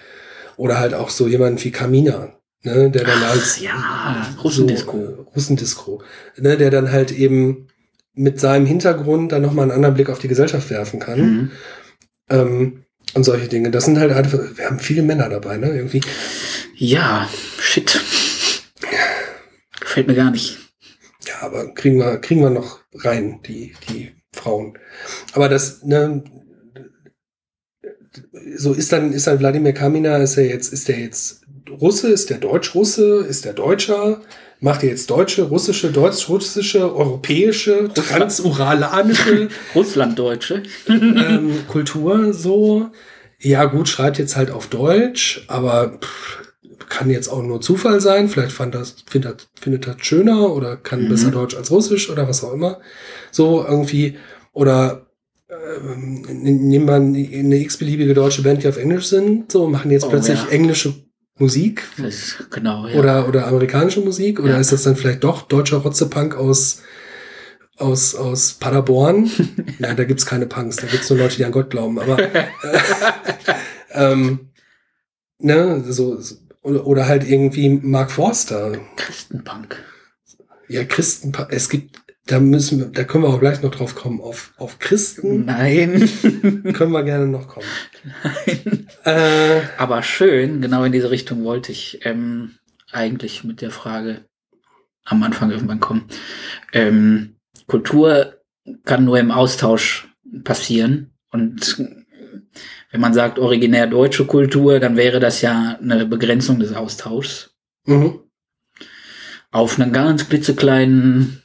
Oder 0.57 0.78
halt 0.78 0.92
auch 0.92 1.09
so 1.09 1.26
jemand 1.26 1.64
wie 1.64 1.70
Kamina, 1.70 2.34
ne, 2.62 2.90
der 2.90 3.05
dann 3.05 3.22
Ach, 3.22 3.32
als 3.32 3.61
ja, 3.61 4.28
Russendisco. 4.44 4.92
So, 4.92 5.03
äh, 5.03 5.34
Russendisco, 5.34 6.03
ne, 6.36 6.59
der 6.59 6.70
dann 6.70 6.92
halt 6.92 7.11
eben 7.11 7.68
mit 8.14 8.38
seinem 8.38 8.66
Hintergrund 8.66 9.32
dann 9.32 9.40
nochmal 9.40 9.64
einen 9.64 9.72
anderen 9.72 9.94
Blick 9.94 10.11
auf 10.11 10.18
die 10.18 10.28
Gesellschaft 10.28 10.68
werfen 10.68 11.00
kann. 11.00 11.20
Mhm. 11.20 11.50
Ähm, 12.28 12.82
und 13.14 13.24
solche 13.24 13.48
Dinge. 13.48 13.70
Das 13.70 13.84
sind 13.84 13.98
halt 13.98 14.12
einfach, 14.12 14.38
wir 14.56 14.66
haben 14.66 14.78
viele 14.78 15.02
Männer 15.02 15.28
dabei, 15.28 15.56
ne? 15.56 15.68
Irgendwie. 15.68 16.00
Ja, 16.76 17.28
shit. 17.58 18.00
Gefällt 19.80 20.06
mir 20.06 20.14
gar 20.14 20.30
nicht. 20.30 20.58
Ja, 21.26 21.42
aber 21.42 21.74
kriegen 21.74 21.98
wir, 21.98 22.18
kriegen 22.18 22.40
wir 22.40 22.50
noch 22.50 22.80
rein, 22.94 23.40
die, 23.46 23.74
die 23.88 24.12
Frauen. 24.32 24.78
Aber 25.32 25.48
das, 25.48 25.82
ne, 25.82 26.24
so 28.56 28.72
ist 28.72 28.92
dann, 28.92 29.12
ist 29.12 29.26
dann 29.26 29.38
Wladimir 29.38 29.72
Kamina, 29.72 30.16
ist 30.18 30.36
er 30.36 30.46
jetzt, 30.46 30.72
ist 30.72 30.88
der 30.88 30.98
jetzt 30.98 31.41
Russe, 31.81 32.11
ist 32.11 32.31
der 32.31 32.39
Deutsch-Russe, 32.39 33.25
ist 33.29 33.45
der 33.45 33.53
Deutscher? 33.53 34.20
Macht 34.61 34.85
er 34.85 34.91
jetzt 34.91 35.11
deutsche, 35.11 35.43
russische, 35.43 35.91
deutsch-russische, 35.91 36.95
europäische, 36.95 37.91
transuralanische 37.95 39.49
Russlanddeutsche. 39.75 40.62
ähm, 40.89 41.61
Kultur 41.68 42.33
so? 42.33 42.91
Ja, 43.41 43.64
gut, 43.64 43.89
schreibt 43.89 44.18
jetzt 44.18 44.37
halt 44.37 44.53
auf 44.53 44.68
Deutsch, 44.68 45.45
aber 45.49 45.99
pff, 46.01 46.39
kann 46.89 47.11
jetzt 47.11 47.29
auch 47.29 47.43
nur 47.43 47.61
Zufall 47.61 48.01
sein. 48.01 48.29
Vielleicht 48.29 48.53
fand 48.53 48.75
das, 48.77 48.97
findet, 49.11 49.49
findet 49.61 49.87
das 49.89 49.97
schöner 50.01 50.53
oder 50.55 50.77
kann 50.77 51.05
Mhm. 51.05 51.09
besser 51.09 51.31
Deutsch 51.33 51.57
als 51.57 51.70
Russisch 51.73 52.09
oder 52.11 52.29
was 52.29 52.45
auch 52.45 52.53
immer. 52.53 52.79
So 53.33 53.64
irgendwie. 53.66 54.16
Oder 54.53 55.07
ähm, 55.51 56.23
nehmen 56.31 56.87
wir 56.87 56.95
eine 56.95 57.57
x-beliebige 57.57 58.14
deutsche 58.14 58.43
Band, 58.43 58.62
die 58.62 58.68
auf 58.68 58.77
Englisch 58.77 59.07
sind, 59.07 59.51
so 59.51 59.66
machen 59.66 59.91
jetzt 59.91 60.05
Oh, 60.05 60.11
plötzlich 60.11 60.39
ja. 60.39 60.49
englische 60.51 60.95
Musik 61.39 61.83
Das, 61.97 62.37
genau, 62.51 62.87
ja. 62.87 62.99
oder, 62.99 63.28
oder 63.28 63.47
amerikanische 63.47 64.01
Musik? 64.01 64.39
Oder 64.39 64.53
Ja. 64.55 64.59
ist 64.61 64.72
das 64.72 64.83
dann 64.83 64.97
vielleicht 64.97 65.24
doch 65.24 65.43
deutscher 65.43 65.78
Rotzepunk 65.78 66.35
aus, 66.37 66.83
aus, 67.76 68.14
aus 68.14 68.55
Paderborn? 68.55 69.30
ja, 69.78 69.95
da 69.95 70.05
gibt's 70.05 70.26
keine 70.26 70.47
Punks, 70.47 70.76
da 70.76 70.87
gibt's 70.87 71.09
nur 71.11 71.18
Leute, 71.18 71.37
die 71.37 71.45
an 71.45 71.53
Gott 71.53 71.70
glauben. 71.70 71.99
Aber 71.99 72.18
äh, 72.35 72.45
ähm, 73.93 74.51
ne, 75.39 75.83
so, 75.89 76.20
oder, 76.62 77.07
halt 77.09 77.28
irgendwie 77.28 77.68
Mark 77.70 78.11
Forster. 78.12 78.78
Christenpunk. 78.97 79.83
Ja, 80.68 80.85
Christen, 80.85 81.33
es 81.51 81.68
gibt, 81.68 82.01
da 82.27 82.39
müssen 82.39 82.79
wir, 82.79 82.87
da 82.87 83.05
können 83.05 83.25
wir 83.25 83.31
auch 83.31 83.41
gleich 83.41 83.62
noch 83.62 83.73
drauf 83.73 83.95
kommen. 83.95 84.20
Auf, 84.20 84.53
auf 84.57 84.79
Christen 84.79 85.47
Nein. 85.47 86.09
können 86.73 86.93
wir 86.93 87.03
gerne 87.03 87.27
noch 87.27 87.49
kommen. 87.49 87.66
Äh, 89.05 89.62
Aber 89.79 90.03
schön, 90.03 90.61
genau 90.61 90.85
in 90.85 90.93
diese 90.93 91.11
Richtung 91.11 91.45
wollte 91.45 91.73
ich 91.73 92.01
ähm, 92.05 92.53
eigentlich 92.93 93.43
mit 93.43 93.61
der 93.61 93.73
Frage 93.73 94.25
am 95.05 95.23
Anfang 95.25 95.51
irgendwann 95.51 95.81
kommen. 95.81 96.07
Ähm, 96.73 97.37
Kultur 97.66 98.35
kann 98.85 99.05
nur 99.05 99.18
im 99.18 99.33
Austausch 99.33 100.09
passieren. 100.45 101.11
Und 101.33 101.79
wenn 102.93 103.01
man 103.01 103.14
sagt 103.14 103.41
originär 103.41 103.89
deutsche 103.89 104.27
Kultur, 104.27 104.79
dann 104.79 104.97
wäre 104.97 105.18
das 105.18 105.41
ja 105.41 105.79
eine 105.83 106.07
Begrenzung 106.07 106.61
des 106.61 106.73
Austauschs 106.73 107.55
mhm. 107.87 108.20
auf 109.51 109.81
einen 109.81 109.93
ganz 109.93 110.29
klitzekleinen 110.29 111.41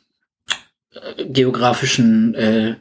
geografischen 1.30 2.36
äh, 2.36 2.76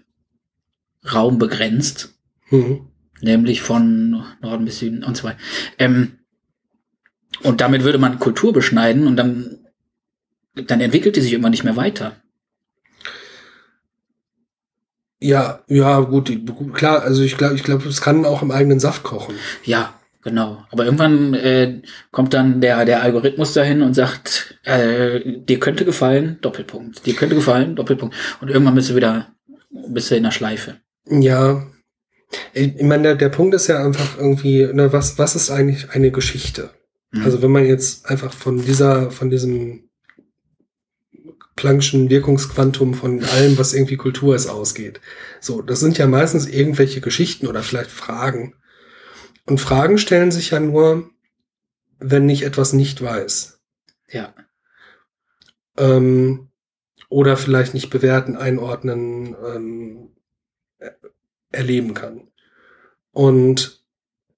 Raum 1.12 1.38
begrenzt. 1.38 2.12
Mhm. 2.50 2.88
nämlich 3.22 3.60
von 3.62 4.24
Norden 4.40 4.64
bis 4.64 4.78
Süden 4.78 5.02
und 5.02 5.16
so 5.16 5.24
weiter. 5.24 5.38
Ähm, 5.78 6.18
und 7.42 7.60
damit 7.60 7.82
würde 7.82 7.98
man 7.98 8.18
Kultur 8.18 8.52
beschneiden 8.52 9.06
und 9.06 9.16
dann, 9.16 9.58
dann 10.54 10.80
entwickelt 10.80 11.16
die 11.16 11.20
sich 11.20 11.32
immer 11.32 11.50
nicht 11.50 11.64
mehr 11.64 11.76
weiter. 11.76 12.16
Ja, 15.18 15.64
ja, 15.66 16.00
gut, 16.00 16.30
klar, 16.74 17.02
also 17.02 17.22
ich 17.22 17.36
glaube, 17.36 17.54
ich 17.54 17.64
glaube, 17.64 17.88
es 17.88 18.00
kann 18.00 18.24
auch 18.24 18.42
im 18.42 18.50
eigenen 18.50 18.80
Saft 18.80 19.02
kochen. 19.02 19.34
Ja, 19.64 19.95
genau. 20.26 20.64
Aber 20.70 20.84
irgendwann 20.84 21.34
äh, 21.34 21.80
kommt 22.10 22.34
dann 22.34 22.60
der, 22.60 22.84
der 22.84 23.02
Algorithmus 23.02 23.54
dahin 23.54 23.80
und 23.80 23.94
sagt, 23.94 24.58
äh, 24.64 25.20
dir 25.24 25.60
könnte 25.60 25.84
gefallen, 25.84 26.38
Doppelpunkt. 26.42 27.06
Dir 27.06 27.14
könnte 27.14 27.36
gefallen, 27.36 27.76
Doppelpunkt. 27.76 28.14
Und 28.40 28.50
irgendwann 28.50 28.74
bist 28.74 28.90
du 28.90 28.96
wieder, 28.96 29.28
bist 29.70 30.10
du 30.10 30.16
in 30.16 30.24
der 30.24 30.32
Schleife. 30.32 30.78
Ja. 31.08 31.64
Ich 32.52 32.82
meine, 32.82 33.04
der, 33.04 33.14
der 33.14 33.28
Punkt 33.28 33.54
ist 33.54 33.68
ja 33.68 33.82
einfach 33.84 34.18
irgendwie, 34.18 34.66
ne, 34.66 34.92
was, 34.92 35.16
was 35.16 35.36
ist 35.36 35.50
eigentlich 35.50 35.90
eine 35.90 36.10
Geschichte? 36.10 36.70
Mhm. 37.12 37.24
Also 37.24 37.40
wenn 37.40 37.52
man 37.52 37.64
jetzt 37.64 38.10
einfach 38.10 38.32
von 38.32 38.60
dieser, 38.60 39.12
von 39.12 39.30
diesem 39.30 39.88
Planck'schen 41.56 42.10
Wirkungsquantum 42.10 42.94
von 42.94 43.22
allem, 43.24 43.56
was 43.56 43.72
irgendwie 43.72 43.96
Kultur 43.96 44.34
ist, 44.34 44.48
ausgeht. 44.48 45.00
So, 45.40 45.62
das 45.62 45.80
sind 45.80 45.96
ja 45.96 46.06
meistens 46.06 46.46
irgendwelche 46.46 47.00
Geschichten 47.00 47.46
oder 47.46 47.62
vielleicht 47.62 47.90
Fragen. 47.90 48.54
Und 49.46 49.60
Fragen 49.60 49.98
stellen 49.98 50.30
sich 50.32 50.50
ja 50.50 50.60
nur, 50.60 51.10
wenn 51.98 52.28
ich 52.28 52.42
etwas 52.44 52.72
nicht 52.72 53.02
weiß. 53.02 53.60
ja. 54.08 54.34
Ähm, 55.78 56.48
oder 57.08 57.36
vielleicht 57.36 57.74
nicht 57.74 57.90
bewerten, 57.90 58.34
einordnen, 58.36 59.36
ähm, 59.46 60.08
er- 60.78 60.96
erleben 61.52 61.92
kann. 61.94 62.28
Und 63.12 63.84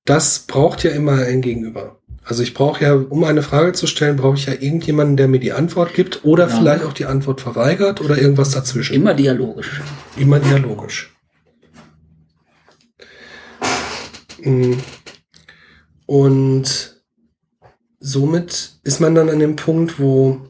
das 0.04 0.40
braucht 0.40 0.82
ja 0.84 0.90
immer 0.90 1.12
ein 1.24 1.40
Gegenüber. 1.40 2.00
Also 2.24 2.42
ich 2.42 2.54
brauche 2.54 2.82
ja, 2.84 2.92
um 2.94 3.22
eine 3.24 3.42
Frage 3.42 3.72
zu 3.72 3.86
stellen, 3.86 4.16
brauche 4.16 4.36
ich 4.36 4.46
ja 4.46 4.52
irgendjemanden, 4.52 5.16
der 5.16 5.28
mir 5.28 5.38
die 5.40 5.52
Antwort 5.52 5.94
gibt 5.94 6.24
oder 6.24 6.46
Genau. 6.48 6.58
vielleicht 6.58 6.84
auch 6.84 6.92
die 6.92 7.06
Antwort 7.06 7.40
verweigert 7.40 8.00
oder 8.00 8.18
irgendwas 8.18 8.50
dazwischen. 8.50 8.94
Immer 8.96 9.14
dialogisch. 9.14 9.80
Immer 10.16 10.40
dialogisch. 10.40 11.14
Mm. 14.42 14.74
Und 16.08 17.02
somit 18.00 18.80
ist 18.82 18.98
man 18.98 19.14
dann 19.14 19.28
an 19.28 19.40
dem 19.40 19.56
Punkt, 19.56 20.00
wo 20.00 20.40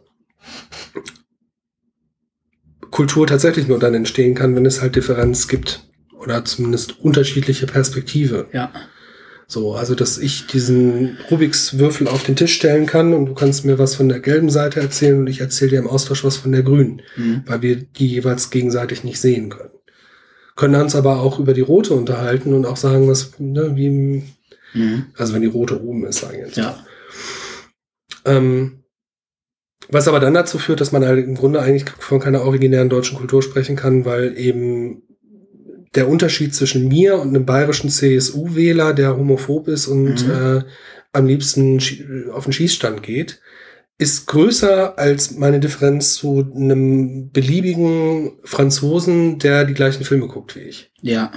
Kultur 2.92 3.26
tatsächlich 3.26 3.66
nur 3.66 3.80
dann 3.80 3.92
entstehen 3.94 4.36
kann, 4.36 4.54
wenn 4.54 4.66
es 4.66 4.80
halt 4.80 4.94
Differenz 4.94 5.48
gibt 5.48 5.82
oder 6.16 6.44
zumindest 6.44 7.00
unterschiedliche 7.00 7.66
Perspektive. 7.66 8.46
Ja. 8.52 8.72
So, 9.48 9.74
also 9.74 9.96
dass 9.96 10.16
ich 10.18 10.46
diesen 10.46 11.18
Rubiks 11.28 11.76
Würfel 11.76 12.06
auf 12.06 12.22
den 12.22 12.36
Tisch 12.36 12.54
stellen 12.54 12.86
kann 12.86 13.12
und 13.12 13.26
du 13.26 13.34
kannst 13.34 13.64
mir 13.64 13.80
was 13.80 13.96
von 13.96 14.08
der 14.08 14.20
gelben 14.20 14.50
Seite 14.50 14.78
erzählen 14.78 15.18
und 15.18 15.26
ich 15.26 15.40
erzähle 15.40 15.72
dir 15.72 15.78
im 15.80 15.88
Austausch 15.88 16.22
was 16.22 16.36
von 16.36 16.52
der 16.52 16.62
grünen 16.62 17.02
Mhm. 17.16 17.42
weil 17.46 17.62
wir 17.62 17.76
die 17.76 18.06
jeweils 18.06 18.50
gegenseitig 18.50 19.02
nicht 19.02 19.20
sehen 19.20 19.48
können. 19.48 19.70
Können 20.54 20.80
uns 20.80 20.94
aber 20.94 21.18
auch 21.18 21.40
über 21.40 21.52
die 21.52 21.62
rote 21.62 21.94
unterhalten 21.94 22.54
und 22.54 22.64
auch 22.64 22.76
sagen, 22.76 23.08
was, 23.08 23.32
ne, 23.40 23.74
wie, 23.74 24.22
Mhm. 24.74 25.06
also 25.16 25.34
wenn 25.34 25.42
die 25.42 25.48
rote 25.48 25.82
oben 25.82 26.06
ist, 26.06 26.20
sagen 26.20 26.38
wir 26.38 26.46
jetzt. 26.46 26.56
Ja. 26.56 26.84
Ähm, 28.24 28.84
was 29.88 30.08
aber 30.08 30.20
dann 30.20 30.34
dazu 30.34 30.58
führt, 30.58 30.80
dass 30.80 30.92
man 30.92 31.04
halt 31.04 31.24
im 31.24 31.34
Grunde 31.34 31.60
eigentlich 31.60 31.88
von 31.98 32.20
keiner 32.20 32.42
originären 32.42 32.88
deutschen 32.90 33.16
Kultur 33.16 33.42
sprechen 33.42 33.76
kann, 33.76 34.04
weil 34.04 34.36
eben 34.36 35.02
der 35.94 36.08
Unterschied 36.08 36.54
zwischen 36.54 36.88
mir 36.88 37.18
und 37.18 37.28
einem 37.28 37.46
bayerischen 37.46 37.88
CSU-Wähler, 37.88 38.92
der 38.92 39.16
homophob 39.16 39.68
ist 39.68 39.86
und 39.86 40.26
Mhm. 40.26 40.30
äh, 40.30 40.62
am 41.12 41.26
liebsten 41.26 41.80
auf 42.32 42.44
den 42.44 42.52
Schießstand 42.52 43.02
geht, 43.02 43.40
ist 43.96 44.26
größer 44.26 44.98
als 44.98 45.32
meine 45.32 45.58
Differenz 45.58 46.14
zu 46.14 46.46
einem 46.54 47.30
beliebigen 47.32 48.38
Franzosen, 48.44 49.38
der 49.38 49.64
die 49.64 49.74
gleichen 49.74 50.04
Filme 50.04 50.28
guckt 50.28 50.54
wie 50.54 50.60
ich. 50.60 50.92
Ja. 51.00 51.32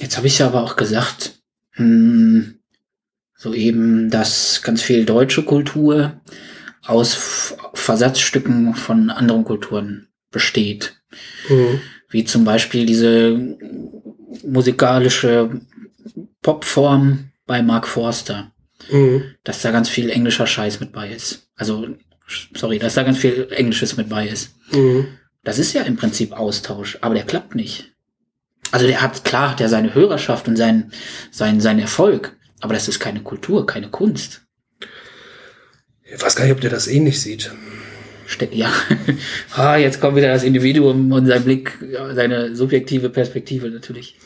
Jetzt 0.00 0.16
habe 0.18 0.26
ich 0.26 0.38
ja 0.38 0.46
aber 0.46 0.62
auch 0.62 0.76
gesagt, 0.76 1.37
mh, 1.78 2.44
so 3.36 3.54
eben, 3.54 4.10
dass 4.10 4.62
ganz 4.62 4.82
viel 4.82 5.04
deutsche 5.04 5.44
Kultur 5.44 6.20
aus 6.84 7.54
Versatzstücken 7.74 8.74
von 8.74 9.10
anderen 9.10 9.44
Kulturen 9.44 10.08
besteht. 10.30 11.00
Mhm. 11.48 11.80
Wie 12.10 12.24
zum 12.24 12.44
Beispiel 12.44 12.84
diese 12.86 13.56
musikalische 14.44 15.60
Popform 16.42 17.30
bei 17.46 17.62
Mark 17.62 17.86
Forster, 17.86 18.52
Mhm. 18.90 19.34
dass 19.44 19.62
da 19.62 19.70
ganz 19.70 19.88
viel 19.88 20.08
englischer 20.10 20.46
Scheiß 20.46 20.80
mit 20.80 20.92
bei 20.92 21.10
ist. 21.10 21.48
Also, 21.56 21.86
sorry, 22.54 22.78
dass 22.78 22.94
da 22.94 23.02
ganz 23.02 23.18
viel 23.18 23.48
Englisches 23.50 23.96
mit 23.96 24.08
bei 24.08 24.26
ist. 24.28 24.54
Mhm. 24.72 25.06
Das 25.44 25.58
ist 25.58 25.72
ja 25.72 25.82
im 25.82 25.96
Prinzip 25.96 26.32
Austausch, 26.32 26.98
aber 27.00 27.14
der 27.14 27.24
klappt 27.24 27.54
nicht. 27.54 27.92
Also 28.70 28.86
der 28.86 29.00
hat, 29.00 29.24
klar, 29.24 29.50
hat 29.52 29.60
er 29.60 29.68
seine 29.68 29.94
Hörerschaft 29.94 30.48
und 30.48 30.56
sein, 30.56 30.92
sein, 31.30 31.60
sein 31.60 31.78
Erfolg, 31.78 32.36
aber 32.60 32.74
das 32.74 32.88
ist 32.88 33.00
keine 33.00 33.20
Kultur, 33.20 33.66
keine 33.66 33.88
Kunst. 33.88 34.42
Ich 36.04 36.22
weiß 36.22 36.36
gar 36.36 36.44
nicht, 36.44 36.54
ob 36.54 36.60
der 36.60 36.70
das 36.70 36.86
ähnlich 36.86 37.20
sieht. 37.20 37.50
Ste 38.26 38.48
ja, 38.52 38.70
ah, 39.56 39.76
jetzt 39.76 40.00
kommt 40.00 40.16
wieder 40.16 40.28
das 40.28 40.42
Individuum 40.42 41.12
und 41.12 41.26
sein 41.26 41.44
Blick, 41.44 41.78
seine 42.14 42.54
subjektive 42.54 43.08
Perspektive 43.08 43.70
natürlich. 43.70 44.16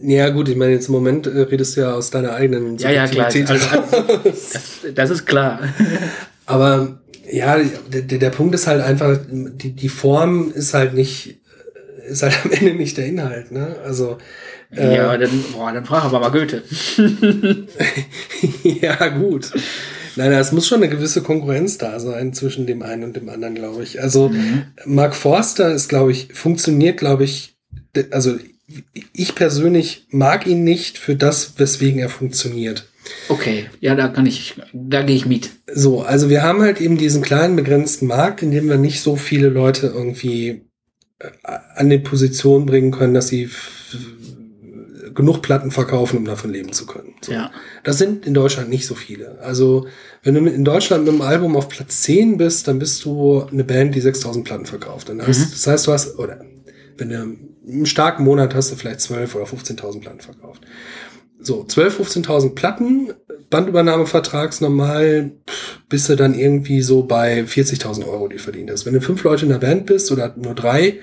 Ja, 0.00 0.28
gut, 0.28 0.48
ich 0.48 0.56
meine, 0.56 0.72
jetzt 0.72 0.88
im 0.88 0.92
Moment 0.92 1.26
äh, 1.26 1.40
redest 1.40 1.76
du 1.76 1.80
ja 1.80 1.94
aus 1.94 2.10
deiner 2.10 2.34
eigenen 2.34 2.76
Ja, 2.78 2.90
ja, 2.90 3.06
klar. 3.06 3.26
Also, 3.26 3.54
das, 4.24 4.80
das 4.94 5.10
ist 5.10 5.26
klar. 5.26 5.60
Aber 6.46 7.00
ja, 7.30 7.58
der, 7.88 8.02
der 8.02 8.30
Punkt 8.30 8.54
ist 8.54 8.66
halt 8.66 8.82
einfach, 8.82 9.18
die, 9.28 9.72
die 9.72 9.88
Form 9.88 10.52
ist 10.52 10.74
halt 10.74 10.94
nicht, 10.94 11.37
ist 12.08 12.22
halt 12.22 12.38
am 12.44 12.50
Ende 12.50 12.74
nicht 12.74 12.96
der 12.96 13.06
Inhalt, 13.06 13.52
ne? 13.52 13.76
Also. 13.84 14.18
Äh, 14.70 14.96
ja, 14.96 15.16
dann, 15.16 15.44
boah, 15.52 15.72
dann 15.72 15.86
frag 15.86 16.04
aber 16.04 16.20
mal 16.20 16.30
Goethe. 16.30 16.62
ja, 18.62 19.08
gut. 19.08 19.52
Nein, 20.16 20.32
es 20.32 20.52
muss 20.52 20.66
schon 20.66 20.82
eine 20.82 20.90
gewisse 20.92 21.22
Konkurrenz 21.22 21.78
da 21.78 22.00
sein 22.00 22.32
zwischen 22.32 22.66
dem 22.66 22.82
einen 22.82 23.04
und 23.04 23.16
dem 23.16 23.28
anderen, 23.28 23.54
glaube 23.54 23.82
ich. 23.82 24.02
Also 24.02 24.30
mhm. 24.30 24.64
Mark 24.84 25.14
Forster 25.14 25.72
ist, 25.72 25.88
glaube 25.88 26.10
ich, 26.10 26.28
funktioniert, 26.34 26.98
glaube 26.98 27.24
ich, 27.24 27.54
also 28.10 28.36
ich 29.12 29.34
persönlich 29.34 30.06
mag 30.10 30.46
ihn 30.46 30.64
nicht 30.64 30.98
für 30.98 31.14
das, 31.14 31.54
weswegen 31.58 32.00
er 32.00 32.08
funktioniert. 32.08 32.88
Okay, 33.28 33.66
ja, 33.80 33.94
da 33.94 34.08
kann 34.08 34.26
ich, 34.26 34.56
da 34.72 35.02
gehe 35.02 35.16
ich 35.16 35.24
mit. 35.24 35.50
So, 35.72 36.02
also 36.02 36.28
wir 36.28 36.42
haben 36.42 36.60
halt 36.60 36.80
eben 36.80 36.98
diesen 36.98 37.22
kleinen 37.22 37.56
begrenzten 37.56 38.06
Markt, 38.06 38.42
in 38.42 38.50
dem 38.50 38.68
wir 38.68 38.76
nicht 38.76 39.00
so 39.00 39.16
viele 39.16 39.48
Leute 39.48 39.86
irgendwie 39.86 40.62
an 41.42 41.90
die 41.90 41.98
Position 41.98 42.66
bringen 42.66 42.92
können, 42.92 43.14
dass 43.14 43.28
sie 43.28 43.50
genug 45.14 45.42
Platten 45.42 45.72
verkaufen, 45.72 46.18
um 46.18 46.24
davon 46.24 46.52
leben 46.52 46.72
zu 46.72 46.86
können. 46.86 47.14
So. 47.22 47.32
Ja. 47.32 47.50
Das 47.82 47.98
sind 47.98 48.24
in 48.24 48.34
Deutschland 48.34 48.70
nicht 48.70 48.86
so 48.86 48.94
viele. 48.94 49.38
Also, 49.40 49.88
wenn 50.22 50.34
du 50.34 50.48
in 50.48 50.64
Deutschland 50.64 51.04
mit 51.04 51.12
einem 51.12 51.22
Album 51.22 51.56
auf 51.56 51.68
Platz 51.68 52.02
10 52.02 52.36
bist, 52.36 52.68
dann 52.68 52.78
bist 52.78 53.04
du 53.04 53.42
eine 53.50 53.64
Band, 53.64 53.96
die 53.96 54.00
6000 54.00 54.44
Platten 54.44 54.66
verkauft. 54.66 55.08
Dann 55.08 55.20
heißt, 55.20 55.40
mhm. 55.40 55.50
Das 55.50 55.66
heißt, 55.66 55.86
du 55.88 55.92
hast, 55.92 56.18
oder 56.18 56.44
wenn 56.96 57.08
du 57.08 57.36
einen 57.68 57.86
starken 57.86 58.24
Monat 58.24 58.54
hast 58.54 58.70
du 58.70 58.76
vielleicht 58.76 59.00
12 59.00 59.34
oder 59.34 59.44
15.000 59.44 60.00
Platten 60.00 60.20
verkauft. 60.20 60.62
So, 61.40 61.64
12, 61.64 62.00
15.000 62.00 62.54
Platten, 62.54 63.12
Bandübernahmevertragsnormal, 63.50 65.30
bist 65.88 66.08
du 66.08 66.16
dann 66.16 66.34
irgendwie 66.34 66.82
so 66.82 67.04
bei 67.04 67.42
40.000 67.42 68.06
Euro, 68.06 68.28
die 68.28 68.38
verdient 68.38 68.70
hast. 68.70 68.86
Wenn 68.86 68.94
du 68.94 69.00
fünf 69.00 69.22
Leute 69.22 69.44
in 69.44 69.52
der 69.52 69.58
Band 69.58 69.86
bist 69.86 70.10
oder 70.12 70.34
nur 70.36 70.54
drei, 70.54 70.98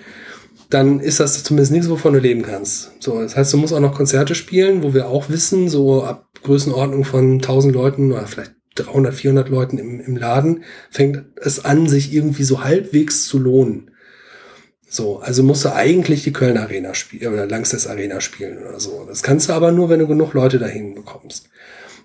dann 0.69 0.99
ist 0.99 1.19
das 1.19 1.43
zumindest 1.43 1.71
nichts, 1.71 1.89
wovon 1.89 2.13
du 2.13 2.19
leben 2.19 2.41
kannst. 2.41 2.91
So, 2.99 3.21
das 3.21 3.35
heißt, 3.35 3.53
du 3.53 3.57
musst 3.57 3.73
auch 3.73 3.79
noch 3.79 3.95
Konzerte 3.95 4.35
spielen, 4.35 4.83
wo 4.83 4.93
wir 4.93 5.07
auch 5.07 5.29
wissen, 5.29 5.69
so 5.69 6.03
ab 6.03 6.27
Größenordnung 6.43 7.03
von 7.03 7.33
1000 7.35 7.73
Leuten 7.73 8.11
oder 8.11 8.27
vielleicht 8.27 8.53
300, 8.75 9.13
400 9.13 9.49
Leuten 9.49 9.77
im, 9.77 10.01
im 10.01 10.17
Laden, 10.17 10.63
fängt 10.89 11.23
es 11.37 11.63
an, 11.63 11.87
sich 11.87 12.13
irgendwie 12.13 12.43
so 12.43 12.63
halbwegs 12.63 13.25
zu 13.25 13.39
lohnen. 13.39 13.91
So, 14.87 15.19
also 15.19 15.43
musst 15.43 15.65
du 15.65 15.73
eigentlich 15.73 16.23
die 16.23 16.33
Köln 16.33 16.57
Arena 16.57 16.93
spielen 16.93 17.33
oder 17.33 17.47
Langstes 17.47 17.87
Arena 17.87 18.21
spielen 18.21 18.59
oder 18.59 18.79
so. 18.79 19.05
Das 19.07 19.23
kannst 19.23 19.49
du 19.49 19.53
aber 19.53 19.71
nur, 19.71 19.89
wenn 19.89 19.99
du 19.99 20.07
genug 20.07 20.33
Leute 20.33 20.59
dahin 20.59 20.95
bekommst. 20.95 21.49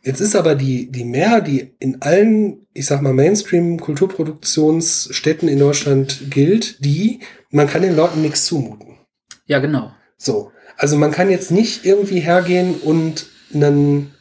Jetzt 0.03 0.21
ist 0.21 0.35
aber 0.35 0.55
die, 0.55 0.91
die 0.91 1.05
Mehr, 1.05 1.43
die 1.43 1.75
in 1.79 2.01
allen, 2.01 2.67
ich 2.73 2.87
sag 2.87 3.03
mal, 3.03 3.13
Mainstream-Kulturproduktionsstätten 3.13 5.47
in 5.47 5.59
Deutschland 5.59 6.31
gilt, 6.31 6.83
die, 6.83 7.21
man 7.51 7.69
kann 7.69 7.83
den 7.83 7.97
Leuten 7.97 8.23
nichts 8.23 8.47
zumuten. 8.47 8.97
Ja, 9.45 9.59
genau. 9.59 9.93
So. 10.17 10.53
Also 10.77 10.97
man 10.97 11.11
kann 11.11 11.29
jetzt 11.29 11.51
nicht 11.51 11.85
irgendwie 11.85 12.21
hergehen 12.21 12.77
und 12.77 13.27
einen, 13.53 14.15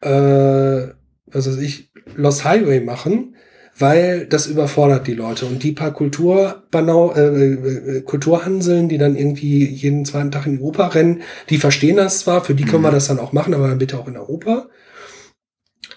äh, 0.00 0.88
was 1.26 1.46
weiß 1.46 1.58
ich, 1.58 1.92
Lost 2.16 2.44
Highway 2.44 2.80
machen, 2.80 3.36
weil 3.78 4.26
das 4.26 4.46
überfordert 4.46 5.06
die 5.06 5.14
Leute. 5.14 5.46
Und 5.46 5.62
die 5.62 5.72
paar 5.72 5.92
Kulturbanau, 5.92 7.12
äh, 7.12 7.52
äh, 7.52 8.00
Kulturhanseln, 8.02 8.88
die 8.88 8.98
dann 8.98 9.16
irgendwie 9.16 9.64
jeden 9.64 10.04
zweiten 10.04 10.30
Tag 10.30 10.46
in 10.46 10.58
die 10.58 10.62
Oper 10.62 10.94
rennen, 10.94 11.22
die 11.50 11.58
verstehen 11.58 11.96
das 11.96 12.20
zwar, 12.20 12.44
für 12.44 12.54
die 12.54 12.64
können 12.64 12.82
wir 12.82 12.90
mhm. 12.90 12.94
das 12.94 13.08
dann 13.08 13.18
auch 13.18 13.32
machen, 13.32 13.54
aber 13.54 13.68
dann 13.68 13.78
bitte 13.78 13.98
auch 13.98 14.06
in 14.06 14.14
der 14.14 14.28
Oper. 14.28 14.68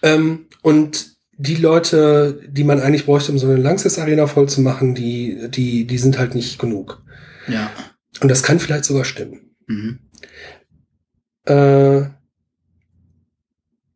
Ähm, 0.01 0.47
und 0.61 1.17
die 1.37 1.55
Leute, 1.55 2.41
die 2.47 2.63
man 2.63 2.79
eigentlich 2.79 3.05
bräuchte, 3.05 3.31
um 3.31 3.37
so 3.37 3.47
eine 3.47 3.57
Langsys-Arena 3.57 4.25
voll 4.25 4.49
zu 4.49 4.61
machen, 4.61 4.95
die, 4.95 5.49
die, 5.49 5.85
die 5.85 5.97
sind 5.99 6.17
halt 6.17 6.33
nicht 6.33 6.57
genug. 6.57 7.03
Ja. 7.47 7.71
Und 8.21 8.29
das 8.29 8.41
kann 8.41 8.59
vielleicht 8.59 8.85
sogar 8.85 9.05
stimmen. 9.05 9.51
Mhm. 9.67 9.99
Äh, 11.45 12.05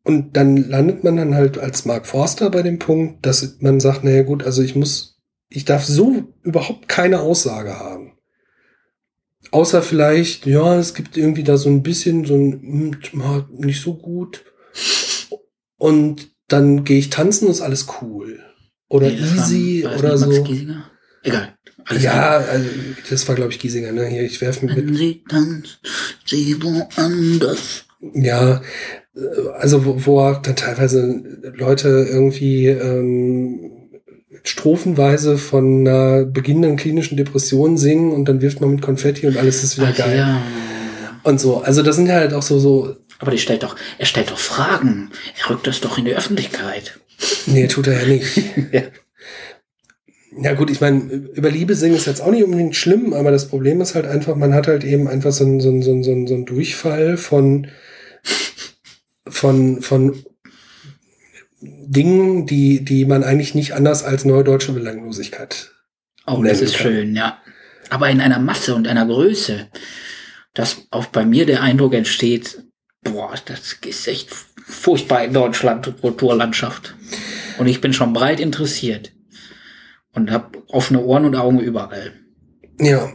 und 0.04 0.36
dann 0.36 0.56
landet 0.56 1.04
man 1.04 1.16
dann 1.16 1.34
halt 1.34 1.58
als 1.58 1.84
Mark 1.84 2.06
Forster 2.06 2.50
bei 2.50 2.62
dem 2.62 2.78
Punkt, 2.78 3.24
dass 3.24 3.56
man 3.60 3.78
sagt, 3.78 4.02
naja 4.04 4.22
gut, 4.22 4.42
also 4.42 4.62
ich 4.62 4.74
muss, 4.74 5.20
ich 5.48 5.64
darf 5.64 5.84
so 5.84 6.24
überhaupt 6.42 6.88
keine 6.88 7.20
Aussage 7.20 7.78
haben. 7.78 8.12
Außer 9.50 9.82
vielleicht, 9.82 10.46
ja, 10.46 10.78
es 10.78 10.94
gibt 10.94 11.16
irgendwie 11.16 11.44
da 11.44 11.56
so 11.56 11.68
ein 11.68 11.82
bisschen 11.82 12.24
so 12.24 12.34
ein, 12.34 12.96
hm, 13.12 13.46
nicht 13.58 13.80
so 13.80 13.94
gut. 13.94 14.44
Und 15.76 16.30
dann 16.48 16.84
gehe 16.84 16.98
ich 16.98 17.10
tanzen 17.10 17.46
und 17.46 17.52
ist 17.52 17.60
alles 17.60 17.86
cool. 18.00 18.40
Oder 18.88 19.08
nee, 19.08 19.16
easy 19.16 19.84
war, 19.84 19.98
oder 19.98 20.18
so. 20.18 20.46
Egal. 21.22 21.56
Alles 21.84 22.02
ja, 22.02 22.36
also, 22.38 22.68
das 23.10 23.26
war, 23.28 23.34
glaube 23.34 23.52
ich, 23.52 23.58
Giesinger, 23.58 23.92
ne? 23.92 24.06
Hier, 24.06 24.22
ich 24.22 24.40
werfe 24.40 24.66
mit. 24.66 24.96
Sie 24.96 25.24
tanzt, 25.28 25.80
sie 26.24 26.62
woanders. 26.62 27.84
Ja, 28.14 28.62
also 29.58 29.84
wo, 29.84 30.06
wo 30.06 30.32
dann 30.42 30.56
teilweise 30.56 31.22
Leute 31.54 31.88
irgendwie 31.88 32.68
ähm, 32.68 33.70
strophenweise 34.42 35.38
von 35.38 35.86
einer 35.86 36.24
beginnenden 36.24 36.76
klinischen 36.76 37.16
Depression 37.16 37.76
singen 37.76 38.12
und 38.12 38.26
dann 38.26 38.40
wirft 38.40 38.60
man 38.60 38.70
mit 38.70 38.82
Konfetti 38.82 39.26
und 39.26 39.36
alles 39.36 39.62
ist 39.62 39.76
wieder 39.76 39.90
Ach, 39.92 39.96
geil. 39.96 40.16
Ja. 40.16 40.42
Und 41.24 41.40
so. 41.40 41.58
Also 41.58 41.82
das 41.82 41.96
sind 41.96 42.10
halt 42.10 42.32
auch 42.32 42.42
so, 42.42 42.58
so. 42.58 42.96
Aber 43.18 43.30
die 43.30 43.38
stellt 43.38 43.62
doch, 43.62 43.76
er 43.98 44.06
stellt 44.06 44.30
doch 44.30 44.38
Fragen. 44.38 45.10
Er 45.40 45.50
rückt 45.50 45.66
das 45.66 45.80
doch 45.80 45.98
in 45.98 46.06
die 46.06 46.14
Öffentlichkeit. 46.14 46.98
Nee, 47.46 47.68
tut 47.68 47.86
er 47.86 48.02
ja 48.02 48.08
nicht. 48.08 48.36
ja. 48.72 48.82
Ja 50.40 50.54
gut, 50.54 50.70
ich 50.70 50.80
meine, 50.80 51.02
über 51.34 51.50
Liebe 51.50 51.74
singen 51.74 51.94
ist 51.94 52.06
jetzt 52.06 52.22
auch 52.22 52.30
nicht 52.30 52.42
unbedingt 52.42 52.74
schlimm, 52.74 53.12
aber 53.12 53.30
das 53.30 53.48
Problem 53.48 53.82
ist 53.82 53.94
halt 53.94 54.06
einfach, 54.06 54.34
man 54.34 54.54
hat 54.54 54.66
halt 54.66 54.82
eben 54.82 55.06
einfach 55.06 55.30
so 55.30 55.44
einen 55.44 55.60
so 55.60 55.68
einen, 55.68 55.82
so 55.82 55.92
einen, 55.92 56.26
so 56.26 56.34
einen 56.34 56.46
Durchfall 56.46 57.18
von 57.18 57.66
von, 59.32 59.82
von 59.82 60.22
Dingen, 61.60 62.46
die, 62.46 62.84
die 62.84 63.04
man 63.04 63.24
eigentlich 63.24 63.54
nicht 63.54 63.72
anders 63.74 64.04
als 64.04 64.24
neudeutsche 64.24 64.72
Belanglosigkeit. 64.72 65.72
Oh, 66.26 66.42
das 66.42 66.60
ist 66.60 66.76
kann. 66.76 66.82
schön, 66.82 67.16
ja. 67.16 67.38
Aber 67.90 68.08
in 68.10 68.20
einer 68.20 68.38
Masse 68.38 68.74
und 68.74 68.88
einer 68.88 69.06
Größe, 69.06 69.68
dass 70.54 70.86
auch 70.90 71.06
bei 71.06 71.24
mir 71.24 71.46
der 71.46 71.62
Eindruck 71.62 71.94
entsteht, 71.94 72.62
boah, 73.02 73.34
das 73.44 73.76
ist 73.84 74.08
echt 74.08 74.30
furchtbar 74.66 75.24
in 75.24 75.32
Deutschland, 75.32 76.00
Kulturlandschaft. 76.00 76.94
Und 77.58 77.66
ich 77.66 77.80
bin 77.80 77.92
schon 77.92 78.12
breit 78.12 78.40
interessiert 78.40 79.12
und 80.12 80.30
habe 80.30 80.62
offene 80.68 81.00
Ohren 81.02 81.24
und 81.24 81.36
Augen 81.36 81.60
überall. 81.60 82.12
Ja. 82.80 83.12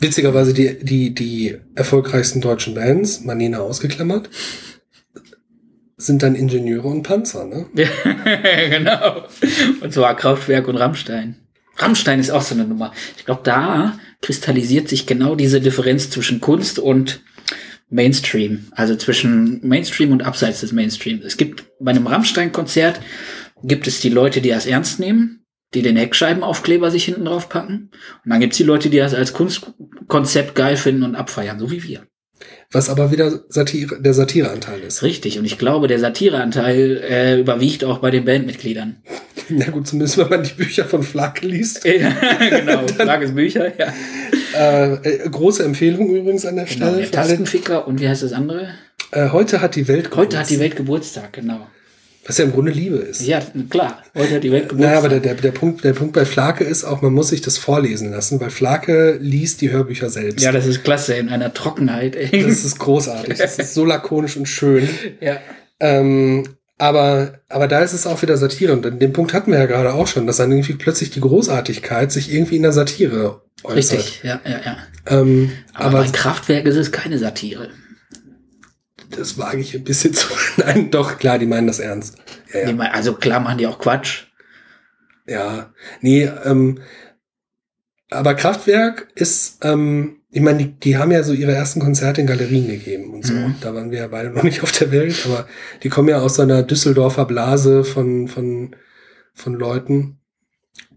Witzigerweise 0.00 0.52
die, 0.52 0.82
die, 0.82 1.14
die 1.14 1.56
erfolgreichsten 1.76 2.40
deutschen 2.40 2.74
Bands, 2.74 3.20
Manina 3.20 3.60
ausgeklammert, 3.60 4.28
sind 6.06 6.22
dann 6.22 6.34
Ingenieure 6.34 6.88
und 6.88 7.02
Panzer, 7.02 7.44
ne? 7.44 7.66
Genau. 8.70 9.26
Und 9.80 9.92
zwar 9.92 10.16
Kraftwerk 10.16 10.68
und 10.68 10.76
Rammstein. 10.76 11.36
Rammstein 11.76 12.20
ist 12.20 12.30
auch 12.30 12.42
so 12.42 12.54
eine 12.54 12.64
Nummer. 12.64 12.92
Ich 13.16 13.24
glaube, 13.24 13.40
da 13.44 13.98
kristallisiert 14.20 14.88
sich 14.88 15.06
genau 15.06 15.34
diese 15.34 15.60
Differenz 15.60 16.10
zwischen 16.10 16.40
Kunst 16.40 16.78
und 16.78 17.22
Mainstream. 17.88 18.66
Also 18.72 18.96
zwischen 18.96 19.60
Mainstream 19.66 20.12
und 20.12 20.22
abseits 20.22 20.60
des 20.60 20.72
Mainstream. 20.72 21.20
Es 21.24 21.36
gibt 21.36 21.64
bei 21.80 21.90
einem 21.90 22.06
Rammstein-Konzert 22.06 23.00
gibt 23.62 23.86
es 23.86 24.00
die 24.00 24.08
Leute, 24.08 24.40
die 24.40 24.48
das 24.48 24.66
ernst 24.66 24.98
nehmen, 24.98 25.44
die 25.74 25.82
den 25.82 25.96
Heckscheibenaufkleber 25.96 26.90
sich 26.90 27.04
hinten 27.04 27.24
drauf 27.24 27.48
packen. 27.48 27.90
Und 28.24 28.30
dann 28.30 28.40
gibt 28.40 28.52
es 28.52 28.58
die 28.58 28.64
Leute, 28.64 28.90
die 28.90 28.98
das 28.98 29.14
als 29.14 29.32
Kunstkonzept 29.32 30.54
geil 30.54 30.76
finden 30.76 31.02
und 31.02 31.14
abfeiern, 31.14 31.58
so 31.58 31.70
wie 31.70 31.82
wir. 31.82 32.06
Was 32.70 32.88
aber 32.88 33.10
wieder 33.12 33.40
Satire, 33.48 34.00
der 34.00 34.14
Satireanteil 34.14 34.80
ist. 34.80 35.02
Richtig, 35.02 35.38
und 35.38 35.44
ich 35.44 35.58
glaube, 35.58 35.88
der 35.88 35.98
Satireanteil 35.98 37.02
äh, 37.06 37.40
überwiegt 37.40 37.84
auch 37.84 37.98
bei 37.98 38.10
den 38.10 38.24
Bandmitgliedern. 38.24 38.96
Na 39.50 39.66
gut, 39.66 39.86
zumindest 39.86 40.16
wenn 40.16 40.28
man 40.28 40.42
die 40.42 40.54
Bücher 40.54 40.86
von 40.86 41.02
Flake 41.02 41.46
liest. 41.46 41.84
genau, 41.84 42.86
Flakes 42.88 43.34
Bücher, 43.34 43.72
ja. 43.78 43.92
Äh, 44.54 44.94
äh, 44.94 45.28
große 45.28 45.64
Empfehlung 45.64 46.14
übrigens 46.14 46.46
an 46.46 46.56
der 46.56 46.64
genau, 46.64 46.86
Stelle. 46.86 47.02
Der 47.02 47.10
Tastenficker 47.10 47.86
und 47.86 48.00
wie 48.00 48.08
heißt 48.08 48.22
das 48.22 48.32
andere? 48.32 48.68
Äh, 49.10 49.28
heute 49.28 49.60
hat 49.60 49.76
die 49.76 49.88
Welt 49.88 50.10
Geburtstag. 50.10 50.22
Heute 50.22 50.38
hat 50.38 50.50
die 50.50 50.60
Welt 50.60 50.76
Geburtstag, 50.76 51.32
genau. 51.34 51.66
Was 52.26 52.38
ja 52.38 52.44
im 52.44 52.52
Grunde 52.52 52.70
Liebe 52.70 52.96
ist. 52.96 53.26
Ja, 53.26 53.40
klar. 53.68 54.02
Heute 54.14 54.36
hat 54.36 54.44
die 54.44 54.52
Welt. 54.52 54.72
Naja, 54.72 54.98
aber 54.98 55.08
der, 55.08 55.20
der, 55.20 55.34
der, 55.34 55.50
Punkt, 55.50 55.82
der 55.82 55.92
Punkt 55.92 56.12
bei 56.12 56.24
Flake 56.24 56.62
ist 56.62 56.84
auch, 56.84 57.02
man 57.02 57.12
muss 57.12 57.28
sich 57.28 57.40
das 57.40 57.58
vorlesen 57.58 58.12
lassen, 58.12 58.40
weil 58.40 58.50
Flake 58.50 59.18
liest 59.20 59.60
die 59.60 59.70
Hörbücher 59.70 60.08
selbst. 60.08 60.40
Ja, 60.42 60.52
das 60.52 60.66
ist 60.66 60.84
klasse, 60.84 61.14
in 61.14 61.28
einer 61.28 61.52
Trockenheit. 61.52 62.14
Ey. 62.14 62.44
Das 62.44 62.64
ist 62.64 62.78
großartig. 62.78 63.38
Das 63.38 63.58
ist 63.58 63.74
so 63.74 63.84
lakonisch 63.84 64.36
und 64.36 64.46
schön. 64.46 64.88
Ja. 65.20 65.38
Ähm, 65.80 66.44
Aber, 66.78 67.40
aber 67.48 67.66
da 67.68 67.80
ist 67.80 67.92
es 67.92 68.06
auch 68.06 68.22
wieder 68.22 68.36
Satire. 68.36 68.72
Und 68.72 68.82
den 68.84 69.12
Punkt 69.12 69.34
hatten 69.34 69.50
wir 69.50 69.58
ja 69.58 69.66
gerade 69.66 69.92
auch 69.92 70.06
schon, 70.06 70.26
dass 70.26 70.36
dann 70.36 70.50
irgendwie 70.52 70.74
plötzlich 70.74 71.10
die 71.10 71.20
Großartigkeit 71.20 72.10
sich 72.12 72.32
irgendwie 72.32 72.56
in 72.56 72.62
der 72.62 72.72
Satire 72.72 73.42
äußert. 73.64 73.98
Richtig, 73.98 74.20
ja, 74.22 74.40
ja, 74.44 74.60
ja. 74.64 74.76
Ähm, 75.06 75.52
Aber, 75.74 75.98
aber 75.98 76.04
bei 76.04 76.10
Kraftwerk 76.10 76.66
ist 76.66 76.76
es 76.76 76.92
keine 76.92 77.18
Satire. 77.18 77.68
Das 79.16 79.38
wage 79.38 79.60
ich 79.60 79.74
ein 79.74 79.84
bisschen 79.84 80.12
zu. 80.14 80.28
Nein, 80.56 80.90
doch, 80.90 81.18
klar, 81.18 81.38
die 81.38 81.46
meinen 81.46 81.66
das 81.66 81.78
ernst. 81.78 82.16
Ja, 82.52 82.60
ja. 82.60 82.72
Meinen- 82.72 82.92
Also 82.92 83.14
klar 83.14 83.40
machen 83.40 83.58
die 83.58 83.66
auch 83.66 83.78
Quatsch. 83.78 84.24
Ja, 85.26 85.72
nee, 86.00 86.28
ähm, 86.44 86.80
aber 88.10 88.34
Kraftwerk 88.34 89.08
ist, 89.14 89.64
ähm, 89.64 90.16
ich 90.30 90.40
meine, 90.40 90.58
die, 90.58 90.72
die 90.80 90.96
haben 90.96 91.10
ja 91.12 91.22
so 91.22 91.32
ihre 91.32 91.52
ersten 91.52 91.80
Konzerte 91.80 92.20
in 92.20 92.26
Galerien 92.26 92.66
gegeben 92.66 93.12
und 93.14 93.24
so. 93.24 93.32
Mhm. 93.34 93.54
Da 93.60 93.74
waren 93.74 93.90
wir 93.90 93.98
ja 94.00 94.08
beide 94.08 94.30
noch 94.30 94.42
nicht 94.42 94.62
auf 94.62 94.72
der 94.72 94.90
Welt, 94.90 95.14
aber 95.26 95.46
die 95.82 95.88
kommen 95.88 96.08
ja 96.08 96.18
aus 96.20 96.34
so 96.36 96.42
einer 96.42 96.62
Düsseldorfer 96.62 97.24
Blase 97.24 97.84
von, 97.84 98.28
von, 98.28 98.74
von 99.32 99.54
Leuten, 99.54 100.18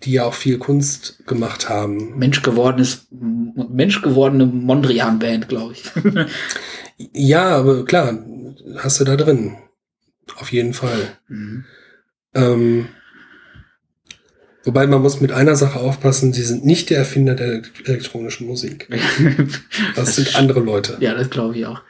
die 0.03 0.13
ja 0.13 0.23
auch 0.25 0.33
viel 0.33 0.57
Kunst 0.57 1.25
gemacht 1.27 1.69
haben. 1.69 2.17
Mensch 2.17 2.41
gewordenes, 2.41 3.07
Mensch 3.11 4.01
gewordene 4.01 4.45
Mondrian-Band, 4.45 5.47
glaube 5.49 5.73
ich. 5.73 5.83
Ja, 6.97 7.49
aber 7.57 7.85
klar, 7.85 8.17
hast 8.77 8.99
du 8.99 9.03
da 9.03 9.15
drin. 9.15 9.57
Auf 10.37 10.51
jeden 10.51 10.73
Fall. 10.73 11.17
Mhm. 11.27 11.65
Ähm, 12.33 12.87
wobei 14.63 14.87
man 14.87 15.01
muss 15.01 15.21
mit 15.21 15.31
einer 15.31 15.55
Sache 15.55 15.79
aufpassen, 15.79 16.33
sie 16.33 16.43
sind 16.43 16.65
nicht 16.65 16.89
der 16.89 16.99
Erfinder 16.99 17.35
der 17.35 17.61
elektronischen 17.85 18.47
Musik. 18.47 18.87
Das 19.95 20.15
sind 20.15 20.35
andere 20.35 20.59
Leute, 20.59 20.97
ja, 20.99 21.13
das 21.13 21.29
glaube 21.29 21.57
ich 21.57 21.65
auch. 21.65 21.81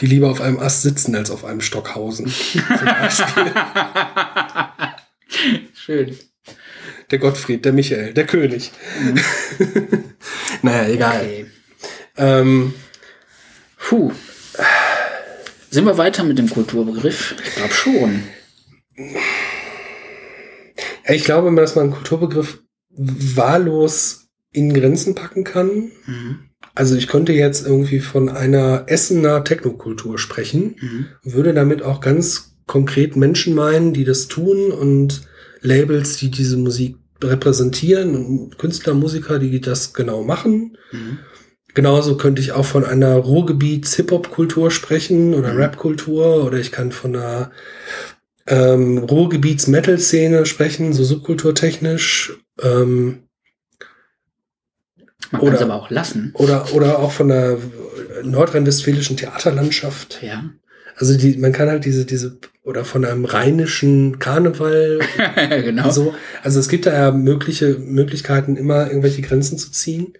die 0.00 0.06
lieber 0.06 0.30
auf 0.30 0.40
einem 0.40 0.58
Ast 0.58 0.82
sitzen 0.82 1.14
als 1.14 1.30
auf 1.30 1.44
einem 1.44 1.60
Stock 1.60 1.94
hausen. 1.94 2.26
Zum 2.28 2.84
Beispiel 2.84 3.52
Schön. 5.74 6.16
der 7.10 7.18
Gottfried, 7.18 7.64
der 7.64 7.72
Michael, 7.72 8.14
der 8.14 8.26
König. 8.26 8.72
naja, 10.62 10.88
egal. 10.92 11.20
Okay. 11.20 11.46
Ähm, 12.16 12.74
Puh. 13.78 14.12
Sind 15.70 15.84
wir 15.86 15.98
weiter 15.98 16.24
mit 16.24 16.38
dem 16.38 16.48
Kulturbegriff? 16.48 17.34
Ich 17.44 17.54
glaube 17.56 17.74
schon. 17.74 18.22
ich 21.08 21.24
glaube, 21.24 21.54
dass 21.56 21.74
man 21.74 21.84
einen 21.86 21.94
Kulturbegriff 21.94 22.60
wahllos 22.90 24.28
in 24.52 24.72
Grenzen 24.72 25.14
packen 25.14 25.44
kann. 25.44 25.90
Mhm. 26.06 26.38
Also 26.74 26.96
ich 26.96 27.08
könnte 27.08 27.32
jetzt 27.32 27.66
irgendwie 27.66 28.00
von 28.00 28.28
einer 28.28 28.84
Essener 28.86 29.44
Technokultur 29.44 30.18
sprechen, 30.18 30.76
Mhm. 30.80 31.06
würde 31.22 31.54
damit 31.54 31.82
auch 31.82 32.00
ganz 32.00 32.56
konkret 32.66 33.16
Menschen 33.16 33.54
meinen, 33.54 33.92
die 33.92 34.04
das 34.04 34.28
tun 34.28 34.70
und 34.72 35.22
Labels, 35.60 36.16
die 36.16 36.30
diese 36.30 36.56
Musik 36.56 36.96
repräsentieren 37.22 38.14
und 38.16 38.58
Künstler, 38.58 38.94
Musiker, 38.94 39.38
die 39.38 39.60
das 39.60 39.92
genau 39.94 40.22
machen. 40.24 40.76
Mhm. 40.92 41.18
Genauso 41.74 42.16
könnte 42.16 42.40
ich 42.40 42.52
auch 42.52 42.64
von 42.64 42.84
einer 42.84 43.14
Ruhrgebiets-Hip-Hop-Kultur 43.16 44.70
sprechen 44.70 45.34
oder 45.34 45.52
Mhm. 45.52 45.58
Rap-Kultur 45.58 46.44
oder 46.44 46.58
ich 46.58 46.70
kann 46.72 46.92
von 46.92 47.16
einer 47.16 47.50
ähm, 48.46 48.98
Ruhrgebiets-Metal-Szene 48.98 50.46
sprechen, 50.46 50.92
so 50.92 51.02
subkulturtechnisch. 51.04 52.34
Ähm, 52.62 53.20
Man 55.30 55.40
Oder- 55.40 55.50
kann 55.52 55.56
es 55.56 55.62
aber 55.62 55.74
auch 55.74 55.90
lassen. 55.90 56.30
oder, 56.34 56.72
oder 56.74 56.98
auch 57.00 57.10
von 57.10 57.28
der 57.28 57.58
nordrhein-westfälischen 58.22 59.16
Theaterlandschaft. 59.16 60.22
Ja. 60.22 60.44
Also 60.96 61.16
die, 61.16 61.36
man 61.38 61.52
kann 61.52 61.68
halt 61.68 61.84
diese, 61.84 62.04
diese, 62.04 62.38
oder 62.62 62.84
von 62.84 63.04
einem 63.04 63.24
rheinischen 63.24 64.20
Karneval 64.20 65.00
genau. 65.48 65.90
so. 65.90 66.14
Also 66.44 66.60
es 66.60 66.68
gibt 66.68 66.86
da 66.86 66.92
ja 66.92 67.10
mögliche 67.10 67.78
Möglichkeiten, 67.80 68.56
immer 68.56 68.86
irgendwelche 68.86 69.22
Grenzen 69.22 69.58
zu 69.58 69.72
ziehen. 69.72 70.12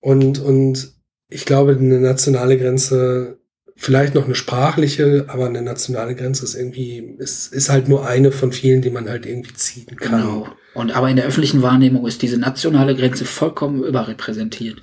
Und, 0.00 0.38
und 0.38 0.92
ich 1.28 1.44
glaube, 1.44 1.72
eine 1.72 2.00
nationale 2.00 2.58
Grenze, 2.58 3.38
vielleicht 3.76 4.14
noch 4.14 4.24
eine 4.24 4.34
sprachliche, 4.34 5.26
aber 5.28 5.46
eine 5.46 5.62
nationale 5.62 6.14
Grenze 6.14 6.44
ist 6.44 6.54
irgendwie, 6.54 6.98
ist, 7.18 7.52
ist 7.52 7.70
halt 7.70 7.88
nur 7.88 8.06
eine 8.06 8.32
von 8.32 8.52
vielen, 8.52 8.82
die 8.82 8.90
man 8.90 9.08
halt 9.08 9.26
irgendwie 9.26 9.54
ziehen 9.54 9.96
kann. 9.96 10.20
Genau. 10.20 10.48
Und 10.74 10.92
aber 10.92 11.08
in 11.08 11.16
der 11.16 11.26
öffentlichen 11.26 11.62
Wahrnehmung 11.62 12.06
ist 12.06 12.22
diese 12.22 12.38
nationale 12.38 12.94
Grenze 12.94 13.24
vollkommen 13.24 13.82
überrepräsentiert. 13.82 14.82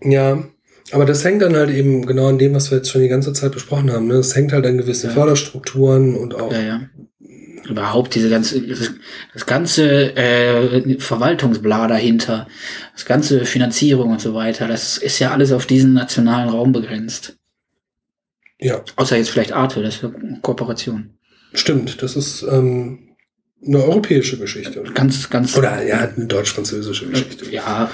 Ja, 0.00 0.44
aber 0.92 1.06
das 1.06 1.24
hängt 1.24 1.42
dann 1.42 1.56
halt 1.56 1.70
eben 1.70 2.06
genau 2.06 2.28
an 2.28 2.38
dem, 2.38 2.54
was 2.54 2.70
wir 2.70 2.78
jetzt 2.78 2.90
schon 2.90 3.00
die 3.00 3.08
ganze 3.08 3.32
Zeit 3.32 3.52
besprochen 3.52 3.90
haben. 3.90 4.06
Ne? 4.06 4.14
Das 4.14 4.36
hängt 4.36 4.52
halt 4.52 4.66
an 4.66 4.78
gewissen 4.78 5.08
Ja. 5.08 5.14
Förderstrukturen 5.14 6.14
und 6.14 6.34
auch. 6.34 6.52
Ja, 6.52 6.60
ja. 6.60 6.80
Überhaupt 7.68 8.14
diese 8.14 8.28
ganze, 8.28 8.60
das, 9.32 9.46
ganze 9.46 10.16
äh, 10.16 10.98
Verwaltungsbla 10.98 11.86
dahinter, 11.88 12.46
das 12.92 13.04
ganze 13.04 13.44
Finanzierung 13.44 14.10
und 14.12 14.20
so 14.20 14.34
weiter, 14.34 14.68
das 14.68 14.98
ist 14.98 15.18
ja 15.18 15.30
alles 15.30 15.52
auf 15.52 15.66
diesen 15.66 15.94
nationalen 15.94 16.48
Raum 16.48 16.72
begrenzt. 16.72 17.36
Ja, 18.60 18.82
Außer 18.96 19.16
jetzt 19.16 19.30
vielleicht 19.30 19.52
Arte, 19.52 19.82
das 19.82 19.96
ist 19.96 20.04
eine 20.04 20.38
Kooperation. 20.40 21.10
stimmt. 21.54 22.02
Das 22.02 22.16
ist 22.16 22.42
ähm, 22.42 23.16
eine 23.66 23.82
europäische 23.82 24.38
Geschichte. 24.38 24.82
Ganz, 24.94 25.30
ganz. 25.30 25.56
Oder 25.56 25.82
ja, 25.84 26.00
eine 26.00 26.26
deutsch-französische 26.26 27.08
Geschichte. 27.08 27.50
Ja, 27.50 27.90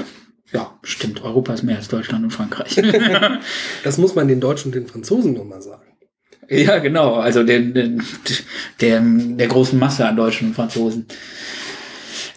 ja, 0.52 0.78
stimmt. 0.82 1.22
Europa 1.22 1.54
ist 1.54 1.62
mehr 1.62 1.76
als 1.76 1.88
Deutschland 1.88 2.24
und 2.24 2.30
Frankreich. 2.30 2.76
Das 3.84 3.98
muss 3.98 4.14
man 4.14 4.28
den 4.28 4.40
Deutschen 4.40 4.68
und 4.68 4.74
den 4.74 4.86
Franzosen 4.86 5.32
nochmal 5.34 5.62
sagen. 5.62 5.89
Ja, 6.50 6.78
genau. 6.78 7.14
Also 7.14 7.44
den, 7.44 7.72
den, 7.74 8.02
der, 8.80 9.00
der 9.00 9.46
großen 9.46 9.78
Masse 9.78 10.06
an 10.06 10.16
Deutschen 10.16 10.48
und 10.48 10.54
Franzosen. 10.54 11.06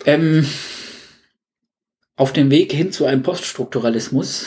Ähm, 0.06 0.46
auf 2.16 2.32
dem 2.32 2.52
Weg 2.52 2.72
hin 2.72 2.92
zu 2.92 3.06
einem 3.06 3.24
Poststrukturalismus, 3.24 4.46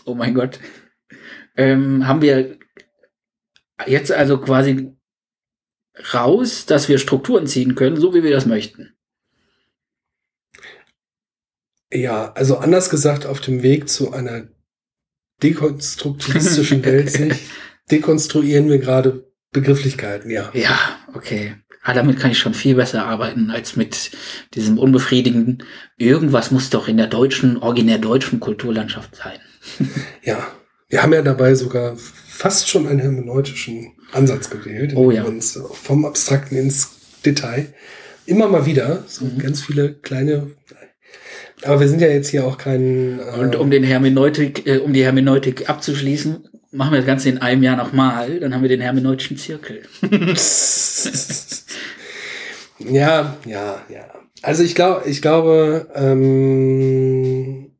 oh 0.06 0.14
mein 0.14 0.34
Gott, 0.34 0.58
ähm, 1.56 2.06
haben 2.08 2.20
wir 2.20 2.58
jetzt 3.86 4.10
also 4.10 4.38
quasi 4.38 4.92
raus, 6.12 6.66
dass 6.66 6.88
wir 6.88 6.98
Strukturen 6.98 7.46
ziehen 7.46 7.76
können, 7.76 7.96
so 7.96 8.12
wie 8.12 8.24
wir 8.24 8.32
das 8.32 8.46
möchten. 8.46 8.96
Ja, 11.92 12.32
also 12.32 12.56
anders 12.56 12.90
gesagt, 12.90 13.24
auf 13.24 13.40
dem 13.40 13.62
Weg 13.62 13.88
zu 13.88 14.12
einer 14.12 14.48
dekonstruktivistischen 15.42 16.84
Weltsicht 16.84 17.40
dekonstruieren 17.92 18.68
wir 18.68 18.78
gerade 18.78 19.24
Begrifflichkeiten, 19.52 20.30
ja. 20.30 20.50
Ja, 20.54 20.78
okay. 21.14 21.54
Ah, 21.84 21.94
damit 21.94 22.18
kann 22.18 22.30
ich 22.30 22.38
schon 22.38 22.54
viel 22.54 22.76
besser 22.76 23.04
arbeiten 23.06 23.50
als 23.50 23.76
mit 23.76 24.12
diesem 24.54 24.78
unbefriedigenden. 24.78 25.64
Irgendwas 25.98 26.50
muss 26.52 26.70
doch 26.70 26.88
in 26.88 26.96
der 26.96 27.08
deutschen, 27.08 27.56
originär 27.58 27.98
deutschen 27.98 28.40
Kulturlandschaft 28.40 29.14
sein. 29.16 29.38
Ja. 30.22 30.46
Wir 30.88 31.02
haben 31.02 31.12
ja 31.14 31.22
dabei 31.22 31.54
sogar 31.54 31.96
fast 31.96 32.68
schon 32.68 32.86
einen 32.86 32.98
hermeneutischen 32.98 33.92
Ansatz 34.12 34.50
gewählt. 34.50 34.92
Oh 34.94 35.10
ja. 35.10 35.22
uns 35.24 35.58
vom 35.72 36.04
Abstrakten 36.04 36.56
ins 36.58 36.90
Detail. 37.24 37.72
Immer 38.26 38.46
mal 38.48 38.66
wieder. 38.66 39.04
So 39.06 39.24
Mhm. 39.24 39.38
ganz 39.38 39.62
viele 39.62 39.94
kleine. 39.94 40.50
Aber 41.64 41.80
wir 41.80 41.88
sind 41.88 42.00
ja 42.02 42.08
jetzt 42.08 42.28
hier 42.28 42.44
auch 42.44 42.58
kein. 42.58 43.20
äh, 43.20 43.38
Und 43.38 43.56
um 43.56 43.70
den 43.70 43.84
Hermeneutik, 43.84 44.66
äh, 44.66 44.78
um 44.78 44.92
die 44.92 45.02
Hermeneutik 45.04 45.70
abzuschließen, 45.70 46.48
machen 46.72 46.92
wir 46.92 46.98
das 46.98 47.06
Ganze 47.06 47.28
in 47.28 47.38
einem 47.38 47.62
Jahr 47.62 47.76
nochmal. 47.76 48.40
Dann 48.40 48.54
haben 48.54 48.62
wir 48.62 48.68
den 48.68 48.80
hermeneutischen 48.80 49.36
Zirkel. 49.36 49.82
Ja, 52.90 53.36
ja, 53.46 53.82
ja. 53.88 54.06
Also 54.42 54.62
ich 54.62 54.74
glaube, 54.74 55.08
ich 55.08 55.22
glaube, 55.22 55.88
ähm, 55.94 57.70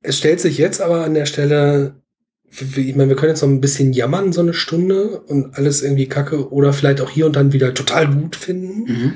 es 0.00 0.18
stellt 0.18 0.40
sich 0.40 0.58
jetzt 0.58 0.80
aber 0.80 1.04
an 1.04 1.14
der 1.14 1.26
Stelle, 1.26 2.02
ich 2.50 2.96
meine, 2.96 3.08
wir 3.08 3.16
können 3.16 3.30
jetzt 3.30 3.42
noch 3.42 3.48
ein 3.48 3.60
bisschen 3.60 3.92
jammern, 3.92 4.32
so 4.32 4.40
eine 4.40 4.52
Stunde 4.52 5.20
und 5.20 5.56
alles 5.56 5.82
irgendwie 5.82 6.08
kacke 6.08 6.50
oder 6.52 6.72
vielleicht 6.72 7.00
auch 7.00 7.10
hier 7.10 7.26
und 7.26 7.36
dann 7.36 7.52
wieder 7.52 7.72
total 7.72 8.08
gut 8.08 8.36
finden. 8.36 8.92
Mhm. 8.92 9.14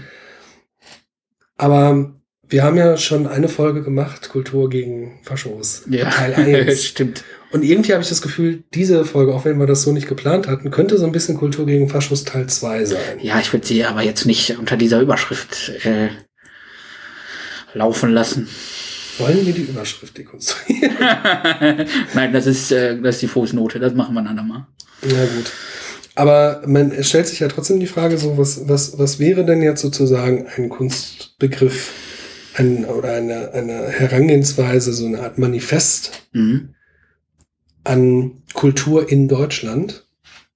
Aber 1.56 2.14
wir 2.48 2.62
haben 2.62 2.76
ja 2.76 2.96
schon 2.96 3.26
eine 3.26 3.48
Folge 3.48 3.82
gemacht, 3.82 4.28
Kultur 4.28 4.70
gegen 4.70 5.18
Faschos, 5.22 5.84
Ja, 5.88 6.08
Teil 6.08 6.34
1. 6.34 6.84
stimmt. 6.84 7.24
Und 7.52 7.62
irgendwie 7.62 7.92
habe 7.92 8.02
ich 8.02 8.08
das 8.08 8.22
Gefühl, 8.22 8.64
diese 8.74 9.04
Folge, 9.04 9.34
auch 9.34 9.44
wenn 9.44 9.58
wir 9.58 9.66
das 9.66 9.82
so 9.82 9.92
nicht 9.92 10.08
geplant 10.08 10.48
hatten, 10.48 10.70
könnte 10.70 10.98
so 10.98 11.06
ein 11.06 11.12
bisschen 11.12 11.36
Kultur 11.36 11.64
gegen 11.64 11.88
Faschos 11.88 12.24
Teil 12.24 12.48
2 12.48 12.84
sein. 12.84 13.00
Ja, 13.20 13.38
ich 13.40 13.52
würde 13.52 13.66
sie 13.66 13.84
aber 13.84 14.02
jetzt 14.02 14.26
nicht 14.26 14.58
unter 14.58 14.76
dieser 14.76 15.00
Überschrift 15.00 15.72
äh, 15.84 16.08
laufen 17.72 18.10
lassen. 18.10 18.48
Wollen 19.18 19.46
wir 19.46 19.54
die 19.54 19.62
Überschrift 19.62 20.18
dekonstruieren? 20.18 20.96
Nein, 22.14 22.32
das 22.32 22.46
ist, 22.46 22.72
äh, 22.72 23.00
das 23.00 23.16
ist 23.16 23.22
die 23.22 23.28
Fußnote. 23.28 23.78
Das 23.78 23.94
machen 23.94 24.14
wir 24.14 24.20
ein 24.20 24.26
andermal. 24.26 24.66
Ja, 25.02 25.24
gut. 25.24 25.52
Aber 26.16 26.62
man, 26.66 26.90
es 26.90 27.08
stellt 27.08 27.26
sich 27.26 27.40
ja 27.40 27.48
trotzdem 27.48 27.78
die 27.78 27.86
Frage 27.86 28.18
so, 28.18 28.36
was, 28.36 28.68
was, 28.68 28.98
was 28.98 29.18
wäre 29.18 29.44
denn 29.44 29.62
jetzt 29.62 29.82
sozusagen 29.82 30.46
ein 30.56 30.68
Kunstbegriff 30.68 31.92
ein, 32.54 32.86
oder 32.86 33.12
eine, 33.12 33.52
eine 33.52 33.88
Herangehensweise, 33.88 34.92
so 34.92 35.06
eine 35.06 35.20
Art 35.20 35.38
Manifest 35.38 36.22
Mhm. 36.32 36.75
An 37.86 38.42
Kultur 38.52 39.08
in 39.08 39.28
Deutschland? 39.28 40.06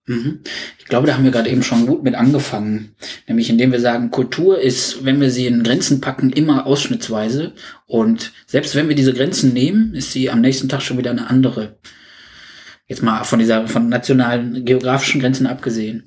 Mhm. 0.06 0.40
Ich 0.78 0.86
glaube, 0.86 1.06
da 1.06 1.14
haben 1.14 1.24
wir 1.24 1.30
gerade 1.30 1.50
eben 1.50 1.62
schon 1.62 1.86
gut 1.86 2.02
mit 2.02 2.14
angefangen. 2.14 2.96
Nämlich 3.28 3.48
indem 3.48 3.70
wir 3.70 3.80
sagen, 3.80 4.10
Kultur 4.10 4.60
ist, 4.60 5.04
wenn 5.04 5.20
wir 5.20 5.30
sie 5.30 5.46
in 5.46 5.62
Grenzen 5.62 6.00
packen, 6.00 6.30
immer 6.30 6.66
ausschnittsweise. 6.66 7.52
Und 7.86 8.32
selbst 8.46 8.74
wenn 8.74 8.88
wir 8.88 8.96
diese 8.96 9.14
Grenzen 9.14 9.52
nehmen, 9.52 9.94
ist 9.94 10.12
sie 10.12 10.30
am 10.30 10.40
nächsten 10.40 10.68
Tag 10.68 10.82
schon 10.82 10.98
wieder 10.98 11.12
eine 11.12 11.30
andere. 11.30 11.78
Jetzt 12.88 13.04
mal 13.04 13.22
von 13.22 13.38
dieser, 13.38 13.68
von 13.68 13.88
nationalen 13.88 14.64
geografischen 14.64 15.20
Grenzen 15.20 15.46
abgesehen. 15.46 16.04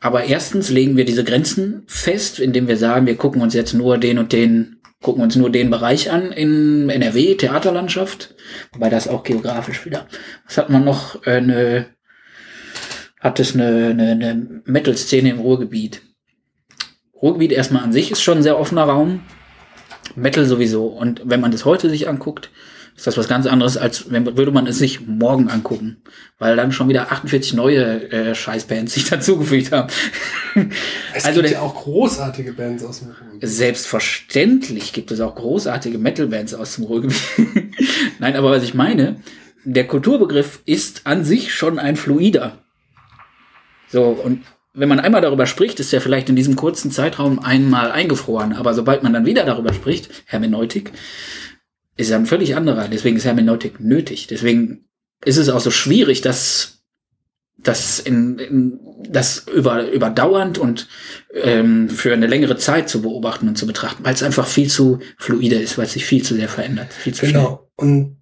Aber 0.00 0.24
erstens 0.24 0.68
legen 0.68 0.98
wir 0.98 1.06
diese 1.06 1.24
Grenzen 1.24 1.84
fest, 1.86 2.38
indem 2.38 2.68
wir 2.68 2.76
sagen, 2.76 3.06
wir 3.06 3.16
gucken 3.16 3.40
uns 3.40 3.54
jetzt 3.54 3.72
nur 3.72 3.96
den 3.96 4.18
und 4.18 4.32
den, 4.32 4.75
gucken 5.06 5.22
uns 5.22 5.36
nur 5.36 5.50
den 5.50 5.70
Bereich 5.70 6.10
an 6.10 6.32
in 6.32 6.90
NRW, 6.90 7.36
Theaterlandschaft. 7.36 8.34
Wobei 8.72 8.90
das 8.90 9.06
auch 9.06 9.22
geografisch 9.22 9.86
wieder. 9.86 10.08
Was 10.46 10.58
hat 10.58 10.68
man 10.68 10.84
noch? 10.84 11.24
Äh, 11.24 11.36
eine 11.36 11.86
hat 13.20 13.38
es 13.38 13.54
eine, 13.54 13.90
eine, 13.90 14.10
eine 14.10 14.62
Metal-Szene 14.64 15.30
im 15.30 15.38
Ruhrgebiet. 15.38 16.02
Ruhrgebiet 17.22 17.52
erstmal 17.52 17.84
an 17.84 17.92
sich 17.92 18.10
ist 18.10 18.20
schon 18.20 18.38
ein 18.38 18.42
sehr 18.42 18.58
offener 18.58 18.82
Raum. 18.82 19.20
Metal 20.16 20.44
sowieso. 20.44 20.88
Und 20.88 21.22
wenn 21.24 21.40
man 21.40 21.52
das 21.52 21.64
heute 21.64 21.88
sich 21.88 22.08
anguckt, 22.08 22.50
ist 22.96 23.06
das 23.06 23.18
was 23.18 23.28
ganz 23.28 23.46
anderes, 23.46 23.76
als 23.76 24.10
wenn 24.10 24.36
würde 24.38 24.50
man 24.50 24.66
es 24.66 24.78
sich 24.78 25.06
morgen 25.06 25.50
angucken. 25.50 25.98
Weil 26.38 26.56
dann 26.56 26.72
schon 26.72 26.88
wieder 26.88 27.12
48 27.12 27.52
neue 27.52 28.10
äh, 28.10 28.34
Scheißbands 28.34 28.94
sich 28.94 29.04
dazugefügt 29.10 29.70
haben. 29.70 29.92
Es 31.14 31.26
also 31.26 31.42
gibt 31.42 31.52
ja 31.52 31.60
auch 31.60 31.74
großartige 31.74 32.54
Bands 32.54 32.82
aus 32.84 33.00
dem 33.00 33.08
Ruhrgebiet. 33.08 33.48
Selbstverständlich 33.48 34.94
gibt 34.94 35.10
es 35.10 35.20
auch 35.20 35.34
großartige 35.34 35.98
Metal-Bands 35.98 36.54
aus 36.54 36.76
dem 36.76 36.84
Ruhrgebiet. 36.84 37.20
Nein, 38.18 38.34
aber 38.34 38.50
was 38.50 38.62
ich 38.62 38.72
meine, 38.72 39.16
der 39.64 39.86
Kulturbegriff 39.86 40.60
ist 40.64 41.02
an 41.04 41.24
sich 41.24 41.52
schon 41.52 41.78
ein 41.78 41.96
fluider. 41.96 42.58
So, 43.88 44.04
und 44.04 44.42
wenn 44.72 44.88
man 44.88 45.00
einmal 45.00 45.20
darüber 45.20 45.46
spricht, 45.46 45.80
ist 45.80 45.92
er 45.92 46.00
vielleicht 46.00 46.28
in 46.28 46.36
diesem 46.36 46.56
kurzen 46.56 46.90
Zeitraum 46.90 47.38
einmal 47.40 47.90
eingefroren. 47.90 48.52
Aber 48.52 48.74
sobald 48.74 49.02
man 49.02 49.12
dann 49.12 49.26
wieder 49.26 49.44
darüber 49.44 49.72
spricht, 49.72 50.10
Hermeneutik, 50.26 50.92
ist 51.96 52.10
er 52.10 52.18
ein 52.18 52.26
völlig 52.26 52.56
anderer. 52.56 52.88
Deswegen 52.88 53.16
ist 53.16 53.24
Hermeneutik 53.24 53.80
nötig. 53.80 54.26
Deswegen 54.26 54.88
ist 55.24 55.36
es 55.36 55.48
auch 55.48 55.60
so 55.60 55.70
schwierig, 55.70 56.20
dass 56.20 56.82
das 57.58 57.98
in, 57.98 58.38
in 58.38 58.80
das 59.08 59.46
über 59.52 59.90
überdauernd 59.90 60.58
und 60.58 60.88
ähm, 61.32 61.88
für 61.88 62.12
eine 62.12 62.26
längere 62.26 62.56
Zeit 62.56 62.88
zu 62.88 63.02
beobachten 63.02 63.48
und 63.48 63.56
zu 63.56 63.66
betrachten, 63.66 64.04
weil 64.04 64.14
es 64.14 64.22
einfach 64.22 64.46
viel 64.46 64.68
zu 64.68 65.00
fluide 65.16 65.56
ist, 65.56 65.78
weil 65.78 65.86
es 65.86 65.92
sich 65.92 66.04
viel 66.04 66.22
zu 66.22 66.34
sehr 66.34 66.48
verändert, 66.48 66.92
viel 66.92 67.14
zu 67.14 67.26
genau. 67.26 67.68
Schnell. 67.78 67.88
Und 67.88 68.16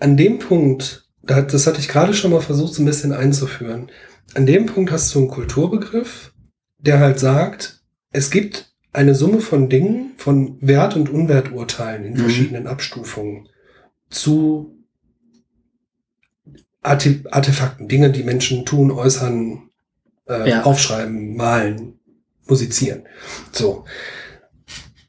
an 0.00 0.16
dem 0.16 0.38
Punkt, 0.38 1.04
das 1.22 1.66
hatte 1.66 1.78
ich 1.78 1.88
gerade 1.88 2.14
schon 2.14 2.30
mal 2.30 2.40
versucht, 2.40 2.74
so 2.74 2.82
ein 2.82 2.86
bisschen 2.86 3.12
einzuführen 3.12 3.90
an 4.34 4.46
dem 4.46 4.66
Punkt 4.66 4.90
hast 4.92 5.14
du 5.14 5.20
einen 5.20 5.28
Kulturbegriff, 5.28 6.32
der 6.78 7.00
halt 7.00 7.18
sagt, 7.18 7.82
es 8.12 8.30
gibt 8.30 8.69
eine 8.92 9.14
Summe 9.14 9.40
von 9.40 9.68
Dingen, 9.68 10.12
von 10.16 10.56
Wert- 10.60 10.96
und 10.96 11.10
Unwerturteilen 11.10 12.04
in 12.04 12.14
mhm. 12.14 12.18
verschiedenen 12.18 12.66
Abstufungen 12.66 13.48
zu 14.08 14.76
Artefakten, 16.82 17.88
Dinge, 17.88 18.10
die 18.10 18.22
Menschen 18.22 18.64
tun, 18.64 18.90
äußern, 18.90 19.70
äh, 20.28 20.48
ja. 20.48 20.62
aufschreiben, 20.62 21.36
malen, 21.36 21.98
musizieren. 22.46 23.02
So. 23.52 23.84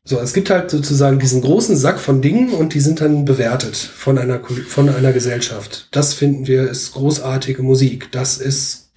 So, 0.03 0.19
es 0.19 0.33
gibt 0.33 0.49
halt 0.49 0.69
sozusagen 0.69 1.19
diesen 1.19 1.41
großen 1.41 1.77
Sack 1.77 1.99
von 1.99 2.21
Dingen 2.21 2.49
und 2.51 2.73
die 2.73 2.81
sind 2.81 2.99
dann 2.99 3.23
bewertet 3.23 3.77
von 3.77 4.17
einer, 4.17 4.41
von 4.67 4.89
einer 4.89 5.13
Gesellschaft. 5.13 5.87
Das 5.91 6.13
finden 6.13 6.47
wir 6.47 6.69
ist 6.69 6.93
großartige 6.93 7.63
Musik. 7.63 8.11
Das 8.11 8.37
ist 8.37 8.91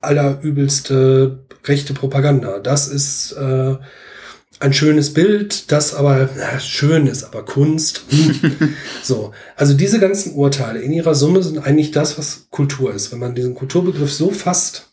allerübelste 0.00 1.44
rechte 1.64 1.94
Propaganda. 1.94 2.60
Das 2.60 2.86
ist 2.86 3.32
äh, 3.32 3.76
ein 4.62 4.72
schönes 4.72 5.12
Bild, 5.12 5.70
das 5.72 5.94
aber 5.94 6.30
na, 6.36 6.58
schön 6.60 7.06
ist, 7.06 7.24
aber 7.24 7.44
Kunst. 7.44 8.04
Hm. 8.08 8.74
so, 9.02 9.32
also 9.56 9.74
diese 9.74 9.98
ganzen 9.98 10.34
Urteile 10.34 10.80
in 10.80 10.92
ihrer 10.92 11.14
Summe 11.14 11.42
sind 11.42 11.58
eigentlich 11.58 11.90
das, 11.90 12.18
was 12.18 12.46
Kultur 12.50 12.94
ist. 12.94 13.12
Wenn 13.12 13.18
man 13.18 13.34
diesen 13.34 13.54
Kulturbegriff 13.54 14.12
so 14.12 14.30
fasst, 14.30 14.92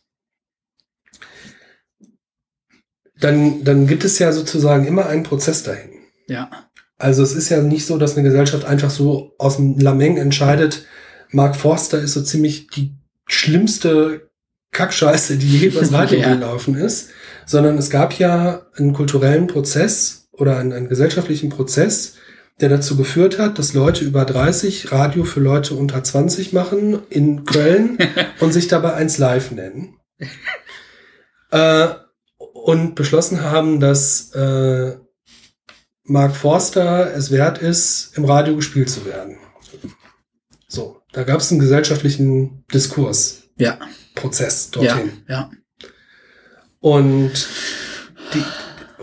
dann, 3.20 3.64
dann 3.64 3.86
gibt 3.86 4.06
es 4.06 4.18
ja 4.20 4.32
sozusagen 4.32 4.86
immer 4.86 5.06
einen 5.06 5.24
Prozess 5.24 5.64
dahin. 5.64 5.92
Ja. 6.28 6.50
Also 6.98 7.22
es 7.24 7.34
ist 7.34 7.50
ja 7.50 7.62
nicht 7.62 7.86
so, 7.86 7.98
dass 7.98 8.18
eine 8.18 8.28
Gesellschaft 8.28 8.66
einfach 8.66 8.90
so 8.90 9.34
aus 9.38 9.58
dem 9.58 9.80
Lameng 9.80 10.18
entscheidet, 10.18 10.86
Mark 11.32 11.56
Forster 11.56 12.00
ist 12.00 12.14
so 12.14 12.24
ziemlich 12.24 12.68
die 12.68 12.96
schlimmste 13.28 14.29
Kackscheiße, 14.72 15.38
die 15.38 15.60
je 15.60 15.68
übers 15.68 15.92
Radio 15.92 16.20
ja. 16.22 16.34
gelaufen 16.34 16.76
ist, 16.76 17.10
sondern 17.46 17.78
es 17.78 17.90
gab 17.90 18.14
ja 18.14 18.68
einen 18.76 18.94
kulturellen 18.94 19.48
Prozess 19.48 20.30
oder 20.32 20.58
einen, 20.58 20.74
einen 20.74 20.90
gesellschaftlichen 20.90 21.50
Prozess, 21.50 22.16
der 22.62 22.70
dazu 22.70 22.98
geführt 22.98 23.40
hat, 23.40 23.58
dass 23.58 23.74
Leute 23.74 24.04
über 24.04 24.26
30 24.26 24.92
Radio 24.92 25.24
für 25.24 25.40
Leute 25.40 25.76
unter 25.76 26.04
20 26.04 26.54
machen 26.54 27.00
in 27.10 27.46
Köln 27.46 27.98
und 28.40 28.54
sich 28.54 28.68
dabei 28.68 28.94
eins 28.94 29.18
live 29.18 29.52
nennen. 29.52 29.96
äh, 31.52 31.88
und 32.38 32.96
beschlossen 32.96 33.42
haben, 33.42 33.80
dass 33.80 34.32
äh, 34.34 34.98
Mark 36.04 36.36
Forster 36.36 37.14
es 37.16 37.32
wert 37.32 37.60
ist, 37.60 38.18
im 38.18 38.26
Radio 38.26 38.56
gespielt 38.56 38.90
zu 38.90 39.06
werden. 39.06 39.38
So, 40.68 41.02
da 41.14 41.24
gab 41.24 41.40
es 41.40 41.52
einen 41.52 41.60
gesellschaftlichen 41.60 42.66
Diskurs. 42.74 43.44
Ja. 43.58 43.80
Prozess 44.20 44.72
dorthin. 44.72 45.12
Ja, 45.28 45.50
ja. 45.50 45.52
Und, 46.82 47.32
die, 48.34 48.44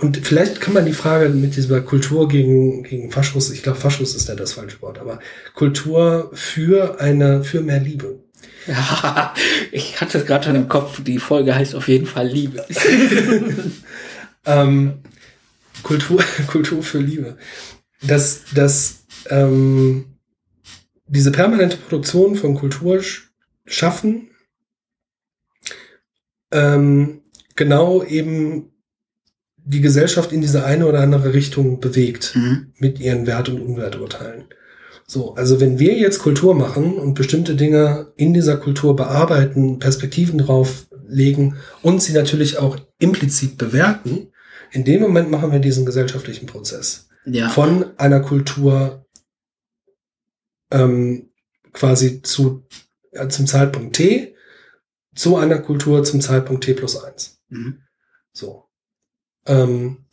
und 0.01 0.17
vielleicht 0.19 0.61
kann 0.61 0.75
man 0.75 0.87
die 0.87 0.93
Frage 0.93 1.29
mit 1.29 1.57
dieser 1.57 1.81
Kultur 1.81 2.29
gegen, 2.29 2.83
gegen 2.83 3.11
Faschus, 3.11 3.51
ich 3.51 3.63
glaube, 3.63 3.79
Faschus 3.79 4.15
ist 4.15 4.29
ja 4.29 4.35
das 4.35 4.53
falsche 4.53 4.81
Wort, 4.83 4.99
aber 4.99 5.19
Kultur 5.55 6.31
für 6.35 7.01
eine, 7.01 7.45
für 7.45 7.61
mehr 7.61 7.81
Liebe. 7.81 8.21
Ja, 8.67 9.35
ich 9.73 10.01
hatte 10.01 10.19
es 10.19 10.27
gerade 10.27 10.45
schon 10.45 10.57
im 10.57 10.69
Kopf, 10.69 11.03
die 11.03 11.19
Folge 11.19 11.55
heißt 11.55 11.75
auf 11.75 11.89
jeden 11.89 12.07
Fall 12.07 12.29
Liebe. 12.29 12.65
ähm, 14.47 15.01
Kultur, 15.83 16.23
Kultur 16.47 16.83
für 16.83 16.99
Liebe. 16.99 17.37
Dass, 18.03 18.43
dass 18.55 19.07
ähm, 19.31 20.17
diese 21.07 21.31
permanente 21.31 21.77
Produktion 21.77 22.37
von 22.37 22.55
Kultur 22.55 23.03
schaffen 23.65 24.29
ähm, 26.51 27.23
genau 27.55 28.03
eben 28.05 28.73
die 29.57 29.81
Gesellschaft 29.81 30.33
in 30.33 30.41
diese 30.41 30.65
eine 30.65 30.87
oder 30.87 31.01
andere 31.01 31.35
Richtung 31.35 31.81
bewegt 31.81 32.35
mhm. 32.37 32.73
mit 32.79 33.01
ihren 33.01 33.27
Wert- 33.27 33.49
und 33.49 33.61
Unwerturteilen. 33.61 34.45
So, 35.09 35.35
also 35.35 35.61
wenn 35.61 35.79
wir 35.79 35.95
jetzt 35.95 36.21
Kultur 36.21 36.55
machen 36.55 36.99
und 36.99 37.15
bestimmte 37.15 37.55
Dinge 37.55 38.13
in 38.17 38.35
dieser 38.35 38.57
Kultur 38.57 38.97
bearbeiten, 38.97 39.79
Perspektiven 39.79 40.39
drauf 40.39 40.87
legen 41.09 41.57
und 41.83 42.03
sie 42.03 42.13
natürlich 42.13 42.59
auch 42.59 42.79
implizit 42.99 43.59
bewerten, 43.59 44.29
in 44.73 44.85
dem 44.85 45.01
Moment 45.01 45.31
machen 45.31 45.53
wir 45.53 45.61
diesen 45.61 45.87
gesellschaftlichen 45.87 46.47
Prozess. 46.47 47.09
Ja. 47.25 47.49
Von 47.49 47.97
einer 47.99 48.21
Kultur 48.21 49.07
ähm, 50.71 51.31
quasi 51.73 52.23
zu, 52.23 52.65
ja, 53.13 53.29
zum 53.29 53.47
Zeitpunkt 53.47 53.97
T 53.97 54.36
zu 55.17 55.37
einer 55.37 55.59
Kultur 55.59 56.05
zum 56.05 56.21
Zeitpunkt 56.21 56.65
T 56.65 56.75
plus 56.75 57.03
eins. 57.03 57.41
Mhm. 57.49 57.83
So. 58.33 58.65
Ähm, 59.47 60.05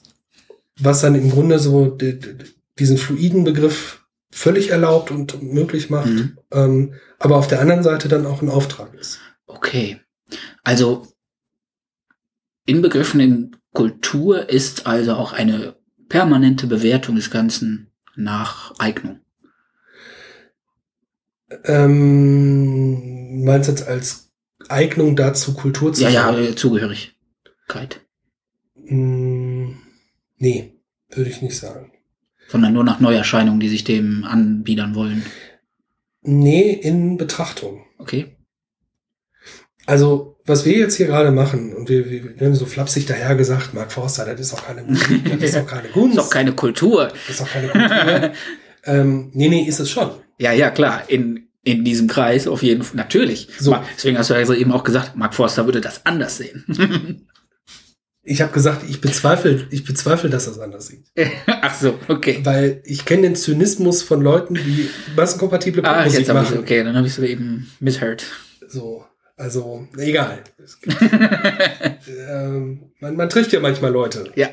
was 0.80 1.02
dann 1.02 1.16
im 1.16 1.30
Grunde 1.30 1.60
so 1.60 1.98
diesen 2.80 2.98
fluiden 2.98 3.44
Begriff 3.44 4.06
völlig 4.32 4.70
erlaubt 4.70 5.12
und 5.12 5.44
möglich 5.44 5.92
macht, 5.92 6.10
mhm. 6.10 6.38
ähm, 6.52 6.94
aber 7.20 7.38
auf 7.38 7.48
der 7.48 7.62
anderen 7.62 7.84
Seite 7.84 8.08
dann 8.08 8.26
auch 8.26 8.42
ein 8.42 8.50
Auftrag 8.50 8.94
ist. 8.96 9.20
Okay. 9.46 10.00
Also 10.64 11.08
inbegriffen 12.66 13.20
in 13.20 13.56
Kultur 13.74 14.50
ist 14.50 14.88
also 14.88 15.14
auch 15.14 15.34
eine 15.34 15.76
permanente 16.10 16.68
Bewertung 16.68 17.16
des 17.16 17.30
Ganzen 17.30 17.92
nach 18.16 18.74
Eignung. 18.80 19.20
Ähm, 21.66 23.44
meinst 23.44 23.68
du 23.68 23.74
jetzt 23.74 23.88
als 23.88 24.23
Eignung 24.69 25.15
dazu, 25.15 25.53
Kultur 25.53 25.94
zu 25.94 26.03
Ja, 26.03 26.10
ja, 26.10 26.38
äh, 26.38 26.56
Zugehörigkeit. 26.56 28.02
Mm, 28.76 29.72
nee, 30.38 30.73
würde 31.10 31.30
ich 31.30 31.41
nicht 31.41 31.57
sagen. 31.57 31.91
Sondern 32.49 32.73
nur 32.73 32.84
nach 32.84 32.99
Neuerscheinungen, 32.99 33.60
die 33.60 33.69
sich 33.69 33.84
dem 33.84 34.26
anbiedern 34.26 34.95
wollen. 34.95 35.26
Nee, 36.22 36.72
in 36.72 37.18
Betrachtung. 37.18 37.85
Okay. 37.98 38.38
Also, 39.85 40.38
was 40.45 40.65
wir 40.65 40.77
jetzt 40.77 40.95
hier 40.95 41.07
gerade 41.07 41.31
machen, 41.31 41.73
und 41.73 41.90
wir, 41.90 42.10
wir, 42.10 42.40
wir 42.40 42.48
haben 42.48 42.56
so 42.56 42.65
flapsig 42.65 43.06
daher 43.06 43.35
gesagt, 43.35 43.73
Mark 43.73 43.91
Forster, 43.91 44.26
das 44.26 44.40
ist 44.40 44.53
auch 44.53 44.65
keine 44.65 44.84
Musik, 44.84 45.23
das 45.40 45.49
ist 45.49 45.57
auch 45.57 45.68
keine 45.68 45.90
Kunst. 45.90 46.18
Das 46.18 46.26
ist 46.26 46.30
auch 46.30 46.34
keine 46.34 46.53
Kultur. 46.53 47.07
Das 47.07 47.30
ist 47.30 47.41
auch 47.41 47.49
keine 47.49 47.68
Kultur. 47.69 48.31
ähm, 48.85 49.31
nee, 49.34 49.49
nee, 49.49 49.64
ist 49.64 49.80
es 49.80 49.90
schon. 49.90 50.11
Ja, 50.38 50.53
ja, 50.53 50.69
klar. 50.69 51.03
In 51.10 51.43
in 51.64 51.84
diesem 51.85 52.07
Kreis 52.07 52.48
auf 52.48 52.61
jeden 52.64 52.84
Fall. 52.84 52.98
Natürlich. 52.98 53.48
So. 53.60 53.77
Deswegen 53.95 54.18
hast 54.18 54.30
du 54.30 54.34
ja 54.34 54.53
eben 54.53 54.72
auch 54.72 54.84
gesagt, 54.84 55.15
Mark 55.15 55.34
Forster 55.34 55.65
würde 55.65 55.81
das 55.81 56.06
anders 56.06 56.38
sehen. 56.38 57.27
Ich 58.26 58.41
habe 58.41 58.53
gesagt, 58.53 58.84
ich 58.88 59.02
bezweifle, 59.02 59.68
ich 59.69 59.84
bezweifle, 59.84 60.30
dass 60.30 60.45
das 60.45 60.57
anders 60.57 60.88
sieht. 60.88 61.03
Ach 61.45 61.76
so, 61.76 61.99
okay. 62.07 62.40
Weil 62.44 62.81
ich 62.85 63.03
kenne 63.03 63.23
den 63.23 63.35
Zynismus 63.35 64.02
von 64.02 64.22
Leuten, 64.22 64.53
die 64.53 64.90
massenkompatible 65.18 65.84
Ah, 65.84 65.95
Popmusik 65.95 66.19
jetzt 66.22 66.30
habe 66.30 66.40
ich 66.44 66.52
machen. 66.52 66.60
okay, 66.60 66.85
dann 66.85 66.95
habe 66.95 67.06
ich 67.06 67.14
so 67.15 67.22
eben 67.23 67.69
misheard. 67.81 68.23
So, 68.65 69.03
also 69.35 69.85
egal. 69.98 70.40
Es 70.64 70.80
ähm, 72.30 72.91
man, 73.02 73.18
man 73.18 73.27
trifft 73.27 73.52
ja 73.52 73.60
manchmal 73.60 73.91
Leute, 73.91 74.31
Ja. 74.35 74.48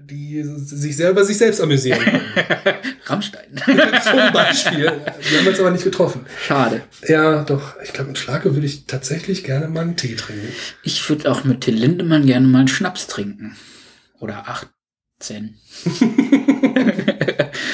Die 0.00 0.42
sich 0.42 0.96
selber 0.96 1.24
sich 1.24 1.36
selbst 1.38 1.60
amüsieren. 1.60 2.00
Rammstein. 3.06 3.44
Zum 3.56 4.32
Beispiel. 4.32 4.92
Wir 5.30 5.38
haben 5.38 5.46
uns 5.48 5.60
aber 5.60 5.70
nicht 5.70 5.84
getroffen. 5.84 6.24
Schade. 6.46 6.82
Ja, 7.06 7.44
doch. 7.44 7.74
Ich 7.82 7.92
glaube, 7.92 8.08
mit 8.08 8.18
Schlage 8.18 8.54
würde 8.54 8.66
ich 8.66 8.86
tatsächlich 8.86 9.44
gerne 9.44 9.68
mal 9.68 9.80
einen 9.82 9.96
Tee 9.96 10.14
trinken. 10.16 10.48
Ich 10.82 11.06
würde 11.10 11.30
auch 11.30 11.44
mit 11.44 11.60
Till 11.62 11.74
Lindemann 11.74 12.24
gerne 12.26 12.46
mal 12.46 12.60
einen 12.60 12.68
Schnaps 12.68 13.06
trinken. 13.06 13.56
Oder 14.18 14.44
18. 15.20 15.56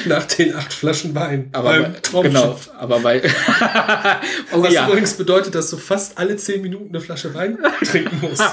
Nach 0.05 0.25
den 0.25 0.55
acht 0.55 0.73
Flaschen 0.73 1.15
Wein. 1.15 1.49
Aber 1.53 1.69
beim 1.69 1.93
bei- 2.11 2.21
genau, 2.23 2.59
aber 2.77 2.99
bei 2.99 3.21
Oh 4.51 4.61
Was 4.61 4.73
ja. 4.73 4.87
übrigens 4.87 5.13
bedeutet, 5.13 5.55
dass 5.55 5.69
du 5.69 5.77
fast 5.77 6.17
alle 6.17 6.35
zehn 6.35 6.61
Minuten 6.61 6.89
eine 6.89 6.99
Flasche 6.99 7.33
Wein 7.33 7.57
trinken 7.85 8.19
musst. 8.21 8.43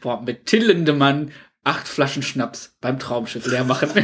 Boah, 0.00 0.22
mit 0.22 0.46
Till 0.46 0.64
Lindemann 0.66 1.32
acht 1.66 1.88
Flaschen 1.88 2.22
Schnaps 2.22 2.76
beim 2.80 2.98
Traumschiff 2.98 3.46
leer 3.46 3.64
machen. 3.64 3.90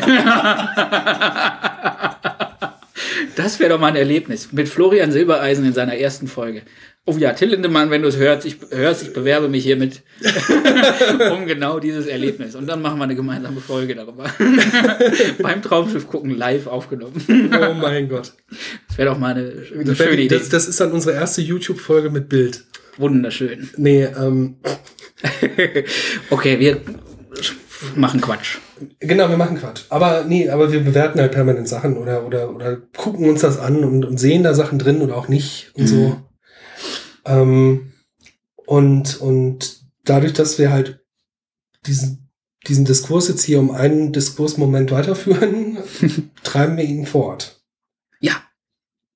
Das 3.34 3.58
wäre 3.60 3.70
doch 3.70 3.80
mal 3.80 3.86
ein 3.88 3.96
Erlebnis. 3.96 4.52
Mit 4.52 4.68
Florian 4.68 5.10
Silbereisen 5.10 5.64
in 5.64 5.72
seiner 5.72 5.96
ersten 5.96 6.28
Folge. 6.28 6.62
Oh 7.06 7.16
ja, 7.16 7.32
Till 7.32 7.48
Lindemann, 7.48 7.88
wenn 7.90 8.02
du 8.02 8.08
es 8.08 8.16
hörst, 8.18 8.44
ich, 8.44 8.56
hörst, 8.70 9.02
ich 9.02 9.14
bewerbe 9.14 9.48
mich 9.48 9.64
hiermit 9.64 10.02
um 11.32 11.46
genau 11.46 11.78
dieses 11.78 12.06
Erlebnis. 12.06 12.54
Und 12.54 12.66
dann 12.66 12.82
machen 12.82 12.98
wir 12.98 13.04
eine 13.04 13.16
gemeinsame 13.16 13.60
Folge 13.60 13.94
darüber. 13.94 14.26
Beim 15.42 15.62
Traumschiff 15.62 16.06
gucken, 16.08 16.36
live 16.36 16.66
aufgenommen. 16.66 17.24
Oh 17.28 17.72
mein 17.74 18.08
Gott. 18.10 18.34
Das 18.88 18.98
wäre 18.98 19.08
doch 19.10 19.18
mal 19.18 19.32
eine, 19.34 19.52
eine 19.74 19.84
Das, 19.84 19.96
schöne 19.96 20.12
Idee. 20.20 20.28
das, 20.36 20.50
das 20.50 20.68
ist 20.68 20.78
dann 20.80 20.92
unsere 20.92 21.14
erste 21.16 21.40
YouTube-Folge 21.40 22.10
mit 22.10 22.28
Bild. 22.28 22.64
Wunderschön. 22.98 23.70
Nee, 23.78 24.04
ähm, 24.04 24.56
Okay, 26.30 26.58
wir 26.60 26.80
machen 27.96 28.20
Quatsch. 28.20 28.58
genau, 29.00 29.28
wir 29.28 29.36
machen 29.36 29.58
Quatsch. 29.58 29.82
Aber 29.88 30.24
nee, 30.24 30.48
aber 30.48 30.70
wir 30.72 30.80
bewerten 30.84 31.20
halt 31.20 31.32
permanent 31.32 31.68
Sachen 31.68 31.96
oder, 31.96 32.24
oder, 32.26 32.50
oder 32.54 32.76
gucken 32.76 33.28
uns 33.28 33.40
das 33.40 33.58
an 33.58 33.84
und, 33.84 34.04
und 34.04 34.18
sehen 34.18 34.42
da 34.42 34.54
Sachen 34.54 34.78
drin 34.78 35.02
oder 35.02 35.16
auch 35.16 35.28
nicht 35.28 35.72
und 35.74 35.86
so. 35.86 36.22
Ähm, 37.24 37.92
und, 38.66 39.20
und 39.20 39.80
dadurch, 40.04 40.32
dass 40.32 40.58
wir 40.58 40.70
halt 40.72 41.04
diesen, 41.86 42.30
diesen 42.66 42.84
Diskurs 42.84 43.28
jetzt 43.28 43.44
hier 43.44 43.58
um 43.58 43.70
einen 43.70 44.12
Diskursmoment 44.12 44.90
weiterführen, 44.90 45.78
treiben 46.44 46.76
wir 46.76 46.84
ihn 46.84 47.06
fort. 47.06 47.60
Ja, 48.20 48.42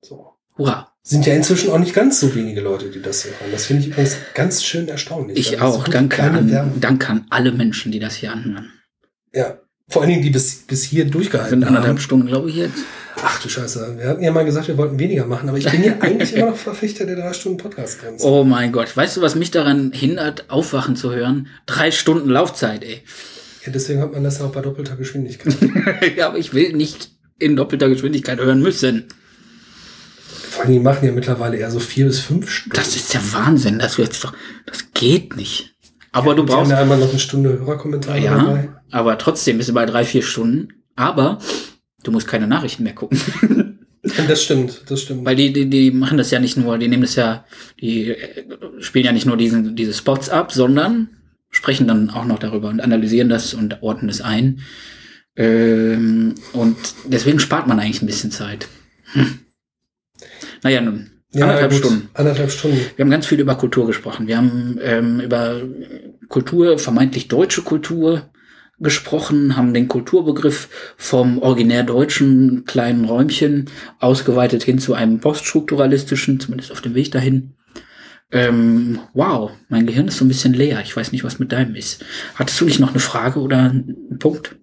So. 0.03 0.35
hurra. 0.57 0.93
Sind 1.09 1.25
ja 1.25 1.35
inzwischen 1.35 1.71
auch 1.71 1.79
nicht 1.79 1.95
ganz 1.95 2.19
so 2.19 2.35
wenige 2.35 2.61
Leute, 2.61 2.91
die 2.91 3.01
das 3.01 3.23
hier 3.23 3.31
hören. 3.39 3.53
Das 3.53 3.67
finde 3.67 3.83
ich 3.83 3.89
übrigens 3.91 4.17
ganz 4.35 4.65
schön 4.65 4.89
erstaunlich. 4.89 5.39
Ich 5.39 5.61
auch. 5.61 5.87
Danke 5.87 6.21
an, 6.21 6.73
danke 6.81 7.09
an 7.09 7.27
alle 7.31 7.53
Menschen, 7.53 7.93
die 7.93 8.01
das 8.01 8.17
hier 8.17 8.33
anhören. 8.33 8.73
Ja. 9.33 9.61
Vor 9.89 10.03
allen 10.03 10.11
Dingen, 10.11 10.23
die 10.23 10.31
bis, 10.31 10.67
bis 10.67 10.83
hier 10.83 11.05
durchgehalten 11.05 11.61
sind 11.61 11.65
anderthalb 11.65 11.91
haben. 11.91 12.01
Stunden, 12.01 12.27
glaube 12.27 12.51
ich, 12.51 12.57
jetzt. 12.57 12.81
Ach 13.23 13.41
du 13.41 13.49
Scheiße. 13.49 13.99
Wir 14.01 14.09
hatten 14.09 14.23
ja 14.25 14.33
mal 14.33 14.45
gesagt, 14.45 14.67
wir 14.67 14.77
wollten 14.79 14.99
weniger 14.99 15.27
machen, 15.27 15.49
aber 15.49 15.59
ich 15.59 15.71
bin 15.71 15.85
ja 15.85 15.93
eigentlich 16.01 16.35
immer 16.35 16.47
noch 16.47 16.57
Verfechter 16.57 17.07
der 17.07 17.15
drei 17.15 17.33
Stunden 17.33 17.59
Podcast-Grenze. 17.59 18.27
Oh 18.27 18.43
mein 18.43 18.73
Gott. 18.73 18.97
Weißt 18.97 19.17
du, 19.17 19.21
was 19.21 19.37
mich 19.37 19.53
daran 19.53 19.93
hindert, 19.93 20.51
Aufwachen 20.51 20.97
zu 20.97 21.15
hören? 21.15 21.47
Drei 21.67 21.93
Stunden 21.93 22.29
Laufzeit, 22.29 22.83
ey. 22.83 23.03
Ja, 23.65 23.71
deswegen 23.71 24.01
hat 24.01 24.13
man 24.13 24.25
das 24.25 24.41
ja 24.41 24.47
auch 24.47 24.53
bei 24.53 24.61
doppelter 24.61 24.97
Geschwindigkeit. 24.97 25.57
ja, 26.17 26.27
aber 26.27 26.39
ich 26.39 26.53
will 26.53 26.73
nicht 26.73 27.13
in 27.39 27.55
doppelter 27.55 27.89
Geschwindigkeit 27.89 28.41
hören 28.41 28.61
müssen. 28.61 29.07
Allem, 30.67 30.75
die 30.75 30.81
machen 30.81 31.05
ja 31.07 31.13
mittlerweile 31.13 31.57
eher 31.57 31.71
so 31.71 31.81
vier 31.81 32.07
bis 32.07 32.21
fünf 32.21 32.51
Stunden. 32.51 32.77
Das 32.77 32.95
ist 32.97 33.13
der 33.15 33.33
Wahnsinn. 33.33 33.79
Das, 33.79 33.97
jetzt 33.97 34.23
doch, 34.25 34.33
das 34.67 34.93
geht 34.93 35.37
nicht. 35.37 35.75
Aber 36.13 36.35
du 36.35 36.43
die 36.45 36.53
haben 36.53 36.59
brauchst. 36.61 36.71
ja 36.71 36.79
einmal 36.79 36.99
noch 36.99 37.11
eine 37.11 37.19
Stunde 37.19 37.59
Hörerkommentare 37.59 38.19
Ja, 38.19 38.37
dabei. 38.39 38.69
aber 38.91 39.19
trotzdem 39.19 39.59
bist 39.59 39.69
du 39.69 39.75
bei 39.75 39.87
drei, 39.87 40.05
vier 40.05 40.23
Stunden. 40.23 40.69
Aber 40.95 41.39
du 42.05 42.11
musst 42.11 42.27
keine 42.27 42.47
Nachrichten 42.47 42.83
mehr 42.85 42.95
gucken. 42.95 43.19
Das 44.29 44.45
stimmt, 44.45 44.83
das 44.89 45.03
stimmt. 45.03 45.25
Weil 45.25 45.35
die, 45.35 45.53
die, 45.53 45.69
die 45.69 45.91
machen 45.91 46.17
das 46.17 46.31
ja 46.31 46.39
nicht 46.39 46.57
nur, 46.57 46.79
die 46.79 46.87
nehmen 46.87 47.03
das 47.03 47.17
ja, 47.17 47.45
die 47.81 48.11
äh, 48.13 48.45
spielen 48.79 49.05
ja 49.05 49.11
nicht 49.11 49.27
nur 49.27 49.37
diesen, 49.37 49.75
diese 49.75 49.93
Spots 49.95 50.29
ab, 50.29 50.53
sondern 50.53 51.09
sprechen 51.51 51.89
dann 51.89 52.11
auch 52.11 52.25
noch 52.25 52.39
darüber 52.39 52.69
und 52.69 52.81
analysieren 52.81 53.29
das 53.29 53.53
und 53.53 53.83
ordnen 53.83 54.09
es 54.09 54.21
ein. 54.21 54.61
Ähm, 55.35 56.37
und 56.53 56.77
deswegen 57.07 57.41
spart 57.41 57.67
man 57.67 57.81
eigentlich 57.81 58.01
ein 58.01 58.07
bisschen 58.07 58.31
Zeit. 58.31 58.69
Hm. 59.13 59.41
Naja, 60.63 60.81
nun. 60.81 61.11
anderthalb 61.35 61.71
gut, 61.71 61.79
Stunden. 61.79 62.09
Anderthalb 62.15 62.51
Stunden. 62.51 62.81
Wir 62.97 63.05
haben 63.05 63.11
ganz 63.11 63.27
viel 63.27 63.41
über 63.41 63.55
Kultur 63.57 63.87
gesprochen. 63.87 64.27
Wir 64.27 64.37
haben 64.37 64.79
ähm, 64.83 65.21
über 65.21 65.61
Kultur, 66.29 66.79
vermeintlich 66.79 67.29
deutsche 67.29 67.63
Kultur 67.63 68.31
gesprochen, 68.79 69.57
haben 69.57 69.73
den 69.73 69.89
Kulturbegriff 69.89 70.69
vom 70.97 71.39
originär 71.39 71.83
deutschen 71.83 72.65
kleinen 72.67 73.07
Räumchen 73.07 73.71
ausgeweitet 74.01 74.65
hin 74.65 74.79
zu 74.79 74.95
einem 74.95 75.21
poststrukturalistischen, 75.21 76.41
zumindest 76.41 76.73
auf 76.73 76.83
dem 76.83 76.95
Weg 76.95 77.11
dahin. 77.11 77.55
Ähm, 78.33 78.99
wow, 79.15 79.53
mein 79.69 79.87
Gehirn 79.87 80.09
ist 80.09 80.19
so 80.19 80.25
ein 80.25 80.29
bisschen 80.29 80.53
leer. 80.53 80.81
Ich 80.83 80.97
weiß 80.97 81.13
nicht, 81.13 81.25
was 81.25 81.39
mit 81.39 81.53
deinem 81.53 81.75
ist. 81.75 82.05
Hattest 82.35 82.61
du 82.61 82.65
nicht 82.65 82.81
noch 82.81 82.91
eine 82.91 82.99
Frage 82.99 83.41
oder 83.41 83.59
einen 83.59 84.19
Punkt? 84.19 84.57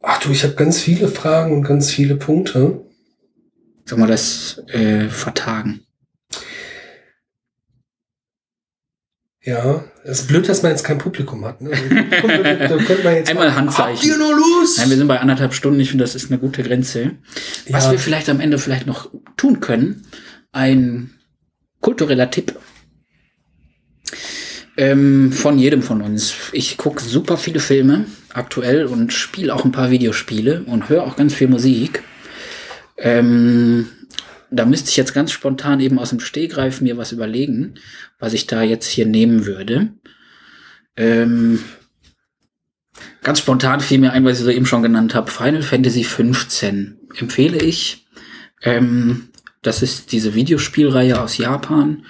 Ach 0.00 0.18
du, 0.20 0.30
ich 0.30 0.42
habe 0.44 0.54
ganz 0.54 0.80
viele 0.80 1.08
Fragen 1.08 1.52
und 1.52 1.62
ganz 1.62 1.90
viele 1.90 2.16
Punkte. 2.16 2.84
Sollen 3.86 4.00
wir 4.02 4.06
das 4.06 4.62
äh, 4.68 5.08
vertagen? 5.08 5.80
Ja, 9.42 9.84
es 10.04 10.20
ist 10.20 10.28
blöd, 10.28 10.48
dass 10.48 10.62
man 10.62 10.72
jetzt 10.72 10.84
kein 10.84 10.96
Publikum 10.96 11.44
hat. 11.44 11.60
Ne? 11.60 11.70
Also, 11.70 12.76
Einmal 13.30 13.34
mal- 13.34 13.54
Handzeichen. 13.54 13.96
Habt 13.96 14.04
ihr 14.04 14.16
nur 14.16 14.34
Lust? 14.34 14.78
Nein, 14.78 14.88
wir 14.88 14.96
sind 14.96 15.06
bei 15.06 15.20
anderthalb 15.20 15.52
Stunden. 15.52 15.78
Ich 15.80 15.90
finde, 15.90 16.04
das 16.04 16.14
ist 16.14 16.30
eine 16.30 16.40
gute 16.40 16.62
Grenze. 16.62 17.12
Was 17.68 17.84
Ja. 17.84 17.92
wir 17.92 17.98
vielleicht 17.98 18.30
am 18.30 18.40
Ende 18.40 18.58
vielleicht 18.58 18.86
noch 18.86 19.10
tun 19.36 19.60
können, 19.60 20.06
ein 20.52 21.10
kultureller 21.82 22.30
Tipp 22.30 22.58
ähm, 24.78 25.30
von 25.30 25.58
jedem 25.58 25.82
von 25.82 26.00
uns. 26.00 26.32
Ich 26.52 26.78
gucke 26.78 27.02
super 27.02 27.36
viele 27.36 27.60
Filme 27.60 28.06
aktuell 28.32 28.86
und 28.86 29.12
spiele 29.12 29.54
auch 29.54 29.66
ein 29.66 29.72
paar 29.72 29.90
Videospiele 29.90 30.62
und 30.64 30.88
höre 30.88 31.02
auch 31.02 31.16
ganz 31.16 31.34
viel 31.34 31.48
Musik. 31.48 32.02
Ähm, 32.96 33.88
da 34.50 34.64
müsste 34.64 34.90
ich 34.90 34.96
jetzt 34.96 35.14
ganz 35.14 35.32
spontan 35.32 35.80
eben 35.80 35.98
aus 35.98 36.10
dem 36.10 36.20
Stehgreif 36.20 36.80
mir 36.80 36.96
was 36.96 37.12
überlegen, 37.12 37.74
was 38.18 38.32
ich 38.34 38.46
da 38.46 38.62
jetzt 38.62 38.86
hier 38.86 39.06
nehmen 39.06 39.46
würde. 39.46 39.92
Ähm, 40.96 41.62
ganz 43.22 43.40
spontan 43.40 43.80
fiel 43.80 43.98
mir 43.98 44.12
ein, 44.12 44.24
was 44.24 44.38
ich 44.38 44.44
so 44.44 44.50
eben 44.50 44.66
schon 44.66 44.82
genannt 44.82 45.14
habe. 45.14 45.30
Final 45.30 45.62
Fantasy 45.62 46.04
15 46.04 46.98
empfehle 47.16 47.58
ich. 47.58 48.06
Ähm, 48.62 49.28
das 49.62 49.82
ist 49.82 50.12
diese 50.12 50.34
Videospielreihe 50.34 51.20
aus 51.20 51.38
Japan. 51.38 52.04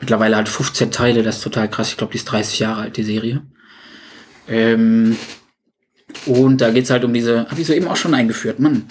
Mittlerweile 0.00 0.36
hat 0.36 0.48
15 0.48 0.90
Teile, 0.90 1.22
das 1.22 1.36
ist 1.36 1.44
total 1.44 1.70
krass. 1.70 1.90
Ich 1.90 1.96
glaube, 1.96 2.12
die 2.12 2.18
ist 2.18 2.26
30 2.26 2.58
Jahre 2.58 2.82
alt, 2.82 2.96
die 2.96 3.04
Serie. 3.04 3.42
Ähm, 4.48 5.16
und 6.24 6.60
da 6.60 6.70
geht's 6.70 6.90
halt 6.90 7.04
um 7.04 7.12
diese, 7.12 7.48
habe 7.48 7.60
ich 7.60 7.66
so 7.66 7.72
eben 7.72 7.88
auch 7.88 7.96
schon 7.96 8.14
eingeführt, 8.14 8.58
Mann. 8.58 8.86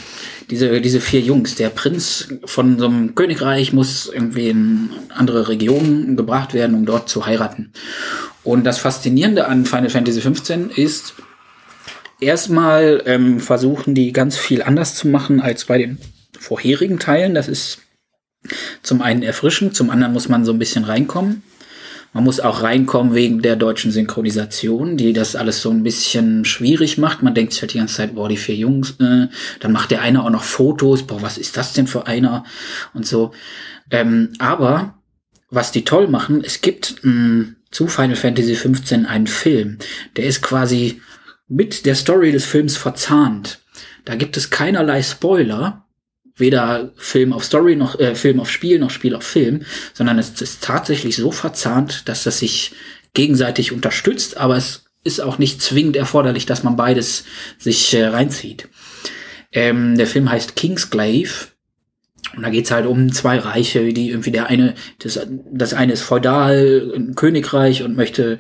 Diese, 0.50 0.80
diese 0.82 1.02
vier 1.02 1.22
Jungs. 1.22 1.56
Der 1.56 1.70
Prinz 1.70 2.30
von 2.46 2.78
so 2.78 2.86
einem 2.86 3.16
Königreich 3.16 3.74
muss 3.74 4.10
irgendwie 4.14 4.50
in 4.50 4.92
andere 5.10 5.48
Regionen 5.50 6.16
gebracht 6.16 6.54
werden, 6.54 6.76
um 6.76 6.86
dort 6.86 7.10
zu 7.10 7.26
heiraten. 7.26 7.72
Und 8.44 8.64
das 8.64 8.78
Faszinierende 8.78 9.48
an 9.48 9.66
Final 9.66 9.90
Fantasy 9.90 10.22
15 10.22 10.70
ist, 10.70 11.16
erstmal 12.20 13.02
ähm, 13.06 13.40
versuchen 13.40 13.96
die 13.96 14.14
ganz 14.14 14.38
viel 14.38 14.62
anders 14.62 14.96
zu 14.96 15.08
machen 15.08 15.42
als 15.42 15.66
bei 15.66 15.78
den 15.78 15.98
vorherigen 16.40 17.00
Teilen. 17.00 17.34
Das 17.34 17.48
ist 17.48 17.80
zum 18.84 19.02
einen 19.02 19.24
erfrischend, 19.24 19.76
zum 19.76 19.90
anderen 19.90 20.14
muss 20.14 20.30
man 20.30 20.46
so 20.46 20.54
ein 20.54 20.60
bisschen 20.60 20.84
reinkommen. 20.84 21.44
Man 22.16 22.24
muss 22.24 22.40
auch 22.40 22.64
reinkommen 22.64 23.14
wegen 23.14 23.42
der 23.42 23.58
deutschen 23.58 23.92
Synchronisation, 23.92 24.96
die 24.96 25.12
das 25.12 25.36
alles 25.36 25.62
so 25.62 25.70
ein 25.70 25.84
bisschen 25.84 26.46
schwierig 26.46 26.98
macht. 26.98 27.22
Man 27.22 27.36
denkt 27.36 27.52
sich 27.52 27.62
halt 27.62 27.74
die 27.74 27.78
ganze 27.78 27.96
Zeit, 27.96 28.16
boah, 28.16 28.30
die 28.30 28.38
vier 28.38 28.56
Jungs, 28.56 28.92
äh, 29.02 29.28
dann 29.60 29.74
macht 29.74 29.92
der 29.92 30.02
eine 30.02 30.24
auch 30.24 30.30
noch 30.30 30.46
Fotos, 30.46 31.04
boah, 31.04 31.22
was 31.22 31.38
ist 31.38 31.58
das 31.58 31.74
denn 31.74 31.88
für 31.88 32.08
einer 32.08 32.46
und 32.94 33.06
so. 33.06 33.34
Ähm, 33.92 34.32
aber 34.40 34.98
was 35.50 35.74
die 35.74 35.84
toll 35.84 36.08
machen, 36.08 36.42
es 36.42 36.62
gibt 36.62 37.04
mh, 37.04 37.48
zu 37.70 37.88
Final 37.88 38.16
Fantasy 38.16 38.56
15 38.56 39.06
einen 39.06 39.28
Film, 39.28 39.78
der 40.16 40.24
ist 40.24 40.42
quasi 40.42 41.02
mit 41.50 41.86
der 41.86 41.96
Story 41.96 42.32
des 42.32 42.46
Films 42.46 42.78
verzahnt. 42.78 43.60
Da 44.06 44.16
gibt 44.16 44.38
es 44.38 44.50
keinerlei 44.50 45.04
Spoiler, 45.04 45.85
weder 46.36 46.92
Film 46.98 47.34
auf 47.34 47.46
Story 47.46 47.76
noch 47.76 48.00
äh, 48.00 48.16
Film 48.16 48.40
auf 48.40 48.50
Spiel 48.50 48.80
noch 48.80 48.90
Spiel 48.90 49.16
auf 49.16 49.24
Film, 49.24 49.64
sondern 49.94 50.20
es 50.20 50.42
ist 50.42 50.64
tatsächlich 50.64 51.16
so 51.16 51.32
verzahnt, 51.32 52.08
dass 52.08 52.24
das 52.24 52.40
sich 52.40 52.74
gegenseitig 53.14 53.72
unterstützt, 53.72 54.38
aber 54.38 54.58
es 54.58 54.86
ist 55.04 55.22
auch 55.22 55.38
nicht 55.38 55.62
zwingend 55.62 55.96
erforderlich, 55.96 56.46
dass 56.46 56.64
man 56.64 56.76
beides 56.76 57.26
sich 57.58 57.94
äh, 57.94 58.06
reinzieht. 58.06 58.68
Ähm, 59.52 59.98
der 59.98 60.08
Film 60.08 60.30
heißt 60.30 60.56
Kingsglaive 60.56 61.55
und 62.36 62.44
da 62.44 62.50
geht's 62.50 62.72
halt 62.72 62.86
um 62.86 63.12
zwei 63.12 63.38
Reiche, 63.38 63.94
die 63.94 64.10
irgendwie 64.10 64.32
der 64.32 64.48
eine, 64.48 64.74
das, 65.00 65.20
das 65.52 65.74
eine 65.74 65.94
ist 65.94 66.02
feudal, 66.02 66.92
ein 66.96 67.16
Königreich 67.16 67.84
und 67.84 67.96
möchte 67.96 68.40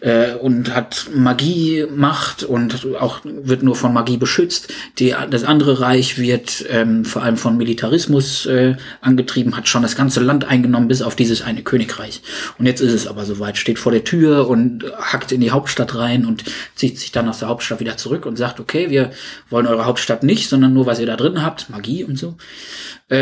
äh, 0.00 0.34
und 0.34 0.74
hat 0.74 1.06
Magie, 1.14 1.86
Macht 1.94 2.42
und 2.42 2.86
auch 2.98 3.20
wird 3.24 3.62
nur 3.62 3.76
von 3.76 3.92
Magie 3.92 4.16
beschützt. 4.16 4.72
Die, 4.98 5.14
das 5.30 5.44
andere 5.44 5.80
Reich 5.80 6.18
wird 6.18 6.64
ähm, 6.70 7.04
vor 7.04 7.22
allem 7.22 7.36
von 7.36 7.56
Militarismus 7.56 8.46
äh, 8.46 8.76
angetrieben, 9.00 9.56
hat 9.56 9.68
schon 9.68 9.82
das 9.82 9.96
ganze 9.96 10.20
Land 10.20 10.44
eingenommen, 10.44 10.88
bis 10.88 11.02
auf 11.02 11.14
dieses 11.14 11.42
eine 11.42 11.62
Königreich. 11.62 12.22
Und 12.58 12.66
jetzt 12.66 12.80
ist 12.80 12.92
es 12.92 13.06
aber 13.06 13.24
soweit, 13.24 13.58
steht 13.58 13.78
vor 13.78 13.92
der 13.92 14.04
Tür 14.04 14.48
und 14.48 14.84
hackt 14.98 15.32
in 15.32 15.40
die 15.40 15.50
Hauptstadt 15.50 15.94
rein 15.94 16.26
und 16.26 16.44
zieht 16.74 16.98
sich 16.98 17.12
dann 17.12 17.28
aus 17.28 17.38
der 17.38 17.48
Hauptstadt 17.48 17.80
wieder 17.80 17.96
zurück 17.96 18.26
und 18.26 18.36
sagt, 18.36 18.60
okay, 18.60 18.90
wir 18.90 19.10
wollen 19.50 19.66
eure 19.66 19.86
Hauptstadt 19.86 20.22
nicht, 20.22 20.48
sondern 20.48 20.72
nur, 20.72 20.86
was 20.86 20.98
ihr 20.98 21.06
da 21.06 21.16
drin 21.16 21.42
habt, 21.42 21.70
Magie 21.70 22.04
und 22.04 22.18
so. 22.18 22.36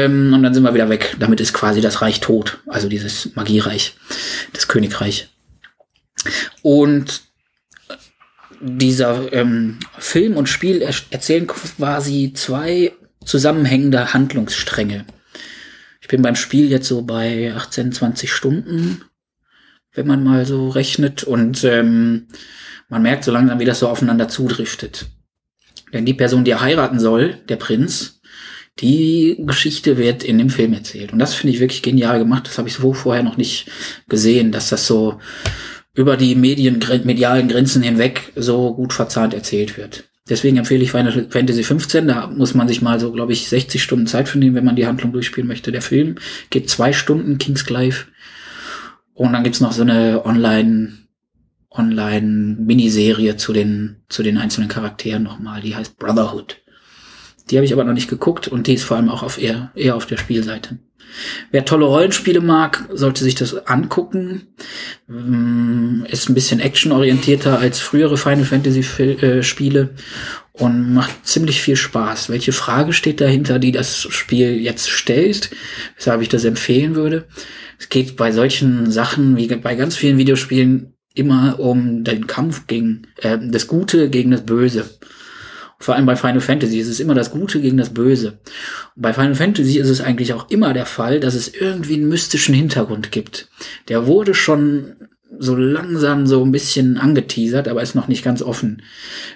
Ähm, 0.05 0.33
und 0.33 0.43
dann 0.43 0.55
sind 0.55 0.63
wir 0.63 0.75
wieder 0.75 0.89
weg. 0.89 1.17
Damit 1.19 1.41
ist 1.41 1.53
quasi 1.53 1.81
das 1.81 2.03
Reich 2.03 2.21
tot. 2.21 2.59
Also 2.67 2.89
dieses 2.89 3.35
Magiereich, 3.35 3.95
das 4.53 4.69
Königreich. 4.69 5.29
Und 6.63 7.23
dieser 8.61 9.33
ähm, 9.33 9.79
Film 9.99 10.37
und 10.37 10.49
Spiel 10.49 10.81
er 10.81 10.95
erzählen 11.11 11.47
quasi 11.47 12.33
zwei 12.35 12.93
zusammenhängende 13.25 14.15
Handlungsstränge. 14.15 15.05
Ich 16.01 16.09
bin 16.09 16.23
beim 16.23 16.37
Spiel 16.37 16.71
jetzt 16.71 16.89
so 16.89 17.03
bei 17.03 17.53
18, 17.55 17.93
20 17.93 18.33
Stunden, 18.33 19.03
wenn 19.93 20.07
man 20.07 20.23
mal 20.23 20.45
so 20.47 20.69
rechnet. 20.69 21.25
Und 21.25 21.65
ähm, 21.65 22.29
man 22.89 23.03
merkt 23.03 23.25
so 23.25 23.33
langsam, 23.33 23.59
wie 23.59 23.65
das 23.65 23.79
so 23.79 23.89
aufeinander 23.89 24.29
zudriftet. 24.29 25.07
Denn 25.93 26.05
die 26.05 26.15
Person, 26.15 26.45
die 26.45 26.51
er 26.51 26.61
heiraten 26.61 26.99
soll, 26.99 27.35
der 27.49 27.57
Prinz, 27.57 28.14
die 28.81 29.37
Geschichte 29.39 29.97
wird 29.97 30.25
in 30.25 30.39
dem 30.39 30.51
Film 30.51 30.73
erzählt. 30.73 31.13
Und 31.13 31.19
das 31.19 31.35
finde 31.35 31.55
ich 31.55 31.61
wirklich 31.61 31.83
genial 31.83 32.19
gemacht. 32.19 32.47
Das 32.47 32.59
habe 32.59 32.69
ich 32.69 32.75
so 32.75 32.93
vorher 32.93 33.23
noch 33.23 33.37
nicht 33.37 33.71
gesehen, 34.09 34.51
dass 34.51 34.71
das 34.71 34.87
so 34.87 35.21
über 35.95 36.17
die 36.17 36.35
Medien, 36.35 36.81
medialen 37.05 37.49
Grenzen 37.49 37.83
hinweg 37.83 38.33
so 38.35 38.75
gut 38.75 38.93
verzahnt 38.93 39.33
erzählt 39.33 39.79
wird. 39.79 40.05
Deswegen 40.29 40.57
empfehle 40.57 40.83
ich 40.83 40.91
Final 40.91 41.27
Fantasy 41.29 41.63
15. 41.63 42.09
Da 42.09 42.27
muss 42.27 42.55
man 42.55 42.67
sich 42.67 42.83
mal 42.83 42.99
so, 42.99 43.13
glaube 43.13 43.33
ich, 43.33 43.49
60 43.49 43.83
Stunden 43.83 44.07
Zeit 44.07 44.29
für 44.29 44.39
nehmen, 44.39 44.57
wenn 44.57 44.65
man 44.65 44.77
die 44.77 44.87
Handlung 44.87 45.13
durchspielen 45.13 45.47
möchte. 45.47 45.71
Der 45.71 45.83
Film 45.83 46.17
geht 46.51 46.71
zwei 46.71 46.93
Stunden, 46.93 47.39
Kingsclive. 47.39 48.07
Und 49.13 49.33
dann 49.33 49.45
gibt's 49.45 49.61
noch 49.61 49.73
so 49.73 49.83
eine 49.83 50.25
Online, 50.25 50.95
Online-Miniserie 51.71 53.37
zu 53.37 53.53
den, 53.53 54.03
zu 54.09 54.23
den 54.23 54.39
einzelnen 54.39 54.69
Charakteren 54.69 55.23
nochmal. 55.23 55.61
Die 55.61 55.77
heißt 55.77 55.99
Brotherhood. 55.99 56.64
Die 57.51 57.57
habe 57.57 57.67
ich 57.67 57.73
aber 57.73 57.85
noch 57.85 57.93
nicht 57.93 58.09
geguckt 58.09 58.49
und 58.49 58.67
die 58.67 58.75
ist 58.75 58.85
vor 58.85 58.97
allem 58.97 59.09
auch 59.09 59.23
auf 59.23 59.41
eher, 59.41 59.71
eher 59.75 59.97
auf 59.97 60.07
der 60.07 60.17
Spielseite. 60.17 60.79
Wer 61.51 61.65
tolle 61.65 61.85
Rollenspiele 61.85 62.41
mag, 62.41 62.89
sollte 62.93 63.23
sich 63.23 63.35
das 63.35 63.67
angucken. 63.67 64.49
Mm, 65.07 66.05
ist 66.07 66.29
ein 66.29 66.35
bisschen 66.35 66.61
actionorientierter 66.61 67.59
als 67.59 67.81
frühere 67.81 68.17
Final 68.17 68.45
Fantasy 68.45 68.81
äh, 69.03 69.43
Spiele 69.43 69.91
und 70.53 70.95
macht 70.95 71.27
ziemlich 71.27 71.61
viel 71.61 71.77
Spaß. 71.77 72.31
Welche 72.31 72.53
Frage 72.53 72.93
steht 72.93 73.21
dahinter, 73.21 73.59
die 73.59 73.73
das 73.73 74.03
Spiel 74.11 74.57
jetzt 74.61 74.91
stellt, 74.91 75.51
weshalb 75.97 76.23
ich 76.23 76.29
das 76.29 76.45
empfehlen 76.45 76.95
würde? 76.95 77.27
Es 77.79 77.89
geht 77.89 78.17
bei 78.17 78.33
solchen 78.33 78.91
Sachen 78.91 79.37
wie 79.37 79.49
bei 79.49 79.75
ganz 79.75 79.97
vielen 79.97 80.19
Videospielen 80.19 80.95
immer 81.15 81.61
um 81.61 82.03
den 82.03 82.27
Kampf 82.27 82.67
gegen 82.67 83.07
äh, 83.21 83.39
das 83.41 83.67
Gute 83.67 84.11
gegen 84.11 84.31
das 84.31 84.45
Böse. 84.45 84.85
Vor 85.85 85.95
allem 85.95 86.07
bei 86.07 86.17
Final 86.17 86.41
Fantasy 86.41 86.79
ist 86.79 86.89
es 86.89 86.99
immer 86.99 87.13
das 87.13 87.31
Gute 87.31 87.61
gegen 87.61 87.77
das 87.77 87.93
Böse. 87.93 88.39
Und 88.97 89.03
bei 89.03 89.13
Final 89.13 89.35
Fantasy 89.35 89.79
ist 89.79 89.91
es 89.91 90.01
eigentlich 90.01 90.33
auch 90.33 90.49
immer 90.49 90.73
der 90.73 90.87
Fall, 90.87 91.21
dass 91.21 91.35
es 91.35 91.47
irgendwie 91.47 91.97
einen 91.97 92.09
mystischen 92.09 92.55
Hintergrund 92.55 93.13
gibt. 93.13 93.51
Der 93.89 94.07
wurde 94.07 94.33
schon 94.33 94.97
so 95.39 95.55
langsam 95.55 96.27
so 96.27 96.43
ein 96.43 96.53
bisschen 96.53 96.97
angeteasert, 96.97 97.69
aber 97.69 97.83
ist 97.83 97.95
noch 97.95 98.09
nicht 98.09 98.25
ganz 98.25 98.41
offen. 98.41 98.81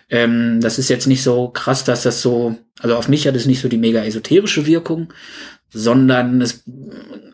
Ähm, 0.09 0.62
das 0.62 0.79
ist 0.79 0.89
jetzt 0.89 1.07
nicht 1.07 1.23
so 1.23 1.49
krass, 1.49 1.85
dass 1.85 2.03
das 2.03 2.23
so, 2.23 2.57
also 2.81 2.97
auf 2.97 3.09
mich 3.09 3.27
hat 3.27 3.37
es 3.37 3.45
nicht 3.45 3.61
so 3.61 3.69
die 3.69 3.77
mega 3.77 4.03
esoterische 4.03 4.65
Wirkung, 4.65 5.12
sondern 5.69 6.41
es 6.41 6.65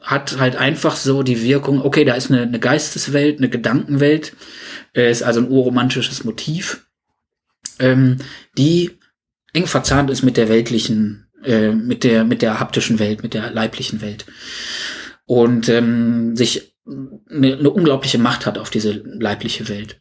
hat 0.03 0.41
halt 0.41 0.57
einfach 0.57 0.97
so 0.97 1.23
die 1.23 1.41
Wirkung, 1.41 1.82
okay, 1.82 2.05
da 2.05 2.15
ist 2.15 2.32
eine, 2.32 2.43
eine 2.43 2.59
Geisteswelt, 2.59 3.39
eine 3.39 3.49
Gedankenwelt, 3.49 4.32
äh, 4.93 5.09
ist 5.09 5.23
also 5.23 5.39
ein 5.39 5.51
urromantisches 5.51 6.24
Motiv, 6.24 6.85
ähm, 7.78 8.16
die 8.59 8.99
eng 9.55 9.66
verzahnt 9.66 10.10
ist 10.10 10.22
mit 10.22 10.36
der 10.36 10.51
weltlichen, 10.51 11.26
äh, 11.43 11.70
mit 11.70 12.05
der, 12.05 12.24
mit 12.24 12.43
der 12.43 12.60
haptischen 12.60 12.98
Welt, 12.98 13.22
mit 13.22 13.32
der 13.32 13.51
leiblichen 13.51 14.02
Welt. 14.02 14.26
Und 15.24 15.70
ähm, 15.70 16.36
sich 16.36 16.74
eine, 16.86 17.56
eine 17.56 17.70
unglaubliche 17.70 18.18
Macht 18.18 18.44
hat 18.44 18.59
auf 18.59 18.68
diese 18.68 18.93
leibliche 18.93 19.68
Welt. 19.68 20.01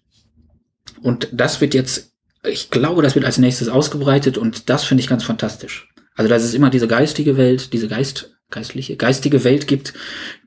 Und 1.01 1.30
das 1.31 1.61
wird 1.61 1.73
jetzt, 1.73 2.13
ich 2.45 2.69
glaube, 2.69 3.01
das 3.01 3.15
wird 3.15 3.25
als 3.25 3.38
nächstes 3.38 3.69
ausgebreitet 3.69 4.38
und 4.38 4.69
das 4.69 4.84
finde 4.84 5.01
ich 5.01 5.07
ganz 5.07 5.23
fantastisch. 5.23 5.88
Also, 6.15 6.30
dass 6.30 6.43
es 6.43 6.53
immer 6.53 6.69
diese 6.69 6.88
geistige 6.88 7.38
Welt, 7.38 7.73
diese 7.73 7.88
Geist, 7.88 8.35
geistliche, 8.51 8.97
geistige 8.97 9.43
Welt 9.43 9.67
gibt, 9.67 9.93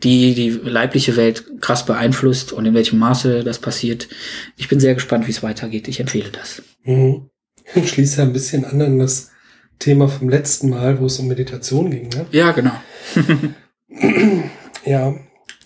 die 0.02 0.34
die 0.34 0.50
leibliche 0.50 1.16
Welt 1.16 1.44
krass 1.60 1.86
beeinflusst 1.86 2.52
und 2.52 2.66
in 2.66 2.74
welchem 2.74 2.98
Maße 2.98 3.42
das 3.42 3.58
passiert. 3.58 4.08
Ich 4.56 4.68
bin 4.68 4.78
sehr 4.78 4.94
gespannt, 4.94 5.26
wie 5.26 5.32
es 5.32 5.42
weitergeht. 5.42 5.88
Ich 5.88 5.98
empfehle 5.98 6.30
das. 6.30 6.62
Mhm. 6.84 7.30
Schließt 7.74 8.18
ja 8.18 8.24
ein 8.24 8.32
bisschen 8.32 8.64
an 8.64 8.80
an 8.80 8.98
das 8.98 9.30
Thema 9.78 10.08
vom 10.08 10.28
letzten 10.28 10.70
Mal, 10.70 11.00
wo 11.00 11.06
es 11.06 11.18
um 11.18 11.28
Meditation 11.28 11.90
ging. 11.90 12.08
Ne? 12.08 12.26
Ja, 12.30 12.52
genau. 12.52 12.72
ja. 14.84 15.14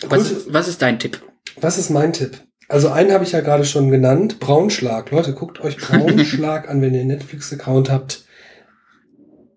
Was, 0.09 0.53
was 0.53 0.69
ist 0.69 0.83
dein 0.83 0.99
Tipp? 0.99 1.21
Was 1.61 1.79
ist 1.79 1.91
mein 1.91 2.13
Tipp? 2.13 2.39
Also 2.69 2.89
einen 2.89 3.13
habe 3.13 3.25
ich 3.25 3.33
ja 3.33 3.41
gerade 3.41 3.65
schon 3.65 3.91
genannt, 3.91 4.39
Braunschlag. 4.39 5.11
Leute, 5.11 5.35
guckt 5.35 5.61
euch 5.61 5.77
Braunschlag 5.79 6.69
an, 6.69 6.81
wenn 6.81 6.95
ihr 6.95 7.01
einen 7.01 7.09
Netflix-Account 7.09 7.91
habt. 7.91 8.25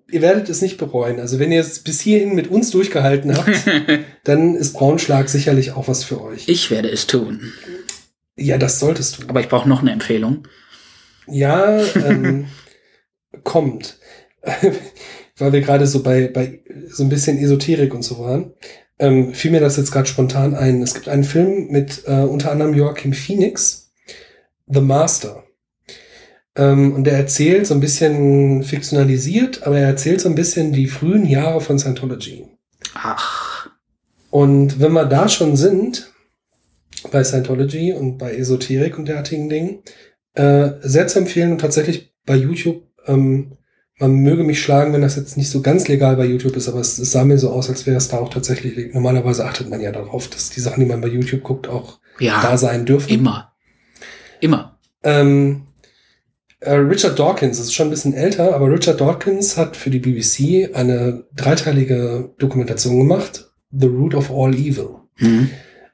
Ihr 0.10 0.22
werdet 0.22 0.49
es 0.49 0.61
nicht 0.61 0.78
bereuen. 0.78 1.20
Also 1.20 1.40
wenn 1.40 1.52
ihr 1.52 1.61
es 1.61 1.80
bis 1.80 2.02
hierhin 2.02 2.36
mit 2.36 2.49
uns 2.49 2.70
durchgehalten 2.72 3.36
habt, 3.36 3.64
dann 4.24 4.56
ist 4.56 4.74
Braunschlag 4.74 5.30
sicherlich 5.30 5.72
auch 5.72 5.88
was 5.88 6.03
für 6.03 6.22
euch. 6.22 6.48
Ich 6.48 6.70
werde 6.70 6.90
es 6.90 7.07
tun. 7.07 7.53
Ja, 8.36 8.57
das 8.57 8.80
solltest 8.80 9.24
du. 9.24 9.30
Aber 9.30 9.40
ich 9.40 9.49
brauche 9.49 9.70
noch 9.70 9.82
eine 9.82 9.91
Empfehlung. 9.91 10.48
Ja, 11.28 11.80
ähm, 11.95 12.48
kommt. 13.44 14.00
Weil 15.38 15.54
wir 15.54 15.62
gerade 15.62 15.88
so 15.88 16.04
bei, 16.04 16.28
bei 16.28 16.62
so 16.88 17.04
ein 17.04 17.10
bisschen 17.10 17.38
Esoterik 17.38 17.94
und 17.94 18.04
so 18.04 18.20
waren, 18.20 18.54
ähm, 19.00 19.34
fiel 19.34 19.52
mir 19.52 19.60
das 19.60 19.78
jetzt 19.78 19.91
gerade 19.91 20.08
spontan 20.08 20.54
ein. 20.54 20.82
Es 20.82 20.94
gibt 20.94 21.10
einen 21.10 21.24
Film 21.24 21.68
mit 21.70 22.04
äh, 22.06 22.22
unter 22.22 22.52
anderem 22.52 22.74
Joachim 22.74 23.14
Phoenix, 23.14 23.91
The 24.68 24.82
Master. 24.82 25.44
Ähm, 26.56 26.94
und 26.94 27.06
der 27.06 27.18
erzählt 27.18 27.66
so 27.66 27.74
ein 27.74 27.80
bisschen 27.80 28.64
fiktionalisiert, 28.64 29.64
aber 29.64 29.80
er 29.80 29.88
erzählt 29.88 30.22
so 30.22 30.30
ein 30.30 30.36
bisschen 30.36 30.72
die 30.72 30.88
frühen 30.88 31.26
Jahre 31.26 31.62
von 31.62 31.80
Scientology. 31.80 32.45
Ach. 32.94 33.70
Und 34.30 34.80
wenn 34.80 34.94
wir 34.94 35.06
da 35.06 35.28
schon 35.30 35.56
sind, 35.56 36.12
bei 37.12 37.24
Scientology 37.24 37.94
und 37.94 38.18
bei 38.18 38.36
Esoterik 38.36 38.98
und 38.98 39.08
derartigen 39.08 39.50
Dingen, 39.50 39.80
äh, 40.34 40.72
sehr 40.81 41.07
zu 41.07 41.19
empfehlen 41.19 41.51
und 41.51 41.61
tatsächlich 41.61 42.14
bei 42.26 42.35
YouTube, 42.35 42.84
ähm, 43.07 43.57
man 43.99 44.15
möge 44.15 44.43
mich 44.43 44.61
schlagen, 44.61 44.93
wenn 44.93 45.01
das 45.01 45.15
jetzt 45.15 45.38
nicht 45.38 45.49
so 45.49 45.61
ganz 45.61 45.88
legal 45.88 46.15
bei 46.15 46.26
YouTube 46.26 46.55
ist, 46.55 46.68
aber 46.68 46.80
es, 46.80 46.97
es 46.97 47.11
sah 47.11 47.23
mir 47.23 47.38
so 47.38 47.51
aus, 47.51 47.69
als 47.69 47.85
wäre 47.85 47.97
es 47.97 48.07
da 48.07 48.18
auch 48.18 48.30
tatsächlich. 48.30 48.93
Normalerweise 48.93 49.45
achtet 49.45 49.69
man 49.69 49.81
ja 49.81 49.91
darauf, 49.91 50.27
dass 50.27 50.49
die 50.49 50.61
Sachen, 50.61 50.80
die 50.80 50.85
man 50.85 51.01
bei 51.01 51.07
YouTube 51.07 51.43
guckt, 51.43 51.68
auch 51.68 51.99
ja, 52.19 52.41
da 52.41 52.57
sein 52.57 52.85
dürfen. 52.85 53.10
Immer. 53.10 53.53
Immer. 54.41 54.80
Ähm, 55.03 55.68
äh, 56.60 56.76
Richard 56.76 57.19
Dawkins 57.19 57.60
ist 57.60 57.73
schon 57.73 57.88
ein 57.88 57.91
bisschen 57.91 58.14
älter, 58.14 58.55
aber 58.55 58.72
Richard 58.72 58.99
Dawkins 58.99 59.57
hat 59.57 59.76
für 59.77 59.89
die 59.89 59.99
BBC 59.99 60.76
eine 60.76 61.26
dreiteilige 61.35 62.34
Dokumentation 62.39 62.97
gemacht, 62.97 63.51
The 63.72 63.88
Root 63.88 64.15
of 64.15 64.31
All 64.31 64.53
Evil. 64.53 64.89
Mhm. 65.18 65.49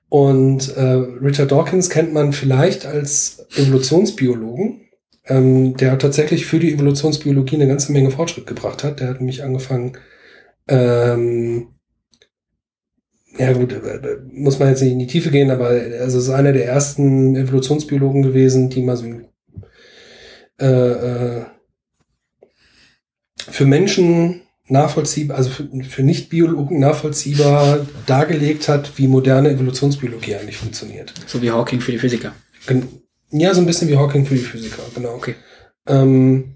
Und 0.10 0.76
äh, 0.76 0.81
Richard 0.81 1.52
Dawkins 1.52 1.90
kennt 1.90 2.14
man 2.14 2.34
vielleicht 2.34 2.86
als 2.86 3.45
Evolutionsbiologen, 3.56 4.81
ähm, 5.26 5.77
der 5.77 5.99
tatsächlich 5.99 6.48
für 6.48 6.60
die 6.60 6.73
Evolutionsbiologie 6.73 7.56
eine 7.56 7.68
ganze 7.68 7.91
Menge 7.91 8.10
Fortschritt 8.10 8.48
gebracht 8.48 8.84
hat. 8.84 8.99
Der 8.99 9.10
hat 9.10 9.19
nämlich 9.19 9.44
angefangen, 9.44 9.98
ähm, 10.68 11.68
ja 13.38 13.53
gut, 13.53 13.72
äh, 13.72 14.18
muss 14.31 14.57
man 14.57 14.69
jetzt 14.69 14.81
nicht 14.81 14.94
in 14.94 14.99
die 14.99 15.07
Tiefe 15.07 15.30
gehen, 15.30 15.52
aber 15.52 15.68
also 15.68 16.18
ist 16.18 16.30
einer 16.30 16.53
der 16.53 16.65
ersten 16.65 17.36
Evolutionsbiologen 17.36 18.23
gewesen, 18.23 18.69
die 18.69 18.81
mal 18.81 18.98
so 18.98 19.06
äh, 20.60 20.65
äh, 20.65 21.45
für 23.38 23.65
Menschen 23.65 24.41
nachvollziehbar, 24.70 25.38
also 25.38 25.50
für, 25.50 25.68
für 25.84 26.04
Nicht-Biologen 26.04 26.80
nachvollziehbar 26.80 27.86
dargelegt 28.06 28.68
hat, 28.68 28.98
wie 28.98 29.08
moderne 29.08 29.50
Evolutionsbiologie 29.50 30.36
eigentlich 30.36 30.58
funktioniert. 30.58 31.14
So 31.28 31.41
wie 31.41 31.52
Hawking 31.52 31.82
für 31.82 31.91
die 31.91 32.00
Physiker. 32.00 32.34
Ja, 33.32 33.54
so 33.54 33.62
ein 33.62 33.66
bisschen 33.66 33.90
wie 33.90 33.98
Hawking 33.98 34.26
für 34.26 34.36
die 34.36 34.41
Physiker, 34.41 34.84
genau. 34.96 35.14
Okay. 35.16 35.36
Ähm, 35.88 36.56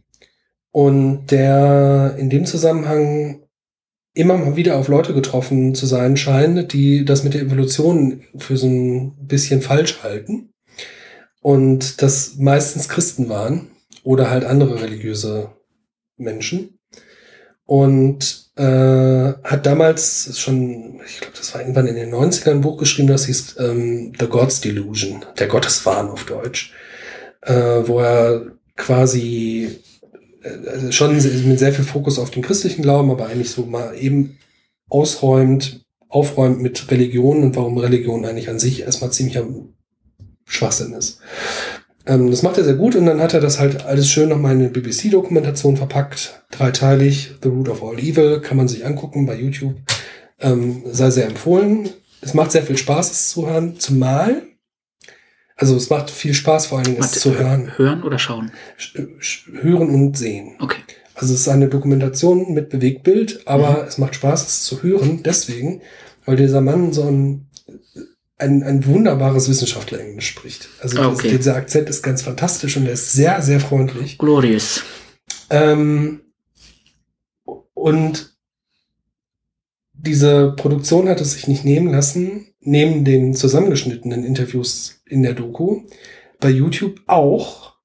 und 0.71 1.27
der 1.27 2.15
in 2.17 2.29
dem 2.29 2.45
Zusammenhang 2.45 3.43
immer 4.13 4.37
mal 4.37 4.55
wieder 4.55 4.77
auf 4.77 4.87
Leute 4.87 5.13
getroffen 5.13 5.75
zu 5.75 5.85
sein 5.85 6.17
scheint, 6.17 6.73
die 6.73 7.05
das 7.05 7.23
mit 7.23 7.33
der 7.33 7.41
Evolution 7.41 8.23
für 8.37 8.57
so 8.57 8.67
ein 8.67 9.15
bisschen 9.27 9.61
falsch 9.61 10.03
halten. 10.03 10.53
Und 11.41 12.01
das 12.01 12.35
meistens 12.37 12.89
Christen 12.89 13.27
waren 13.29 13.71
oder 14.03 14.29
halt 14.29 14.45
andere 14.45 14.81
religiöse 14.81 15.51
Menschen. 16.17 16.79
Und 17.73 18.51
äh, 18.55 19.33
hat 19.43 19.65
damals 19.65 20.37
schon, 20.37 21.01
ich 21.07 21.21
glaube, 21.21 21.33
das 21.35 21.55
war 21.55 21.61
irgendwann 21.61 21.87
in 21.87 21.95
den 21.95 22.13
90ern 22.13 22.51
ein 22.51 22.61
Buch 22.61 22.77
geschrieben, 22.77 23.07
das 23.07 23.25
hieß 23.25 23.55
ähm, 23.57 24.13
The 24.19 24.27
God's 24.27 24.61
Delusion, 24.61 25.25
der 25.39 25.47
Gotteswahn 25.47 26.07
auf 26.11 26.23
Deutsch, 26.25 26.71
äh, 27.41 27.55
wo 27.55 27.99
er 27.99 28.45
quasi 28.75 29.79
also 30.67 30.91
schon 30.91 31.13
mit 31.15 31.57
sehr 31.57 31.73
viel 31.73 31.83
Fokus 31.83 32.19
auf 32.19 32.29
den 32.29 32.43
christlichen 32.43 32.83
Glauben, 32.83 33.09
aber 33.09 33.25
eigentlich 33.25 33.49
so 33.49 33.65
mal 33.65 33.97
eben 33.97 34.37
ausräumt, 34.87 35.83
aufräumt 36.07 36.61
mit 36.61 36.91
Religion 36.91 37.41
und 37.41 37.55
warum 37.55 37.79
Religion 37.79 38.23
eigentlich 38.23 38.49
an 38.49 38.59
sich 38.59 38.81
erstmal 38.81 39.09
ziemlicher 39.09 39.47
Schwachsinn 40.45 40.93
ist. 40.93 41.21
Ähm, 42.05 42.29
das 42.29 42.43
macht 42.43 42.57
er 42.57 42.63
sehr 42.63 42.75
gut 42.75 42.95
und 42.95 43.05
dann 43.05 43.21
hat 43.21 43.33
er 43.33 43.39
das 43.39 43.59
halt 43.59 43.85
alles 43.85 44.09
schön 44.09 44.29
nochmal 44.29 44.53
in 44.53 44.59
eine 44.59 44.69
BBC-Dokumentation 44.69 45.77
verpackt, 45.77 46.43
dreiteilig, 46.51 47.35
The 47.41 47.49
Root 47.49 47.69
of 47.69 47.83
All 47.83 47.99
Evil, 47.99 48.41
kann 48.41 48.57
man 48.57 48.67
sich 48.67 48.85
angucken 48.85 49.25
bei 49.25 49.35
YouTube. 49.35 49.75
Ähm, 50.39 50.83
sei 50.91 51.09
sehr 51.09 51.27
empfohlen. 51.27 51.89
Es 52.21 52.33
macht 52.33 52.51
sehr 52.51 52.63
viel 52.63 52.77
Spaß, 52.77 53.11
es 53.11 53.29
zu 53.29 53.47
hören, 53.47 53.79
zumal 53.79 54.43
also 55.55 55.75
es 55.75 55.89
macht 55.89 56.09
viel 56.09 56.33
Spaß, 56.33 56.67
vor 56.67 56.79
allen 56.79 56.85
Dingen 56.85 56.99
es 56.99 57.11
zu 57.11 57.37
hören. 57.37 57.77
Hören 57.77 58.03
oder 58.03 58.19
schauen? 58.19 58.51
Hören 59.61 59.89
und 59.89 60.17
sehen. 60.17 60.55
Okay. 60.59 60.81
Also 61.15 61.33
es 61.33 61.41
ist 61.41 61.47
eine 61.47 61.69
Dokumentation 61.69 62.53
mit 62.53 62.69
Bewegtbild, 62.69 63.47
aber 63.47 63.83
mhm. 63.83 63.87
es 63.87 63.97
macht 63.97 64.15
Spaß, 64.15 64.47
es 64.47 64.63
zu 64.63 64.81
hören. 64.81 65.21
Deswegen, 65.23 65.81
weil 66.25 66.37
dieser 66.37 66.61
Mann 66.61 66.91
so 66.91 67.03
ein, 67.03 67.47
ein, 68.37 68.63
ein 68.63 68.85
wunderbares 68.85 69.47
Wissenschaftler-Englisch 69.47 70.27
spricht. 70.27 70.69
Also 70.81 71.01
ah, 71.01 71.07
okay. 71.07 71.29
das, 71.29 71.37
dieser 71.37 71.55
Akzent 71.55 71.89
ist 71.89 72.01
ganz 72.03 72.21
fantastisch 72.21 72.77
und 72.77 72.85
er 72.85 72.93
ist 72.93 73.13
sehr, 73.13 73.41
sehr 73.41 73.59
freundlich. 73.59 74.17
Glorious. 74.17 74.83
Ähm, 75.49 76.21
und 77.73 78.33
diese 79.93 80.53
Produktion 80.57 81.07
hat 81.07 81.21
es 81.21 81.33
sich 81.33 81.47
nicht 81.47 81.63
nehmen 81.63 81.91
lassen, 81.91 82.53
neben 82.59 83.05
den 83.05 83.33
zusammengeschnittenen 83.33 84.23
Interviews 84.23 85.01
in 85.05 85.23
der 85.23 85.33
Doku, 85.33 85.83
bei 86.39 86.49
YouTube 86.49 87.01
auch 87.07 87.77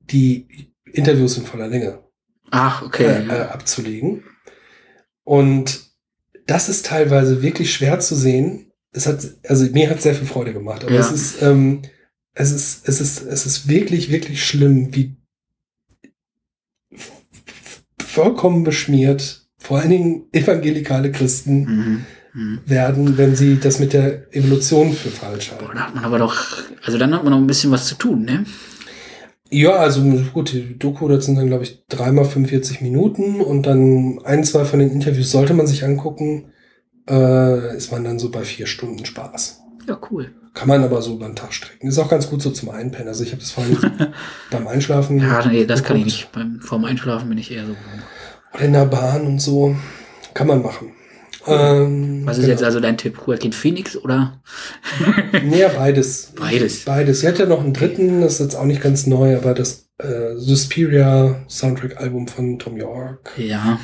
die 0.00 0.72
Interviews 0.92 1.36
in 1.36 1.44
voller 1.44 1.68
Länge 1.68 2.02
Ach, 2.50 2.82
okay. 2.82 3.04
äh, 3.04 3.26
äh, 3.26 3.42
abzulegen. 3.42 4.24
Und 5.24 5.82
das 6.46 6.70
ist 6.70 6.86
teilweise 6.86 7.42
wirklich 7.42 7.72
schwer 7.72 8.00
zu 8.00 8.14
sehen. 8.14 8.67
Es 8.92 9.06
hat, 9.06 9.26
also 9.46 9.66
mir 9.72 9.90
hat 9.90 10.00
sehr 10.02 10.14
viel 10.14 10.26
Freude 10.26 10.52
gemacht, 10.52 10.84
aber 10.84 10.94
Ja. 10.94 11.00
es 11.00 11.10
ist, 11.12 11.42
ähm, 11.42 11.82
es 12.34 12.52
ist, 12.52 12.88
es 12.88 13.00
ist, 13.00 13.22
es 13.22 13.46
ist 13.46 13.68
wirklich, 13.68 14.10
wirklich 14.10 14.44
schlimm, 14.44 14.94
wie 14.94 15.16
vollkommen 18.00 18.64
beschmiert, 18.64 19.46
vor 19.58 19.78
allen 19.78 19.90
Dingen 19.90 20.22
evangelikale 20.32 21.12
Christen 21.12 21.60
Mhm. 21.64 22.04
Mhm. 22.34 22.60
werden, 22.66 23.18
wenn 23.18 23.34
sie 23.36 23.58
das 23.58 23.78
mit 23.78 23.92
der 23.92 24.34
Evolution 24.34 24.92
für 24.92 25.08
falsch 25.10 25.50
Boah, 25.50 25.60
halten. 25.60 25.76
da 25.76 25.86
hat 25.86 25.94
man 25.94 26.04
aber 26.04 26.18
doch, 26.18 26.36
also 26.84 26.98
dann 26.98 27.14
hat 27.14 27.24
man 27.24 27.32
noch 27.32 27.38
ein 27.40 27.46
bisschen 27.46 27.70
was 27.70 27.86
zu 27.86 27.94
tun, 27.96 28.24
ne? 28.24 28.44
Ja, 29.50 29.76
also 29.76 30.02
gut, 30.34 30.52
die 30.52 30.78
Doku, 30.78 31.08
das 31.08 31.24
sind 31.24 31.36
dann, 31.36 31.46
glaube 31.46 31.64
ich, 31.64 31.84
dreimal 31.88 32.26
45 32.26 32.82
Minuten 32.82 33.40
und 33.40 33.62
dann 33.64 34.20
ein, 34.24 34.44
zwei 34.44 34.66
von 34.66 34.78
den 34.78 34.90
Interviews 34.90 35.30
sollte 35.30 35.54
man 35.54 35.66
sich 35.66 35.84
angucken. 35.84 36.52
Äh, 37.08 37.76
ist 37.76 37.90
man 37.90 38.04
dann 38.04 38.18
so 38.18 38.30
bei 38.30 38.42
vier 38.44 38.66
Stunden 38.66 39.04
Spaß. 39.04 39.60
Ja, 39.86 39.98
cool. 40.10 40.32
Kann 40.54 40.68
man 40.68 40.82
aber 40.82 41.00
so 41.02 41.14
über 41.14 41.26
den 41.26 41.36
Tag 41.36 41.54
strecken. 41.54 41.88
Ist 41.88 41.98
auch 41.98 42.08
ganz 42.08 42.28
gut 42.28 42.42
so 42.42 42.50
zum 42.50 42.70
Einpennen. 42.70 43.08
Also 43.08 43.22
ich 43.22 43.30
habe 43.30 43.40
das 43.40 43.52
vorhin 43.52 43.78
beim 44.50 44.66
Einschlafen. 44.66 45.18
Ja, 45.20 45.46
nee, 45.46 45.64
das 45.64 45.82
kann 45.84 45.96
ich 45.96 46.04
geguckt. 46.04 46.20
nicht. 46.20 46.32
Beim, 46.32 46.60
vorm 46.60 46.84
Einschlafen 46.84 47.28
bin 47.28 47.38
ich 47.38 47.50
eher 47.52 47.66
so. 47.66 47.76
Oder 48.54 48.64
in 48.64 48.72
der 48.72 48.86
Bahn 48.86 49.26
und 49.26 49.40
so. 49.40 49.76
Kann 50.34 50.46
man 50.46 50.62
machen. 50.62 50.92
Ähm, 51.46 52.22
Was 52.24 52.36
ist 52.36 52.42
genau. 52.42 52.52
jetzt 52.52 52.64
also 52.64 52.80
dein 52.80 52.98
Tipp? 52.98 53.18
Joaquin 53.26 53.52
Phoenix 53.52 53.96
oder? 53.96 54.40
Nee, 55.44 55.60
ja, 55.60 55.68
beides. 55.68 56.32
Beides. 56.36 56.84
Beides. 56.84 57.20
Sie 57.20 57.28
hat 57.28 57.38
ja 57.38 57.46
noch 57.46 57.60
einen 57.60 57.72
dritten, 57.72 58.20
das 58.20 58.34
ist 58.34 58.40
jetzt 58.40 58.54
auch 58.56 58.64
nicht 58.64 58.82
ganz 58.82 59.06
neu, 59.06 59.36
aber 59.36 59.54
das 59.54 59.88
äh, 59.98 60.36
Suspiria 60.36 61.44
Soundtrack-Album 61.48 62.28
von 62.28 62.58
Tom 62.58 62.76
York. 62.76 63.32
Ja. 63.36 63.78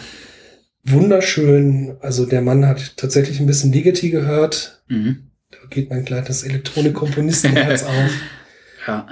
Wunderschön. 0.85 1.97
Also 2.01 2.27
der 2.27 2.43
Mann 2.43 2.67
hat 2.67 2.97
tatsächlich 2.97 3.41
ein 3.41 3.47
bisschen 3.47 3.73
Ligeti 3.73 4.11
gehört. 4.11 4.83
Mhm. 4.89 5.25
Da 5.51 5.59
geht 5.71 5.91
mein 5.91 6.05
kleines 6.05 6.43
Elektronik-Komponistenherz 6.45 7.85
auf. 7.85 7.93
Ja. 8.87 9.07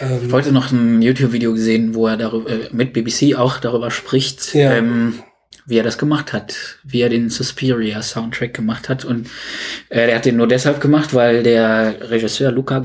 Ähm, 0.00 0.20
Ich 0.26 0.30
wollte 0.30 0.52
noch 0.52 0.70
ein 0.70 1.02
YouTube-Video 1.02 1.52
gesehen, 1.52 1.96
wo 1.96 2.06
er 2.06 2.16
darüber, 2.16 2.48
äh, 2.48 2.68
mit 2.70 2.92
BBC 2.92 3.34
auch 3.36 3.58
darüber 3.58 3.90
spricht, 3.90 4.54
Ja. 4.54 4.72
ähm, 4.76 5.14
wie 5.66 5.78
er 5.78 5.82
das 5.82 5.98
gemacht 5.98 6.32
hat, 6.32 6.78
wie 6.84 7.00
er 7.00 7.08
den 7.08 7.28
Suspiria 7.28 8.02
Soundtrack 8.02 8.54
gemacht 8.54 8.88
hat. 8.88 9.04
Und 9.04 9.28
äh, 9.88 10.06
der 10.06 10.14
hat 10.14 10.26
den 10.26 10.36
nur 10.36 10.46
deshalb 10.46 10.80
gemacht, 10.80 11.12
weil 11.12 11.42
der 11.42 12.08
Regisseur 12.08 12.52
Luca 12.52 12.78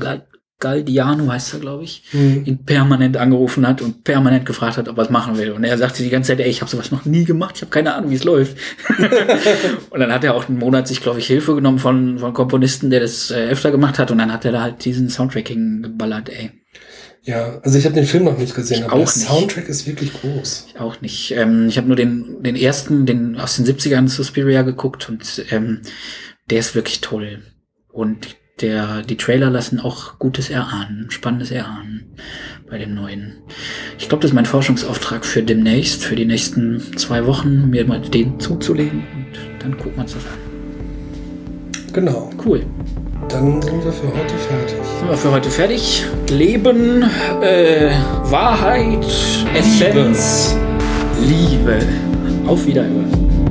Galdiano 0.62 1.30
heißt 1.30 1.54
er, 1.54 1.60
glaube 1.60 1.82
ich, 1.82 2.04
hm. 2.12 2.44
ihn 2.44 2.64
permanent 2.64 3.16
angerufen 3.16 3.66
hat 3.66 3.82
und 3.82 4.04
permanent 4.04 4.46
gefragt 4.46 4.76
hat, 4.76 4.88
ob 4.88 4.96
er 4.96 5.04
es 5.04 5.10
machen 5.10 5.36
will. 5.36 5.50
Und 5.50 5.64
er 5.64 5.76
sagte 5.76 6.04
die 6.04 6.08
ganze 6.08 6.28
Zeit, 6.28 6.40
ey, 6.40 6.48
ich 6.48 6.60
habe 6.60 6.70
sowas 6.70 6.92
noch 6.92 7.04
nie 7.04 7.24
gemacht, 7.24 7.56
ich 7.56 7.62
habe 7.62 7.70
keine 7.70 7.94
Ahnung, 7.94 8.10
wie 8.10 8.14
es 8.14 8.22
läuft. 8.22 8.56
und 9.90 9.98
dann 9.98 10.12
hat 10.12 10.22
er 10.22 10.34
auch 10.34 10.48
einen 10.48 10.58
Monat 10.58 10.86
sich, 10.86 11.00
glaube 11.00 11.18
ich, 11.18 11.26
Hilfe 11.26 11.56
genommen 11.56 11.80
von, 11.80 12.20
von 12.20 12.32
Komponisten, 12.32 12.90
der 12.90 13.00
das 13.00 13.32
äh, 13.32 13.48
öfter 13.48 13.72
gemacht 13.72 13.98
hat. 13.98 14.12
Und 14.12 14.18
dann 14.18 14.32
hat 14.32 14.44
er 14.44 14.52
da 14.52 14.62
halt 14.62 14.84
diesen 14.84 15.10
Soundtracking 15.10 15.82
geballert, 15.82 16.28
ey. 16.28 16.52
Ja, 17.24 17.60
also 17.62 17.76
ich 17.76 17.84
habe 17.84 17.94
den 17.94 18.06
Film 18.06 18.24
noch 18.24 18.38
nicht 18.38 18.54
gesehen, 18.54 18.78
Ich 18.78 18.84
aber 18.84 18.94
auch 18.94 19.12
der 19.12 19.16
nicht. 19.16 19.28
Soundtrack 19.28 19.68
ist 19.68 19.86
wirklich 19.86 20.12
groß. 20.12 20.66
Ich 20.68 20.80
auch 20.80 21.00
nicht. 21.00 21.32
Ähm, 21.32 21.66
ich 21.68 21.76
habe 21.76 21.88
nur 21.88 21.96
den, 21.96 22.42
den 22.42 22.56
ersten, 22.56 23.04
den 23.04 23.36
aus 23.36 23.56
den 23.56 23.66
70ern 23.66 24.08
Suspiria 24.08 24.62
geguckt 24.62 25.08
und 25.08 25.44
ähm, 25.50 25.82
der 26.50 26.60
ist 26.60 26.74
wirklich 26.74 27.00
toll. 27.00 27.42
Und 27.92 28.36
der, 28.62 29.02
die 29.02 29.16
Trailer 29.16 29.50
lassen 29.50 29.80
auch 29.80 30.18
Gutes 30.18 30.48
erahnen, 30.48 31.06
Spannendes 31.10 31.50
erahnen 31.50 32.14
bei 32.70 32.78
dem 32.78 32.94
neuen. 32.94 33.34
Ich 33.98 34.08
glaube, 34.08 34.22
das 34.22 34.30
ist 34.30 34.34
mein 34.34 34.46
Forschungsauftrag 34.46 35.26
für 35.26 35.42
demnächst, 35.42 36.04
für 36.04 36.16
die 36.16 36.24
nächsten 36.24 36.96
zwei 36.96 37.26
Wochen, 37.26 37.68
mir 37.68 37.84
mal 37.84 38.00
den 38.00 38.40
zuzulegen 38.40 39.00
und 39.14 39.62
dann 39.62 39.76
gucken 39.76 39.96
wir 39.96 40.02
uns 40.02 40.14
das 40.14 40.24
an. 40.24 40.52
Genau. 41.92 42.30
Cool. 42.44 42.64
Dann 43.28 43.60
sind 43.60 43.84
wir 43.84 43.92
für 43.92 44.08
heute 44.08 44.34
fertig. 44.38 44.76
Sind 44.98 45.08
wir 45.08 45.16
für 45.16 45.30
heute 45.30 45.50
fertig. 45.50 46.04
Leben, 46.30 47.02
äh, 47.42 47.90
Wahrheit, 48.24 49.06
Essenz, 49.54 50.56
Liebe. 51.20 51.78
Auf 52.46 52.66
Wiederhören. 52.66 53.41